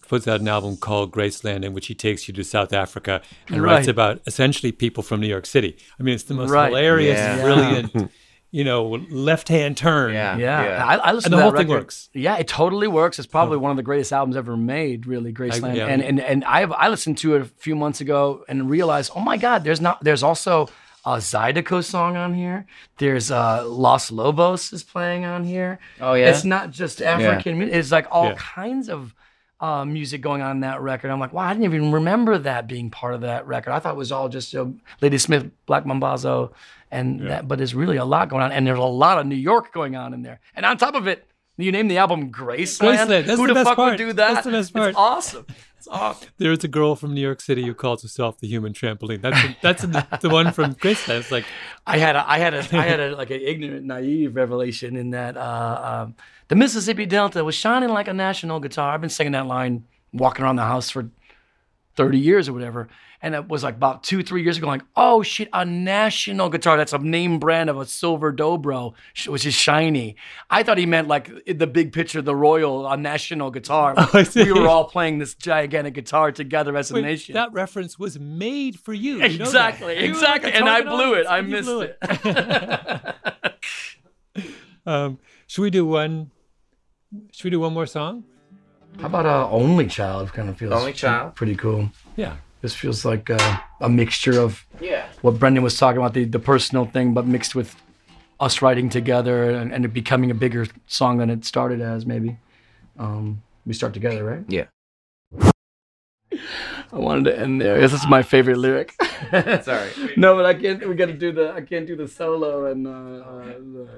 puts 0.09 0.27
out 0.27 0.41
an 0.41 0.49
album 0.49 0.77
called 0.77 1.13
Graceland 1.13 1.65
in 1.65 1.75
which 1.75 1.87
he 1.87 1.95
takes 1.95 2.29
you 2.29 2.35
to 2.35 2.43
South 2.43 2.73
Africa 2.73 3.21
and 3.49 3.63
Right. 3.63 3.75
writes 3.75 3.89
about 3.89 4.21
essentially 4.27 4.73
people 4.73 5.03
from 5.03 5.21
New 5.21 5.27
York 5.27 5.45
City. 5.45 5.77
I 6.01 6.03
mean, 6.03 6.15
it's 6.15 6.25
the 6.25 6.35
most 6.35 6.49
Right. 6.51 6.69
hilarious, 6.69 7.19
Yeah. 7.19 7.43
brilliant, 7.43 7.93
you 8.51 8.65
know, 8.65 8.85
left-hand 9.11 9.77
turn. 9.77 10.13
Yeah. 10.15 10.37
Yeah, 10.37 10.85
I, 10.85 10.97
I 10.97 11.11
And 11.11 11.23
the 11.23 11.29
to 11.31 11.41
whole 11.43 11.51
that 11.53 11.59
thing 11.59 11.69
works. 11.69 12.09
Yeah, 12.15 12.37
it 12.39 12.49
totally 12.49 12.89
works. 12.89 13.19
It's 13.19 13.27
probably 13.27 13.59
one 13.59 13.71
of 13.71 13.77
the 13.77 13.83
greatest 13.83 14.13
albums 14.13 14.37
ever 14.37 14.57
made. 14.57 15.07
Really, 15.07 15.33
Graceland. 15.33 15.77
yeah. 15.77 15.87
And 15.87 16.03
and 16.03 16.21
and 16.21 16.45
I 16.45 16.63
I 16.63 16.89
listened 16.89 17.19
to 17.19 17.35
it 17.37 17.43
a 17.43 17.45
few 17.45 17.77
months 17.77 18.01
ago 18.01 18.45
and 18.49 18.71
realized, 18.71 19.13
oh 19.15 19.21
my 19.21 19.37
God, 19.37 19.65
there's 19.65 19.81
not. 19.81 20.03
There's 20.03 20.23
also 20.23 20.69
a 21.05 21.17
Zydeco 21.19 21.83
song 21.85 22.17
on 22.17 22.35
here. 22.35 22.67
There's 22.99 23.31
uh, 23.31 23.65
Los 23.67 24.11
Lobos 24.11 24.73
is 24.73 24.83
playing 24.83 25.25
on 25.25 25.45
here. 25.45 25.79
Oh, 26.01 26.15
yeah? 26.15 26.29
It's 26.31 26.45
not 26.45 26.71
just 26.71 27.01
African. 27.01 27.59
music. 27.59 27.75
It's 27.77 27.93
like 27.93 28.07
all 28.11 28.27
Yeah. 28.31 28.35
kinds 28.37 28.89
of. 28.89 29.15
Uh, 29.61 29.85
music 29.85 30.21
going 30.21 30.41
on 30.41 30.53
in 30.53 30.61
that 30.61 30.81
record. 30.81 31.11
I'm 31.11 31.19
like, 31.19 31.33
wow, 31.33 31.43
I 31.43 31.53
didn't 31.53 31.65
even 31.65 31.91
remember 31.91 32.39
that 32.39 32.69
being 32.69 32.91
part 32.91 33.15
of 33.15 33.23
that 33.23 33.45
record. 33.49 33.73
I 33.73 33.81
thought 33.81 33.95
it 33.95 33.99
was 33.99 34.13
all 34.13 34.29
just 34.29 34.55
uh, 34.55 34.67
Ladysmith 35.03 35.51
Black 35.67 35.83
Mambazo, 35.85 36.53
and 36.91 37.29
that. 37.29 37.49
But 37.49 37.59
there's 37.59 37.75
really 37.75 37.97
a 37.97 38.05
lot 38.05 38.29
going 38.29 38.43
on, 38.43 38.53
and 38.53 38.67
there's 38.67 38.79
a 38.79 38.83
lot 38.83 39.19
of 39.19 39.27
New 39.27 39.37
York 39.37 39.73
going 39.73 39.97
on 39.97 40.15
in 40.15 40.23
there. 40.23 40.41
And 40.55 40.65
on 40.67 40.77
top 40.77 40.95
of 40.95 41.07
it, 41.07 41.27
you 41.57 41.73
name 41.73 41.89
the 41.89 41.99
album 41.99 42.31
Graceland. 42.31 42.97
Graceland, 42.97 43.27
that's 43.27 43.39
Who 43.39 43.47
the 43.49 43.55
the, 43.55 43.65
fuck 43.65 43.77
part. 43.77 43.93
would 43.93 43.99
do 43.99 44.13
that? 44.13 44.35
That's 44.35 44.47
the 44.47 44.53
best 44.53 44.73
part. 44.73 44.91
It's 44.91 44.99
awesome. 44.99 45.47
It's 45.77 45.89
awesome. 45.89 46.29
There's 46.39 46.63
a 46.65 46.69
girl 46.69 46.95
from 46.97 47.15
New 47.15 47.21
York 47.21 47.41
City 47.41 47.65
who 47.65 47.75
calls 47.75 48.03
herself 48.03 48.39
the 48.39 48.49
human 48.49 48.73
trampoline. 48.73 49.21
That's 49.21 49.39
that's 49.61 49.83
the, 49.83 50.07
the 50.21 50.29
one 50.29 50.53
from 50.53 50.75
Graceland. 50.75 51.21
It's 51.21 51.33
like 51.33 51.45
I 51.87 51.99
had 51.99 52.17
a, 52.17 52.29
I 52.29 52.39
had 52.39 52.55
a, 52.55 52.59
I 52.77 52.83
had 52.83 53.01
a, 53.01 53.17
like 53.17 53.31
an 53.31 53.41
ignorant, 53.41 53.87
naive 53.87 54.37
revelation 54.37 54.97
in 54.97 55.11
that 55.11 55.37
uh, 55.37 56.05
um, 56.07 56.15
the 56.49 56.57
Mississippi 56.57 57.07
Delta 57.07 57.45
was 57.45 57.55
shining 57.55 57.91
like 57.91 58.09
a 58.09 58.15
national 58.15 58.61
guitar. 58.61 58.93
I've 58.93 59.01
been 59.01 59.11
singing 59.11 59.33
that 59.33 59.47
line 59.47 59.85
walking 60.13 60.45
around 60.45 60.57
the 60.57 60.63
house 60.63 60.91
for 60.91 61.11
30 61.97 62.19
years 62.19 62.49
or 62.49 62.53
whatever. 62.53 62.89
And 63.21 63.35
it 63.35 63.49
was 63.49 63.65
like 63.65 63.75
about 63.75 64.05
two, 64.05 64.23
three 64.23 64.45
years 64.45 64.59
ago, 64.59 64.69
like, 64.69 64.85
oh 64.97 65.23
shit, 65.23 65.49
a 65.53 65.65
national 65.65 66.51
guitar. 66.51 66.77
That's 66.77 66.93
a 66.93 66.99
name 66.99 67.41
brand 67.41 67.69
of 67.69 67.77
a 67.77 67.85
silver 67.85 68.33
dobro, 68.33 68.95
which 69.27 69.45
is 69.45 69.55
shiny. 69.55 70.15
I 70.51 70.63
thought 70.63 70.79
he 70.79 70.87
meant 70.87 71.09
like 71.09 71.31
the 71.47 71.67
big 71.67 71.93
picture, 71.93 72.23
the 72.23 72.37
Royal, 72.37 72.87
a 72.89 72.97
national 72.97 73.51
guitar. 73.51 73.95
Oh, 73.99 74.25
we 74.37 74.53
were 74.53 74.69
all 74.69 74.85
playing 74.85 75.19
this 75.19 75.35
gigantic 75.35 75.95
guitar 75.95 76.31
together 76.33 76.77
as 76.77 76.91
a 76.91 76.95
wait, 76.95 77.03
nation. 77.03 77.35
that 77.35 77.53
reference 77.53 77.99
was 77.99 78.19
made 78.19 78.79
for 78.79 78.95
you. 78.95 79.17
you 79.17 79.25
exactly, 79.25 79.99
You 79.99 80.09
exactly. 80.09 80.53
And 80.53 80.69
I 80.69 80.83
blew 80.83 81.15
it. 81.15 81.27
I 81.29 81.41
missed 81.41 81.67
blew 81.67 81.83
it. 81.83 81.99
Um, 84.87 85.19
should 85.47 85.63
we 85.63 85.71
do 85.71 85.85
one? 85.85 86.31
Should 87.33 87.45
we 87.45 87.51
do 87.51 87.61
one 87.61 87.75
more 87.75 87.85
song? 87.85 88.25
How 89.01 89.07
about 89.07 89.27
uh, 89.27 89.51
Only 89.51 89.87
Child? 89.87 90.33
Kind 90.33 90.49
of 90.49 90.57
feels 90.57 90.73
Only 90.73 90.95
Child? 90.95 91.35
pretty 91.35 91.55
cool. 91.57 91.91
Yeah. 92.17 92.37
This 92.61 92.75
feels 92.75 93.05
like 93.05 93.31
uh, 93.31 93.59
a 93.81 93.89
mixture 93.89 94.41
of 94.41 94.67
Yeah. 94.81 95.07
what 95.23 95.39
Brendan 95.39 95.63
was 95.63 95.77
talking 95.79 95.99
about, 95.99 96.15
the, 96.15 96.25
the 96.25 96.39
personal 96.41 96.87
thing, 96.87 97.15
but 97.15 97.27
mixed 97.27 97.55
with 97.55 97.77
us 98.41 98.63
writing 98.63 98.89
together 98.89 99.51
and, 99.51 99.73
and 99.73 99.85
it 99.85 99.89
becoming 99.89 100.31
a 100.31 100.35
bigger 100.35 100.67
song 100.87 101.19
than 101.19 101.31
it 101.31 101.45
started 101.45 101.81
as, 101.81 102.05
maybe. 102.07 102.39
Um, 102.99 103.43
we 103.65 103.75
start 103.75 103.95
together, 103.95 104.25
right? 104.25 104.45
Yeah. 104.49 104.65
I 106.93 106.97
wanted 106.97 107.25
to 107.25 107.39
end 107.39 107.61
there. 107.61 107.81
This 107.81 107.93
is 107.93 108.07
my 108.07 108.23
favorite 108.23 108.59
lyric. 108.59 108.95
Sorry. 109.63 109.91
no, 110.17 110.35
but 110.37 110.47
I 110.47 110.55
can't. 110.55 110.87
We 110.89 110.95
got 110.95 111.07
to 111.07 111.13
do 111.13 111.33
the. 111.33 111.53
I 111.53 111.61
can't 111.61 111.87
do 111.87 111.97
the 111.97 112.09
solo 112.09 112.67
and. 112.71 112.87
Uh, 112.87 112.91
uh, 112.91 113.45
the, 113.59 113.89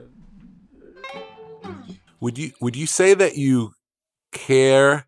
Would 2.21 2.39
you 2.39 2.53
would 2.61 2.77
you 2.77 2.87
say 2.87 3.15
that 3.15 3.37
you 3.37 3.73
care 4.33 5.07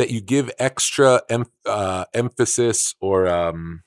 that 0.00 0.10
you 0.10 0.20
give 0.22 0.50
extra 0.58 1.20
em- 1.28 1.44
uh, 1.66 2.06
emphasis 2.14 2.94
or 3.00 3.28
um, 3.28 3.82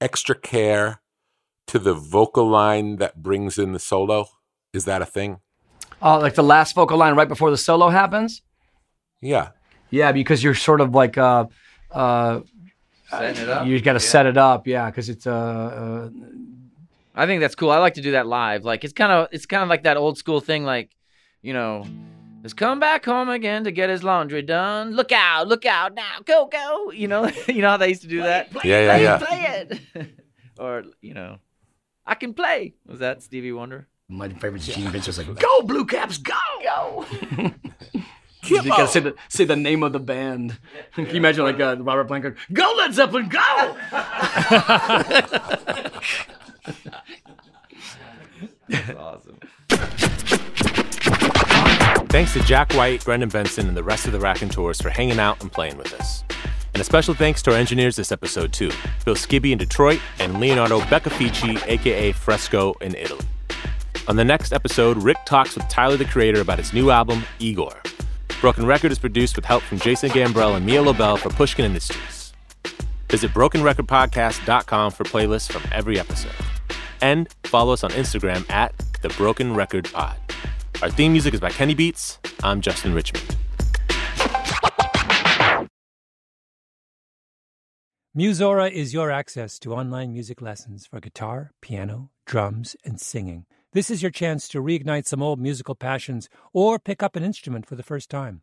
extra 0.00 0.36
care 0.36 1.00
to 1.66 1.80
the 1.80 1.94
vocal 1.94 2.48
line 2.48 2.96
that 2.98 3.20
brings 3.24 3.58
in 3.58 3.72
the 3.72 3.80
solo? 3.80 4.28
Is 4.72 4.84
that 4.84 5.02
a 5.02 5.06
thing? 5.06 5.40
oh, 6.02 6.18
like 6.18 6.34
the 6.34 6.42
last 6.44 6.74
vocal 6.76 6.96
line 6.96 7.14
right 7.16 7.26
before 7.28 7.50
the 7.50 7.56
solo 7.56 7.88
happens. 7.88 8.42
Yeah. 9.20 9.48
Yeah, 9.90 10.12
because 10.12 10.44
you're 10.44 10.54
sort 10.54 10.80
of 10.80 10.94
like 10.94 11.18
uh, 11.18 11.46
uh, 11.90 12.40
Setting 13.10 13.42
it 13.42 13.48
up. 13.48 13.66
you 13.66 13.80
got 13.80 13.94
to 13.94 14.00
set 14.00 14.26
it 14.26 14.36
up. 14.36 14.66
Yeah, 14.68 14.86
because 14.90 15.08
it's 15.08 15.26
uh, 15.26 15.32
uh, 15.32 16.08
I 17.14 17.26
think 17.26 17.40
that's 17.40 17.54
cool. 17.56 17.70
I 17.70 17.78
like 17.78 17.94
to 17.94 18.02
do 18.02 18.12
that 18.12 18.26
live. 18.28 18.64
Like 18.64 18.84
it's 18.84 18.92
kind 18.92 19.10
of 19.10 19.28
it's 19.32 19.46
kind 19.46 19.62
of 19.64 19.68
like 19.68 19.82
that 19.84 19.96
old 19.96 20.18
school 20.18 20.40
thing. 20.40 20.64
Like, 20.64 20.90
you 21.42 21.52
know, 21.52 21.84
has 22.46 22.54
come 22.54 22.78
back 22.78 23.04
home 23.04 23.28
again 23.28 23.64
to 23.64 23.72
get 23.72 23.90
his 23.90 24.04
laundry 24.04 24.40
done. 24.40 24.92
Look 24.92 25.10
out! 25.10 25.48
Look 25.48 25.66
out 25.66 25.94
now! 25.94 26.20
Go 26.24 26.46
go! 26.46 26.92
You 26.92 27.08
know, 27.08 27.28
you 27.48 27.60
know 27.60 27.70
how 27.70 27.76
they 27.76 27.88
used 27.88 28.02
to 28.02 28.08
do 28.08 28.22
that. 28.22 28.52
Yeah, 28.64 28.96
yeah, 28.96 29.18
play, 29.18 29.42
yeah. 29.42 29.64
Play 29.64 30.00
it. 30.04 30.10
or 30.58 30.84
you 31.02 31.12
know, 31.12 31.38
I 32.06 32.14
can 32.14 32.34
play. 32.34 32.74
Was 32.86 33.00
that 33.00 33.22
Stevie 33.22 33.52
Wonder? 33.52 33.88
my 34.08 34.28
favorite 34.28 34.62
Gene 34.62 34.88
Vincent's 34.90 35.18
like, 35.18 35.38
"Go 35.40 35.62
Blue 35.62 35.84
Caps, 35.84 36.18
go, 36.18 36.34
go!" 36.62 37.04
you 38.44 38.62
gotta 38.62 38.86
say 38.86 39.00
the 39.00 39.16
say 39.28 39.44
the 39.44 39.56
name 39.56 39.82
of 39.82 39.92
the 39.92 39.98
band. 39.98 40.56
Can 40.94 41.06
you 41.06 41.14
imagine 41.14 41.42
like 41.42 41.58
uh, 41.58 41.76
Robert 41.80 42.06
Plant 42.06 42.22
going, 42.22 42.36
"Go 42.52 42.74
Led 42.78 42.94
Zeppelin, 42.94 43.28
go!" 43.28 43.76
That's 48.68 48.90
awesome. 48.96 49.35
Thanks 52.16 52.32
to 52.32 52.40
Jack 52.44 52.72
White, 52.72 53.04
Brendan 53.04 53.28
Benson, 53.28 53.68
and 53.68 53.76
the 53.76 53.82
rest 53.82 54.06
of 54.06 54.12
the 54.12 54.18
Raconteurs 54.18 54.80
for 54.80 54.88
hanging 54.88 55.18
out 55.18 55.42
and 55.42 55.52
playing 55.52 55.76
with 55.76 55.92
us. 55.92 56.24
And 56.72 56.80
a 56.80 56.84
special 56.84 57.12
thanks 57.12 57.42
to 57.42 57.50
our 57.50 57.58
engineers 57.58 57.94
this 57.94 58.10
episode, 58.10 58.54
too 58.54 58.70
Bill 59.04 59.14
Skibbe 59.14 59.52
in 59.52 59.58
Detroit 59.58 60.00
and 60.18 60.40
Leonardo 60.40 60.80
Beccafici, 60.80 61.62
aka 61.66 62.12
Fresco, 62.12 62.72
in 62.80 62.94
Italy. 62.94 63.22
On 64.08 64.16
the 64.16 64.24
next 64.24 64.54
episode, 64.54 64.96
Rick 64.96 65.18
talks 65.26 65.56
with 65.56 65.68
Tyler 65.68 65.98
the 65.98 66.06
Creator 66.06 66.40
about 66.40 66.56
his 66.56 66.72
new 66.72 66.90
album, 66.90 67.22
Igor. 67.38 67.82
Broken 68.40 68.64
Record 68.64 68.92
is 68.92 68.98
produced 68.98 69.36
with 69.36 69.44
help 69.44 69.62
from 69.62 69.78
Jason 69.78 70.08
Gambrell 70.08 70.56
and 70.56 70.64
Mia 70.64 70.80
Lobel 70.80 71.18
for 71.18 71.28
Pushkin 71.28 71.66
Industries. 71.66 72.32
Visit 73.10 73.30
brokenrecordpodcast.com 73.32 74.92
for 74.92 75.04
playlists 75.04 75.52
from 75.52 75.70
every 75.70 76.00
episode. 76.00 76.32
And 77.02 77.28
follow 77.44 77.74
us 77.74 77.84
on 77.84 77.90
Instagram 77.90 78.50
at 78.50 78.72
The 79.02 79.10
Broken 79.10 79.54
Record 79.54 79.92
Pod. 79.92 80.16
Our 80.82 80.90
theme 80.90 81.12
music 81.12 81.32
is 81.32 81.40
by 81.40 81.48
Kenny 81.48 81.72
Beats. 81.72 82.18
I'm 82.42 82.60
Justin 82.60 82.92
Richmond. 82.92 83.34
Musora 88.14 88.70
is 88.70 88.92
your 88.92 89.10
access 89.10 89.58
to 89.60 89.72
online 89.72 90.12
music 90.12 90.42
lessons 90.42 90.86
for 90.86 91.00
guitar, 91.00 91.52
piano, 91.62 92.10
drums, 92.26 92.76
and 92.84 93.00
singing. 93.00 93.46
This 93.72 93.90
is 93.90 94.02
your 94.02 94.10
chance 94.10 94.48
to 94.48 94.60
reignite 94.60 95.06
some 95.06 95.22
old 95.22 95.40
musical 95.40 95.74
passions 95.74 96.28
or 96.52 96.78
pick 96.78 97.02
up 97.02 97.16
an 97.16 97.24
instrument 97.24 97.64
for 97.64 97.74
the 97.74 97.82
first 97.82 98.10
time. 98.10 98.42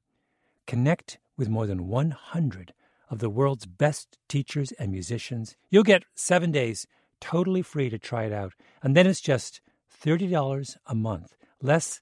Connect 0.65 1.19
with 1.37 1.49
more 1.49 1.67
than 1.67 1.87
100 1.87 2.73
of 3.11 3.19
the 3.19 3.29
world's 3.29 3.67
best 3.67 4.17
teachers 4.27 4.71
and 4.73 4.91
musicians. 4.91 5.55
You'll 5.69 5.83
get 5.83 6.05
seven 6.15 6.51
days 6.51 6.87
totally 7.21 7.61
free 7.61 7.91
to 7.91 7.99
try 7.99 8.23
it 8.23 8.33
out, 8.33 8.53
and 8.81 8.97
then 8.97 9.05
it's 9.05 9.21
just 9.21 9.61
$30 10.03 10.77
a 10.87 10.95
month, 10.95 11.35
less 11.61 12.01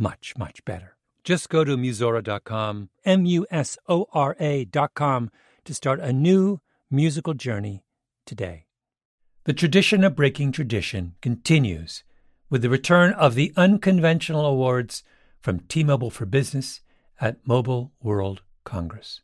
much, 0.00 0.34
much 0.36 0.64
better. 0.64 0.96
Just 1.22 1.50
go 1.50 1.62
to 1.62 1.76
Musora.com, 1.76 2.88
M 3.04 3.26
U 3.26 3.46
S 3.50 3.76
O 3.88 4.06
R 4.12 4.34
A.com, 4.40 5.30
to 5.64 5.74
start 5.74 6.00
a 6.00 6.12
new 6.12 6.60
musical 6.90 7.34
journey 7.34 7.84
today. 8.24 8.66
The 9.44 9.52
tradition 9.52 10.02
of 10.02 10.16
breaking 10.16 10.52
tradition 10.52 11.14
continues 11.20 12.02
with 12.48 12.62
the 12.62 12.70
return 12.70 13.12
of 13.12 13.34
the 13.34 13.52
unconventional 13.56 14.46
awards 14.46 15.04
from 15.40 15.60
T 15.60 15.84
Mobile 15.84 16.10
for 16.10 16.26
Business 16.26 16.80
at 17.20 17.46
Mobile 17.46 17.92
World 18.02 18.42
Congress. 18.64 19.20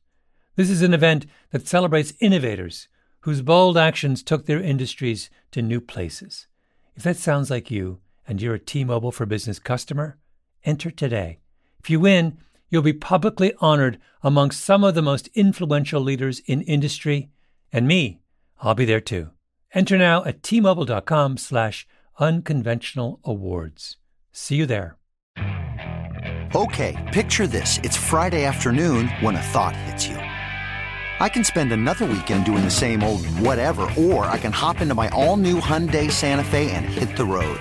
This 0.55 0.71
is 0.71 0.83
an 0.83 0.95
event 0.95 1.27
that 1.51 1.67
celebrates 1.67 2.15
innovators 2.21 2.89
whose 3.21 3.43
bold 3.43 3.77
actions 3.77 4.23
took 4.23 4.47
their 4.47 4.61
industries 4.61 5.31
to 5.51 5.61
new 5.61 5.81
places. 5.81 6.47
If 6.95 7.03
that 7.03 7.17
sounds 7.17 7.51
like 7.51 7.71
you 7.71 8.01
and 8.29 8.41
you're 8.41 8.55
a 8.55 8.59
T 8.59 8.85
Mobile 8.85 9.13
for 9.13 9.27
Business 9.27 9.59
customer, 9.59 10.19
enter 10.67 10.91
today. 10.91 11.39
If 11.81 11.89
you 11.89 12.01
win, 12.01 12.37
you'll 12.69 12.83
be 12.83 12.93
publicly 12.93 13.55
honored 13.61 13.99
among 14.23 14.51
some 14.51 14.85
of 14.85 14.95
the 14.95 15.03
most 15.03 15.29
influential 15.35 16.01
leaders 16.03 16.41
in 16.41 16.61
industry, 16.63 17.31
and 17.73 17.89
me, 17.89 18.19
I'll 18.61 18.75
be 18.75 18.85
there 18.85 19.01
too. 19.01 19.31
Enter 19.73 19.97
now 19.97 20.25
at 20.25 20.43
tmobile.com 20.43 21.37
slash 21.37 21.87
unconventional 22.19 23.21
awards. 23.25 23.97
See 24.33 24.57
you 24.57 24.67
there. 24.67 24.97
Okay, 26.55 27.11
picture 27.13 27.47
this. 27.47 27.79
It's 27.83 27.97
Friday 27.97 28.45
afternoon 28.45 29.09
when 29.21 29.37
a 29.37 29.43
thought 29.43 29.77
hits 29.77 30.07
you. 30.07 30.17
I 30.17 31.29
can 31.29 31.45
spend 31.45 31.73
another 31.73 32.05
weekend 32.05 32.45
doing 32.45 32.65
the 32.65 32.71
same 32.71 33.03
old 33.03 33.25
whatever, 33.41 33.89
or 33.99 34.27
I 34.27 34.39
can 34.39 34.53
hop 34.53 34.81
into 34.81 34.95
my 34.95 35.09
all-new 35.11 35.61
Hyundai 35.61 36.11
Santa 36.11 36.45
Fe 36.45 36.71
and 36.71 36.85
hit 36.85 37.17
the 37.17 37.25
road. 37.25 37.61